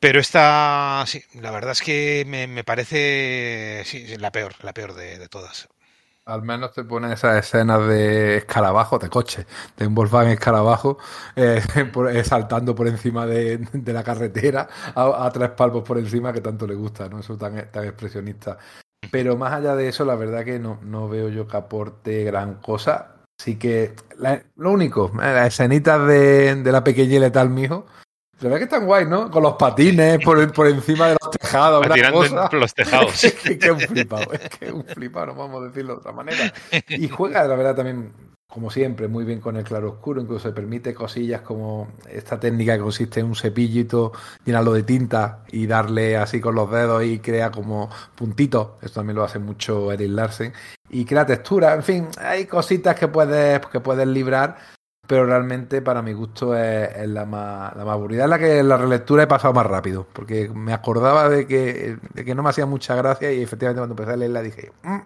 Pero 0.00 0.20
esta 0.20 1.04
sí 1.06 1.22
la 1.34 1.50
verdad 1.50 1.72
es 1.72 1.82
que 1.82 2.24
me, 2.26 2.46
me 2.46 2.64
parece 2.64 3.84
la 4.18 4.32
peor 4.32 4.54
la 4.64 4.72
peor 4.74 4.94
de 4.94 5.28
todas 5.28 5.68
al 6.24 6.42
menos 6.42 6.72
te 6.72 6.84
ponen 6.84 7.12
esas 7.12 7.44
escenas 7.44 7.86
de 7.86 8.38
escarabajo, 8.38 8.98
de 8.98 9.08
coche, 9.08 9.46
de 9.76 9.86
un 9.86 9.94
Volkswagen 9.94 10.32
escarabajo, 10.32 10.98
eh, 11.36 11.60
eh, 12.12 12.24
saltando 12.24 12.74
por 12.74 12.86
encima 12.88 13.26
de, 13.26 13.58
de 13.58 13.92
la 13.92 14.04
carretera 14.04 14.68
a, 14.94 15.30
tres 15.32 15.50
palmos 15.50 15.82
por 15.82 15.98
encima 15.98 16.32
que 16.32 16.40
tanto 16.40 16.66
le 16.66 16.74
gusta, 16.74 17.08
¿no? 17.08 17.18
Eso 17.20 17.36
tan, 17.36 17.70
tan 17.70 17.84
expresionista. 17.84 18.58
Pero 19.10 19.36
más 19.36 19.52
allá 19.52 19.74
de 19.74 19.88
eso, 19.88 20.04
la 20.04 20.14
verdad 20.14 20.44
que 20.44 20.58
no, 20.58 20.78
no 20.82 21.08
veo 21.08 21.28
yo 21.28 21.46
que 21.46 21.56
aporte 21.56 22.24
gran 22.24 22.54
cosa. 22.56 23.16
Así 23.40 23.56
que 23.58 23.94
lo 24.56 24.70
único, 24.70 25.10
eh, 25.14 25.32
las 25.34 25.48
escenitas 25.48 26.06
de, 26.06 26.54
de 26.54 26.72
la 26.72 26.84
pequeña 26.84 27.26
y 27.26 27.48
mijo, 27.48 27.86
la 28.42 28.48
verdad 28.48 28.58
que 28.58 28.64
están 28.64 28.86
guay, 28.86 29.06
¿no? 29.06 29.30
Con 29.30 29.42
los 29.42 29.54
patines 29.54 30.18
por, 30.24 30.52
por 30.52 30.66
encima 30.66 31.08
de 31.08 31.16
los 31.20 31.30
tejados. 31.30 31.86
Tirando 31.92 32.48
los 32.52 32.74
tejados. 32.74 33.24
es 33.24 33.34
que 33.34 33.52
es 33.52 33.70
un 33.70 33.78
flipado, 33.78 34.32
es 34.32 34.48
que 34.50 34.66
es 34.66 34.72
un 34.72 34.84
flipado, 34.84 35.26
no 35.26 35.34
vamos 35.34 35.62
a 35.62 35.66
decirlo 35.66 35.94
de 35.94 35.98
otra 36.00 36.12
manera. 36.12 36.52
Y 36.88 37.08
juega, 37.08 37.44
la 37.44 37.54
verdad, 37.54 37.76
también, 37.76 38.12
como 38.48 38.68
siempre, 38.70 39.06
muy 39.06 39.24
bien 39.24 39.40
con 39.40 39.56
el 39.56 39.62
claro 39.62 39.90
oscuro, 39.90 40.20
incluso 40.20 40.48
se 40.48 40.54
permite 40.54 40.92
cosillas 40.92 41.42
como 41.42 41.92
esta 42.10 42.40
técnica 42.40 42.74
que 42.74 42.82
consiste 42.82 43.20
en 43.20 43.26
un 43.26 43.36
cepillito, 43.36 44.12
llenarlo 44.44 44.72
de 44.72 44.82
tinta 44.82 45.44
y 45.52 45.66
darle 45.68 46.16
así 46.16 46.40
con 46.40 46.56
los 46.56 46.68
dedos 46.68 47.04
y 47.04 47.20
crea 47.20 47.52
como 47.52 47.90
puntitos. 48.16 48.70
Esto 48.82 49.00
también 49.00 49.16
lo 49.16 49.24
hace 49.24 49.38
mucho 49.38 49.92
Eric 49.92 50.10
Larsen. 50.10 50.52
Y 50.90 51.04
crea 51.04 51.24
textura, 51.24 51.74
en 51.74 51.82
fin, 51.84 52.08
hay 52.18 52.46
cositas 52.46 52.98
que 52.98 53.06
puedes, 53.06 53.64
que 53.66 53.78
puedes 53.78 54.06
librar 54.08 54.56
pero 55.06 55.26
realmente 55.26 55.82
para 55.82 56.02
mi 56.02 56.12
gusto 56.12 56.56
es, 56.56 57.08
la, 57.08 57.26
más, 57.26 57.74
la 57.76 57.84
más 57.84 57.94
aburrida. 57.94 58.24
Es 58.24 58.30
la 58.30 58.38
que 58.38 58.58
en 58.58 58.68
la 58.68 58.76
relectura 58.76 59.24
he 59.24 59.26
pasado 59.26 59.52
más 59.52 59.66
rápido, 59.66 60.06
porque 60.12 60.48
me 60.48 60.72
acordaba 60.72 61.28
de 61.28 61.46
que, 61.46 61.98
de 62.14 62.24
que 62.24 62.34
no 62.34 62.42
me 62.42 62.50
hacía 62.50 62.66
mucha 62.66 62.94
gracia 62.94 63.32
y 63.32 63.42
efectivamente 63.42 63.80
cuando 63.80 63.94
empecé 63.94 64.12
a 64.12 64.16
leerla 64.16 64.42
dije, 64.42 64.72
mm, 64.82 65.00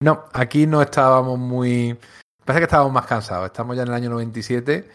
no, 0.00 0.24
aquí 0.32 0.66
no 0.66 0.82
estábamos 0.82 1.38
muy... 1.38 1.98
Parece 2.44 2.60
que 2.60 2.64
estábamos 2.64 2.92
más 2.92 3.06
cansados, 3.06 3.46
estamos 3.46 3.76
ya 3.76 3.82
en 3.82 3.88
el 3.88 3.94
año 3.94 4.10
97 4.10 4.88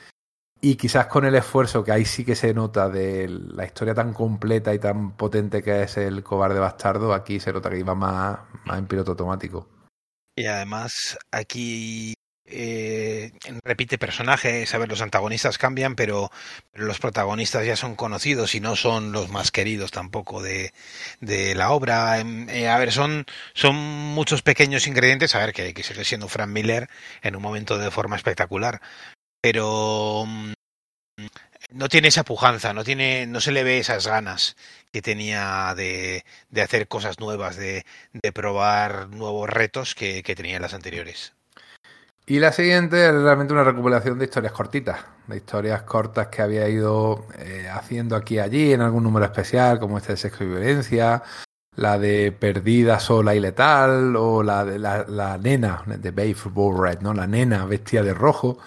y 0.62 0.76
quizás 0.76 1.08
con 1.08 1.26
el 1.26 1.36
esfuerzo 1.36 1.84
que 1.84 1.92
ahí 1.92 2.06
sí 2.06 2.24
que 2.24 2.36
se 2.36 2.54
nota 2.54 2.88
de 2.88 3.28
la 3.28 3.66
historia 3.66 3.94
tan 3.94 4.14
completa 4.14 4.74
y 4.74 4.80
tan 4.80 5.18
potente 5.18 5.62
que 5.62 5.84
es 5.84 5.98
el 5.98 6.24
cobarde 6.24 6.60
bastardo, 6.60 7.14
aquí 7.14 7.40
se 7.40 7.52
nota 7.52 7.70
que 7.70 7.80
iba 7.80 7.96
más, 7.96 8.40
más 8.66 8.78
en 8.78 8.86
piloto 8.86 9.12
automático. 9.12 9.68
Y 10.36 10.46
además 10.46 11.18
aquí 11.32 12.14
eh, 12.52 13.32
repite 13.64 13.98
personajes, 13.98 14.74
a 14.74 14.78
ver, 14.78 14.90
los 14.90 15.02
antagonistas 15.02 15.58
cambian, 15.58 15.96
pero, 15.96 16.32
los 16.74 17.00
protagonistas 17.00 17.66
ya 17.66 17.76
son 17.76 17.96
conocidos 17.96 18.56
y 18.56 18.60
no 18.60 18.76
son 18.76 19.12
los 19.12 19.30
más 19.30 19.52
queridos 19.52 19.92
tampoco 19.92 20.42
de, 20.42 20.74
la 21.56 21.72
obra. 21.72 22.20
Eh, 22.20 22.68
a 22.68 22.78
ver, 22.78 22.92
son, 22.92 23.26
muchos 23.64 24.42
pequeños 24.42 24.88
ingredientes, 24.88 25.36
a 25.36 25.40
ver, 25.40 25.54
que, 25.54 25.74
que 25.74 25.84
sigue 25.84 26.06
siendo 26.06 26.28
Frank 26.28 26.50
Miller 26.50 26.90
en 27.22 27.36
un 27.36 27.42
momento 27.42 27.78
de 27.78 27.92
forma 27.92 28.16
espectacular, 28.16 28.82
pero 29.42 30.26
mm, 30.28 30.54
no 31.72 31.90
tiene 31.90 32.10
esa 32.10 32.24
pujanza, 32.24 32.74
no 32.74 32.84
tiene, 32.84 33.26
no 33.28 33.42
se 33.42 33.52
le 33.52 33.64
ve 33.64 33.80
esas 33.80 34.08
ganas 34.08 34.56
que 34.92 35.02
tenía 35.02 35.74
de, 35.76 36.26
hacer 36.62 36.88
cosas 36.88 37.20
nuevas, 37.20 37.56
de, 37.56 37.86
de 38.14 38.32
probar 38.34 39.10
nuevos 39.10 39.50
retos 39.50 39.96
que, 39.96 40.24
que 40.24 40.36
tenía 40.36 40.58
en 40.58 40.62
las 40.64 40.74
anteriores. 40.74 41.34
Y 42.32 42.40
la 42.40 42.54
siguiente 42.54 43.10
es 43.10 43.14
realmente 43.14 43.52
una 43.52 43.66
recopilación 43.66 44.18
de 44.18 44.24
historias 44.24 44.54
cortitas, 44.54 45.02
de 45.28 45.36
historias 45.36 45.82
cortas 45.82 46.28
que 46.28 46.42
había 46.42 46.70
ido 46.70 47.26
eh, 47.38 47.68
haciendo 47.70 48.16
aquí 48.16 48.36
y 48.36 48.40
allí 48.40 48.72
en 48.72 48.80
algún 48.80 49.04
número 49.04 49.26
especial, 49.26 49.82
como 49.82 49.98
este 49.98 50.14
de 50.14 50.18
sexo 50.18 50.46
y 50.46 50.48
violencia, 50.48 51.24
la 51.76 52.00
de 52.00 52.32
Perdida, 52.32 53.02
sola 53.02 53.36
y 53.36 53.42
letal, 53.42 54.16
o 54.16 54.44
la 54.44 54.64
de 54.64 54.80
la, 54.80 55.38
nena 55.44 55.84
de 55.86 56.12
Babe 56.12 56.38
Bull 56.46 56.82
Red, 56.82 57.02
¿no? 57.02 57.14
La 57.14 57.28
nena 57.28 57.66
vestida 57.66 58.02
de 58.02 58.14
rojo, 58.14 58.60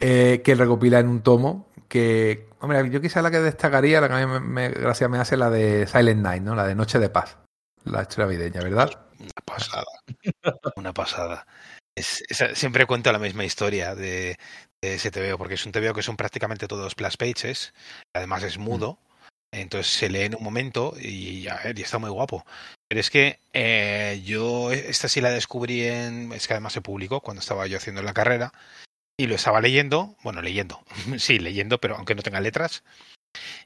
eh, 0.00 0.40
que 0.42 0.54
recopila 0.54 0.98
en 0.98 1.08
un 1.08 1.20
tomo 1.20 1.68
que, 1.88 2.48
hombre, 2.60 2.88
yo 2.88 3.02
quizá 3.02 3.20
la 3.20 3.30
que 3.30 3.40
destacaría, 3.40 4.00
la 4.00 4.08
que 4.08 4.14
a 4.14 4.26
mí 4.26 4.32
me, 4.32 4.40
me, 4.40 4.68
gracia 4.70 5.10
me 5.10 5.18
hace, 5.18 5.36
la 5.36 5.50
de 5.50 5.86
Silent 5.86 6.22
Night, 6.22 6.42
¿no? 6.42 6.54
La 6.54 6.66
de 6.66 6.74
Noche 6.74 6.98
de 6.98 7.10
Paz, 7.10 7.36
la 7.84 8.00
historia 8.00 8.24
navideña, 8.24 8.62
¿verdad? 8.62 8.90
Una 9.18 9.44
pasada, 9.44 9.84
una 10.76 10.94
pasada. 10.94 11.46
Es, 11.94 12.24
es, 12.28 12.58
siempre 12.58 12.86
cuento 12.86 13.12
la 13.12 13.18
misma 13.18 13.44
historia 13.44 13.94
de, 13.94 14.38
de, 14.80 14.94
ese 14.94 15.10
TVO, 15.10 15.36
porque 15.36 15.54
es 15.54 15.66
un 15.66 15.72
TVO 15.72 15.92
que 15.92 16.02
son 16.02 16.16
prácticamente 16.16 16.66
todos 16.66 16.94
plus 16.94 17.16
pages, 17.16 17.74
además 18.14 18.42
es 18.44 18.58
mudo, 18.58 18.98
mm. 19.52 19.56
entonces 19.56 19.92
se 19.92 20.08
lee 20.08 20.22
en 20.22 20.36
un 20.36 20.42
momento 20.42 20.94
y, 20.98 21.46
a 21.48 21.56
ver, 21.56 21.78
y 21.78 21.82
está 21.82 21.98
muy 21.98 22.10
guapo. 22.10 22.46
Pero 22.88 23.00
es 23.00 23.10
que 23.10 23.40
eh, 23.52 24.22
yo 24.24 24.70
esta 24.72 25.08
sí 25.08 25.20
la 25.20 25.30
descubrí 25.30 25.82
en, 25.84 26.32
es 26.32 26.46
que 26.46 26.54
además 26.54 26.72
se 26.72 26.82
publicó 26.82 27.20
cuando 27.20 27.40
estaba 27.40 27.66
yo 27.66 27.76
haciendo 27.76 28.02
la 28.02 28.14
carrera 28.14 28.52
y 29.18 29.26
lo 29.26 29.34
estaba 29.34 29.60
leyendo, 29.60 30.16
bueno, 30.22 30.40
leyendo, 30.40 30.82
sí, 31.18 31.38
leyendo, 31.38 31.78
pero 31.78 31.96
aunque 31.96 32.14
no 32.14 32.22
tenga 32.22 32.40
letras. 32.40 32.84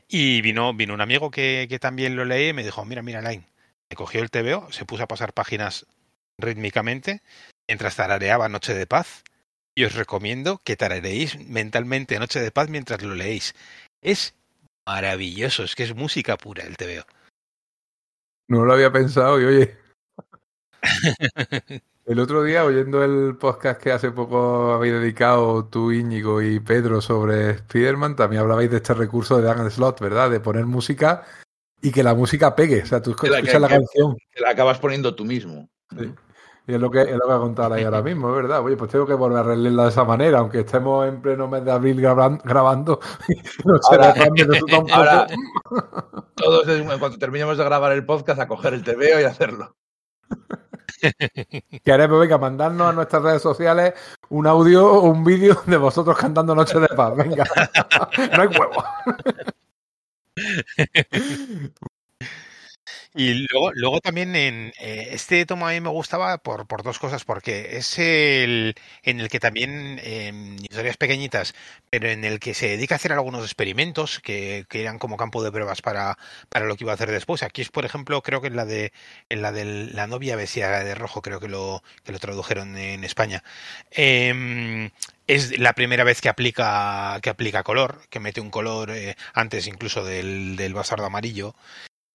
Y 0.08 0.42
vino, 0.42 0.74
vino 0.74 0.94
un 0.94 1.00
amigo 1.00 1.30
que, 1.30 1.66
que 1.68 1.78
también 1.78 2.16
lo 2.16 2.24
leí 2.24 2.48
y 2.48 2.52
me 2.52 2.64
dijo, 2.64 2.84
mira, 2.84 3.02
mira, 3.02 3.22
Line. 3.22 3.46
Me 3.90 3.96
cogió 3.96 4.20
el 4.20 4.30
TVO, 4.30 4.72
se 4.72 4.84
puso 4.84 5.04
a 5.04 5.08
pasar 5.08 5.32
páginas 5.32 5.86
rítmicamente 6.38 7.22
mientras 7.68 7.96
tarareaba 7.96 8.48
Noche 8.48 8.74
de 8.74 8.86
Paz. 8.86 9.24
Y 9.74 9.84
os 9.84 9.94
recomiendo 9.94 10.60
que 10.64 10.76
tarareéis 10.76 11.38
mentalmente 11.48 12.18
Noche 12.18 12.40
de 12.40 12.50
Paz 12.50 12.70
mientras 12.70 13.02
lo 13.02 13.14
leéis. 13.14 13.54
Es 14.00 14.34
maravilloso, 14.86 15.64
es 15.64 15.74
que 15.74 15.82
es 15.82 15.94
música 15.94 16.36
pura 16.36 16.64
el 16.64 16.76
TVO. 16.76 17.04
No 18.48 18.64
lo 18.64 18.72
había 18.72 18.92
pensado 18.92 19.40
y 19.40 19.44
oye. 19.44 19.76
el 22.06 22.20
otro 22.20 22.42
día, 22.44 22.64
oyendo 22.64 23.02
el 23.04 23.36
podcast 23.36 23.82
que 23.82 23.92
hace 23.92 24.12
poco 24.12 24.72
habéis 24.72 24.94
dedicado 24.94 25.66
tú, 25.66 25.92
Íñigo 25.92 26.40
y 26.40 26.60
Pedro 26.60 27.00
sobre 27.00 27.50
Spider-Man, 27.50 28.16
también 28.16 28.42
hablabais 28.42 28.70
de 28.70 28.76
este 28.76 28.94
recurso 28.94 29.36
de 29.36 29.42
Dan 29.42 29.70
Slot, 29.70 30.00
¿verdad? 30.00 30.30
De 30.30 30.40
poner 30.40 30.64
música 30.64 31.26
y 31.82 31.90
que 31.90 32.02
la 32.02 32.14
música 32.14 32.54
pegue. 32.54 32.82
O 32.82 32.86
sea, 32.86 33.02
tú 33.02 33.10
escuchas 33.10 33.42
la, 33.42 33.42
que, 33.42 33.58
la 33.58 33.68
canción. 33.68 34.16
Que 34.30 34.40
la 34.40 34.50
acabas 34.50 34.78
poniendo 34.78 35.14
tú 35.14 35.24
mismo. 35.24 35.68
Sí. 35.98 36.14
Y 36.68 36.74
es 36.74 36.80
lo 36.80 36.90
que 36.90 37.02
es 37.02 37.12
lo 37.12 37.20
que 37.20 37.26
voy 37.26 37.36
a 37.36 37.38
contar 37.38 37.72
ahí 37.72 37.84
ahora 37.84 38.02
mismo, 38.02 38.28
es 38.30 38.36
verdad. 38.36 38.60
Oye, 38.60 38.76
pues 38.76 38.90
tengo 38.90 39.06
que 39.06 39.14
volver 39.14 39.38
a 39.38 39.42
releerla 39.44 39.84
de 39.84 39.88
esa 39.90 40.04
manera, 40.04 40.38
aunque 40.40 40.60
estemos 40.60 41.06
en 41.06 41.22
pleno 41.22 41.46
mes 41.46 41.64
de 41.64 41.70
abril 41.70 42.00
grabando. 42.00 42.42
grabando 42.44 43.00
no 43.64 43.78
ahora, 43.90 44.14
ahora 44.92 45.26
todos, 46.34 46.68
en 46.68 46.98
cuanto 46.98 47.18
terminemos 47.18 47.56
de 47.56 47.64
grabar 47.64 47.92
el 47.92 48.04
podcast, 48.04 48.40
a 48.40 48.48
coger 48.48 48.74
el 48.74 48.82
TVO 48.82 49.20
y 49.20 49.24
hacerlo. 49.24 49.76
Que 51.84 51.92
haremos, 51.92 52.18
venga, 52.18 52.38
mandarnos 52.38 52.88
a 52.88 52.92
nuestras 52.92 53.22
redes 53.22 53.42
sociales 53.42 53.92
un 54.30 54.46
audio 54.46 54.90
o 54.90 55.10
un 55.10 55.24
vídeo 55.24 55.62
de 55.66 55.76
vosotros 55.76 56.16
cantando 56.16 56.54
Noche 56.54 56.80
de 56.80 56.88
Paz. 56.88 57.14
Venga, 57.16 57.44
no 58.36 58.42
hay 58.42 58.48
huevo. 58.48 58.84
Y 63.18 63.46
luego, 63.50 63.72
luego 63.72 64.00
también 64.02 64.36
en 64.36 64.74
eh, 64.78 65.08
este 65.12 65.46
tomo 65.46 65.66
a 65.66 65.72
mí 65.72 65.80
me 65.80 65.88
gustaba 65.88 66.36
por, 66.36 66.66
por 66.66 66.82
dos 66.82 66.98
cosas, 66.98 67.24
porque 67.24 67.78
es 67.78 67.98
el 67.98 68.74
en 69.04 69.20
el 69.20 69.30
que 69.30 69.40
también 69.40 69.98
en 70.04 70.56
historias 70.62 70.98
pequeñitas, 70.98 71.54
pero 71.88 72.10
en 72.10 72.24
el 72.24 72.38
que 72.40 72.52
se 72.52 72.68
dedica 72.68 72.94
a 72.94 72.96
hacer 72.96 73.12
algunos 73.14 73.42
experimentos 73.42 74.20
que, 74.20 74.66
que 74.68 74.82
eran 74.82 74.98
como 74.98 75.16
campo 75.16 75.42
de 75.42 75.50
pruebas 75.50 75.80
para, 75.80 76.18
para 76.50 76.66
lo 76.66 76.76
que 76.76 76.84
iba 76.84 76.92
a 76.92 76.96
hacer 76.96 77.10
después. 77.10 77.42
Aquí 77.42 77.62
es, 77.62 77.70
por 77.70 77.86
ejemplo, 77.86 78.20
creo 78.22 78.42
que 78.42 78.48
en 78.48 78.56
la 78.56 78.66
de 78.66 78.92
en 79.30 79.40
la 79.40 79.50
de 79.50 79.64
la 79.64 80.06
novia 80.06 80.36
bestia 80.36 80.68
de 80.84 80.94
rojo, 80.94 81.22
creo 81.22 81.40
que 81.40 81.48
lo 81.48 81.82
que 82.04 82.12
lo 82.12 82.18
tradujeron 82.18 82.76
en 82.76 83.02
España. 83.02 83.42
Em, 83.92 84.90
es 85.26 85.58
la 85.58 85.72
primera 85.72 86.04
vez 86.04 86.20
que 86.20 86.28
aplica 86.28 87.18
que 87.22 87.30
aplica 87.30 87.62
color, 87.62 88.02
que 88.10 88.20
mete 88.20 88.42
un 88.42 88.50
color 88.50 88.90
eh, 88.90 89.16
antes 89.32 89.66
incluso 89.68 90.04
del, 90.04 90.56
del 90.56 90.74
bastardo 90.74 91.06
amarillo 91.06 91.54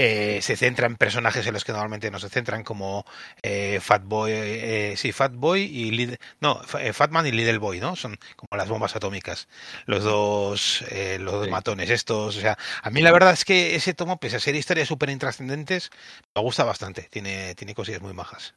eh, 0.04 0.42
se 0.42 0.56
centra 0.58 0.88
en 0.88 0.96
personajes 0.98 1.46
en 1.46 1.54
los 1.54 1.64
que 1.66 1.72
normalmente 1.72 2.12
no 2.12 2.20
se 2.20 2.30
centran, 2.30 2.64
como 2.64 3.06
eh, 3.44 3.80
Fatboy, 3.82 4.32
eh, 4.34 4.94
sí, 4.98 5.12
Fatboy 5.12 5.62
y 5.64 5.92
Lid 5.92 6.16
no, 6.40 6.62
eh, 6.80 6.94
Fatman 6.94 7.28
y 7.28 7.32
Little 7.32 7.58
Boy, 7.60 7.80
¿no? 7.80 7.96
Son 7.96 8.18
como 8.36 8.58
las 8.58 8.70
bombas 8.70 8.96
atómicas, 8.96 9.48
los 9.86 10.04
dos, 10.04 10.84
eh, 10.90 11.18
los 11.20 11.34
dos 11.34 11.46
Sí. 11.46 11.50
matones 11.50 11.90
estos. 11.90 12.38
O 12.38 12.42
sea, 12.42 12.58
a 12.84 12.90
mí 12.90 13.02
la 13.02 13.12
verdad 13.12 13.34
es 13.34 13.46
que 13.46 13.76
ese 13.76 13.94
tomo, 13.94 14.18
pese 14.20 14.38
a 14.38 14.40
ser 14.40 14.56
historias 14.56 14.88
súper 14.88 15.10
intrascendentes, 15.10 15.90
me 16.36 16.42
gusta 16.42 16.64
bastante. 16.64 17.04
Tiene, 17.12 17.56
tiene 17.56 17.76
cosillas 17.76 18.02
muy 18.02 18.14
majas. 18.14 18.54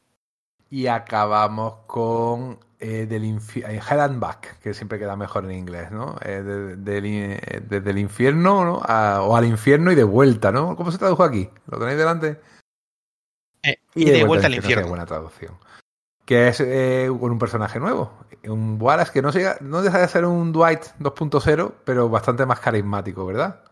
Y 0.69 0.87
acabamos 0.87 1.85
con 1.87 2.59
eh, 2.85 3.05
del 3.07 3.23
infi- 3.23 3.63
eh, 3.67 3.79
Hell 3.89 3.99
and 3.99 4.19
Back, 4.19 4.59
que 4.59 4.73
siempre 4.73 4.99
queda 4.99 5.15
mejor 5.15 5.45
en 5.45 5.51
inglés, 5.51 5.91
¿no? 5.91 6.15
Eh, 6.21 6.41
de- 6.43 7.37
eh, 7.37 7.61
desde 7.67 7.89
el 7.89 7.97
infierno 7.97 8.63
¿no? 8.63 8.81
A- 8.85 9.21
o 9.23 9.35
al 9.35 9.45
infierno 9.45 9.91
y 9.91 9.95
de 9.95 10.03
vuelta, 10.03 10.51
¿no? 10.51 10.75
¿Cómo 10.75 10.91
se 10.91 10.97
tradujo 10.97 11.23
aquí? 11.23 11.49
¿Lo 11.67 11.79
tenéis 11.79 11.97
delante? 11.97 12.39
Eh, 13.63 13.79
y 13.95 14.05
de 14.11 14.23
vuelta 14.23 14.47
al 14.47 14.53
infierno. 14.55 14.87
buena 14.87 15.05
traducción. 15.05 15.57
Que 16.25 16.47
es 16.49 16.57
con 16.57 17.31
un 17.31 17.39
personaje 17.39 17.79
nuevo. 17.79 18.11
Un 18.43 18.77
Wallace 18.81 19.11
que 19.11 19.21
no, 19.21 19.31
llega- 19.31 19.57
no 19.61 19.81
deja 19.81 19.99
de 19.99 20.07
ser 20.07 20.25
un 20.25 20.51
Dwight 20.51 20.81
2.0, 20.99 21.73
pero 21.85 22.09
bastante 22.09 22.45
más 22.45 22.59
carismático, 22.59 23.25
¿verdad? 23.25 23.63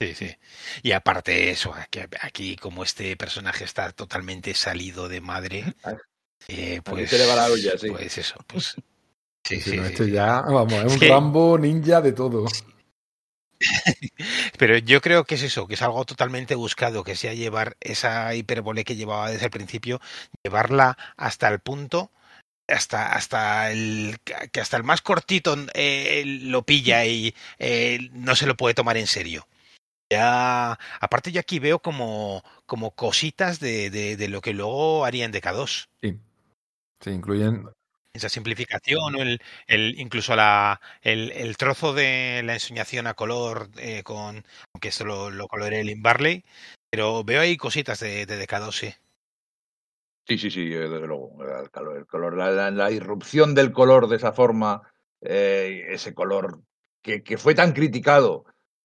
Sí, 0.00 0.14
sí. 0.14 0.36
Y 0.82 0.92
aparte 0.92 1.50
eso, 1.50 1.72
aquí, 1.74 2.00
aquí 2.20 2.56
como 2.56 2.82
este 2.82 3.16
personaje 3.16 3.64
está 3.64 3.92
totalmente 3.92 4.52
salido 4.54 5.08
de 5.08 5.20
madre, 5.20 5.74
eh, 6.48 6.80
pues, 6.84 7.10
se 7.10 7.18
le 7.18 7.26
va 7.26 7.36
la 7.36 7.46
olla, 7.46 7.78
sí. 7.78 7.88
pues 7.88 8.18
eso, 8.18 8.36
pues 8.46 8.74
sí, 9.44 9.60
Si 9.60 9.70
sí, 9.70 9.76
no, 9.76 9.86
sí, 9.86 9.92
esto 9.92 10.04
sí. 10.04 10.12
ya, 10.12 10.42
vamos, 10.42 10.84
es 10.84 10.92
un 10.94 11.00
Rambo 11.00 11.58
ninja 11.58 12.00
de 12.00 12.12
todo. 12.12 12.46
Pero 14.58 14.78
yo 14.78 15.00
creo 15.00 15.24
que 15.24 15.36
es 15.36 15.42
eso, 15.42 15.66
que 15.66 15.74
es 15.74 15.82
algo 15.82 16.04
totalmente 16.04 16.54
buscado, 16.54 17.04
que 17.04 17.16
sea 17.16 17.34
llevar 17.34 17.76
esa 17.80 18.34
hipérbole 18.34 18.84
que 18.84 18.96
llevaba 18.96 19.30
desde 19.30 19.46
el 19.46 19.50
principio, 19.50 20.00
llevarla 20.42 20.98
hasta 21.16 21.48
el 21.48 21.60
punto, 21.60 22.10
hasta, 22.68 23.14
hasta 23.14 23.70
el 23.70 24.18
que 24.52 24.60
hasta 24.60 24.76
el 24.76 24.84
más 24.84 25.02
cortito 25.02 25.56
eh, 25.74 26.24
lo 26.26 26.64
pilla 26.64 27.04
y 27.06 27.34
eh, 27.58 28.08
no 28.12 28.34
se 28.36 28.46
lo 28.46 28.56
puede 28.56 28.74
tomar 28.74 28.96
en 28.96 29.06
serio. 29.06 29.46
Ya, 30.14 30.78
aparte 31.00 31.32
yo 31.32 31.40
aquí 31.40 31.58
veo 31.58 31.80
como, 31.80 32.42
como 32.66 32.92
cositas 32.94 33.58
de, 33.58 33.90
de, 33.90 34.16
de 34.16 34.28
lo 34.28 34.40
que 34.40 34.52
luego 34.52 35.04
haría 35.04 35.24
en 35.24 35.32
DK2. 35.32 35.88
Sí. 36.02 36.18
Se 37.00 37.10
incluyen 37.10 37.68
Esa 38.14 38.28
simplificación 38.28 39.16
o 39.16 39.22
el, 39.22 39.40
el 39.66 39.98
incluso 39.98 40.36
la, 40.36 40.80
el, 41.02 41.32
el 41.32 41.56
trozo 41.56 41.92
de 41.94 42.42
la 42.44 42.54
ensoñación 42.54 43.08
a 43.08 43.14
color 43.14 43.68
eh, 43.78 44.04
con 44.04 44.44
aunque 44.72 44.88
esto 44.88 45.04
lo, 45.04 45.30
lo 45.30 45.48
coloré 45.48 45.82
Lynn 45.82 46.00
Barley, 46.02 46.44
pero 46.90 47.24
veo 47.24 47.40
ahí 47.40 47.56
cositas 47.56 47.98
de, 47.98 48.24
de 48.24 48.38
DK2, 48.46 48.70
sí. 48.72 48.94
Sí, 50.28 50.38
sí, 50.38 50.50
sí, 50.50 50.72
eh, 50.72 50.88
desde 50.88 51.06
luego. 51.06 51.36
El 51.44 51.70
color, 51.70 51.96
el 51.98 52.06
color, 52.06 52.36
la, 52.38 52.50
la- 52.50 52.70
la 52.70 52.90
irrupción 52.92 53.54
del 53.54 53.72
color 53.72 54.06
de 54.08 54.16
esa 54.16 54.32
forma, 54.32 54.82
eh, 55.20 55.86
ese 55.90 56.14
color 56.14 56.62
que, 57.02 57.22
que 57.22 57.36
fue 57.36 57.54
tan 57.54 57.72
criticado 57.72 58.44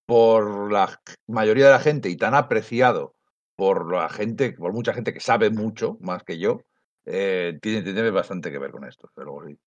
por 0.10 0.72
la 0.72 1.00
mayoría 1.28 1.66
de 1.66 1.72
la 1.72 1.80
gente 1.80 2.10
y 2.10 2.18
tan 2.18 2.34
apreciado 2.34 3.14
por 3.56 3.94
la 3.94 4.10
gente, 4.10 4.54
por 4.54 4.74
mucha 4.74 4.92
gente 4.92 5.14
que 5.14 5.20
sabe 5.20 5.52
mucho 5.52 6.00
más 6.02 6.24
que 6.24 6.40
yo, 6.40 6.62
eh, 7.06 7.60
tiene, 7.62 8.10
bastante 8.10 8.52
que 8.52 8.58
ver 8.58 8.72
con 8.72 8.86
esto. 8.86 9.12
Luego, 9.16 9.46
sí. 9.46 9.60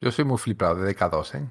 Yo 0.00 0.10
soy 0.10 0.24
muy 0.24 0.38
flipado 0.38 0.74
de 0.74 0.92
DK2, 0.92 1.34
¿eh? 1.36 1.48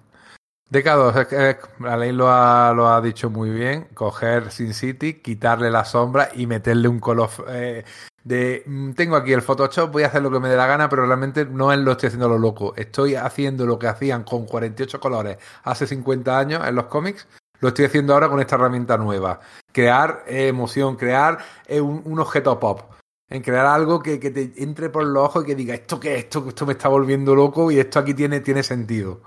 DK2, 0.70 1.22
es 1.22 1.28
que, 1.28 1.50
eh, 1.52 2.12
lo 2.12 2.30
ha, 2.30 2.74
lo 2.76 2.90
ha 2.90 3.00
dicho 3.00 3.30
muy 3.30 3.52
bien, 3.52 3.88
coger 3.94 4.52
Sin 4.52 4.74
City, 4.74 5.22
quitarle 5.22 5.72
la 5.72 5.86
sombra 5.86 6.28
y 6.36 6.46
meterle 6.46 6.90
un 6.90 7.00
color 7.00 7.30
eh, 7.48 7.86
de... 8.26 8.64
mm, 8.66 8.92
Tengo 8.96 9.16
aquí 9.16 9.32
el 9.32 9.44
Photoshop, 9.44 9.94
voy 9.94 10.04
a 10.04 10.08
hacer 10.08 10.22
lo 10.22 10.30
que 10.30 10.42
me 10.42 10.50
dé 10.50 10.58
la 10.58 10.68
gana, 10.68 10.90
pero 10.90 11.06
realmente 11.06 11.46
no 11.46 11.74
lo 11.74 11.92
estoy 11.94 12.08
haciendo 12.08 12.28
lo 12.28 12.38
loco. 12.38 12.74
Estoy 12.76 13.16
haciendo 13.16 13.66
lo 13.66 13.80
que 13.80 13.88
hacían 13.88 14.26
con 14.26 14.46
48 14.46 15.00
colores 15.00 15.38
hace 15.64 15.88
50 15.88 16.38
años 16.38 16.68
en 16.68 16.76
los 16.76 16.88
cómics, 16.88 17.30
lo 17.60 17.70
estoy 17.70 17.86
haciendo 17.86 18.14
ahora 18.14 18.30
con 18.30 18.40
esta 18.40 18.56
herramienta 18.56 18.98
nueva. 18.98 19.40
Crear 19.72 20.24
eh, 20.28 20.48
emoción, 20.48 20.96
crear 20.96 21.40
eh, 21.68 21.82
un, 21.82 22.02
un 22.06 22.20
objeto 22.20 22.60
pop 22.60 22.82
en 23.30 23.42
crear 23.42 23.66
algo 23.66 24.02
que, 24.02 24.20
que, 24.20 24.30
te 24.30 24.54
entre 24.58 24.90
por 24.90 25.04
los 25.04 25.24
ojos 25.24 25.44
y 25.44 25.48
que 25.48 25.56
diga 25.56 25.74
esto 25.74 26.00
qué 26.00 26.14
es, 26.16 26.24
esto, 26.26 26.48
esto 26.48 26.66
me 26.66 26.74
está 26.74 26.90
volviendo 26.90 27.34
loco 27.34 27.72
y 27.72 27.80
esto 27.80 28.00
aquí 28.00 28.14
tiene, 28.14 28.40
tiene 28.40 28.62
sentido. 28.62 29.22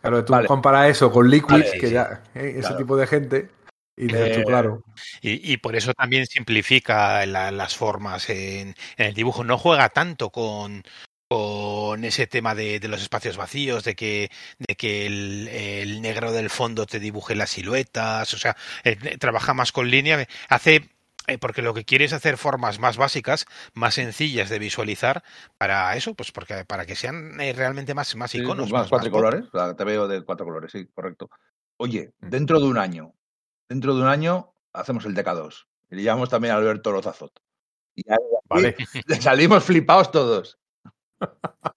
Claro, 0.00 0.24
tú 0.24 0.32
Vale. 0.34 0.46
comparas 0.46 0.90
eso 0.90 1.10
con 1.10 1.28
Liquid, 1.28 1.50
Vale, 1.50 1.78
que 1.78 1.86
sí. 1.88 1.92
ya, 1.94 2.22
eh, 2.34 2.50
ese 2.50 2.60
Claro. 2.60 2.76
tipo 2.76 2.96
de 2.96 3.06
gente, 3.06 3.50
y 3.96 4.08
claro. 4.08 4.82
Y, 5.22 5.52
y 5.52 5.56
por 5.56 5.74
eso 5.74 5.94
también 5.94 6.26
simplifica 6.26 7.24
la- 7.24 7.50
las 7.50 7.76
formas 7.76 8.28
en, 8.28 8.74
en 8.98 9.06
el 9.06 9.14
dibujo. 9.14 9.42
No 9.42 9.56
juega 9.56 9.88
tanto 9.88 10.28
con, 10.30 10.82
con 11.28 12.04
ese 12.04 12.26
tema 12.26 12.54
de, 12.54 12.78
de 12.78 12.88
los 12.88 13.02
espacios 13.02 13.36
vacíos, 13.36 13.84
de 13.84 13.94
que, 13.96 14.30
de 14.58 14.76
que 14.76 15.06
el, 15.06 15.48
el 15.48 16.00
negro 16.02 16.32
del 16.32 16.50
fondo 16.50 16.86
te 16.86 17.00
dibuje 17.00 17.34
las 17.34 17.50
siluetas. 17.50 18.32
O 18.34 18.38
sea, 18.38 18.56
eh, 18.84 18.96
trabaja 19.18 19.54
más 19.54 19.72
con 19.72 19.90
línea. 19.90 20.26
Hace. 20.48 20.88
eh, 21.26 21.38
porque 21.38 21.62
lo 21.62 21.74
que 21.74 21.84
quiere 21.84 22.04
es 22.04 22.12
hacer 22.12 22.36
formas 22.36 22.78
más 22.78 22.96
básicas, 22.96 23.46
más 23.74 23.94
sencillas 23.94 24.48
de 24.48 24.60
visualizar, 24.60 25.24
para 25.58 25.96
eso, 25.96 26.14
pues 26.14 26.30
porque 26.30 26.64
para 26.64 26.86
que 26.86 26.94
sean 26.94 27.40
eh, 27.40 27.52
realmente 27.52 27.94
más, 27.94 28.14
más 28.14 28.32
iconos. 28.36 28.70
más, 28.70 28.72
más- 28.72 28.80
más 28.82 28.88
cuatro 28.90 29.10
colores, 29.10 29.44
o 29.52 29.58
sea, 29.58 29.74
te 29.74 29.82
veo 29.84 30.06
de 30.06 30.22
cuatro 30.22 30.46
colores, 30.46 30.70
sí, 30.70 30.86
correcto. 30.94 31.28
Oye, 31.78 32.12
dentro 32.20 32.60
de 32.60 32.66
un 32.66 32.78
año, 32.78 33.12
dentro 33.68 33.94
de 33.96 34.02
un 34.02 34.08
año 34.08 34.54
hacemos 34.72 35.04
el 35.04 35.14
DK2 35.16 35.66
y 35.90 35.96
le 35.96 36.02
llamamos 36.04 36.28
también 36.28 36.54
a 36.54 36.58
Alberto 36.58 36.92
Lozazot. 36.92 37.32
Y 37.96 38.08
ahí 38.08 38.18
Vale. 38.44 38.76
salimos 39.20 39.64
flipados 39.64 40.12
todos. 40.12 40.58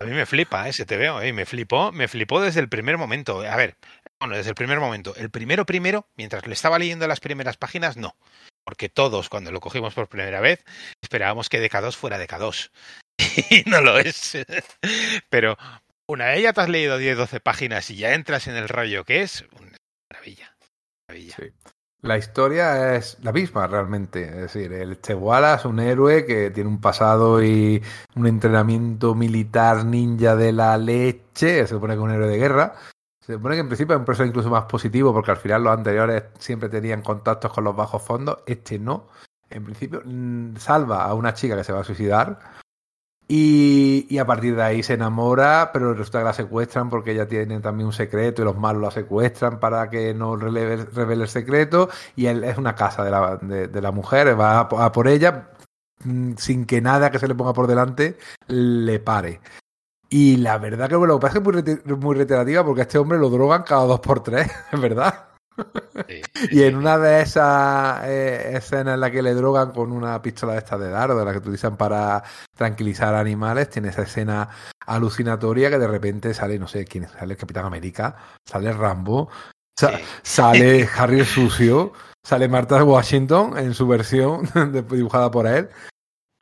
A 0.00 0.04
mí 0.04 0.10
me 0.10 0.26
flipa 0.26 0.68
ese 0.68 0.84
te 0.84 0.96
veo, 0.96 1.22
¿eh? 1.22 1.32
me 1.32 1.46
flipó, 1.46 1.92
me 1.92 2.08
flipó 2.08 2.40
desde 2.40 2.60
el 2.60 2.68
primer 2.68 2.98
momento. 2.98 3.40
A 3.40 3.56
ver, 3.56 3.76
bueno, 4.20 4.36
desde 4.36 4.50
el 4.50 4.56
primer 4.56 4.80
momento. 4.80 5.14
El 5.16 5.30
primero, 5.30 5.64
primero, 5.64 6.08
mientras 6.16 6.46
le 6.46 6.52
estaba 6.52 6.78
leyendo 6.78 7.06
las 7.06 7.20
primeras 7.20 7.56
páginas, 7.56 7.96
no. 7.96 8.16
Porque 8.64 8.88
todos, 8.88 9.28
cuando 9.28 9.52
lo 9.52 9.60
cogimos 9.60 9.94
por 9.94 10.08
primera 10.08 10.40
vez, 10.40 10.64
esperábamos 11.00 11.48
que 11.48 11.62
DK2 11.62 11.94
fuera 11.94 12.18
DK2. 12.18 12.70
Y 13.50 13.68
no 13.70 13.80
lo 13.80 13.98
es. 13.98 14.36
Pero 15.30 15.56
una 16.08 16.26
vez 16.26 16.42
ya 16.42 16.52
te 16.52 16.60
has 16.60 16.68
leído 16.68 16.98
10, 16.98 17.16
12 17.16 17.40
páginas 17.40 17.90
y 17.90 17.96
ya 17.96 18.14
entras 18.14 18.46
en 18.48 18.56
el 18.56 18.68
rollo 18.68 19.04
que 19.04 19.22
es, 19.22 19.44
una 19.52 19.76
maravilla. 20.10 20.56
maravilla. 21.08 21.36
Sí. 21.36 21.52
La 22.04 22.18
historia 22.18 22.96
es 22.96 23.16
la 23.22 23.32
misma 23.32 23.66
realmente. 23.66 24.24
Es 24.24 24.34
decir, 24.34 24.74
el 24.74 25.00
Cheguala 25.00 25.54
es 25.54 25.64
un 25.64 25.80
héroe 25.80 26.26
que 26.26 26.50
tiene 26.50 26.68
un 26.68 26.78
pasado 26.78 27.42
y 27.42 27.82
un 28.14 28.26
entrenamiento 28.26 29.14
militar 29.14 29.86
ninja 29.86 30.36
de 30.36 30.52
la 30.52 30.76
leche. 30.76 31.62
Se 31.62 31.68
supone 31.68 31.94
que 31.94 32.00
es 32.00 32.04
un 32.04 32.10
héroe 32.10 32.28
de 32.28 32.36
guerra. 32.36 32.74
Se 33.20 33.32
supone 33.32 33.54
que 33.54 33.62
en 33.62 33.68
principio 33.68 33.94
es 33.94 34.00
un 34.00 34.04
personaje 34.04 34.28
incluso 34.28 34.50
más 34.50 34.64
positivo 34.64 35.14
porque 35.14 35.30
al 35.30 35.38
final 35.38 35.64
los 35.64 35.72
anteriores 35.72 36.24
siempre 36.38 36.68
tenían 36.68 37.00
contactos 37.00 37.50
con 37.50 37.64
los 37.64 37.74
bajos 37.74 38.02
fondos. 38.02 38.36
Este 38.44 38.78
no. 38.78 39.08
En 39.48 39.64
principio 39.64 40.02
mm, 40.04 40.56
salva 40.56 41.04
a 41.04 41.14
una 41.14 41.32
chica 41.32 41.56
que 41.56 41.64
se 41.64 41.72
va 41.72 41.80
a 41.80 41.84
suicidar 41.84 42.38
y, 43.26 44.18
a 44.18 44.26
partir 44.26 44.54
de 44.54 44.62
ahí 44.62 44.82
se 44.82 44.94
enamora, 44.94 45.70
pero 45.72 45.94
resulta 45.94 46.18
que 46.18 46.24
la 46.24 46.32
secuestran 46.34 46.90
porque 46.90 47.12
ella 47.12 47.26
tiene 47.26 47.60
también 47.60 47.86
un 47.86 47.92
secreto 47.92 48.42
y 48.42 48.44
los 48.44 48.56
malos 48.58 48.82
la 48.82 48.90
secuestran 48.90 49.58
para 49.58 49.88
que 49.88 50.12
no 50.12 50.36
revele, 50.36 50.84
revele 50.84 51.22
el 51.24 51.28
secreto. 51.28 51.88
Y 52.16 52.26
él 52.26 52.44
es 52.44 52.58
una 52.58 52.74
casa 52.74 53.02
de 53.04 53.10
la, 53.10 53.36
de, 53.36 53.80
la 53.82 53.92
mujer, 53.92 54.38
va 54.38 54.60
a, 54.60 54.68
po- 54.68 54.80
a 54.80 54.92
por 54.92 55.08
ella 55.08 55.50
mm, 56.04 56.34
sin 56.36 56.66
que 56.66 56.80
nada 56.82 57.10
que 57.10 57.18
se 57.18 57.28
le 57.28 57.34
ponga 57.34 57.54
por 57.54 57.66
delante 57.66 58.18
le 58.48 58.98
pare. 59.00 59.40
Y 60.10 60.36
la 60.36 60.58
verdad 60.58 60.88
que 60.88 60.96
bueno, 60.96 61.14
lo 61.14 61.20
que 61.20 61.26
pasa 61.26 61.38
es 61.38 61.44
que 61.64 61.70
es 61.72 61.86
muy, 61.86 61.96
muy 61.96 62.16
reiterativa 62.16 62.64
porque 62.64 62.82
este 62.82 62.98
hombre 62.98 63.18
lo 63.18 63.30
drogan 63.30 63.62
cada 63.64 63.84
dos 63.86 64.00
por 64.00 64.22
tres, 64.22 64.50
es 64.72 64.80
verdad. 64.82 65.28
Sí, 66.08 66.20
Y 66.50 66.62
en 66.64 66.74
una 66.76 66.98
de 66.98 67.20
esas 67.22 68.02
eh, 68.04 68.56
escenas 68.56 68.94
en 68.94 69.00
las 69.00 69.10
que 69.12 69.22
le 69.22 69.32
drogan 69.34 69.70
con 69.70 69.92
una 69.92 70.20
pistola 70.20 70.52
de 70.54 70.58
estas 70.58 70.80
de 70.80 70.90
dardo, 70.90 71.16
de 71.18 71.24
la 71.24 71.30
que 71.32 71.38
utilizan 71.38 71.76
para 71.76 72.22
tranquilizar 72.56 73.14
animales, 73.14 73.70
tiene 73.70 73.88
esa 73.88 74.02
escena 74.02 74.48
alucinatoria 74.86 75.70
que 75.70 75.78
de 75.78 75.86
repente 75.86 76.34
sale, 76.34 76.58
no 76.58 76.66
sé 76.68 76.84
quién 76.84 77.08
sale 77.08 77.34
el 77.34 77.38
Capitán 77.38 77.64
América, 77.64 78.16
sale 78.44 78.72
Rambo, 78.72 79.28
Sa- 79.78 79.98
sale 80.22 80.88
Harry 80.98 81.20
el 81.20 81.26
sucio, 81.26 81.92
sale 82.24 82.48
Martha 82.48 82.82
Washington 82.82 83.56
en 83.56 83.72
su 83.74 83.86
versión 83.86 84.48
dibujada 84.90 85.30
por 85.30 85.46
él. 85.46 85.68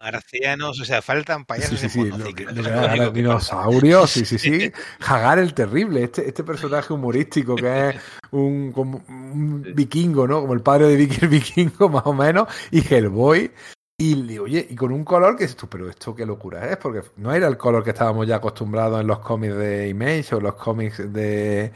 Marcianos, 0.02 0.80
o 0.80 0.84
sea, 0.84 1.00
faltan 1.00 1.44
payasos 1.44 1.78
Sí, 1.80 1.88
sí, 1.88 2.00
sí, 2.00 2.04
lo 2.10 2.16
monociclo, 2.18 2.34
que- 2.34 2.52
eso 2.52 2.54
lo 2.54 2.60
es 2.60 2.66
que 2.66 2.72
lo 2.74 2.82
era 2.82 2.92
único 2.94 3.12
que 3.12 3.18
dinosaurios, 3.20 4.10
sí, 4.10 4.24
sí, 4.24 4.38
sí. 4.38 4.72
Hagar 5.06 5.38
el 5.38 5.54
terrible, 5.54 6.02
este, 6.04 6.26
este 6.28 6.42
personaje 6.44 6.92
humorístico 6.92 7.54
que 7.56 7.90
es 7.90 7.96
un, 8.32 8.72
como 8.72 9.02
un 9.08 9.62
vikingo, 9.74 10.26
¿no? 10.26 10.40
Como 10.40 10.54
el 10.54 10.60
padre 10.60 10.88
de 10.88 10.96
Vicky 10.96 11.18
el 11.24 11.28
vikingo, 11.28 11.88
más 11.88 12.02
o 12.04 12.12
menos, 12.12 12.48
y 12.70 12.80
Hellboy. 12.86 13.50
Y 13.98 14.36
oye, 14.38 14.66
y 14.68 14.74
con 14.74 14.90
un 14.90 15.04
color 15.04 15.36
que 15.36 15.44
dices 15.44 15.56
tú, 15.56 15.68
pero 15.68 15.88
esto 15.88 16.12
qué 16.16 16.26
locura 16.26 16.68
es, 16.68 16.76
porque 16.76 17.02
no 17.18 17.32
era 17.32 17.46
el 17.46 17.56
color 17.56 17.84
que 17.84 17.90
estábamos 17.90 18.26
ya 18.26 18.36
acostumbrados 18.36 19.00
en 19.00 19.06
los 19.06 19.20
cómics 19.20 19.54
de 19.54 19.88
Image 19.90 20.34
o 20.34 20.40
los 20.40 20.54
cómics 20.56 21.12
de, 21.12 21.70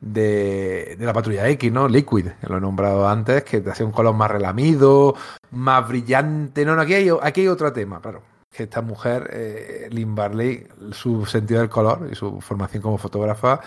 de, 0.00 0.96
la 0.98 1.12
patrulla 1.12 1.48
X, 1.48 1.72
¿no? 1.72 1.88
Liquid, 1.88 2.28
lo 2.42 2.58
he 2.58 2.60
nombrado 2.60 3.08
antes, 3.08 3.44
que 3.44 3.60
te 3.60 3.70
hacía 3.70 3.86
un 3.86 3.92
color 3.92 4.14
más 4.14 4.30
relamido, 4.30 5.14
más 5.50 5.86
brillante. 5.88 6.64
No, 6.64 6.74
no, 6.74 6.82
aquí 6.82 6.94
hay, 6.94 7.48
otro 7.48 7.72
tema, 7.72 8.00
claro. 8.00 8.22
Que 8.50 8.64
esta 8.64 8.82
mujer, 8.82 9.28
eh, 9.32 10.04
Barley, 10.06 10.66
su 10.92 11.26
sentido 11.26 11.60
del 11.60 11.68
color 11.68 12.08
y 12.10 12.14
su 12.14 12.40
formación 12.40 12.82
como 12.82 12.98
fotógrafa, 12.98 13.60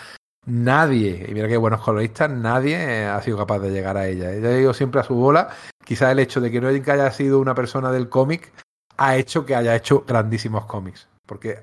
nadie, 0.45 1.25
y 1.27 1.33
mira 1.33 1.47
que 1.47 1.57
buenos 1.57 1.81
coloristas, 1.81 2.29
nadie 2.29 2.75
eh, 2.75 3.05
ha 3.05 3.21
sido 3.21 3.37
capaz 3.37 3.59
de 3.59 3.71
llegar 3.71 3.97
a 3.97 4.07
ella. 4.07 4.33
Ella 4.33 4.49
ha 4.49 4.59
ido 4.59 4.73
siempre 4.73 5.01
a 5.01 5.03
su 5.03 5.13
bola. 5.15 5.49
Quizás 5.83 6.11
el 6.11 6.19
hecho 6.19 6.41
de 6.41 6.51
que 6.51 6.61
no 6.61 6.67
haya 6.67 7.11
sido 7.11 7.39
una 7.39 7.55
persona 7.55 7.91
del 7.91 8.09
cómic 8.09 8.51
ha 8.97 9.15
hecho 9.15 9.45
que 9.45 9.55
haya 9.55 9.75
hecho 9.75 10.03
grandísimos 10.07 10.65
cómics. 10.65 11.07
Porque 11.25 11.59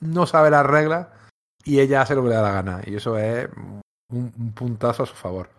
no 0.00 0.26
sabe 0.26 0.50
las 0.50 0.66
reglas 0.66 1.08
y 1.64 1.80
ella 1.80 2.02
hace 2.02 2.14
lo 2.14 2.22
que 2.22 2.30
le 2.30 2.34
da 2.34 2.42
la 2.42 2.52
gana. 2.52 2.80
Y 2.84 2.96
eso 2.96 3.16
es 3.18 3.48
un, 4.16 4.32
un 4.38 4.52
puntazo 4.52 5.02
a 5.02 5.06
su 5.06 5.14
favor. 5.14 5.50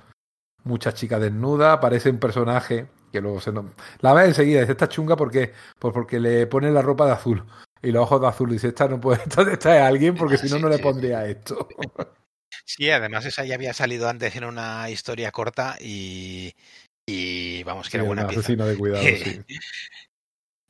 Mucha 0.64 0.94
chica 0.94 1.20
desnuda, 1.20 1.80
parece 1.80 2.10
un 2.10 2.18
personaje 2.20 2.88
que 3.12 3.22
luego 3.22 3.40
se 3.40 3.52
nos... 3.52 3.66
La 4.02 4.14
ve 4.14 4.26
enseguida, 4.26 4.62
dice, 4.62 4.72
esta 4.74 4.90
chunga 4.90 5.16
porque, 5.16 5.54
pues 5.80 5.94
porque 5.94 6.20
le 6.20 6.48
pone 6.48 6.72
la 6.72 6.82
ropa 6.82 7.06
de 7.06 7.14
azul 7.14 7.44
y 7.82 7.92
los 7.92 8.04
ojos 8.04 8.22
de 8.22 8.28
azul. 8.28 8.50
Dice, 8.52 8.70
esta 8.70 8.88
no 8.88 9.00
puede, 9.00 9.22
esta, 9.24 9.42
esta 9.44 9.76
es 9.78 9.82
alguien 9.84 10.16
porque 10.16 10.38
si 10.38 10.50
no, 10.50 10.60
no 10.60 10.68
le 10.70 10.80
pondría 10.80 11.26
esto. 11.26 11.68
Sí, 12.68 12.90
además 12.90 13.26
esa 13.26 13.46
ya 13.46 13.56
había 13.56 13.74
salido 13.74 14.10
antes 14.10 14.36
en 14.36 14.44
una 14.44 14.90
historia 14.90 15.32
corta 15.32 15.76
y, 15.80 16.56
y 17.06 17.64
vamos, 17.64 17.88
que 17.88 17.92
Sí, 17.92 17.98
era 17.98 18.06
buena 18.08 18.28
pieza. 18.28 18.54
de 18.56 18.76
cuidado, 18.78 19.04
sí. 19.04 19.42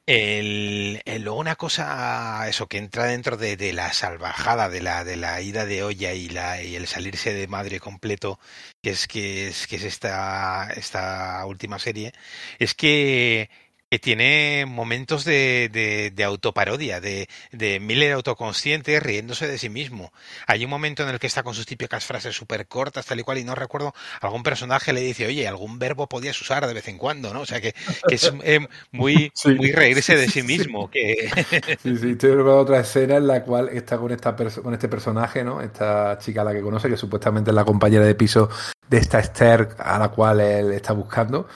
El, 0.08 1.02
luego 1.22 1.40
una 1.40 1.56
cosa, 1.56 2.48
eso 2.48 2.68
que 2.68 2.78
entra 2.78 3.06
dentro 3.06 3.38
de, 3.38 3.58
de 3.58 3.74
la 3.74 3.92
salvajada, 3.92 4.70
de 4.70 4.82
la, 4.82 5.04
de 5.04 5.16
la 5.16 5.42
ida 5.42 5.66
de 5.66 5.82
olla 5.84 6.14
y, 6.14 6.30
la, 6.30 6.62
y 6.62 6.76
el 6.76 6.86
salirse 6.86 7.34
de 7.34 7.48
madre 7.48 7.80
completo, 7.80 8.40
que 8.84 8.92
es 8.92 9.08
que 9.08 9.48
es, 9.48 9.66
que 9.66 9.78
es 9.78 9.84
esta, 9.84 10.70
esta 10.76 11.44
última 11.48 11.80
serie, 11.80 12.14
es 12.60 12.76
que, 12.76 13.50
que 13.96 14.00
tiene 14.00 14.66
momentos 14.68 15.24
de, 15.24 15.70
de, 15.72 16.12
de 16.14 16.24
autoparodia, 16.26 17.00
de, 17.00 17.30
de 17.54 17.80
Miller 17.80 18.12
autoconsciente 18.12 19.00
riéndose 19.00 19.48
de 19.48 19.58
sí 19.58 19.70
mismo. 19.70 20.12
Hay 20.48 20.66
un 20.66 20.70
momento 20.70 21.04
en 21.04 21.10
el 21.10 21.18
que 21.18 21.28
está 21.28 21.44
con 21.44 21.54
sus 21.54 21.66
típicas 21.66 22.04
frases 22.04 22.36
súper 22.36 22.68
cortas, 22.68 23.06
tal 23.06 23.22
y 23.22 23.24
cual, 23.24 23.38
y 23.38 23.46
no 23.46 23.56
recuerdo, 23.56 23.94
algún 24.20 24.44
personaje 24.44 24.92
le 24.92 25.00
dice, 25.00 25.28
oye, 25.28 25.48
algún 25.48 25.80
verbo 25.80 26.10
podías 26.10 26.42
usar 26.42 26.68
de 26.68 26.74
vez 26.74 26.90
en 26.90 26.98
cuando, 26.98 27.34
¿no? 27.34 27.40
O 27.40 27.46
sea, 27.46 27.62
que, 27.62 27.74
que 28.06 28.16
es 28.16 28.34
eh, 28.44 28.68
muy, 28.92 29.32
Sí. 29.34 29.54
muy 29.56 29.72
reírse 29.72 30.18
de 30.18 30.26
sí 30.28 30.42
Sí. 30.42 30.44
mismo, 30.44 30.92
que 30.92 31.30
Sí, 31.82 31.96
sí, 31.98 32.10
estoy 32.12 32.32
recordando 32.32 32.58
otra 32.58 32.82
escena 32.82 33.16
en 33.16 33.28
la 33.28 33.44
cual 33.46 33.70
está 33.70 33.98
con 33.98 34.12
esta 34.12 34.36
con 34.36 34.74
este 34.74 34.90
personaje, 34.90 35.42
¿no? 35.46 35.62
Esta 35.62 36.18
chica 36.20 36.42
a 36.42 36.44
la 36.44 36.52
que 36.52 36.60
conoce, 36.60 36.90
que 36.90 36.98
supuestamente 36.98 37.52
es 37.52 37.56
la 37.56 37.64
compañera 37.64 38.04
de 38.04 38.16
piso 38.16 38.50
de 38.90 38.98
esta 38.98 39.20
Esther 39.20 39.70
a 39.80 39.98
la 39.98 40.10
cual 40.10 40.42
él 40.42 40.74
está 40.74 40.92
buscando, 40.92 41.48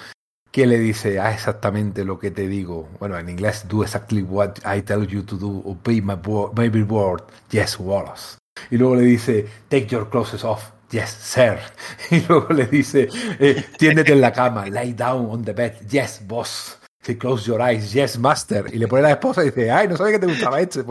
que 0.51 0.65
le 0.65 0.79
dice, 0.79 1.19
ah, 1.19 1.31
exactamente 1.33 2.03
lo 2.03 2.17
que 2.17 2.31
te 2.31 2.47
digo. 2.47 2.89
Bueno, 2.99 3.17
en 3.17 3.29
inglés, 3.29 3.65
do 3.67 3.83
exactly 3.83 4.23
what 4.23 4.55
I 4.65 4.81
tell 4.81 5.05
you 5.05 5.23
to 5.23 5.37
do, 5.37 5.61
obey 5.65 6.01
my, 6.01 6.15
my 6.55 6.81
word, 6.83 7.23
yes, 7.51 7.77
Wallace. 7.79 8.37
Y 8.71 8.77
luego 8.77 8.95
le 8.95 9.03
dice, 9.03 9.47
take 9.69 9.87
your 9.87 10.09
clothes 10.09 10.43
off, 10.43 10.71
yes, 10.91 11.09
sir. 11.09 11.59
Y 12.11 12.21
luego 12.27 12.53
le 12.53 12.65
dice, 12.65 13.07
eh, 13.39 13.63
tiéndete 13.77 14.13
en 14.13 14.21
la 14.21 14.33
cama, 14.33 14.65
lie 14.65 14.93
down 14.93 15.29
on 15.29 15.43
the 15.43 15.53
bed, 15.53 15.75
yes, 15.89 16.21
boss. 16.27 16.75
Close 17.17 17.47
your 17.47 17.59
eyes, 17.59 17.91
yes, 17.91 18.19
master. 18.19 18.65
Y 18.71 18.77
le 18.77 18.87
pone 18.87 18.99
a 18.99 19.03
la 19.07 19.11
esposa 19.13 19.41
y 19.41 19.45
dice, 19.45 19.71
ay, 19.71 19.87
no 19.87 19.97
sabía 19.97 20.13
que 20.13 20.19
te 20.19 20.27
gustaba 20.27 20.61
este. 20.61 20.83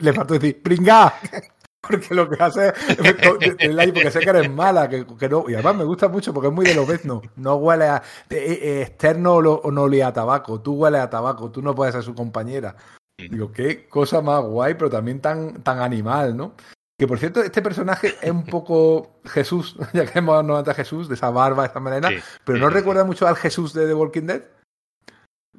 Le 0.00 0.12
faltó 0.12 0.34
decir, 0.34 0.62
pringá. 0.62 1.14
Porque 1.82 2.14
lo 2.14 2.30
que 2.30 2.42
hace 2.42 2.68
es 2.68 2.74
porque 3.92 4.10
sé 4.10 4.20
que 4.20 4.30
eres 4.30 4.50
mala, 4.50 4.88
que, 4.88 5.04
que 5.04 5.28
no. 5.28 5.44
Y 5.48 5.54
además 5.54 5.76
me 5.76 5.84
gusta 5.84 6.08
mucho 6.08 6.32
porque 6.32 6.48
es 6.48 6.54
muy 6.54 6.64
de 6.64 6.74
lobezno. 6.74 7.20
No 7.36 7.56
huele 7.56 7.86
a. 7.86 8.02
eh, 8.30 8.58
eh, 8.62 8.82
externo 8.82 9.34
o 9.34 9.42
lo- 9.42 9.62
no 9.72 9.82
olía 9.82 10.06
a 10.08 10.12
tabaco. 10.12 10.60
Tú 10.60 10.74
hueles 10.74 11.00
a 11.00 11.10
tabaco. 11.10 11.50
Tú 11.50 11.60
no 11.60 11.74
puedes 11.74 11.94
ser 11.94 12.04
su 12.04 12.14
compañera. 12.14 12.76
Digo, 13.18 13.52
qué 13.52 13.88
cosa 13.88 14.20
más 14.20 14.42
guay, 14.44 14.74
pero 14.74 14.90
también 14.90 15.20
tan, 15.20 15.62
tan 15.62 15.80
animal, 15.80 16.36
¿no? 16.36 16.54
Que 16.98 17.06
por 17.06 17.18
cierto, 17.18 17.42
este 17.42 17.62
personaje 17.62 18.14
es 18.20 18.30
un 18.30 18.44
poco 18.44 19.20
Jesús, 19.24 19.76
ya 19.92 20.06
que 20.06 20.18
hemos 20.20 20.36
hablado 20.36 20.58
antes 20.58 20.76
de 20.76 20.82
Jesús, 20.82 21.08
de 21.08 21.14
esa 21.14 21.30
barba, 21.30 21.64
de 21.64 21.68
esa 21.68 21.80
melena, 21.80 22.08
Sí, 22.10 22.16
pero 22.44 22.58
no 22.58 22.68
sí, 22.68 22.74
recuerda 22.74 23.04
mucho 23.04 23.26
al 23.26 23.36
Jesús 23.36 23.72
de 23.74 23.86
The 23.86 23.94
Walking 23.94 24.22
Dead. 24.26 24.42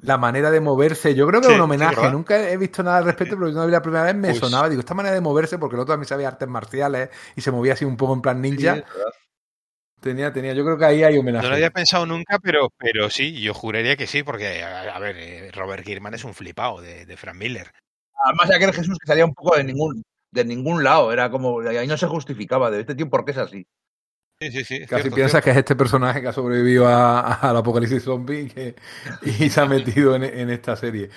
La 0.06 0.18
manera 0.18 0.50
de 0.50 0.60
moverse, 0.60 1.14
yo 1.14 1.26
creo 1.26 1.40
que 1.40 1.46
Sí, 1.46 1.52
es 1.54 1.58
un 1.58 1.64
homenaje. 1.64 2.10
Nunca 2.10 2.48
he 2.50 2.56
visto 2.56 2.82
nada 2.82 2.98
al 2.98 3.04
respecto, 3.04 3.36
pero 3.38 3.48
yo 3.50 3.54
no 3.54 3.66
vi 3.66 3.72
la 3.72 3.80
primera 3.82 4.04
vez, 4.04 4.14
me 4.14 4.28
Pues- 4.28 4.38
sonaba. 4.38 4.68
Digo, 4.68 4.80
esta 4.80 4.94
manera 4.94 5.14
de 5.14 5.20
moverse, 5.20 5.58
porque 5.58 5.76
el 5.76 5.80
otro 5.80 5.94
también 5.94 6.08
sabía 6.08 6.28
artes 6.28 6.48
marciales 6.48 7.08
y 7.36 7.40
se 7.40 7.50
movía 7.50 7.72
así 7.72 7.84
un 7.84 7.96
poco 7.96 8.12
en 8.14 8.20
plan 8.22 8.40
ninja. 8.40 8.76
Sí. 8.76 8.82
Tenía, 10.00 10.32
tenía, 10.32 10.52
yo 10.52 10.64
creo 10.64 10.76
que 10.76 10.84
ahí 10.84 11.02
hay 11.02 11.16
homenaje. 11.16 11.44
No 11.44 11.48
lo 11.50 11.54
había 11.56 11.70
pensado 11.70 12.04
nunca, 12.04 12.38
pero, 12.38 12.68
pero 12.76 13.08
sí, 13.08 13.40
yo 13.40 13.54
juraría 13.54 13.96
que 13.96 14.06
sí, 14.06 14.22
porque, 14.22 14.62
a, 14.62 14.94
a 14.94 14.98
ver, 14.98 15.16
eh, 15.18 15.50
Robert 15.52 15.82
Kirkman 15.84 16.12
es 16.12 16.24
un 16.24 16.34
flipado 16.34 16.82
de, 16.82 17.06
de 17.06 17.16
Frank 17.16 17.36
Miller. 17.36 17.70
Además, 18.26 18.50
aquel 18.54 18.72
Jesús 18.74 18.98
que 18.98 19.06
salía 19.06 19.24
un 19.24 19.32
poco 19.32 19.56
de 19.56 19.64
ningún, 19.64 20.02
de 20.30 20.44
ningún 20.44 20.84
lado. 20.84 21.10
Era 21.12 21.30
como. 21.30 21.60
Ahí 21.60 21.86
no 21.86 21.96
se 21.96 22.06
justificaba. 22.06 22.70
De 22.70 22.80
este 22.80 22.94
tío, 22.94 23.08
¿por 23.08 23.24
qué 23.24 23.30
es 23.30 23.38
así? 23.38 23.66
Sí, 24.40 24.50
sí, 24.50 24.64
sí. 24.64 24.80
Casi 24.86 25.02
cierto, 25.02 25.14
piensas 25.14 25.30
cierto. 25.32 25.44
que 25.44 25.50
es 25.52 25.56
este 25.58 25.76
personaje 25.76 26.20
que 26.20 26.28
ha 26.28 26.32
sobrevivido 26.32 26.86
al 26.88 27.56
apocalipsis 27.56 28.02
zombie 28.02 28.48
que- 28.48 28.74
y 29.22 29.48
se 29.50 29.60
ha 29.60 29.66
metido 29.66 30.14
en, 30.16 30.24
en 30.24 30.50
esta 30.50 30.76
serie. 30.76 31.10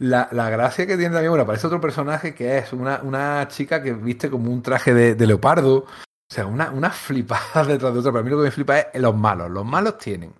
La, 0.00 0.28
la 0.32 0.50
gracia 0.50 0.86
que 0.86 0.96
tiene 0.96 1.14
también, 1.14 1.30
bueno, 1.30 1.44
aparece 1.44 1.66
otro 1.68 1.80
personaje 1.80 2.34
que 2.34 2.58
es 2.58 2.72
una, 2.72 3.00
una 3.02 3.46
chica 3.48 3.82
que 3.82 3.92
viste 3.92 4.28
como 4.28 4.50
un 4.52 4.60
traje 4.62 4.92
de, 4.92 5.14
de 5.14 5.26
leopardo. 5.26 5.76
O 5.86 6.34
sea, 6.34 6.46
una, 6.46 6.70
una 6.70 6.90
flipada 6.90 7.64
detrás 7.66 7.92
de 7.94 8.00
otra. 8.00 8.12
Para 8.12 8.24
mí 8.24 8.30
lo 8.30 8.38
que 8.38 8.44
me 8.44 8.50
flipa 8.50 8.78
es 8.80 9.00
los 9.00 9.16
malos. 9.16 9.50
Los 9.50 9.64
malos 9.64 9.96
tienen 9.98 10.34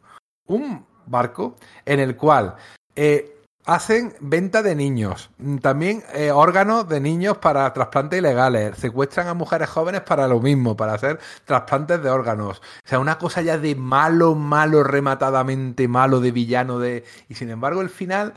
un 0.46 0.84
barco 1.06 1.56
en 1.86 2.00
el 2.00 2.16
cual 2.16 2.56
eh, 2.96 3.42
hacen 3.66 4.14
venta 4.20 4.62
de 4.62 4.74
niños, 4.74 5.30
mm, 5.38 5.58
también 5.58 6.02
eh, 6.12 6.30
órganos 6.30 6.88
de 6.88 7.00
niños 7.00 7.38
para 7.38 7.72
trasplantes 7.72 8.18
ilegales, 8.18 8.76
secuestran 8.78 9.28
a 9.28 9.34
mujeres 9.34 9.70
jóvenes 9.70 10.02
para 10.02 10.28
lo 10.28 10.40
mismo, 10.40 10.76
para 10.76 10.94
hacer 10.94 11.18
trasplantes 11.44 12.02
de 12.02 12.10
órganos. 12.10 12.58
O 12.58 12.88
sea, 12.88 12.98
una 12.98 13.18
cosa 13.18 13.42
ya 13.42 13.58
de 13.58 13.74
malo, 13.74 14.34
malo, 14.34 14.84
rematadamente 14.84 15.88
malo, 15.88 16.20
de 16.20 16.32
villano, 16.32 16.78
de... 16.78 17.04
Y 17.28 17.34
sin 17.34 17.50
embargo, 17.50 17.80
el 17.80 17.90
final, 17.90 18.34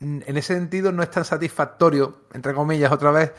mm, 0.00 0.20
en 0.26 0.36
ese 0.36 0.54
sentido, 0.54 0.92
no 0.92 1.02
es 1.02 1.10
tan 1.10 1.24
satisfactorio, 1.24 2.22
entre 2.32 2.54
comillas, 2.54 2.92
otra 2.92 3.10
vez, 3.10 3.32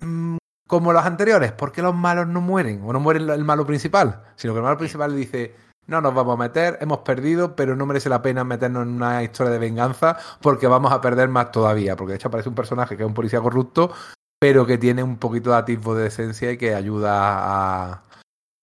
mm, 0.00 0.36
como 0.68 0.92
los 0.92 1.04
anteriores. 1.04 1.52
porque 1.52 1.82
los 1.82 1.94
malos 1.94 2.28
no 2.28 2.40
mueren? 2.40 2.82
O 2.84 2.92
no 2.92 3.00
muere 3.00 3.20
el 3.20 3.44
malo 3.44 3.66
principal, 3.66 4.22
sino 4.36 4.52
que 4.52 4.58
el 4.58 4.64
malo 4.64 4.78
principal 4.78 5.12
le 5.12 5.16
dice 5.18 5.67
no 5.88 6.02
nos 6.02 6.14
vamos 6.14 6.34
a 6.34 6.42
meter, 6.42 6.78
hemos 6.80 6.98
perdido, 6.98 7.56
pero 7.56 7.74
no 7.74 7.86
merece 7.86 8.10
la 8.10 8.22
pena 8.22 8.44
meternos 8.44 8.84
en 8.84 8.90
una 8.90 9.22
historia 9.22 9.50
de 9.50 9.58
venganza 9.58 10.16
porque 10.40 10.66
vamos 10.66 10.92
a 10.92 11.00
perder 11.00 11.28
más 11.28 11.50
todavía. 11.50 11.96
Porque 11.96 12.12
de 12.12 12.16
hecho 12.16 12.28
aparece 12.28 12.50
un 12.50 12.54
personaje 12.54 12.96
que 12.96 13.02
es 13.02 13.06
un 13.06 13.14
policía 13.14 13.40
corrupto, 13.40 13.90
pero 14.38 14.66
que 14.66 14.78
tiene 14.78 15.02
un 15.02 15.16
poquito 15.16 15.50
de 15.50 15.56
atisbo 15.56 15.94
de 15.94 16.04
decencia 16.04 16.52
y 16.52 16.58
que 16.58 16.74
ayuda 16.74 18.04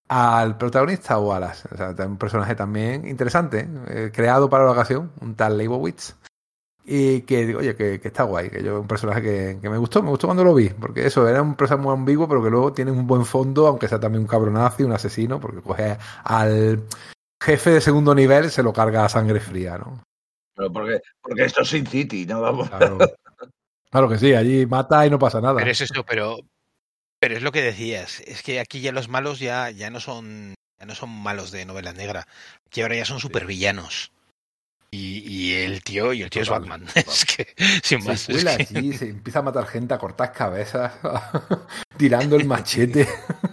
al 0.07 0.57
protagonista 0.57 1.17
o 1.17 1.33
a 1.33 1.39
las. 1.39 1.65
O 1.65 1.75
sea, 1.75 1.95
un 2.05 2.17
personaje 2.17 2.53
también 2.53 3.07
interesante, 3.07 3.67
eh, 3.87 4.11
creado 4.13 4.47
para 4.47 4.65
la 4.65 4.71
ocasión, 4.71 5.11
un 5.19 5.35
tal 5.35 5.57
Leibowitz. 5.57 6.15
Y 6.87 7.21
que 7.21 7.55
oye, 7.55 7.75
que, 7.75 7.99
que 7.99 8.07
está 8.09 8.23
guay, 8.23 8.51
que 8.51 8.61
yo 8.61 8.79
un 8.79 8.87
personaje 8.87 9.19
que, 9.19 9.57
que 9.59 9.69
me 9.71 9.77
gustó, 9.79 10.03
me 10.03 10.11
gustó 10.11 10.27
cuando 10.27 10.43
lo 10.43 10.53
vi, 10.53 10.69
porque 10.69 11.07
eso 11.07 11.27
era 11.27 11.41
un 11.41 11.55
personaje 11.55 11.83
muy 11.83 11.93
ambiguo, 11.95 12.27
pero 12.27 12.43
que 12.43 12.51
luego 12.51 12.73
tiene 12.73 12.91
un 12.91 13.07
buen 13.07 13.25
fondo, 13.25 13.65
aunque 13.65 13.87
sea 13.87 13.99
también 13.99 14.21
un 14.21 14.27
cabronazo 14.27 14.83
y 14.83 14.85
un 14.85 14.91
asesino, 14.91 15.39
porque 15.39 15.63
coge 15.63 15.97
al 16.23 16.83
jefe 17.41 17.71
de 17.71 17.81
segundo 17.81 18.15
nivel, 18.15 18.51
se 18.51 18.63
lo 18.63 18.73
carga 18.73 19.05
a 19.05 19.09
sangre 19.09 19.39
fría, 19.39 19.77
¿no? 19.77 20.03
Pero 20.55 20.71
porque, 20.71 21.01
porque 21.21 21.45
esto 21.45 21.61
es 21.61 21.69
Sin 21.69 21.85
City, 21.85 22.25
¿no? 22.25 22.41
Vamos. 22.41 22.69
Claro, 22.69 22.97
claro 23.89 24.09
que 24.09 24.17
sí, 24.17 24.33
allí 24.33 24.65
mata 24.65 25.05
y 25.05 25.09
no 25.09 25.19
pasa 25.19 25.41
nada. 25.41 25.57
Pero 25.57 25.71
es 25.71 25.81
eso, 25.81 26.03
pero, 26.05 26.39
pero 27.19 27.35
es 27.35 27.43
lo 27.43 27.51
que 27.51 27.61
decías, 27.61 28.21
es 28.21 28.41
que 28.41 28.59
aquí 28.59 28.81
ya 28.81 28.91
los 28.91 29.09
malos 29.09 29.39
ya, 29.39 29.69
ya 29.71 29.89
no 29.89 29.99
son 29.99 30.55
ya 30.79 30.85
no 30.85 30.95
son 30.95 31.09
malos 31.09 31.51
de 31.51 31.65
novela 31.65 31.93
negra, 31.93 32.27
que 32.69 32.81
ahora 32.81 32.95
ya 32.95 33.05
son 33.05 33.19
supervillanos. 33.19 34.11
Y, 34.91 35.19
y 35.27 35.53
el 35.55 35.83
tío, 35.83 36.13
y 36.13 36.21
el 36.21 36.29
tío 36.29 36.41
es 36.43 36.49
Batman. 36.49 36.85
Es 36.95 37.25
que, 37.25 37.47
sin 37.83 38.03
más. 38.05 38.21
Se 38.21 38.31
es 38.31 38.43
cuela 38.43 38.57
que- 38.57 38.77
allí, 38.77 38.93
se 38.93 39.09
empieza 39.09 39.39
a 39.39 39.41
matar 39.41 39.65
gente, 39.67 39.93
a 39.93 39.97
cortar 39.97 40.31
cabezas, 40.31 40.93
tirando 41.97 42.35
el 42.37 42.45
machete. 42.47 43.07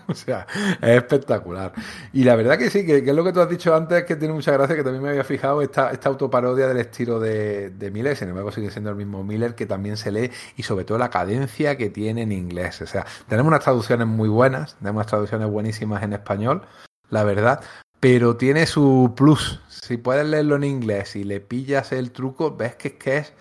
o 0.07 0.15
sea, 0.15 0.47
es 0.81 0.89
espectacular. 0.97 1.73
Y 2.13 2.23
la 2.25 2.37
verdad 2.37 2.59
que 2.59 2.71
sí, 2.71 2.87
que, 2.87 3.03
que 3.03 3.11
es 3.11 3.17
lo 3.17 3.25
que 3.25 3.33
tú 3.33 3.41
has 3.41 3.49
dicho 3.51 3.75
antes, 3.75 4.05
que 4.05 4.15
tiene 4.17 4.35
mucha 4.35 4.53
gracia, 4.53 4.77
que 4.77 4.85
también 4.85 5.03
me 5.03 5.09
había 5.11 5.25
fijado 5.25 5.63
esta, 5.63 5.91
esta 5.91 6.09
autoparodia 6.11 6.69
del 6.69 6.77
estilo 6.79 7.19
de, 7.19 7.71
de 7.71 7.91
Miller, 7.91 8.17
sin 8.17 8.29
embargo 8.29 8.53
sigue 8.53 8.71
siendo 8.71 8.91
el 8.91 8.97
mismo 8.97 9.25
Miller, 9.25 9.55
que 9.57 9.67
también 9.67 9.97
se 9.97 10.13
lee, 10.13 10.31
y 10.57 10.63
sobre 10.63 10.85
todo 10.85 10.99
la 10.99 11.11
cadencia 11.11 11.77
que 11.77 11.91
tiene 11.91 12.23
en 12.23 12.31
inglés. 12.33 12.81
O 12.83 12.87
sea, 12.87 13.05
tenemos 13.29 13.49
unas 13.49 13.65
traducciones 13.65 14.07
muy 14.07 14.29
buenas, 14.29 14.77
tenemos 14.77 15.01
unas 15.01 15.07
traducciones 15.09 15.49
buenísimas 15.49 16.03
en 16.05 16.13
español, 16.13 16.63
la 17.11 17.25
verdad, 17.25 17.61
pero 17.99 18.37
tiene 18.37 18.67
su 18.67 19.13
plus. 19.17 19.61
Si 19.83 19.97
puedes 19.97 20.25
leerlo 20.25 20.55
en 20.55 20.63
inglés 20.63 21.17
y 21.17 21.25
le 21.25 21.41
pillas 21.41 21.91
el 21.91 22.13
truco, 22.13 22.57
ves 22.57 22.77
que 22.77 22.89
es 22.89 22.95
que 22.95 23.17
es 23.17 23.33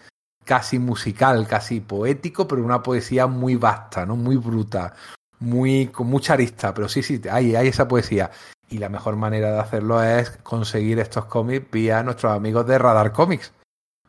casi 0.43 0.79
musical, 0.79 1.47
casi 1.47 1.81
poético, 1.81 2.47
pero 2.47 2.63
una 2.63 2.81
poesía 2.81 3.27
muy 3.27 3.55
vasta, 3.57 4.07
¿no? 4.07 4.15
Muy 4.15 4.37
bruta, 4.37 4.95
muy 5.37 5.87
con 5.87 6.07
mucha 6.07 6.33
arista, 6.33 6.73
pero 6.73 6.89
sí, 6.89 7.03
sí, 7.03 7.21
hay, 7.29 7.55
hay 7.55 7.67
esa 7.67 7.87
poesía. 7.87 8.31
Y 8.69 8.79
la 8.79 8.89
mejor 8.89 9.17
manera 9.17 9.51
de 9.51 9.59
hacerlo 9.59 10.01
es 10.01 10.31
conseguir 10.37 10.97
estos 10.97 11.25
cómics 11.25 11.69
vía 11.69 12.01
nuestros 12.01 12.31
amigos 12.31 12.65
de 12.65 12.79
Radar 12.79 13.11
Comics, 13.11 13.53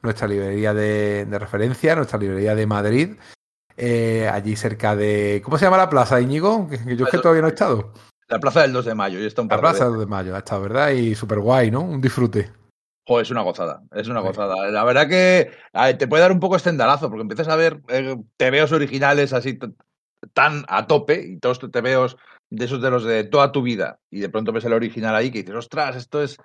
nuestra 0.00 0.26
librería 0.26 0.72
de, 0.72 1.26
de 1.26 1.38
referencia, 1.38 1.94
nuestra 1.96 2.18
librería 2.18 2.54
de 2.54 2.66
Madrid, 2.66 3.16
eh, 3.76 4.26
allí 4.32 4.56
cerca 4.56 4.96
de... 4.96 5.42
¿Cómo 5.44 5.58
se 5.58 5.66
llama 5.66 5.76
la 5.76 5.90
plaza, 5.90 6.18
Íñigo? 6.18 6.66
Que 6.66 6.96
yo 6.96 7.04
es 7.04 7.10
que 7.10 7.18
todavía 7.18 7.42
no 7.42 7.48
he 7.48 7.50
estado. 7.50 7.92
La 8.32 8.40
plaza 8.40 8.62
del 8.62 8.72
2 8.72 8.84
de 8.86 8.94
mayo, 8.94 9.20
y 9.20 9.26
está 9.26 9.42
un 9.42 9.48
La 9.48 9.56
par 9.56 9.58
de 9.58 9.62
plaza 9.70 9.84
veces. 9.86 10.00
de 10.00 10.06
mayo, 10.06 10.34
ha 10.34 10.38
estado, 10.38 10.62
¿verdad? 10.62 10.90
Y 10.90 11.14
súper 11.14 11.38
guay, 11.40 11.70
¿no? 11.70 11.82
Un 11.82 12.00
disfrute. 12.00 12.50
Es 13.06 13.30
una 13.30 13.42
gozada, 13.42 13.82
es 13.92 14.08
una 14.08 14.20
Sí. 14.20 14.26
gozada. 14.28 14.70
La 14.70 14.84
verdad 14.84 15.08
que 15.08 15.50
ver, 15.72 15.94
te 15.94 16.06
puede 16.08 16.22
dar 16.22 16.32
un 16.32 16.40
poco 16.40 16.56
estendalazo, 16.56 17.08
porque 17.10 17.22
empiezas 17.22 17.48
a 17.48 17.56
ver 17.56 17.80
eh, 17.88 18.16
tebeos 18.36 18.72
originales 18.72 19.32
así 19.32 19.58
tan 20.32 20.64
a 20.68 20.86
tope, 20.86 21.20
y 21.22 21.38
todos 21.38 21.58
tebeos 21.70 22.16
de 22.48 22.64
esos 22.64 22.80
de 22.80 22.90
los 22.90 23.04
de 23.04 23.24
toda 23.24 23.50
tu 23.52 23.60
vida, 23.62 23.98
y 24.10 24.20
de 24.20 24.28
pronto 24.28 24.52
ves 24.52 24.64
el 24.64 24.72
original 24.72 25.14
ahí 25.16 25.30
que 25.30 25.40
dices, 25.40 25.54
ostras, 25.56 25.96
esto 25.96 26.22
es, 26.22 26.38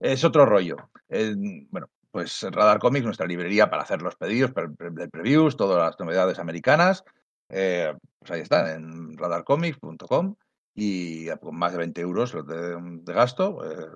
es 0.00 0.24
otro 0.24 0.46
rollo. 0.46 0.76
Eh, 1.08 1.34
bueno, 1.70 1.88
pues 2.10 2.46
Radar 2.50 2.78
Comics, 2.78 3.04
nuestra 3.04 3.26
librería 3.26 3.68
para 3.68 3.82
hacer 3.82 4.00
los 4.00 4.14
pedidos, 4.16 4.52
pre- 4.52 4.70
pre- 4.70 5.08
previews, 5.08 5.56
todas 5.56 5.78
las 5.84 5.98
novedades 5.98 6.38
americanas, 6.38 7.02
eh, 7.50 7.92
pues 8.20 8.30
ahí 8.30 8.40
está, 8.40 8.72
en 8.74 9.18
radarcomics.com, 9.18 10.36
y 10.74 11.28
con 11.38 11.56
más 11.56 11.72
de 11.72 11.78
20 11.78 12.00
euros 12.00 12.32
de, 12.32 12.76
de 12.80 13.12
gasto. 13.12 13.60
eh, 13.64 13.88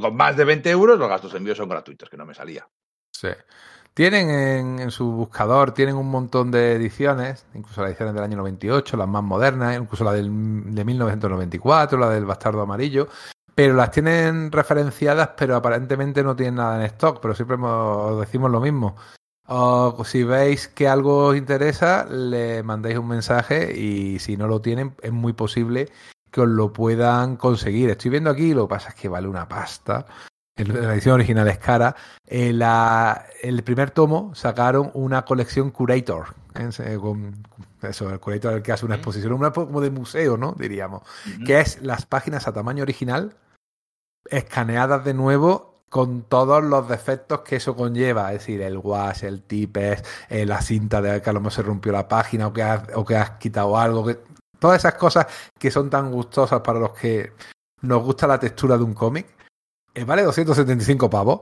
con 0.00 0.16
más 0.16 0.36
de 0.36 0.44
20 0.44 0.70
euros 0.70 0.98
los 0.98 1.08
gastos 1.08 1.32
de 1.32 1.38
envío 1.38 1.54
son 1.54 1.68
gratuitos, 1.68 2.08
que 2.08 2.16
no 2.16 2.26
me 2.26 2.34
salía. 2.34 2.68
Sí. 3.12 3.28
Tienen 3.92 4.30
en, 4.30 4.78
en 4.78 4.90
su 4.90 5.10
buscador, 5.10 5.72
tienen 5.72 5.96
un 5.96 6.08
montón 6.08 6.50
de 6.50 6.74
ediciones, 6.74 7.46
incluso 7.54 7.82
las 7.82 7.90
ediciones 7.90 8.14
del 8.14 8.22
año 8.22 8.36
98, 8.36 8.96
las 8.96 9.08
más 9.08 9.22
modernas, 9.22 9.76
incluso 9.76 10.04
la 10.04 10.12
del, 10.12 10.30
de 10.74 10.84
1994, 10.84 11.98
la 11.98 12.10
del 12.10 12.24
Bastardo 12.24 12.62
Amarillo, 12.62 13.08
pero 13.54 13.74
las 13.74 13.90
tienen 13.90 14.52
referenciadas, 14.52 15.30
pero 15.36 15.56
aparentemente 15.56 16.22
no 16.22 16.36
tienen 16.36 16.54
nada 16.54 16.76
en 16.76 16.86
stock, 16.86 17.20
pero 17.20 17.34
siempre 17.34 17.56
decimos 18.20 18.50
lo 18.50 18.60
mismo. 18.60 18.96
O 19.52 20.04
si 20.04 20.22
veis 20.22 20.68
que 20.68 20.86
algo 20.86 21.26
os 21.26 21.36
interesa, 21.36 22.06
le 22.08 22.62
mandáis 22.62 22.96
un 22.96 23.08
mensaje 23.08 23.76
y 23.76 24.20
si 24.20 24.36
no 24.36 24.46
lo 24.46 24.60
tienen, 24.60 24.94
es 25.02 25.10
muy 25.10 25.32
posible 25.32 25.88
que 26.30 26.42
os 26.42 26.48
lo 26.48 26.72
puedan 26.72 27.36
conseguir. 27.36 27.90
Estoy 27.90 28.12
viendo 28.12 28.30
aquí, 28.30 28.54
lo 28.54 28.68
que 28.68 28.74
pasa 28.74 28.90
es 28.90 28.94
que 28.94 29.08
vale 29.08 29.26
una 29.26 29.48
pasta. 29.48 30.06
La 30.56 30.92
edición 30.92 31.14
original 31.14 31.48
es 31.48 31.58
cara. 31.58 31.96
El 32.24 33.62
primer 33.64 33.90
tomo 33.90 34.32
sacaron 34.36 34.92
una 34.94 35.24
colección 35.24 35.72
Curator. 35.72 36.34
¿eh? 36.54 36.98
Con- 37.00 37.42
eso, 37.82 38.08
el 38.08 38.20
Curator 38.20 38.52
el 38.54 38.62
que 38.62 38.70
hace 38.70 38.86
una 38.86 38.96
exposición, 38.96 39.32
una 39.32 39.50
como 39.50 39.80
de 39.80 39.90
museo, 39.90 40.36
¿no? 40.36 40.54
Diríamos. 40.56 41.02
Que 41.44 41.58
es 41.60 41.82
las 41.82 42.06
páginas 42.06 42.46
a 42.46 42.52
tamaño 42.52 42.84
original, 42.84 43.36
escaneadas 44.26 45.04
de 45.04 45.14
nuevo 45.14 45.69
con 45.90 46.22
todos 46.22 46.62
los 46.62 46.88
defectos 46.88 47.40
que 47.40 47.56
eso 47.56 47.74
conlleva, 47.74 48.32
es 48.32 48.38
decir, 48.38 48.62
el 48.62 48.78
wash, 48.78 49.24
el 49.24 49.42
tipes, 49.42 50.02
eh, 50.28 50.46
la 50.46 50.62
cinta 50.62 51.02
de 51.02 51.20
que 51.20 51.28
a 51.28 51.32
lo 51.32 51.40
mejor 51.40 51.52
se 51.52 51.62
rompió 51.62 51.92
la 51.92 52.06
página 52.08 52.46
o 52.46 52.52
que 52.52 52.62
has, 52.62 52.82
o 52.94 53.04
que 53.04 53.16
has 53.16 53.32
quitado 53.32 53.76
algo, 53.76 54.06
que, 54.06 54.20
todas 54.58 54.78
esas 54.78 54.94
cosas 54.94 55.26
que 55.58 55.70
son 55.70 55.90
tan 55.90 56.12
gustosas 56.12 56.60
para 56.60 56.78
los 56.78 56.92
que 56.92 57.32
nos 57.82 58.04
gusta 58.04 58.28
la 58.28 58.38
textura 58.38 58.78
de 58.78 58.84
un 58.84 58.94
cómic. 58.94 59.26
Eh, 59.92 60.04
vale 60.04 60.22
275 60.22 61.10
pavos, 61.10 61.40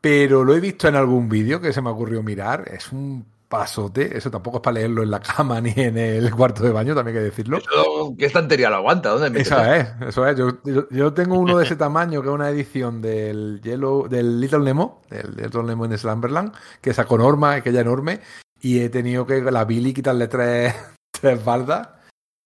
pero 0.00 0.44
lo 0.44 0.54
he 0.54 0.60
visto 0.60 0.86
en 0.86 0.94
algún 0.94 1.28
vídeo 1.28 1.60
que 1.60 1.72
se 1.72 1.82
me 1.82 1.90
ocurrió 1.90 2.22
mirar, 2.22 2.68
es 2.72 2.92
un 2.92 3.26
pasote, 3.52 4.16
eso 4.16 4.30
tampoco 4.30 4.56
es 4.56 4.62
para 4.62 4.76
leerlo 4.76 5.02
en 5.02 5.10
la 5.10 5.20
cama 5.20 5.60
ni 5.60 5.74
en 5.76 5.98
el 5.98 6.34
cuarto 6.34 6.62
de 6.62 6.72
baño, 6.72 6.94
también 6.94 7.18
hay 7.18 7.20
que 7.20 7.28
decirlo. 7.28 7.58
Eso, 7.58 8.14
¿Qué 8.18 8.24
estantería 8.24 8.70
lo 8.70 8.76
aguanta? 8.76 9.10
¿Dónde 9.10 9.28
metes 9.28 9.48
Eso 9.48 9.62
es, 9.62 9.88
eso 10.08 10.26
es. 10.26 10.38
Yo, 10.38 10.62
yo, 10.64 10.88
yo 10.88 11.12
tengo 11.12 11.38
uno 11.38 11.58
de 11.58 11.64
ese 11.64 11.76
tamaño, 11.86 12.22
que 12.22 12.28
es 12.28 12.34
una 12.34 12.48
edición 12.48 13.02
del 13.02 13.60
Yellow, 13.62 14.08
del 14.08 14.40
Little 14.40 14.60
Nemo, 14.60 15.02
del 15.10 15.36
Little 15.36 15.64
Nemo 15.64 15.84
en 15.84 15.98
Slumberland, 15.98 16.54
que 16.80 16.94
sacó 16.94 17.18
Norma, 17.18 17.52
aquella 17.52 17.82
enorme, 17.82 18.20
y 18.58 18.80
he 18.80 18.88
tenido 18.88 19.26
que 19.26 19.42
la 19.42 19.66
Billy 19.66 19.92
quitarle 19.92 20.28
tres, 20.28 20.74
tres 21.20 21.44
baldas 21.44 21.90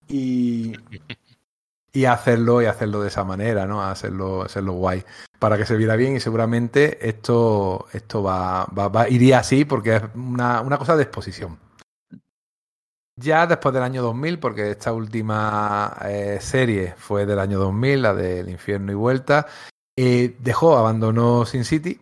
y, 0.09 0.73
y 1.97 2.05
hacerlo 2.05 2.61
y 2.61 2.67
hacerlo 2.67 3.01
de 3.01 3.09
esa 3.09 3.25
manera, 3.25 3.67
¿no? 3.67 3.83
Hacerlo, 3.83 4.43
hacerlo 4.43 4.75
guay. 4.75 5.03
Para 5.39 5.57
que 5.57 5.65
se 5.65 5.79
viera 5.79 5.97
bien 5.97 6.15
y 6.15 6.21
seguramente 6.21 7.09
esto, 7.09 7.87
esto 7.91 8.23
va, 8.23 8.67
va, 8.67 9.09
iría 9.09 9.39
así 9.39 9.65
porque 9.65 9.97
es 9.97 10.03
una, 10.15 10.61
una 10.61 10.77
cosa 10.77 10.95
de 10.95 11.05
exposición. 11.05 11.59
Ya 13.19 13.47
después 13.47 13.73
del 13.73 13.83
año 13.83 14.03
2000, 14.03 14.39
porque 14.39 14.73
esta 14.73 14.93
última 14.93 15.97
eh, 16.05 16.37
serie 16.39 16.95
fue 16.99 17.25
del 17.25 17.39
año 17.39 17.59
2000, 17.59 18.03
la 18.03 18.13
del 18.13 18.51
infierno 18.51 18.93
y 18.93 18.95
vuelta, 18.95 19.47
eh, 19.97 20.37
dejó, 20.39 20.77
abandonó 20.77 21.47
Sin 21.47 21.65
City. 21.65 21.99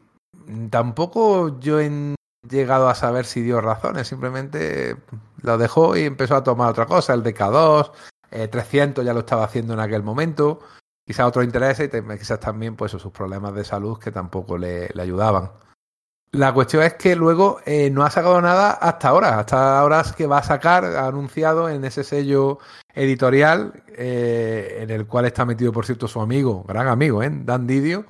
Tampoco 0.71 1.61
yo 1.61 1.79
he 1.79 2.16
llegado 2.51 2.89
a 2.89 2.97
saber 2.97 3.27
si 3.27 3.43
dio 3.43 3.61
razones, 3.61 4.09
simplemente 4.09 4.97
lo 5.43 5.57
dejó 5.57 5.97
y 5.97 6.03
empezó 6.03 6.35
a 6.35 6.43
tomar 6.43 6.71
otra 6.71 6.87
cosa, 6.87 7.15
el 7.15 7.23
DK2, 7.23 7.93
eh, 8.35 8.48
300 8.48 9.05
ya 9.05 9.15
lo 9.15 9.20
estaba 9.20 9.44
haciendo 9.44 9.73
en 9.74 9.81
aquel 9.81 10.02
momento, 10.02 10.61
quizás 11.06 11.27
otro 11.27 11.43
interés 11.43 11.81
y 11.81 11.89
quizás 12.19 12.40
también 12.40 12.77
pues 12.77 12.93
sus 12.93 13.12
problemas 13.12 13.55
de 13.55 13.65
salud 13.65 13.98
que 13.98 14.11
tampoco 14.11 14.59
le, 14.59 14.89
le 14.89 15.02
ayudaban. 15.02 15.52
La 16.32 16.52
cuestión 16.52 16.82
es 16.82 16.94
que 16.94 17.15
luego 17.15 17.61
eh, 17.65 17.90
no 17.90 18.02
ha 18.05 18.11
sacado 18.11 18.40
nada 18.40 18.73
hasta 18.73 19.09
ahora. 19.09 19.39
Hasta 19.39 19.78
ahora 19.78 20.01
es 20.01 20.12
que 20.12 20.27
va 20.27 20.39
a 20.39 20.43
sacar, 20.43 20.85
ha 20.85 21.06
anunciado 21.06 21.69
en 21.69 21.85
ese 21.85 22.02
sello 22.02 22.59
editorial, 22.93 23.85
eh, 23.97 24.78
en 24.81 24.90
el 24.90 25.06
cual 25.06 25.27
está 25.27 25.44
metido, 25.44 25.73
por 25.73 25.86
cierto, 25.86 26.09
su 26.09 26.20
amigo, 26.20 26.65
gran 26.65 26.89
amigo, 26.89 27.23
¿eh? 27.23 27.31
Dan 27.32 27.69
Didio. 27.69 28.06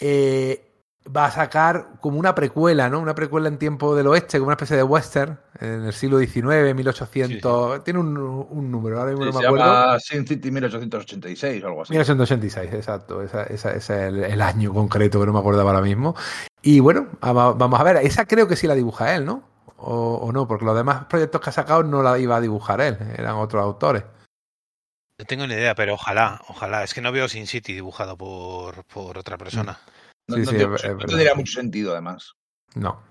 eh, 0.00 0.67
va 1.14 1.26
a 1.26 1.30
sacar 1.30 1.92
como 2.00 2.18
una 2.18 2.34
precuela, 2.34 2.88
¿no? 2.90 3.00
Una 3.00 3.14
precuela 3.14 3.48
en 3.48 3.58
tiempo 3.58 3.96
del 3.96 4.06
oeste, 4.08 4.38
como 4.38 4.48
una 4.48 4.54
especie 4.54 4.76
de 4.76 4.82
western, 4.82 5.38
en 5.60 5.84
el 5.86 5.92
siglo 5.92 6.18
XIX, 6.18 6.74
1800. 6.74 7.82
Tiene 7.84 8.00
un, 8.00 8.16
un 8.18 8.70
número, 8.70 8.98
ahora 9.00 9.12
mismo 9.12 9.24
Sí, 9.26 9.32
no 9.32 9.32
se 9.32 9.38
me 9.40 9.46
acuerdo. 9.46 9.64
llama 9.66 9.98
Sin 10.00 10.26
City 10.26 10.50
1886 10.50 11.64
o 11.64 11.66
algo 11.68 11.82
así. 11.82 11.92
1986, 11.92 12.72
exacto. 12.74 13.22
Esa, 13.22 13.44
esa- 13.44 13.70
ese 13.72 13.76
es 13.76 13.90
el, 14.08 14.24
el 14.24 14.42
año 14.42 14.72
concreto 14.72 15.18
que 15.20 15.26
no 15.26 15.32
me 15.32 15.38
acordaba 15.38 15.70
ahora 15.70 15.82
mismo. 15.82 16.14
Y 16.62 16.80
bueno, 16.80 17.08
vamos 17.20 17.80
a 17.80 17.82
ver. 17.84 17.96
Esa 17.96 18.26
creo 18.26 18.46
que 18.48 18.56
sí 18.56 18.66
la 18.66 18.74
dibuja 18.74 19.14
él, 19.14 19.24
¿no? 19.24 19.42
O, 19.78 20.16
o 20.16 20.32
no, 20.32 20.48
porque 20.48 20.64
los 20.64 20.76
demás 20.76 21.04
proyectos 21.04 21.40
que 21.40 21.50
ha 21.50 21.52
sacado 21.52 21.82
no 21.84 22.02
la 22.02 22.18
iba 22.18 22.36
a 22.36 22.40
dibujar 22.40 22.80
él, 22.80 22.98
eran 23.16 23.36
otros 23.36 23.62
autores. 23.62 24.02
No 25.20 25.24
tengo 25.24 25.46
ni 25.46 25.54
idea, 25.54 25.74
pero 25.74 25.94
ojalá, 25.94 26.40
ojalá. 26.48 26.84
Es 26.84 26.94
que 26.94 27.00
no 27.00 27.10
veo 27.12 27.28
Sin 27.28 27.46
City 27.46 27.72
dibujado 27.74 28.16
por, 28.16 28.84
por 28.84 29.18
otra 29.18 29.36
persona. 29.38 29.78
No, 30.28 30.36
Sí, 30.36 30.42
no 30.42 30.50
sí, 30.50 30.56
tiene- 30.56 30.74
es- 30.74 30.84
es 30.84 30.88
no 30.90 30.96
verdad. 30.96 31.08
tendría 31.08 31.34
mucho 31.34 31.52
sentido, 31.52 31.92
además. 31.92 32.34
No. 32.74 33.02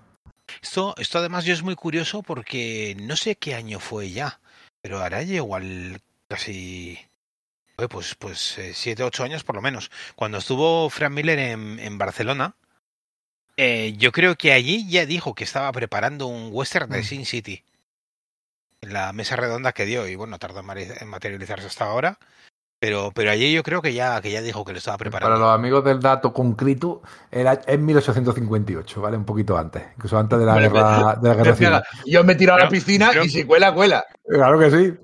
Esto, 0.62 0.94
esto 0.98 1.18
además 1.18 1.44
yo 1.44 1.52
es 1.52 1.62
muy 1.62 1.74
curioso 1.74 2.22
porque 2.22 2.96
no 3.00 3.16
sé 3.16 3.36
qué 3.36 3.54
año 3.54 3.80
fue 3.80 4.10
ya, 4.10 4.40
pero 4.80 5.00
ahora 5.02 5.22
ya 5.22 5.34
igual 5.36 6.00
casi 6.28 6.98
pues 7.90 8.14
pues 8.16 8.58
eh, 8.58 8.72
siete 8.74 9.02
ocho 9.04 9.22
años 9.24 9.44
por 9.44 9.54
lo 9.56 9.62
menos. 9.62 9.90
Cuando 10.16 10.38
estuvo 10.38 10.88
Frank 10.90 11.12
Miller 11.12 11.38
en, 11.38 11.78
en 11.78 11.98
Barcelona, 11.98 12.54
eh, 13.56 13.94
yo 13.98 14.10
creo 14.10 14.36
que 14.36 14.52
allí 14.52 14.88
ya 14.88 15.04
dijo 15.06 15.34
que 15.34 15.44
estaba 15.44 15.70
preparando 15.72 16.26
un 16.26 16.48
western 16.52 16.90
de 16.90 17.00
Mm. 17.00 17.04
Sin 17.04 17.26
City 17.26 17.62
en 18.80 18.92
la 18.92 19.12
mesa 19.12 19.36
redonda 19.36 19.72
que 19.72 19.84
dio 19.84 20.06
y 20.08 20.14
bueno 20.16 20.38
tardó 20.38 20.60
en 20.60 21.08
materializarse 21.08 21.66
hasta 21.66 21.84
ahora, 21.84 22.18
pero 22.78 23.10
pero 23.14 23.30
allí 23.30 23.52
yo 23.52 23.62
creo 23.62 23.82
que 23.82 23.92
ya 23.92 24.20
que 24.20 24.30
ya 24.30 24.40
dijo 24.40 24.64
que 24.64 24.72
lo 24.72 24.78
estaba 24.78 24.96
Para 24.98 25.10
preparando. 25.10 25.40
los 25.40 25.54
amigos 25.54 25.84
del 25.84 26.00
dato 26.00 26.32
concreto, 26.32 27.02
era 27.30 27.60
en 27.66 27.84
1858, 27.84 29.00
¿vale? 29.00 29.16
Un 29.16 29.24
poquito 29.24 29.56
antes. 29.58 29.82
Incluso 29.96 30.18
antes 30.18 30.38
de 30.38 30.46
la 30.46 30.58
guerra, 30.58 31.16
de 31.20 31.28
la 31.28 31.34
guerra 31.34 31.56
civil. 31.56 31.72
Yo 32.06 32.24
me 32.24 32.34
he 32.34 32.36
tirado 32.36 32.60
a 32.60 32.64
la 32.64 32.68
piscina 32.68 33.10
creo 33.10 33.24
y 33.24 33.28
si 33.28 33.44
cuela, 33.44 33.74
cuela. 33.74 34.04
Claro 34.26 34.58
que 34.58 34.70
sí. 34.70 34.94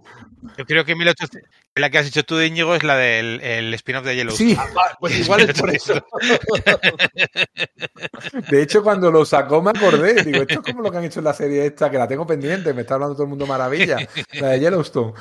Yo 0.59 0.67
creo 0.67 0.85
que 0.85 0.95
1800 0.95 1.41
La 1.77 1.89
que 1.89 1.99
has 1.99 2.05
dicho 2.05 2.23
tú, 2.23 2.39
Íñigo, 2.41 2.75
es 2.75 2.85
la 2.85 2.97
del 2.97 3.41
el 3.41 3.73
spin-off 3.75 4.05
de 4.05 4.15
Yellow. 4.15 4.37
Sí, 4.37 4.57
pues 5.01 5.19
igual 5.19 5.41
es 5.41 5.59
por 5.59 5.71
eso. 5.75 5.95
De 8.51 8.63
hecho, 8.63 8.83
cuando 8.83 9.11
lo 9.11 9.25
sacó 9.25 9.63
me 9.63 9.71
acordé. 9.71 10.23
Digo, 10.23 10.43
esto 10.43 10.61
es 10.61 10.73
como 10.73 10.83
lo 10.83 10.91
que 10.91 10.99
han 10.99 11.05
hecho 11.05 11.21
en 11.21 11.25
la 11.25 11.33
serie 11.35 11.67
esta, 11.67 11.91
que 11.91 11.99
la 11.99 12.07
tengo 12.07 12.27
pendiente, 12.27 12.75
me 12.75 12.83
está 12.83 12.95
hablando 12.95 13.15
todo 13.15 13.25
el 13.25 13.31
mundo 13.31 13.47
maravilla, 13.47 13.97
la 14.35 14.49
de 14.49 14.61
Yellowstone. 14.61 15.15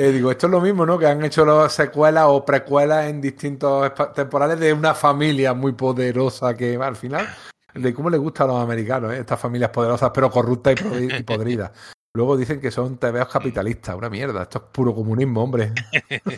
Eh, 0.00 0.12
digo, 0.12 0.30
esto 0.30 0.46
es 0.46 0.52
lo 0.52 0.60
mismo, 0.60 0.86
¿no? 0.86 0.96
Que 0.96 1.08
han 1.08 1.24
hecho 1.24 1.44
las 1.44 1.72
secuelas 1.72 2.26
o 2.28 2.44
precuelas 2.44 3.06
en 3.06 3.20
distintos 3.20 3.92
temporales 4.14 4.60
de 4.60 4.72
una 4.72 4.94
familia 4.94 5.54
muy 5.54 5.72
poderosa 5.72 6.56
que 6.56 6.76
al 6.76 6.94
final, 6.94 7.26
de 7.74 7.92
cómo 7.92 8.08
les 8.08 8.20
gusta 8.20 8.44
a 8.44 8.46
los 8.46 8.62
americanos, 8.62 9.12
¿eh? 9.12 9.18
estas 9.18 9.40
familias 9.40 9.70
poderosas 9.70 10.12
pero 10.14 10.30
corruptas 10.30 10.76
y 11.00 11.22
podridas. 11.24 11.72
Luego 12.14 12.36
dicen 12.36 12.60
que 12.60 12.70
son 12.70 12.96
TVOs 12.98 13.26
capitalistas, 13.26 13.96
una 13.96 14.08
mierda. 14.08 14.42
Esto 14.42 14.58
es 14.58 14.64
puro 14.70 14.94
comunismo, 14.94 15.42
hombre. 15.42 15.72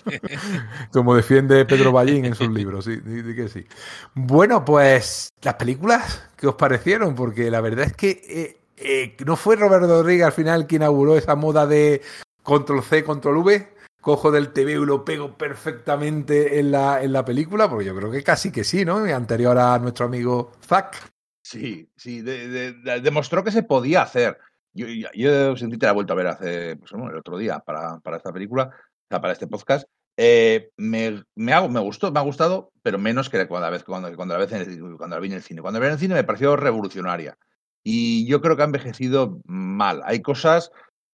Como 0.90 1.14
defiende 1.14 1.66
Pedro 1.66 1.92
Ballín 1.92 2.24
en 2.24 2.34
sus 2.34 2.48
libros, 2.48 2.86
sí, 2.86 2.96
sí, 2.96 3.34
que 3.34 3.48
sí. 3.50 3.66
Bueno, 4.14 4.64
pues 4.64 5.28
las 5.42 5.54
películas, 5.56 6.30
¿qué 6.34 6.46
os 6.46 6.54
parecieron? 6.54 7.14
Porque 7.14 7.50
la 7.50 7.60
verdad 7.60 7.84
es 7.84 7.92
que 7.92 8.22
eh, 8.26 8.60
eh, 8.78 9.16
no 9.26 9.36
fue 9.36 9.56
Roberto 9.56 9.86
Rodríguez 9.86 10.24
al 10.24 10.32
final 10.32 10.66
quien 10.66 10.80
inauguró 10.80 11.18
esa 11.18 11.36
moda 11.36 11.66
de 11.66 12.00
control 12.42 12.82
C, 12.82 13.04
control 13.04 13.38
V. 13.38 13.74
Cojo 14.00 14.30
del 14.30 14.52
TV 14.52 14.72
y 14.72 14.76
lo 14.76 15.04
pego 15.04 15.36
perfectamente 15.36 16.58
en 16.58 16.72
la, 16.72 17.02
en 17.02 17.12
la 17.12 17.22
película, 17.22 17.68
porque 17.68 17.84
yo 17.84 17.94
creo 17.94 18.10
que 18.10 18.22
casi 18.22 18.50
que 18.50 18.64
sí, 18.64 18.82
¿no? 18.82 18.96
Anterior 18.96 19.58
a 19.58 19.78
nuestro 19.78 20.06
amigo 20.06 20.52
Zack. 20.66 21.12
Sí, 21.42 21.90
sí, 21.96 22.22
demostró 22.22 23.44
que 23.44 23.50
se 23.50 23.62
podía 23.62 24.02
hacer. 24.02 24.38
Yo, 24.72 24.86
yo 25.14 25.56
sentí 25.56 25.76
te 25.76 25.84
la 25.84 25.92
he 25.92 25.94
vuelto 25.94 26.12
a 26.14 26.16
ver 26.16 26.28
hace 26.28 26.76
pues, 26.76 26.92
el 26.92 27.16
otro 27.16 27.36
día 27.36 27.58
para, 27.58 27.98
para 27.98 28.16
esta 28.16 28.32
película, 28.32 28.70
para 29.08 29.32
este 29.32 29.46
podcast. 29.46 29.86
Eh, 30.16 30.70
me, 30.76 31.24
me, 31.34 31.52
hago, 31.52 31.68
me 31.68 31.80
gustó, 31.80 32.12
me 32.12 32.20
ha 32.20 32.22
gustado, 32.22 32.72
pero 32.82 32.98
menos 32.98 33.30
que 33.30 33.48
cuando 33.48 33.66
la 33.66 33.70
vez 33.70 33.84
cuando, 33.84 34.14
cuando 34.14 34.34
la 34.34 34.44
vez 34.44 34.50
cuando 34.96 35.16
la 35.16 35.20
vi 35.20 35.28
en 35.28 35.34
el 35.34 35.42
cine. 35.42 35.60
Cuando 35.60 35.78
la 35.78 35.82
vi 35.82 35.86
en 35.88 35.94
el 35.94 35.98
cine 35.98 36.14
me 36.14 36.24
pareció 36.24 36.56
revolucionaria. 36.56 37.36
Y 37.82 38.26
yo 38.26 38.40
creo 38.40 38.56
que 38.56 38.62
ha 38.62 38.66
envejecido 38.66 39.40
mal. 39.46 40.02
Hay 40.04 40.20
cosas 40.20 40.70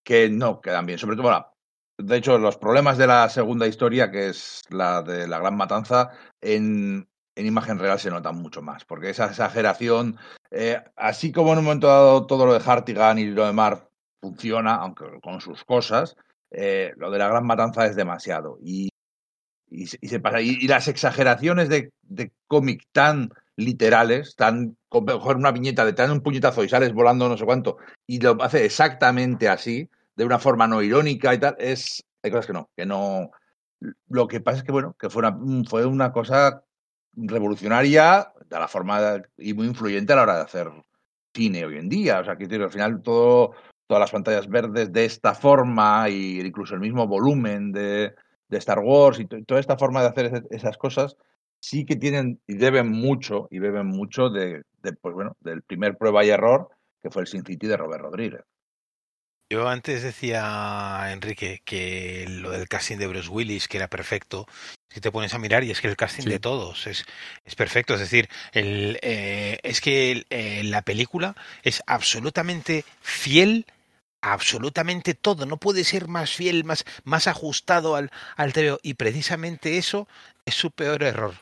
que 0.06 0.30
no 0.30 0.60
quedan 0.60 0.86
bien. 0.86 1.00
Sobre 1.00 1.16
todo, 1.16 1.52
de 1.98 2.16
hecho, 2.16 2.38
los 2.38 2.56
problemas 2.56 2.96
de 2.96 3.08
la 3.08 3.28
segunda 3.28 3.66
historia, 3.66 4.10
que 4.10 4.28
es 4.28 4.62
la 4.70 5.02
de 5.02 5.26
la 5.26 5.40
gran 5.40 5.56
matanza, 5.56 6.10
en, 6.40 7.08
en 7.34 7.46
imagen 7.46 7.80
real 7.80 7.98
se 7.98 8.10
nota 8.10 8.30
mucho 8.30 8.62
más, 8.62 8.84
porque 8.84 9.10
esa 9.10 9.26
exageración, 9.26 10.16
eh, 10.52 10.80
así 10.94 11.32
como 11.32 11.52
en 11.52 11.58
un 11.58 11.64
momento 11.64 11.88
dado 11.88 12.26
todo 12.26 12.46
lo 12.46 12.54
de 12.54 12.62
Hartigan 12.64 13.18
y 13.18 13.26
lo 13.26 13.46
de 13.46 13.52
Mar 13.52 13.90
funciona, 14.20 14.76
aunque 14.76 15.06
con 15.20 15.40
sus 15.40 15.64
cosas, 15.64 16.14
eh, 16.52 16.92
lo 16.96 17.10
de 17.10 17.18
la 17.18 17.28
gran 17.28 17.44
matanza 17.44 17.84
es 17.86 17.96
demasiado. 17.96 18.58
Y, 18.62 18.88
y, 19.68 19.86
se 19.88 20.20
pasa. 20.20 20.40
Y, 20.40 20.68
las 20.68 20.86
exageraciones 20.86 21.68
de, 21.68 21.90
de 22.02 22.30
cómic 22.46 22.84
tan 22.92 23.30
literales, 23.56 24.36
tan 24.36 24.76
coger 24.88 25.36
una 25.36 25.50
viñeta 25.50 25.84
de 25.84 25.94
tener 25.94 26.12
un 26.12 26.20
puñetazo 26.20 26.62
y 26.62 26.68
sales 26.68 26.92
volando 26.92 27.28
no 27.28 27.36
sé 27.36 27.44
cuánto, 27.44 27.78
y 28.06 28.20
lo 28.20 28.40
hace 28.40 28.64
exactamente 28.64 29.48
así, 29.48 29.90
de 30.16 30.24
una 30.24 30.38
forma 30.38 30.66
no 30.66 30.82
irónica 30.82 31.34
y 31.34 31.38
tal, 31.38 31.56
es. 31.59 32.05
Hay 32.22 32.30
cosas 32.30 32.47
que 32.47 32.52
no, 32.52 32.70
que 32.76 32.86
no. 32.86 33.30
Lo 34.09 34.26
que 34.26 34.40
pasa 34.40 34.59
es 34.59 34.64
que, 34.64 34.72
bueno, 34.72 34.97
que 34.98 35.10
fue 35.10 35.20
una, 35.20 35.64
fue 35.68 35.84
una 35.86 36.12
cosa 36.12 36.64
revolucionaria 37.12 38.32
de 38.48 38.59
la 38.59 38.68
forma 38.68 39.22
y 39.36 39.55
muy 39.55 39.66
influyente 39.66 40.12
a 40.12 40.16
la 40.16 40.22
hora 40.22 40.36
de 40.36 40.43
hacer 40.43 40.70
cine 41.34 41.64
hoy 41.64 41.76
en 41.76 41.88
día. 41.88 42.20
O 42.20 42.24
sea, 42.24 42.36
que 42.36 42.47
al 42.47 42.70
final 42.70 43.02
todo, 43.02 43.52
todas 43.86 44.01
las 44.01 44.10
pantallas 44.10 44.48
verdes 44.48 44.93
de 44.93 45.05
esta 45.05 45.34
forma 45.34 46.09
y 46.09 46.40
incluso 46.40 46.74
el 46.74 46.80
mismo 46.80 47.06
volumen 47.06 47.72
de, 47.72 48.14
de 48.48 48.59
Star 48.59 48.80
Wars 48.80 49.20
y 49.20 49.26
toda 49.26 49.60
esta 49.60 49.76
forma 49.76 50.01
de 50.02 50.09
hacer 50.09 50.47
esas 50.51 50.78
cosas 50.78 51.16
sí 51.60 51.84
que 51.84 51.97
tienen 51.97 52.40
y 52.47 52.55
deben 52.55 52.90
mucho 52.90 53.48
y 53.51 53.59
beben 53.59 53.86
mucho 53.86 54.30
de, 54.30 54.62
de, 54.82 54.93
pues 54.94 55.14
bueno, 55.14 55.36
del 55.40 55.62
primer 55.62 55.97
prueba 55.97 56.24
y 56.24 56.30
error 56.30 56.68
que 57.02 57.10
fue 57.10 57.22
el 57.22 57.28
Sin 57.28 57.44
City 57.44 57.66
de 57.66 57.76
Robert 57.76 58.02
Rodríguez. 58.02 58.43
Yo 59.48 59.68
antes 59.68 60.02
decía, 60.02 61.12
Enrique, 61.12 61.62
que 61.64 62.27
lo 62.28 62.51
del 62.51 62.68
casting 62.68 62.97
de 62.97 63.06
Bruce 63.06 63.28
Willis, 63.28 63.68
que 63.68 63.77
era 63.77 63.89
perfecto, 63.89 64.47
si 64.89 65.01
te 65.01 65.12
pones 65.12 65.35
a 65.35 65.39
mirar, 65.39 65.62
y 65.62 65.70
es 65.70 65.81
que 65.81 65.86
el 65.86 65.97
casting 65.97 66.24
de 66.24 66.40
todos 66.40 66.86
es, 66.89 67.05
es 67.44 67.55
perfecto. 67.55 67.94
Es 67.94 68.01
decir, 68.01 68.28
el, 68.52 68.98
eh, 69.02 69.60
es 69.62 69.81
que 69.81 70.27
eh, 70.31 70.62
la 70.64 70.82
película 70.82 71.36
es 71.62 71.82
absolutamente 71.86 72.85
fiel 73.01 73.66
absolutamente 74.23 75.14
todo, 75.14 75.47
no 75.47 75.56
puede 75.56 75.85
ser 75.85 76.09
más 76.09 76.32
fiel, 76.32 76.64
más, 76.64 76.85
más 77.05 77.28
ajustado 77.28 77.94
al, 77.94 78.10
al 78.36 78.52
TVO. 78.52 78.81
Y 78.82 78.94
precisamente 78.94 79.78
eso 79.78 80.09
es 80.44 80.55
su 80.55 80.73
peor 80.73 81.05
error. 81.05 81.35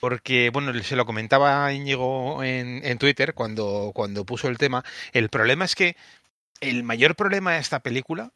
Porque, 0.00 0.48
bueno, 0.50 0.72
se 0.82 0.96
lo 0.96 1.04
comentaba 1.04 1.70
Íñigo 1.74 2.42
en, 2.42 2.80
en 2.84 2.96
Twitter 2.96 3.34
cuando, 3.34 3.92
cuando 3.94 4.24
puso 4.24 4.48
el 4.48 4.56
tema. 4.56 4.82
El 5.12 5.28
problema 5.28 5.66
es 5.66 5.74
que 5.74 5.94
el 6.60 6.82
mayor 6.84 7.16
problema 7.16 7.52
de 7.52 7.58
esta 7.58 7.80
película 7.80 8.32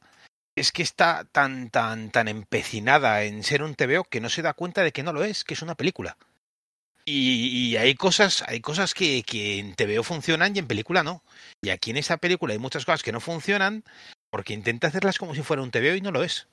es 0.56 0.72
que 0.72 0.82
está 0.82 1.24
tan, 1.24 1.70
tan, 1.70 2.10
tan 2.10 2.28
empecinada 2.28 3.24
en 3.24 3.42
ser 3.42 3.62
un 3.62 3.74
TVO 3.74 4.04
que 4.04 4.20
no 4.20 4.28
se 4.28 4.42
da 4.42 4.54
cuenta 4.54 4.82
de 4.82 4.92
que 4.92 5.02
no 5.02 5.12
lo 5.12 5.24
es, 5.24 5.44
que 5.44 5.54
es 5.54 5.62
una 5.62 5.74
película. 5.74 6.16
Y, 7.06 7.76
hay 7.76 7.94
cosas, 7.94 8.42
hay 8.48 8.60
cosas 8.60 8.94
que, 8.94 9.22
en 9.58 9.74
TVO 9.74 10.02
funcionan 10.02 10.56
y 10.56 10.58
en 10.58 10.66
película 10.66 11.02
no. 11.02 11.22
Y 11.60 11.68
aquí 11.68 11.90
en 11.90 11.98
esta 11.98 12.16
película 12.16 12.54
hay 12.54 12.58
muchas 12.58 12.86
cosas 12.86 13.02
que 13.02 13.12
no 13.12 13.20
funcionan 13.20 13.84
porque 14.30 14.54
intenta 14.54 14.88
hacerlas 14.88 15.18
como 15.18 15.34
si 15.34 15.42
fuera 15.42 15.62
un 15.62 15.70
TVO 15.70 15.96
y 15.96 16.00
no 16.00 16.10
lo 16.10 16.22
es. 16.22 16.48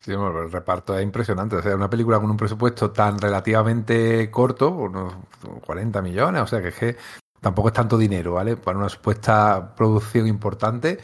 Sí, 0.00 0.12
el 0.12 0.52
reparto 0.52 0.96
es 0.96 1.02
impresionante. 1.02 1.56
O 1.56 1.62
sea, 1.62 1.74
una 1.74 1.90
película 1.90 2.20
con 2.20 2.30
un 2.30 2.36
presupuesto 2.36 2.92
tan 2.92 3.18
relativamente 3.18 4.30
corto, 4.30 4.70
unos 4.70 5.14
40 5.62 6.00
millones, 6.02 6.42
o 6.42 6.46
sea 6.46 6.62
que 6.62 6.68
es 6.68 6.74
que 6.76 6.96
tampoco 7.44 7.68
es 7.68 7.74
tanto 7.74 7.98
dinero, 7.98 8.32
¿vale? 8.32 8.56
Para 8.56 8.78
una 8.78 8.88
supuesta 8.88 9.74
producción 9.76 10.26
importante. 10.26 10.98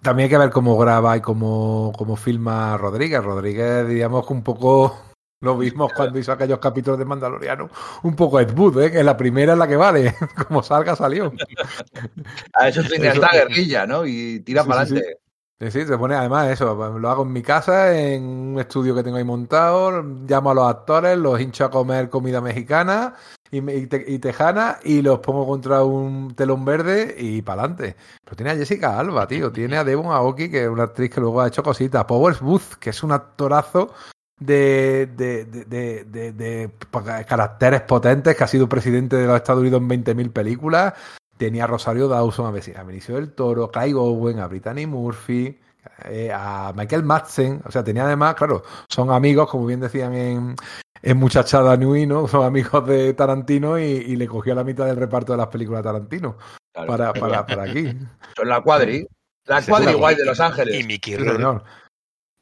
También 0.00 0.24
hay 0.24 0.30
que 0.30 0.38
ver 0.38 0.48
cómo 0.48 0.78
graba 0.78 1.14
y 1.14 1.20
cómo, 1.20 1.92
cómo 1.94 2.16
filma 2.16 2.78
Rodríguez. 2.78 3.22
Rodríguez, 3.22 3.86
digamos 3.86 4.26
que 4.26 4.32
un 4.32 4.42
poco 4.42 4.98
lo 5.42 5.58
vimos 5.58 5.92
cuando 5.92 6.18
hizo 6.18 6.32
aquellos 6.32 6.58
capítulos 6.58 6.98
de 6.98 7.04
Mandaloriano. 7.04 7.68
Un 8.02 8.16
poco 8.16 8.40
Ed 8.40 8.56
Wood, 8.56 8.82
¿eh? 8.82 8.90
que 8.90 9.04
la 9.04 9.18
primera 9.18 9.52
es 9.52 9.58
la 9.58 9.68
que 9.68 9.76
vale. 9.76 10.14
como 10.48 10.62
salga, 10.62 10.96
salió. 10.96 11.34
A 12.54 12.68
eso 12.68 12.82
tiene 12.84 13.08
esta 13.08 13.28
guerrilla, 13.30 13.86
¿no? 13.86 14.06
Y 14.06 14.40
tira 14.40 14.64
para 14.64 14.80
adelante. 14.80 15.06
Sí, 15.06 15.12
sí, 15.12 15.27
se 15.58 15.98
pone 15.98 16.14
además 16.14 16.50
eso, 16.50 16.98
lo 16.98 17.10
hago 17.10 17.24
en 17.24 17.32
mi 17.32 17.42
casa, 17.42 17.98
en 17.98 18.22
un 18.24 18.60
estudio 18.60 18.94
que 18.94 19.02
tengo 19.02 19.16
ahí 19.16 19.24
montado, 19.24 20.02
llamo 20.02 20.52
a 20.52 20.54
los 20.54 20.68
actores, 20.68 21.18
los 21.18 21.40
hincho 21.40 21.64
a 21.64 21.70
comer 21.70 22.08
comida 22.08 22.40
mexicana 22.40 23.14
y, 23.50 23.58
y, 23.58 24.18
tejana 24.18 24.78
y 24.84 25.02
los 25.02 25.18
pongo 25.18 25.46
contra 25.48 25.82
un 25.82 26.34
telón 26.36 26.64
verde 26.64 27.14
y 27.18 27.42
para 27.42 27.62
adelante. 27.62 27.96
Pero 28.24 28.36
tiene 28.36 28.52
a 28.52 28.56
Jessica 28.56 28.98
Alba, 28.98 29.26
tío, 29.26 29.50
tiene 29.50 29.78
a 29.78 29.84
Devon 29.84 30.06
Aoki, 30.06 30.48
que 30.48 30.62
es 30.62 30.68
una 30.68 30.84
actriz 30.84 31.10
que 31.10 31.20
luego 31.20 31.40
ha 31.40 31.48
hecho 31.48 31.64
cositas, 31.64 32.04
Powers 32.04 32.40
Booth, 32.40 32.74
que 32.78 32.90
es 32.90 33.02
un 33.02 33.10
actorazo 33.10 33.92
de, 34.38 35.08
de, 35.16 35.44
de, 35.44 36.04
de, 36.04 36.70
caracteres 37.26 37.80
potentes, 37.80 38.36
que 38.36 38.44
ha 38.44 38.48
sido 38.48 38.68
presidente 38.68 39.16
de 39.16 39.26
los 39.26 39.36
Estados 39.36 39.62
Unidos 39.62 39.80
en 39.82 39.88
20.000 39.88 40.32
películas, 40.32 40.94
tenía 41.38 41.64
a 41.64 41.66
Rosario 41.66 42.08
Dawson, 42.08 42.46
a 42.46 42.82
Benicio 42.82 43.14
del 43.14 43.32
Toro, 43.32 43.70
Craig 43.70 43.94
Owen, 43.94 44.40
a 44.40 44.46
Brittany 44.46 44.86
Murphy, 44.86 45.58
eh, 46.04 46.30
a 46.32 46.72
Michael 46.76 47.04
Madsen, 47.04 47.62
o 47.64 47.70
sea, 47.70 47.82
tenía 47.82 48.04
además, 48.04 48.34
claro, 48.34 48.62
son 48.88 49.10
amigos, 49.10 49.48
como 49.48 49.66
bien 49.66 49.80
decían 49.80 50.14
en, 50.14 50.56
en 51.02 51.16
Muchachada 51.16 51.76
Nui, 51.76 52.06
¿no? 52.06 52.28
Son 52.28 52.44
amigos 52.44 52.86
de 52.86 53.14
Tarantino 53.14 53.78
y, 53.78 54.16
le 54.16 54.26
cogió 54.26 54.54
la 54.54 54.64
mitad 54.64 54.86
del 54.86 54.96
reparto 54.96 55.32
de 55.32 55.38
las 55.38 55.48
películas 55.48 55.82
de 55.82 55.88
Tarantino 55.88 56.36
para, 56.72 57.12
para, 57.12 57.46
para, 57.46 57.62
aquí. 57.62 57.96
Son 58.36 58.48
la 58.48 58.60
cuadri, 58.60 59.06
la 59.46 59.62
cuadri 59.62 59.94
guay 59.94 60.16
de 60.16 60.24
Los 60.24 60.40
Ángeles. 60.40 60.80
Y 60.80 60.84
Mickey 60.84 61.16
Rourke. 61.16 61.64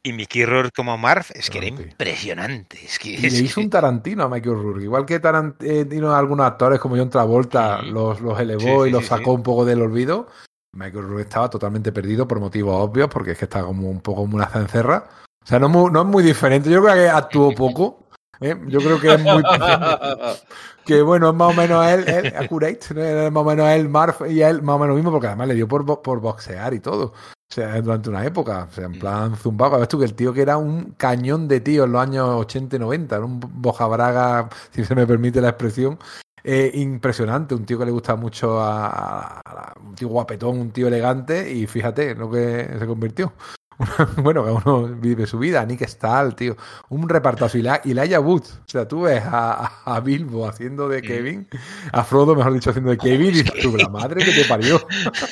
Y 0.06 0.12
Mickey 0.12 0.44
Rourke 0.44 0.70
como 0.70 0.96
Marv 0.96 1.26
es 1.34 1.50
que 1.50 1.58
era 1.58 1.66
impresionante. 1.66 2.78
Es 2.84 2.96
que, 2.96 3.08
y 3.08 3.16
le 3.16 3.38
hizo 3.38 3.60
un 3.60 3.68
Tarantino 3.68 4.22
a 4.22 4.28
Mickey 4.28 4.52
Rourke. 4.52 4.84
Igual 4.84 5.04
que 5.04 5.18
Tarantino, 5.18 6.14
algunos 6.14 6.46
actores 6.46 6.78
como 6.78 6.96
John 6.96 7.10
Travolta 7.10 7.82
los, 7.82 8.20
los 8.20 8.38
elevó 8.38 8.86
y 8.86 8.92
los 8.92 9.04
sacó 9.06 9.32
un 9.32 9.42
poco 9.42 9.64
del 9.64 9.82
olvido. 9.82 10.28
Michael 10.74 11.08
Rourke 11.08 11.22
estaba 11.22 11.50
totalmente 11.50 11.90
perdido 11.90 12.28
por 12.28 12.38
motivos 12.38 12.76
obvios, 12.88 13.08
porque 13.08 13.32
es 13.32 13.38
que 13.38 13.46
está 13.46 13.64
como 13.64 13.90
un 13.90 14.00
poco 14.00 14.20
como 14.20 14.36
una 14.36 14.46
cencerra. 14.46 15.08
O 15.42 15.46
sea, 15.46 15.58
no, 15.58 15.68
no 15.68 16.00
es 16.00 16.06
muy 16.06 16.22
diferente. 16.22 16.70
Yo 16.70 16.84
creo 16.84 16.94
que 16.94 17.08
actuó 17.08 17.52
poco. 17.52 18.06
¿eh? 18.40 18.54
Yo 18.68 18.78
creo 18.78 19.00
que 19.00 19.12
es 19.12 19.20
muy 19.20 19.42
que 20.84 21.02
bueno, 21.02 21.30
es 21.30 21.34
más 21.34 21.50
o 21.50 21.52
menos 21.52 21.84
él, 21.84 22.04
él 22.06 22.32
accurate, 22.38 23.24
es 23.24 23.32
más 23.32 23.42
o 23.42 23.44
menos 23.44 23.68
él, 23.70 23.88
Marv 23.88 24.30
y 24.30 24.40
él, 24.40 24.62
más 24.62 24.76
o 24.76 24.78
menos 24.78 24.90
lo 24.90 24.94
mismo, 24.94 25.10
porque 25.10 25.26
además 25.26 25.48
le 25.48 25.54
dio 25.54 25.66
por, 25.66 26.00
por 26.00 26.20
boxear 26.20 26.74
y 26.74 26.78
todo. 26.78 27.12
O 27.48 27.54
sea, 27.54 27.80
durante 27.80 28.10
una 28.10 28.24
época, 28.24 28.66
o 28.70 28.72
sea, 28.72 28.86
en 28.86 28.98
plan 28.98 29.36
zumbado. 29.36 29.78
Ves 29.78 29.88
tú 29.88 29.98
que 29.98 30.04
el 30.04 30.14
tío 30.14 30.32
que 30.32 30.42
era 30.42 30.56
un 30.56 30.92
cañón 30.96 31.46
de 31.48 31.60
tío 31.60 31.84
en 31.84 31.92
los 31.92 32.02
años 32.02 32.28
80 32.28 32.76
y 32.76 32.78
90, 32.78 33.16
era 33.16 33.24
un 33.24 33.40
bojabraga, 33.40 34.48
si 34.72 34.84
se 34.84 34.94
me 34.94 35.06
permite 35.06 35.40
la 35.40 35.50
expresión, 35.50 35.98
eh, 36.44 36.70
impresionante. 36.74 37.54
Un 37.54 37.64
tío 37.64 37.78
que 37.78 37.86
le 37.86 37.92
gusta 37.92 38.16
mucho 38.16 38.60
a, 38.60 39.40
a, 39.40 39.74
un 39.80 39.94
tío 39.94 40.08
guapetón, 40.08 40.58
un 40.58 40.70
tío 40.72 40.88
elegante, 40.88 41.52
y 41.52 41.66
fíjate 41.66 42.14
lo 42.14 42.30
que 42.30 42.68
se 42.78 42.86
convirtió. 42.86 43.32
bueno, 44.16 44.44
uno 44.64 44.88
vive 44.88 45.26
su 45.26 45.38
vida, 45.38 45.64
Nick 45.64 45.86
Stahl, 45.86 46.34
tío, 46.34 46.56
un 46.88 47.08
repartazo, 47.08 47.58
y 47.58 47.62
la, 47.62 47.80
y 47.84 47.94
Laia 47.94 48.20
Wood, 48.20 48.42
o 48.42 48.68
sea, 48.68 48.88
tú 48.88 49.02
ves 49.02 49.22
a, 49.24 49.82
a 49.84 50.00
Bilbo 50.00 50.48
haciendo 50.48 50.88
de 50.88 51.02
Kevin, 51.02 51.48
a 51.92 52.04
Frodo, 52.04 52.34
mejor 52.34 52.54
dicho, 52.54 52.70
haciendo 52.70 52.90
de 52.90 52.98
Kevin, 52.98 53.28
y 53.28 53.30
dices 53.42 53.62
tú, 53.62 53.76
la 53.76 53.88
madre 53.88 54.24
que 54.24 54.32
te 54.32 54.44
parió. 54.48 54.80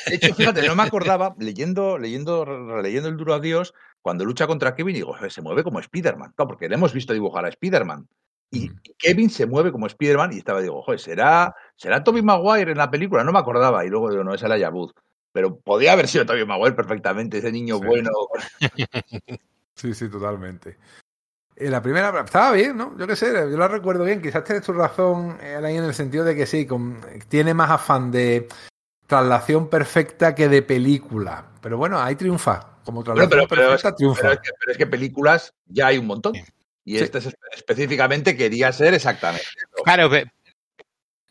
De 0.07 0.15
hecho, 0.15 0.35
fíjate, 0.35 0.67
no 0.67 0.75
me 0.75 0.83
acordaba, 0.83 1.35
leyendo, 1.39 1.97
leyendo, 1.97 2.45
releyendo 2.45 3.09
el 3.09 3.17
duro 3.17 3.33
adiós, 3.33 3.73
cuando 4.01 4.25
lucha 4.25 4.45
contra 4.47 4.75
Kevin, 4.75 4.95
digo, 4.95 5.15
se 5.29 5.41
mueve 5.41 5.63
como 5.63 5.79
Spider-Man, 5.79 6.33
claro, 6.35 6.49
porque 6.49 6.69
le 6.69 6.75
hemos 6.75 6.93
visto 6.93 7.13
dibujar 7.13 7.45
a 7.45 7.49
Spider-Man. 7.49 8.07
Y 8.51 8.69
Mm. 8.69 8.79
Kevin 8.97 9.29
se 9.29 9.45
mueve 9.45 9.71
como 9.71 9.87
Spider-Man 9.87 10.33
y 10.33 10.37
estaba, 10.37 10.61
digo, 10.61 10.81
joder, 10.83 10.99
¿será, 10.99 11.55
¿será 11.75 12.03
Tobey 12.03 12.21
Maguire 12.21 12.71
en 12.71 12.77
la 12.77 12.91
película? 12.91 13.23
No 13.23 13.31
me 13.31 13.39
acordaba. 13.39 13.85
Y 13.85 13.89
luego 13.89 14.09
digo, 14.11 14.23
no, 14.23 14.33
es 14.33 14.43
el 14.43 14.51
Ayabud. 14.51 14.91
Pero 15.35 15.57
podía 15.57 15.91
haber 15.91 16.07
sido 16.07 16.25
Tobey 16.25 16.45
Maguire 16.45 16.77
perfectamente, 16.77 17.39
ese 17.39 17.51
niño 17.51 17.77
Sí. 17.79 17.85
bueno. 17.85 18.09
Sí, 19.75 19.93
sí, 19.93 20.07
totalmente. 20.09 20.77
Eh, 21.57 21.69
la 21.69 21.81
primera 21.81 22.21
estaba 22.23 22.53
bien, 22.53 22.77
¿no? 22.77 22.97
Yo 22.97 23.05
qué 23.05 23.17
sé, 23.17 23.27
yo 23.33 23.57
la 23.57 23.67
recuerdo 23.67 24.05
bien. 24.05 24.21
Quizás 24.21 24.45
tienes 24.45 24.63
tu 24.63 24.71
razón 24.71 25.37
eh, 25.41 25.59
ahí 25.61 25.75
en 25.75 25.83
el 25.83 25.93
sentido 25.93 26.23
de 26.23 26.33
que 26.37 26.45
sí, 26.45 26.65
con- 26.65 27.01
tiene 27.27 27.53
más 27.53 27.69
afán 27.69 28.09
de 28.11 28.47
traslación 29.07 29.69
perfecta 29.69 30.33
que 30.33 30.47
de 30.47 30.61
película. 30.61 31.47
Pero 31.61 31.77
bueno, 31.77 31.99
ahí 31.99 32.15
triunfa. 32.15 32.77
Como 32.85 33.03
traslación 33.03 33.29
pero, 33.29 33.47
pero 33.49 33.61
es, 33.63 33.67
perfecta, 33.67 33.95
triunfa. 33.97 34.21
pero 34.21 34.33
es 34.35 34.39
que, 34.39 34.49
pero 34.57 34.71
es 34.71 34.77
que 34.77 34.87
películas 34.87 35.53
ya 35.65 35.87
hay 35.87 35.97
un 35.97 36.07
montón. 36.07 36.33
Y 36.85 36.97
Sí. 36.97 37.03
este 37.03 37.17
es- 37.17 37.35
específicamente 37.53 38.37
quería 38.37 38.71
ser 38.71 38.93
exactamente. 38.93 39.45
eso. 39.57 39.83
Claro, 39.83 40.09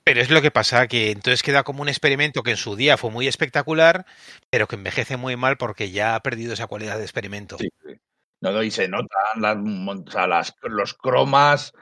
pero 0.04 0.20
es 0.20 0.30
lo 0.30 0.42
que 0.42 0.50
pasa, 0.50 0.86
que 0.86 1.10
entonces 1.10 1.42
queda 1.42 1.62
como 1.62 1.82
un 1.82 1.88
experimento 1.88 2.42
que 2.42 2.50
en 2.52 2.56
su 2.58 2.76
día 2.76 2.96
fue 2.96 3.10
muy 3.10 3.26
espectacular, 3.26 4.04
pero 4.50 4.68
que 4.68 4.76
envejece 4.76 5.16
muy 5.16 5.36
mal 5.36 5.56
porque 5.56 5.90
ya 5.90 6.14
ha 6.14 6.20
perdido 6.20 6.52
esa 6.52 6.66
cualidad 6.66 6.98
de 6.98 7.04
experimento. 7.04 7.56
Sí, 7.58 7.68
sí. 7.86 7.94
No, 8.40 8.52
no, 8.52 8.62
y 8.62 8.70
se 8.70 8.86
notan 8.88 9.08
las, 9.40 9.56
o 9.56 10.10
sea, 10.10 10.26
las- 10.26 10.54
los 10.62 10.94
cromas. 10.94 11.72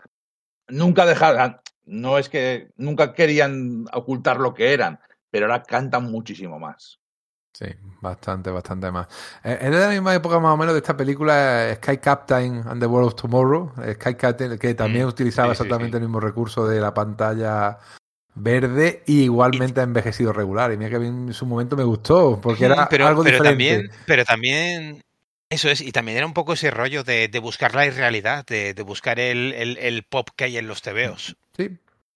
Nunca 0.69 1.07
dejaban. 1.07 1.61
No 1.85 2.19
es 2.19 2.29
que 2.29 2.69
nunca 2.77 3.13
querían 3.13 3.87
ocultar 3.93 4.39
lo 4.39 4.55
que 4.55 4.73
eran, 4.73 5.01
pero 5.31 5.47
ahora 5.47 5.63
cantan 5.65 6.05
muchísimo 6.11 6.59
más. 6.61 7.01
Sí, 7.55 7.67
bastante, 8.01 8.51
bastante 8.51 8.91
más. 8.91 9.09
Eh, 9.45 9.59
Es 9.61 9.71
de 9.71 9.79
la 9.79 9.89
misma 9.89 10.15
época 10.15 10.39
más 10.39 10.55
o 10.55 10.57
menos 10.57 10.73
de 10.75 10.79
esta 10.79 10.97
película 10.97 11.69
eh, 11.71 11.75
Sky 11.77 11.99
Captain 11.99 12.63
and 12.67 12.81
the 12.81 12.87
World 12.87 13.09
of 13.09 13.15
Tomorrow. 13.17 13.73
eh, 13.85 13.95
Sky 13.95 14.15
Captain, 14.15 14.59
que 14.59 14.75
también 14.75 15.05
Mm, 15.05 15.09
utilizaba 15.09 15.55
sí, 15.55 15.59
sí, 15.59 15.63
exactamente 15.65 15.97
sí. 15.99 16.03
el 16.03 16.09
mismo 16.09 16.21
recurso 16.21 16.67
de 16.67 16.81
la 16.81 16.95
pantalla 16.95 17.79
verde 18.35 19.03
y 19.07 19.23
igualmente 19.23 19.81
ha 19.81 19.85
envejecido 19.85 20.33
regular. 20.33 20.73
Y 20.73 20.77
mira 20.77 20.91
que 20.99 21.07
en 21.07 21.33
su 21.35 21.47
momento 21.47 21.77
me 21.77 21.85
gustó, 21.85 22.41
porque 22.41 22.65
era 22.65 22.89
pero, 22.89 23.07
algo 23.07 23.23
pero 23.23 23.37
diferente. 23.39 23.51
también, 23.51 23.91
pero 24.07 24.25
también, 24.25 25.03
eso 25.51 25.69
es, 25.71 25.81
y 25.81 25.93
también 25.93 26.17
era 26.19 26.27
un 26.27 26.35
poco 26.35 26.55
ese 26.55 26.71
rollo 26.71 27.05
de, 27.05 27.29
de 27.29 27.39
buscar 27.39 27.75
la 27.75 27.87
irrealidad, 27.87 28.45
de, 28.47 28.75
de 28.75 28.83
buscar 28.83 29.21
el, 29.21 29.53
el- 29.55 29.79
el 29.79 30.03
pop 30.05 30.29
que 30.35 30.45
hay 30.45 30.57
en 30.59 30.67
los 30.67 30.83
tebeos. 30.83 31.37
Sí, 31.57 31.69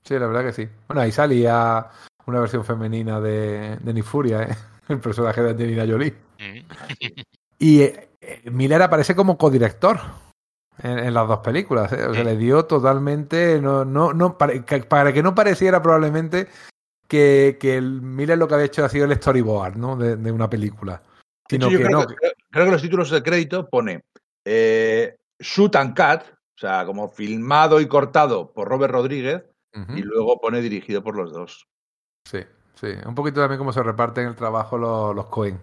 sí, 0.05 0.15
la 0.19 0.27
verdad 0.27 0.45
que 0.45 0.53
sí. 0.53 0.69
Bueno, 0.89 1.03
ahí 1.03 1.13
salía 1.13 1.87
una 2.27 2.41
versión 2.41 2.65
femenina 2.65 3.21
de, 3.21 3.77
de 3.77 3.93
Nifuria, 3.95 4.43
¿eh? 4.43 4.57
el 4.89 5.01
personaje 5.01 5.43
de 5.43 5.51
Angelina 5.51 5.87
Jolie. 5.87 6.15
Mm. 6.39 7.21
Y 7.59 7.81
eh, 7.81 8.09
Miller 8.51 8.83
aparece 8.83 9.15
como 9.17 9.39
codirector 9.39 9.99
en, 10.83 10.99
en 10.99 11.15
las 11.15 11.29
dos 11.29 11.39
películas. 11.41 11.93
¿eh? 11.93 12.05
O 12.07 12.15
sea, 12.15 12.25
le 12.25 12.37
dio 12.37 12.65
totalmente. 12.65 13.61
No, 13.61 13.85
no, 13.85 14.13
no, 14.13 14.37
para, 14.39 14.65
que, 14.65 14.81
para 14.81 15.13
que 15.13 15.23
no 15.23 15.35
pareciera 15.35 15.83
probablemente 15.83 16.49
que, 17.09 17.57
que 17.61 17.77
el 17.77 18.03
Miller 18.03 18.39
lo 18.39 18.49
que 18.49 18.55
había 18.55 18.67
hecho 18.67 18.85
ha 18.85 18.89
sido 18.89 19.05
el 19.05 19.15
storyboard 19.17 19.77
¿no? 19.77 19.97
de, 19.97 20.17
de 20.17 20.33
una 20.33 20.49
película. 20.51 21.03
Sino 21.49 21.69
hecho, 21.69 21.79
que 21.79 21.85
creo, 21.85 22.01
no. 22.01 22.07
que, 22.07 22.15
creo- 22.51 22.65
que 22.67 22.73
los 22.73 22.83
títulos 22.83 23.11
de 23.11 23.23
crédito 23.23 23.69
pone 23.69 24.03
eh, 24.45 25.17
Shoot 25.39 25.77
and 25.77 25.95
Cut, 25.97 26.29
o 26.29 26.59
sea, 26.59 26.85
como 26.85 27.09
filmado 27.09 27.81
y 27.81 27.87
cortado 27.87 28.53
por 28.53 28.69
Robert 28.69 28.93
Rodríguez, 28.93 29.45
y 29.95 30.01
luego 30.01 30.41
pone 30.41 30.63
dirigido 30.63 31.05
por 31.05 31.15
los 31.17 31.33
dos. 31.33 31.67
Sí, 32.27 32.39
sí. 32.81 32.89
Un 33.05 33.15
poquito 33.15 33.43
también 33.43 33.59
cómo 33.59 33.75
se 33.75 33.83
reparten 33.83 34.27
el 34.27 34.35
trabajo 34.35 34.79
los, 34.79 35.15
los 35.15 35.27
Cohen. 35.27 35.61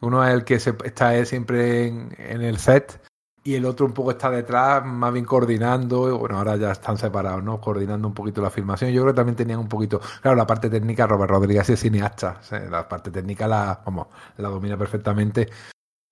Uno 0.00 0.26
es 0.26 0.32
el 0.32 0.44
que 0.44 0.58
se, 0.58 0.74
está 0.84 1.14
él 1.14 1.26
siempre 1.26 1.86
en, 1.86 2.14
en 2.16 2.40
el 2.40 2.56
set 2.56 3.00
y 3.44 3.54
el 3.54 3.66
otro 3.66 3.84
un 3.84 3.92
poco 3.92 4.10
está 4.10 4.30
detrás, 4.30 4.84
más 4.84 5.12
bien 5.12 5.26
coordinando. 5.26 6.18
Bueno, 6.18 6.38
ahora 6.38 6.56
ya 6.56 6.72
están 6.72 6.96
separados, 6.96 7.44
¿no? 7.44 7.60
Coordinando 7.60 8.08
un 8.08 8.14
poquito 8.14 8.40
la 8.40 8.50
filmación. 8.50 8.90
Yo 8.90 9.02
creo 9.02 9.12
que 9.12 9.16
también 9.18 9.36
tenían 9.36 9.58
un 9.58 9.68
poquito. 9.68 10.00
Claro, 10.22 10.34
la 10.34 10.46
parte 10.46 10.70
técnica, 10.70 11.06
Robert 11.06 11.30
Rodríguez 11.30 11.68
es 11.68 11.80
cineasta. 11.80 12.40
la 12.70 12.88
parte 12.88 13.10
técnica 13.10 13.46
la, 13.46 13.82
vamos, 13.84 14.06
la 14.38 14.48
domina 14.48 14.78
perfectamente. 14.78 15.50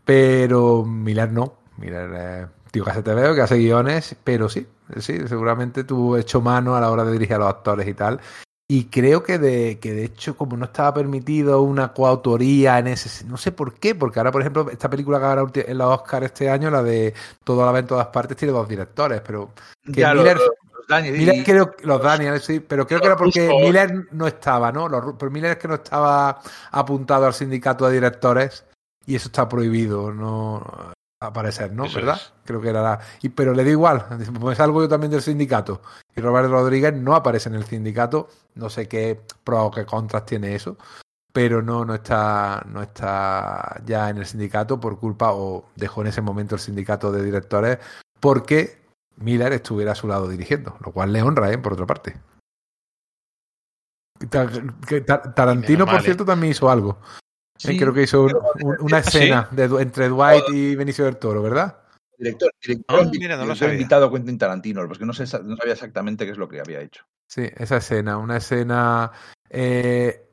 Pero 0.05 0.85
Miller 0.85 1.33
no. 1.33 1.55
Miller 1.79 2.13
es 2.13 2.49
tío 2.71 2.85
que 2.85 2.91
hace 2.91 3.03
te 3.03 3.15
veo, 3.15 3.35
que 3.35 3.43
hace 3.43 3.57
guiones, 3.57 4.17
pero 4.25 4.49
sí, 4.49 4.67
sí, 4.99 5.27
seguramente 5.27 5.85
tuvo 5.85 6.17
hecho 6.17 6.41
mano 6.41 6.75
a 6.75 6.81
la 6.81 6.91
hora 6.91 7.05
de 7.05 7.13
dirigir 7.13 7.37
a 7.37 7.39
los 7.39 7.49
actores 7.49 7.87
y 7.87 7.95
tal. 7.95 8.21
Y 8.69 8.85
creo 8.87 9.23
que 9.23 9.39
de, 9.39 9.79
que 9.79 9.93
de 9.93 10.05
hecho, 10.05 10.37
como 10.37 10.57
no 10.57 10.65
estaba 10.65 10.95
permitido 10.95 11.61
una 11.63 11.93
coautoría 11.93 12.79
en 12.79 12.87
ese. 12.87 13.25
No 13.27 13.37
sé 13.37 13.53
por 13.53 13.75
qué, 13.75 13.95
porque 13.95 14.19
ahora, 14.19 14.33
por 14.33 14.41
ejemplo, 14.41 14.71
esta 14.71 14.89
película 14.89 15.19
que 15.19 15.25
ahora 15.27 15.45
en 15.55 15.79
los 15.79 16.01
Oscar 16.01 16.25
este 16.25 16.49
año, 16.49 16.71
la 16.71 16.83
de 16.83 17.13
Todo 17.45 17.63
a 17.63 17.67
la 17.67 17.73
vez 17.73 17.81
en 17.81 17.89
todas 17.89 18.07
partes, 18.07 18.37
tiene 18.37 18.53
dos 18.53 18.69
directores, 18.69 19.21
pero. 19.21 19.51
Que 19.85 20.01
Ya 20.01 20.15
Miller- 20.15 20.37
los, 20.37 20.47
los 20.75 20.87
Daniel- 20.89 21.19
Miller 21.19 21.45
creo 21.45 21.75
los 21.83 22.45
sí, 22.45 22.61
pero 22.61 22.87
creo 22.87 23.01
que 23.01 23.07
era 23.07 23.17
porque. 23.17 23.47
Miller 23.49 24.07
no 24.13 24.27
estaba, 24.27 24.73
¿no? 24.73 24.89
Los, 24.89 25.17
pero 25.19 25.31
Miller 25.31 25.51
es 25.53 25.57
que 25.59 25.69
no 25.69 25.75
estaba 25.75 26.41
apuntado 26.71 27.27
al 27.27 27.35
sindicato 27.35 27.87
de 27.87 27.95
directores 27.95 28.65
y 29.05 29.17
eso 29.17 29.29
está 29.29 29.49
prohibido, 29.49 30.13
no 30.13 30.65
aparecer, 31.27 31.73
¿no? 31.73 31.85
Eso 31.85 31.97
¿Verdad? 31.97 32.17
es. 32.17 32.33
Creo 32.45 32.61
que 32.61 32.69
era 32.69 32.83
la... 32.83 33.01
y, 33.23 33.29
pero 33.29 33.55
le 33.55 33.65
da 33.65 33.71
igual, 33.71 34.05
pues 34.41 34.59
salgo 34.59 34.83
yo 34.83 34.89
también 34.89 35.11
del 35.11 35.23
sindicato. 35.23 35.83
Y 36.15 36.21
Robert 36.21 36.51
Rodríguez 36.51 36.95
no 36.95 37.15
aparece 37.15 37.49
en 37.49 37.55
el 37.55 37.65
sindicato, 37.65 38.29
no 38.55 38.69
sé 38.69 38.89
qué 38.89 39.21
pros 39.45 39.67
o 39.67 39.71
qué 39.71 39.87
contras 39.87 40.27
tiene 40.27 40.55
eso, 40.55 40.77
pero 41.33 41.63
no, 41.63 41.85
no 41.85 41.95
está, 41.95 42.65
no 42.69 42.83
está 42.83 43.81
ya 43.85 44.11
en 44.11 44.19
el 44.19 44.27
sindicato 44.27 44.79
por 44.79 44.99
culpa, 44.99 45.33
o 45.33 45.71
dejó 45.77 46.03
en 46.03 46.09
ese 46.09 46.21
momento 46.21 46.55
el 46.55 46.61
sindicato 46.61 47.11
de 47.11 47.23
directores, 47.23 47.79
porque 48.21 48.83
Miller 49.17 49.53
estuviera 49.53 49.93
a 49.93 49.97
su 49.97 50.09
lado 50.09 50.29
dirigiendo, 50.29 50.77
lo 50.85 50.93
cual 50.93 51.13
le 51.13 51.23
honra, 51.23 51.51
¿eh? 51.51 51.59
Por 51.59 51.73
otra 51.73 51.87
parte. 51.87 52.21
Tarantino, 55.35 55.87
por 55.87 56.01
¿eh? 56.01 56.03
cierto, 56.03 56.25
también 56.25 56.53
hizo 56.53 56.71
algo. 56.71 56.99
Eh, 57.65 57.69
Sí, 57.73 57.77
Creo 57.79 57.93
que 57.95 58.03
hizo 58.03 58.23
un- 58.23 58.27
pero- 58.29 58.43
un- 58.61 58.77
una 58.81 58.97
¿Ah, 58.99 59.03
sí? 59.03 59.19
escena 59.19 59.49
de 59.53 59.65
entre 59.83 60.09
Dwight 60.09 60.45
y 60.53 60.75
Benicio 60.75 61.05
del 61.05 61.17
Toro, 61.17 61.43
¿verdad? 61.43 61.79
Director, 62.19 62.53
director, 62.61 63.01
Ah, 63.07 63.11
mira, 63.13 63.37
no 63.37 63.43
lo 63.43 63.47
director 63.47 63.57
sabía. 63.69 63.75
invitado 63.75 64.07
a 64.07 64.13
Quentin 64.13 64.39
Tarantino, 64.39 64.87
porque 64.87 65.05
no, 65.07 65.13
sé, 65.13 65.25
exa- 65.25 65.43
no 65.43 65.57
sabía 65.57 65.73
exactamente 65.73 66.25
qué 66.25 66.33
es 66.33 66.39
lo 66.39 66.49
que 66.49 66.61
había 66.61 66.81
hecho. 66.81 67.05
Sí, 67.29 67.49
esa 67.57 67.77
escena, 67.79 68.19
una 68.19 68.37
escena 68.39 69.11
eh, 69.51 70.29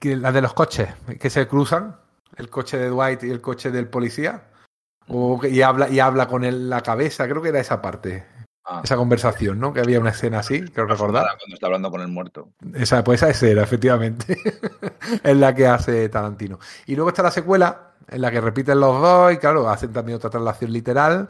que, 0.00 0.16
la 0.16 0.30
de 0.32 0.42
los 0.42 0.54
coches 0.54 0.88
que 1.20 1.30
se 1.30 1.46
cruzan, 1.48 1.96
el 2.36 2.48
coche 2.50 2.76
de 2.78 2.88
Dwight 2.88 3.24
y 3.24 3.30
el 3.30 3.40
coche 3.40 3.70
del 3.70 3.88
policía, 3.88 4.44
o 5.08 5.40
y 5.46 5.62
habla 5.62 5.88
y 5.88 6.00
habla 6.00 6.26
con 6.28 6.44
él 6.44 6.68
la 6.70 6.82
cabeza, 6.82 7.26
creo 7.28 7.40
que 7.42 7.48
era 7.48 7.60
esa 7.60 7.80
parte, 7.82 8.26
Ah, 8.70 8.82
esa 8.84 8.96
conversación, 8.96 9.58
¿no? 9.58 9.72
Que 9.72 9.80
había 9.80 9.98
una 9.98 10.10
escena 10.10 10.40
así, 10.40 10.60
creo 10.60 10.86
recordar. 10.86 11.24
Cuando 11.38 11.54
está 11.54 11.66
hablando 11.66 11.90
con 11.90 12.00
el 12.02 12.08
muerto. 12.08 12.50
Esa, 12.74 13.02
pues 13.02 13.22
esa 13.22 13.30
escena, 13.30 13.62
efectivamente, 13.62 14.36
es 15.22 15.36
la 15.36 15.54
que 15.54 15.66
hace 15.66 16.08
Tarantino. 16.10 16.58
Y 16.86 16.94
luego 16.94 17.08
está 17.08 17.22
la 17.22 17.30
secuela, 17.30 17.92
en 18.08 18.20
la 18.20 18.30
que 18.30 18.40
repiten 18.42 18.78
los 18.80 19.00
dos, 19.00 19.32
y 19.32 19.38
claro, 19.38 19.68
hacen 19.70 19.92
también 19.92 20.16
otra 20.16 20.28
traslación 20.30 20.72
literal, 20.72 21.28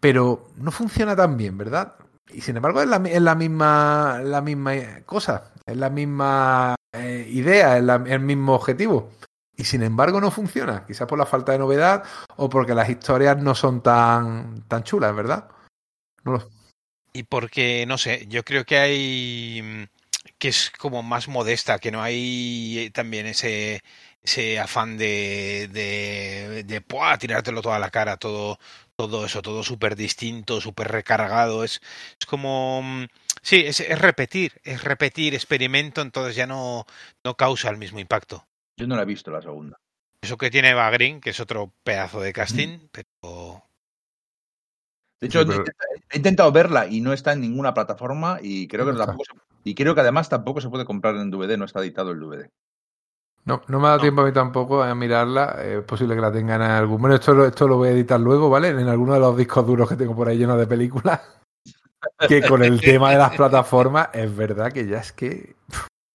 pero 0.00 0.48
no 0.56 0.70
funciona 0.70 1.14
tan 1.14 1.36
bien, 1.36 1.58
¿verdad? 1.58 1.94
Y 2.32 2.40
sin 2.40 2.56
embargo 2.56 2.80
es 2.80 2.88
la, 2.88 2.96
es 2.96 3.20
la 3.20 3.34
misma, 3.34 4.20
la 4.24 4.40
misma 4.40 4.72
cosa, 5.04 5.52
es 5.66 5.76
la 5.76 5.90
misma 5.90 6.74
eh, 6.94 7.26
idea, 7.30 7.76
es 7.76 7.84
la- 7.84 8.02
el 8.06 8.20
mismo 8.20 8.54
objetivo. 8.54 9.10
Y 9.54 9.64
sin 9.64 9.82
embargo 9.82 10.20
no 10.22 10.30
funciona, 10.30 10.86
quizás 10.86 11.06
por 11.06 11.18
la 11.18 11.26
falta 11.26 11.52
de 11.52 11.58
novedad 11.58 12.02
o 12.36 12.48
porque 12.48 12.74
las 12.74 12.88
historias 12.88 13.36
no 13.36 13.54
son 13.54 13.82
tan, 13.82 14.62
tan 14.66 14.82
chulas, 14.82 15.14
¿verdad? 15.14 15.48
No 16.24 16.32
lo- 16.32 16.48
Y 17.12 17.24
porque, 17.24 17.84
no 17.86 17.98
sé, 17.98 18.26
yo 18.28 18.44
creo 18.44 18.64
que 18.64 18.78
hay 18.78 19.60
mm, 19.62 19.84
que 20.38 20.48
es 20.48 20.70
como 20.70 21.02
más 21.02 21.28
modesta, 21.28 21.78
que 21.78 21.90
no 21.90 22.02
hay 22.02 22.78
eh, 22.78 22.90
también 22.90 23.26
ese, 23.26 23.82
ese 24.22 24.58
afán 24.58 24.96
de, 24.96 25.68
de, 25.70 26.64
de 26.64 26.84
tirártelo 27.18 27.62
toda 27.62 27.78
la 27.78 27.90
cara, 27.90 28.16
todo, 28.16 28.58
todo 28.96 29.26
eso, 29.26 29.42
todo 29.42 29.62
súper 29.62 29.96
distinto, 29.96 30.60
súper 30.60 30.88
recargado. 30.88 31.64
Es, 31.64 31.80
es 32.18 32.26
como, 32.26 32.82
mm, 32.82 33.04
sí, 33.42 33.62
es, 33.66 33.80
es 33.80 33.98
repetir, 33.98 34.60
es 34.64 34.82
repetir 34.82 35.34
experimento, 35.34 36.00
entonces 36.00 36.34
ya 36.34 36.46
no, 36.46 36.86
no 37.24 37.36
causa 37.36 37.68
el 37.70 37.76
mismo 37.76 37.98
impacto. 37.98 38.46
Yo 38.76 38.86
no 38.86 38.96
la 38.96 39.02
he 39.02 39.06
visto 39.06 39.30
la 39.30 39.42
segunda. 39.42 39.78
Eso 40.22 40.36
que 40.36 40.50
tiene 40.50 40.70
Eva 40.70 40.88
Green, 40.90 41.20
que 41.20 41.30
es 41.30 41.40
otro 41.40 41.72
pedazo 41.82 42.20
de 42.20 42.32
casting, 42.32 42.88
pero 42.90 43.64
De 45.22 45.28
hecho, 45.28 45.40
Sí, 45.42 45.46
pero- 45.48 45.64
he 46.10 46.16
intentado- 46.18 46.50
verla 46.52 46.86
y 46.88 47.00
no 47.00 47.12
está 47.12 47.32
en 47.32 47.40
ninguna 47.40 47.72
plataforma 47.72 48.38
y 48.42 48.66
creo 48.68 48.84
que 48.84 48.92
No 48.92 48.98
tampoco 48.98 49.24
se- 49.24 49.32
y 49.64 49.74
creo 49.74 49.94
que 49.94 50.00
además 50.02 50.28
tampoco 50.28 50.60
se 50.60 50.68
puede 50.68 50.84
comprar 50.84 51.14
en 51.16 51.30
DVD, 51.30 51.56
no 51.56 51.64
está 51.64 51.80
editado 51.80 52.10
el 52.10 52.18
DVD. 52.20 52.50
No, 53.44 53.62
no 53.68 53.78
me 53.80 53.86
ha 53.86 53.90
dado 53.90 54.02
tiempo 54.02 54.22
a 54.22 54.24
mí 54.26 54.32
tampoco 54.32 54.82
a 54.82 54.94
mirarla. 54.94 55.56
Es 55.64 55.82
posible 55.84 56.14
que 56.16 56.20
la 56.20 56.32
tengan 56.32 56.60
en 56.62 56.70
algún. 56.72 57.00
Bueno, 57.00 57.14
esto, 57.16 57.32
lo- 57.34 57.46
esto 57.46 57.66
lo 57.68 57.76
voy 57.76 57.88
a 57.88 57.92
editar 57.92 58.20
luego, 58.20 58.50
¿vale? 58.50 58.68
En 58.68 58.88
alguno 58.88 59.14
de 59.14 59.20
los 59.20 59.36
discos 59.36 59.64
duros 59.66 59.88
que 59.88 59.96
tengo 59.96 60.14
por 60.14 60.28
ahí 60.28 60.38
llenos 60.38 60.58
de 60.58 60.66
películas. 60.66 61.20
Que 62.28 62.42
con 62.42 62.64
el 62.64 62.80
tema 62.80 63.12
de 63.12 63.18
las 63.18 63.30
plataformas, 63.36 64.08
es 64.12 64.36
verdad 64.36 64.72
que 64.72 64.86
ya 64.88 64.98
es 64.98 65.12
que 65.12 65.54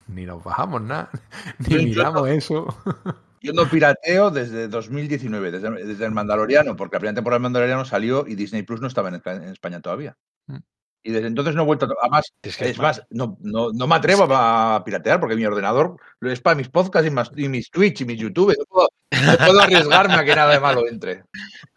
ni 0.08 0.26
nos 0.26 0.44
bajamos 0.44 0.82
nada, 0.82 1.10
ni 1.60 1.68
Yo- 1.70 1.78
yo 1.80 1.84
miramos 1.88 2.28
eso. 2.28 2.68
Yo 3.42 3.54
no 3.54 3.70
pirateo 3.70 4.32
desde 4.32 4.68
2019, 4.68 5.52
desde, 5.52 5.86
desde 5.86 6.06
el 6.06 6.12
Mandaloriano, 6.12 6.76
porque 6.76 6.96
la 6.96 7.00
primera 7.00 7.16
temporada 7.16 7.38
del 7.38 7.44
Mandaloriano 7.44 7.86
salió 7.86 8.26
y 8.28 8.36
Disney 8.36 8.64
Plus 8.64 8.82
no 8.82 8.88
estaba 8.88 9.10
en, 9.10 9.22
en 9.26 9.44
España 9.50 9.80
todavía. 9.82 10.18
Mm. 10.48 10.58
Y 11.04 11.12
desde 11.12 11.28
entonces 11.28 11.56
no 11.56 11.62
he 11.62 11.66
vuelto 11.66 11.86
a. 11.86 11.90
Además, 12.02 12.34
Es 12.42 12.58
que 12.58 12.70
es 12.70 12.78
más, 12.80 13.02
no, 13.12 13.38
no, 13.40 13.72
no 13.72 13.88
me 13.88 13.96
atrevo 13.96 14.28
a 14.30 14.84
piratear 14.84 15.20
porque 15.20 15.36
mi 15.36 15.46
ordenador 15.46 15.98
lo 16.20 16.32
es 16.32 16.42
para 16.42 16.56
mis 16.56 16.68
podcasts 16.70 17.08
y, 17.08 17.12
más- 17.12 17.32
y 17.36 17.48
mis 17.48 17.70
Twitch 17.70 18.02
y 18.02 18.06
mis 18.06 18.20
YouTube. 18.20 18.54
No 18.58 18.66
puedo, 18.66 18.90
no 19.12 19.38
puedo 19.38 19.62
arriesgarme 19.62 20.16
a 20.16 20.26
que 20.26 20.36
nada 20.36 20.54
de 20.54 20.60
malo 20.60 20.88
entre. 20.88 21.24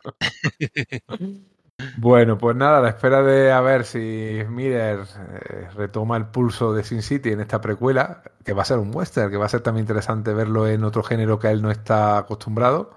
Bueno, 1.96 2.38
pues 2.38 2.56
nada, 2.56 2.78
a 2.78 2.80
la 2.80 2.88
espera 2.90 3.22
de 3.22 3.52
a 3.52 3.60
ver 3.60 3.84
si 3.84 4.42
Miller 4.48 5.00
eh, 5.00 5.68
retoma 5.74 6.16
el 6.16 6.26
pulso 6.26 6.72
de 6.72 6.82
Sin 6.84 7.02
City 7.02 7.30
en 7.30 7.40
esta 7.40 7.60
precuela, 7.60 8.22
que 8.44 8.52
va 8.52 8.62
a 8.62 8.64
ser 8.64 8.78
un 8.78 8.94
western, 8.94 9.30
que 9.30 9.36
va 9.36 9.46
a 9.46 9.50
ser 9.50 9.60
también 9.60 9.84
interesante 9.84 10.32
verlo 10.34 10.66
en 10.66 10.84
otro 10.84 11.02
género 11.02 11.38
que 11.38 11.48
él 11.48 11.62
no 11.62 11.70
está 11.70 12.18
acostumbrado. 12.18 12.90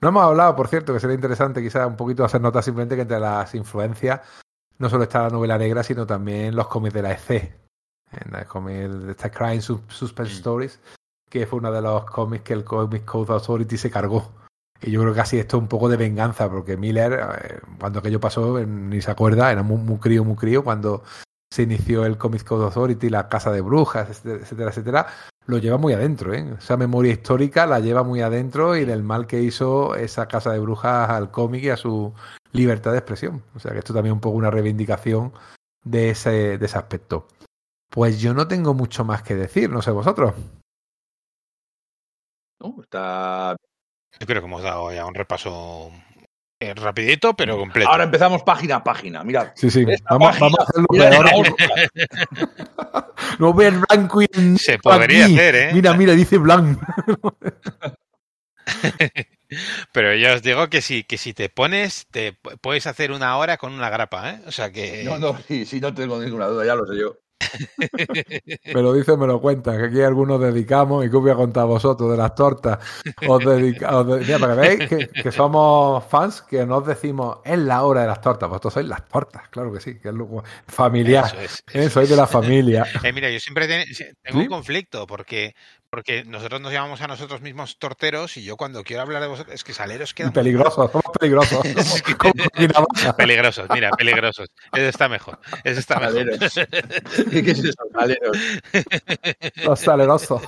No 0.00 0.08
hemos 0.08 0.24
hablado, 0.24 0.56
por 0.56 0.68
cierto, 0.68 0.92
que 0.92 1.00
sería 1.00 1.14
interesante 1.14 1.62
quizás 1.62 1.86
un 1.86 1.96
poquito 1.96 2.24
hacer 2.24 2.40
nota 2.40 2.60
simplemente 2.62 2.96
que 2.96 3.02
entre 3.02 3.20
las 3.20 3.54
influencias 3.54 4.20
no 4.78 4.88
solo 4.90 5.04
está 5.04 5.22
la 5.22 5.30
novela 5.30 5.58
negra, 5.58 5.82
sino 5.84 6.06
también 6.06 6.56
los 6.56 6.66
cómics 6.66 6.94
de 6.94 7.02
la 7.02 7.12
EC. 7.12 7.56
En 8.10 8.34
el 8.34 8.44
cómic 8.46 8.74
de 8.88 9.10
esta 9.12 9.30
Crime 9.30 9.60
Sus- 9.60 9.80
Suspense 9.88 10.32
Mm. 10.32 10.36
Stories, 10.36 10.80
que 11.30 11.46
fue 11.46 11.60
uno 11.60 11.70
de 11.70 11.80
los 11.80 12.04
cómics 12.06 12.42
que 12.44 12.52
el 12.52 12.64
Comic 12.64 13.04
Code 13.04 13.32
Authority 13.32 13.78
se 13.78 13.90
cargó. 13.90 14.32
Y 14.82 14.90
yo 14.90 15.00
creo 15.00 15.12
que 15.12 15.20
casi 15.20 15.38
esto 15.38 15.56
es 15.56 15.62
un 15.62 15.68
poco 15.68 15.88
de 15.88 15.96
venganza, 15.96 16.50
porque 16.50 16.76
Miller, 16.76 17.12
eh, 17.12 17.60
cuando 17.78 18.00
aquello 18.00 18.20
pasó, 18.20 18.58
eh, 18.58 18.66
ni 18.66 19.00
se 19.00 19.10
acuerda, 19.10 19.52
era 19.52 19.62
muy, 19.62 19.78
muy 19.78 19.98
crío, 19.98 20.24
muy 20.24 20.36
crío, 20.36 20.64
cuando 20.64 21.04
se 21.52 21.62
inició 21.62 22.04
el 22.04 22.18
Comic 22.18 22.44
Code 22.44 22.64
Authority, 22.64 23.10
la 23.10 23.28
Casa 23.28 23.52
de 23.52 23.60
Brujas, 23.60 24.24
etcétera, 24.24 24.70
etcétera, 24.70 25.06
lo 25.46 25.58
lleva 25.58 25.76
muy 25.76 25.92
adentro, 25.92 26.32
¿eh? 26.34 26.56
Esa 26.58 26.76
memoria 26.76 27.12
histórica 27.12 27.66
la 27.66 27.80
lleva 27.80 28.02
muy 28.02 28.22
adentro 28.22 28.76
y 28.76 28.84
del 28.84 29.02
mal 29.02 29.26
que 29.26 29.42
hizo 29.42 29.94
esa 29.94 30.26
Casa 30.26 30.52
de 30.52 30.58
Brujas 30.58 31.10
al 31.10 31.30
cómic 31.30 31.64
y 31.64 31.70
a 31.70 31.76
su 31.76 32.12
libertad 32.52 32.92
de 32.92 32.98
expresión. 32.98 33.42
O 33.54 33.58
sea 33.58 33.72
que 33.72 33.78
esto 33.78 33.94
también 33.94 34.12
es 34.12 34.16
un 34.16 34.20
poco 34.20 34.36
una 34.36 34.50
reivindicación 34.50 35.32
de 35.84 36.10
ese, 36.10 36.58
de 36.58 36.66
ese 36.66 36.78
aspecto. 36.78 37.28
Pues 37.90 38.20
yo 38.20 38.34
no 38.34 38.48
tengo 38.48 38.74
mucho 38.74 39.04
más 39.04 39.22
que 39.22 39.34
decir, 39.34 39.70
no 39.70 39.82
sé 39.82 39.90
vosotros. 39.90 40.34
¿no? 42.60 42.82
Está... 42.82 43.56
Yo 44.20 44.26
creo 44.26 44.40
que 44.40 44.46
hemos 44.46 44.62
dado 44.62 44.92
ya 44.92 45.04
un 45.06 45.14
repaso 45.14 45.90
eh, 46.60 46.74
rapidito, 46.74 47.34
pero 47.34 47.58
completo. 47.58 47.90
Ahora 47.90 48.04
empezamos 48.04 48.42
página 48.44 48.76
a 48.76 48.84
página. 48.84 49.24
Mirad. 49.24 49.48
Sí, 49.56 49.70
sí, 49.70 49.84
vamos, 50.08 50.28
página, 50.28 50.46
vamos 50.46 50.58
a 50.58 50.62
hacerlo 50.62 50.86
peor. 50.88 51.56
No 53.38 53.52
ve 53.54 53.66
el 53.68 53.78
blanco 53.88 54.22
y 54.22 54.26
el 54.32 54.58
Se 54.58 54.78
podría 54.78 55.24
aquí. 55.24 55.34
hacer, 55.34 55.54
¿eh? 55.56 55.70
Mira, 55.72 55.94
mira, 55.94 56.12
dice 56.14 56.38
blanco. 56.38 56.80
Pero 59.92 60.14
ya 60.14 60.34
os 60.34 60.42
digo 60.42 60.68
que 60.70 60.80
si, 60.80 61.04
que 61.04 61.18
si 61.18 61.34
te 61.34 61.48
pones, 61.50 62.06
te 62.10 62.32
pu- 62.40 62.56
puedes 62.60 62.86
hacer 62.86 63.12
una 63.12 63.36
hora 63.36 63.58
con 63.58 63.72
una 63.72 63.90
grapa, 63.90 64.30
¿eh? 64.30 64.40
O 64.46 64.52
sea 64.52 64.70
que. 64.72 65.02
No, 65.04 65.18
no, 65.18 65.36
sí, 65.46 65.66
sí, 65.66 65.80
no 65.80 65.92
tengo 65.92 66.18
ninguna 66.22 66.46
duda, 66.46 66.64
ya 66.64 66.74
lo 66.74 66.86
sé 66.86 66.96
yo. 66.98 67.18
Me 68.74 68.82
lo 68.82 68.92
dice, 68.92 69.16
me 69.16 69.26
lo 69.26 69.40
cuenta, 69.40 69.76
que 69.76 69.84
aquí 69.84 70.00
algunos 70.02 70.40
dedicamos, 70.40 71.04
y 71.04 71.10
que 71.10 71.16
os 71.16 71.22
voy 71.22 71.30
a 71.30 71.34
contar 71.34 71.62
a 71.62 71.66
vosotros 71.66 72.10
de 72.10 72.16
las 72.16 72.34
tortas. 72.34 72.78
Os 73.28 73.44
dedica, 73.44 73.96
os 73.98 74.06
de- 74.26 74.38
para 74.38 74.54
que 74.54 74.60
veáis 74.60 74.88
que, 74.88 75.08
que 75.22 75.32
somos 75.32 76.04
fans, 76.04 76.42
que 76.42 76.64
nos 76.66 76.86
decimos, 76.86 77.38
es 77.44 77.58
la 77.58 77.82
hora 77.84 78.02
de 78.02 78.06
las 78.08 78.20
tortas. 78.20 78.48
Vosotros 78.48 78.74
sois 78.74 78.86
las 78.88 79.06
tortas, 79.08 79.48
claro 79.48 79.72
que 79.72 79.80
sí, 79.80 79.98
que 79.98 80.08
es 80.08 80.14
lo 80.14 80.42
familiar. 80.66 81.26
Eso 81.26 81.40
es, 81.40 81.64
¿eh? 81.74 81.80
eso 81.84 81.90
Sois 81.90 82.04
es. 82.04 82.10
de 82.10 82.16
la 82.16 82.26
familia. 82.26 82.84
Eh, 83.04 83.12
mira, 83.12 83.30
yo 83.30 83.40
siempre 83.40 83.66
ten- 83.66 83.84
tengo 84.22 84.38
¿Sí? 84.38 84.44
un 84.44 84.46
conflicto 84.48 85.06
porque, 85.06 85.54
porque 85.92 86.24
nosotros 86.24 86.58
nos 86.62 86.72
llamamos 86.72 87.02
a 87.02 87.06
nosotros 87.06 87.42
mismos 87.42 87.78
torteros 87.78 88.38
y 88.38 88.42
yo 88.44 88.56
cuando 88.56 88.82
quiero 88.82 89.02
hablar 89.02 89.20
de 89.20 89.28
vosotros 89.28 89.54
es 89.54 89.62
que 89.62 89.74
saleros 89.74 90.14
quedan 90.14 90.32
peligrosos, 90.32 90.90
somos 90.90 91.04
peligrosos. 91.20 91.62
Es 91.66 92.02
que- 92.02 93.12
peligrosos. 93.16 93.66
Mira, 93.74 93.90
peligrosos. 93.90 94.48
Eso 94.72 94.86
está 94.88 95.10
mejor. 95.10 95.38
Eso 95.62 95.80
está 95.80 96.00
mejor. 96.00 96.14
Saleros. 96.14 96.54
¿Qué 97.30 97.38
es 97.50 97.58
eso? 97.58 97.82
Saleros. 97.92 98.38
Los 99.66 99.80
salerosos. 99.80 100.42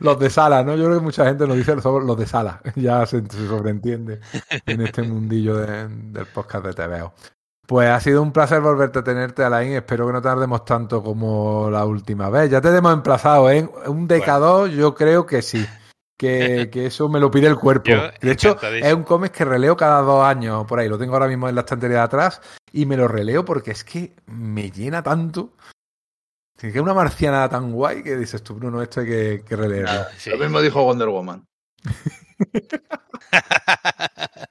Los 0.00 0.18
de 0.18 0.30
sala, 0.30 0.64
¿no? 0.64 0.74
Yo 0.76 0.86
creo 0.86 0.98
que 0.98 1.04
mucha 1.04 1.26
gente 1.26 1.46
nos 1.46 1.56
dice 1.58 1.78
somos 1.82 2.02
los 2.04 2.16
de 2.18 2.26
sala. 2.26 2.62
Ya 2.76 3.04
se, 3.04 3.20
se 3.26 3.46
sobreentiende 3.46 4.20
en 4.64 4.80
este 4.80 5.02
mundillo 5.02 5.56
de- 5.58 5.86
del 5.88 6.24
podcast 6.26 6.64
de 6.64 6.72
TVO. 6.72 7.12
Pues 7.70 7.88
ha 7.88 8.00
sido 8.00 8.20
un 8.20 8.32
placer 8.32 8.60
volverte 8.60 8.98
a 8.98 9.04
tenerte, 9.04 9.44
Alain. 9.44 9.74
Espero 9.74 10.04
que 10.04 10.12
no 10.12 10.20
tardemos 10.20 10.64
tanto 10.64 11.04
como 11.04 11.70
la 11.70 11.84
última 11.84 12.28
vez. 12.28 12.50
Ya 12.50 12.60
te 12.60 12.76
hemos 12.76 12.92
emplazado, 12.92 13.48
¿eh? 13.48 13.70
Un 13.86 14.08
decador, 14.08 14.70
yo 14.70 14.92
creo 14.92 15.24
que 15.24 15.40
sí. 15.40 15.64
Que, 16.18 16.68
que 16.72 16.86
eso 16.86 17.08
me 17.08 17.20
lo 17.20 17.30
pide 17.30 17.46
el 17.46 17.54
cuerpo. 17.54 17.88
Yo 17.88 18.10
de 18.20 18.32
hecho, 18.32 18.58
es 18.60 18.92
un 18.92 19.04
cómic 19.04 19.30
que 19.30 19.44
releo 19.44 19.76
cada 19.76 20.02
dos 20.02 20.24
años 20.24 20.66
por 20.66 20.80
ahí. 20.80 20.88
Lo 20.88 20.98
tengo 20.98 21.12
ahora 21.12 21.28
mismo 21.28 21.48
en 21.48 21.54
la 21.54 21.60
estantería 21.60 21.98
de 21.98 22.02
atrás 22.02 22.40
y 22.72 22.86
me 22.86 22.96
lo 22.96 23.06
releo 23.06 23.44
porque 23.44 23.70
es 23.70 23.84
que 23.84 24.16
me 24.26 24.72
llena 24.72 25.04
tanto. 25.04 25.52
Que 26.58 26.70
es 26.70 26.76
una 26.76 26.92
marciana 26.92 27.48
tan 27.48 27.70
guay 27.70 28.02
que 28.02 28.16
dices 28.16 28.42
tú, 28.42 28.56
Bruno, 28.56 28.82
esto 28.82 29.02
hay 29.02 29.06
que, 29.06 29.44
que 29.46 29.54
releerlo. 29.54 30.06
Sí. 30.18 30.30
Lo 30.30 30.38
mismo 30.38 30.60
dijo 30.60 30.82
Wonder 30.82 31.06
Woman. 31.06 31.46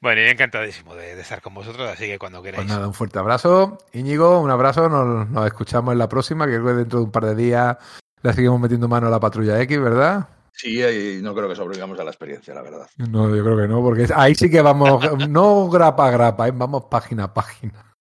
bueno, 0.00 0.20
y 0.20 0.24
encantadísimo 0.24 0.94
de, 0.94 1.14
de 1.14 1.22
estar 1.22 1.40
con 1.40 1.54
vosotros, 1.54 1.88
así 1.90 2.06
que 2.06 2.18
cuando 2.18 2.42
queráis. 2.42 2.64
Pues 2.64 2.68
nada, 2.68 2.86
un 2.86 2.94
fuerte 2.94 3.18
abrazo. 3.18 3.78
Íñigo, 3.92 4.40
un 4.40 4.50
abrazo. 4.50 4.88
Nos, 4.88 5.28
nos 5.28 5.46
escuchamos 5.46 5.92
en 5.92 5.98
la 5.98 6.08
próxima, 6.08 6.46
que 6.46 6.52
creo 6.52 6.66
que 6.66 6.72
dentro 6.74 6.98
de 7.00 7.04
un 7.06 7.12
par 7.12 7.26
de 7.26 7.34
días 7.34 7.76
le 8.22 8.32
seguimos 8.32 8.60
metiendo 8.60 8.88
mano 8.88 9.08
a 9.08 9.10
la 9.10 9.20
patrulla 9.20 9.60
X, 9.60 9.80
¿verdad? 9.80 10.28
Sí, 10.52 10.80
y 10.82 11.22
no 11.22 11.34
creo 11.34 11.48
que 11.48 11.56
sobrevivamos 11.56 11.98
a 11.98 12.04
la 12.04 12.10
experiencia, 12.10 12.54
la 12.54 12.62
verdad. 12.62 12.86
No, 12.96 13.34
yo 13.34 13.42
creo 13.42 13.56
que 13.56 13.68
no, 13.68 13.82
porque 13.82 14.06
ahí 14.14 14.34
sí 14.34 14.50
que 14.50 14.62
vamos, 14.62 15.02
no 15.28 15.68
grapa 15.68 16.06
a 16.06 16.10
grapa, 16.10 16.48
¿eh? 16.48 16.52
vamos 16.54 16.84
página 16.90 17.24
a 17.24 17.34
página. 17.34 17.94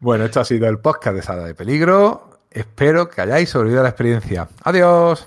Bueno, 0.00 0.24
esto 0.24 0.40
ha 0.40 0.44
sido 0.44 0.68
el 0.68 0.78
podcast 0.78 1.16
de 1.16 1.22
Sala 1.22 1.44
de 1.44 1.54
Peligro. 1.54 2.30
Espero 2.50 3.08
que 3.08 3.20
hayáis 3.20 3.50
sobrevivido 3.50 3.80
a 3.80 3.84
la 3.84 3.90
experiencia. 3.90 4.48
Adiós. 4.62 5.26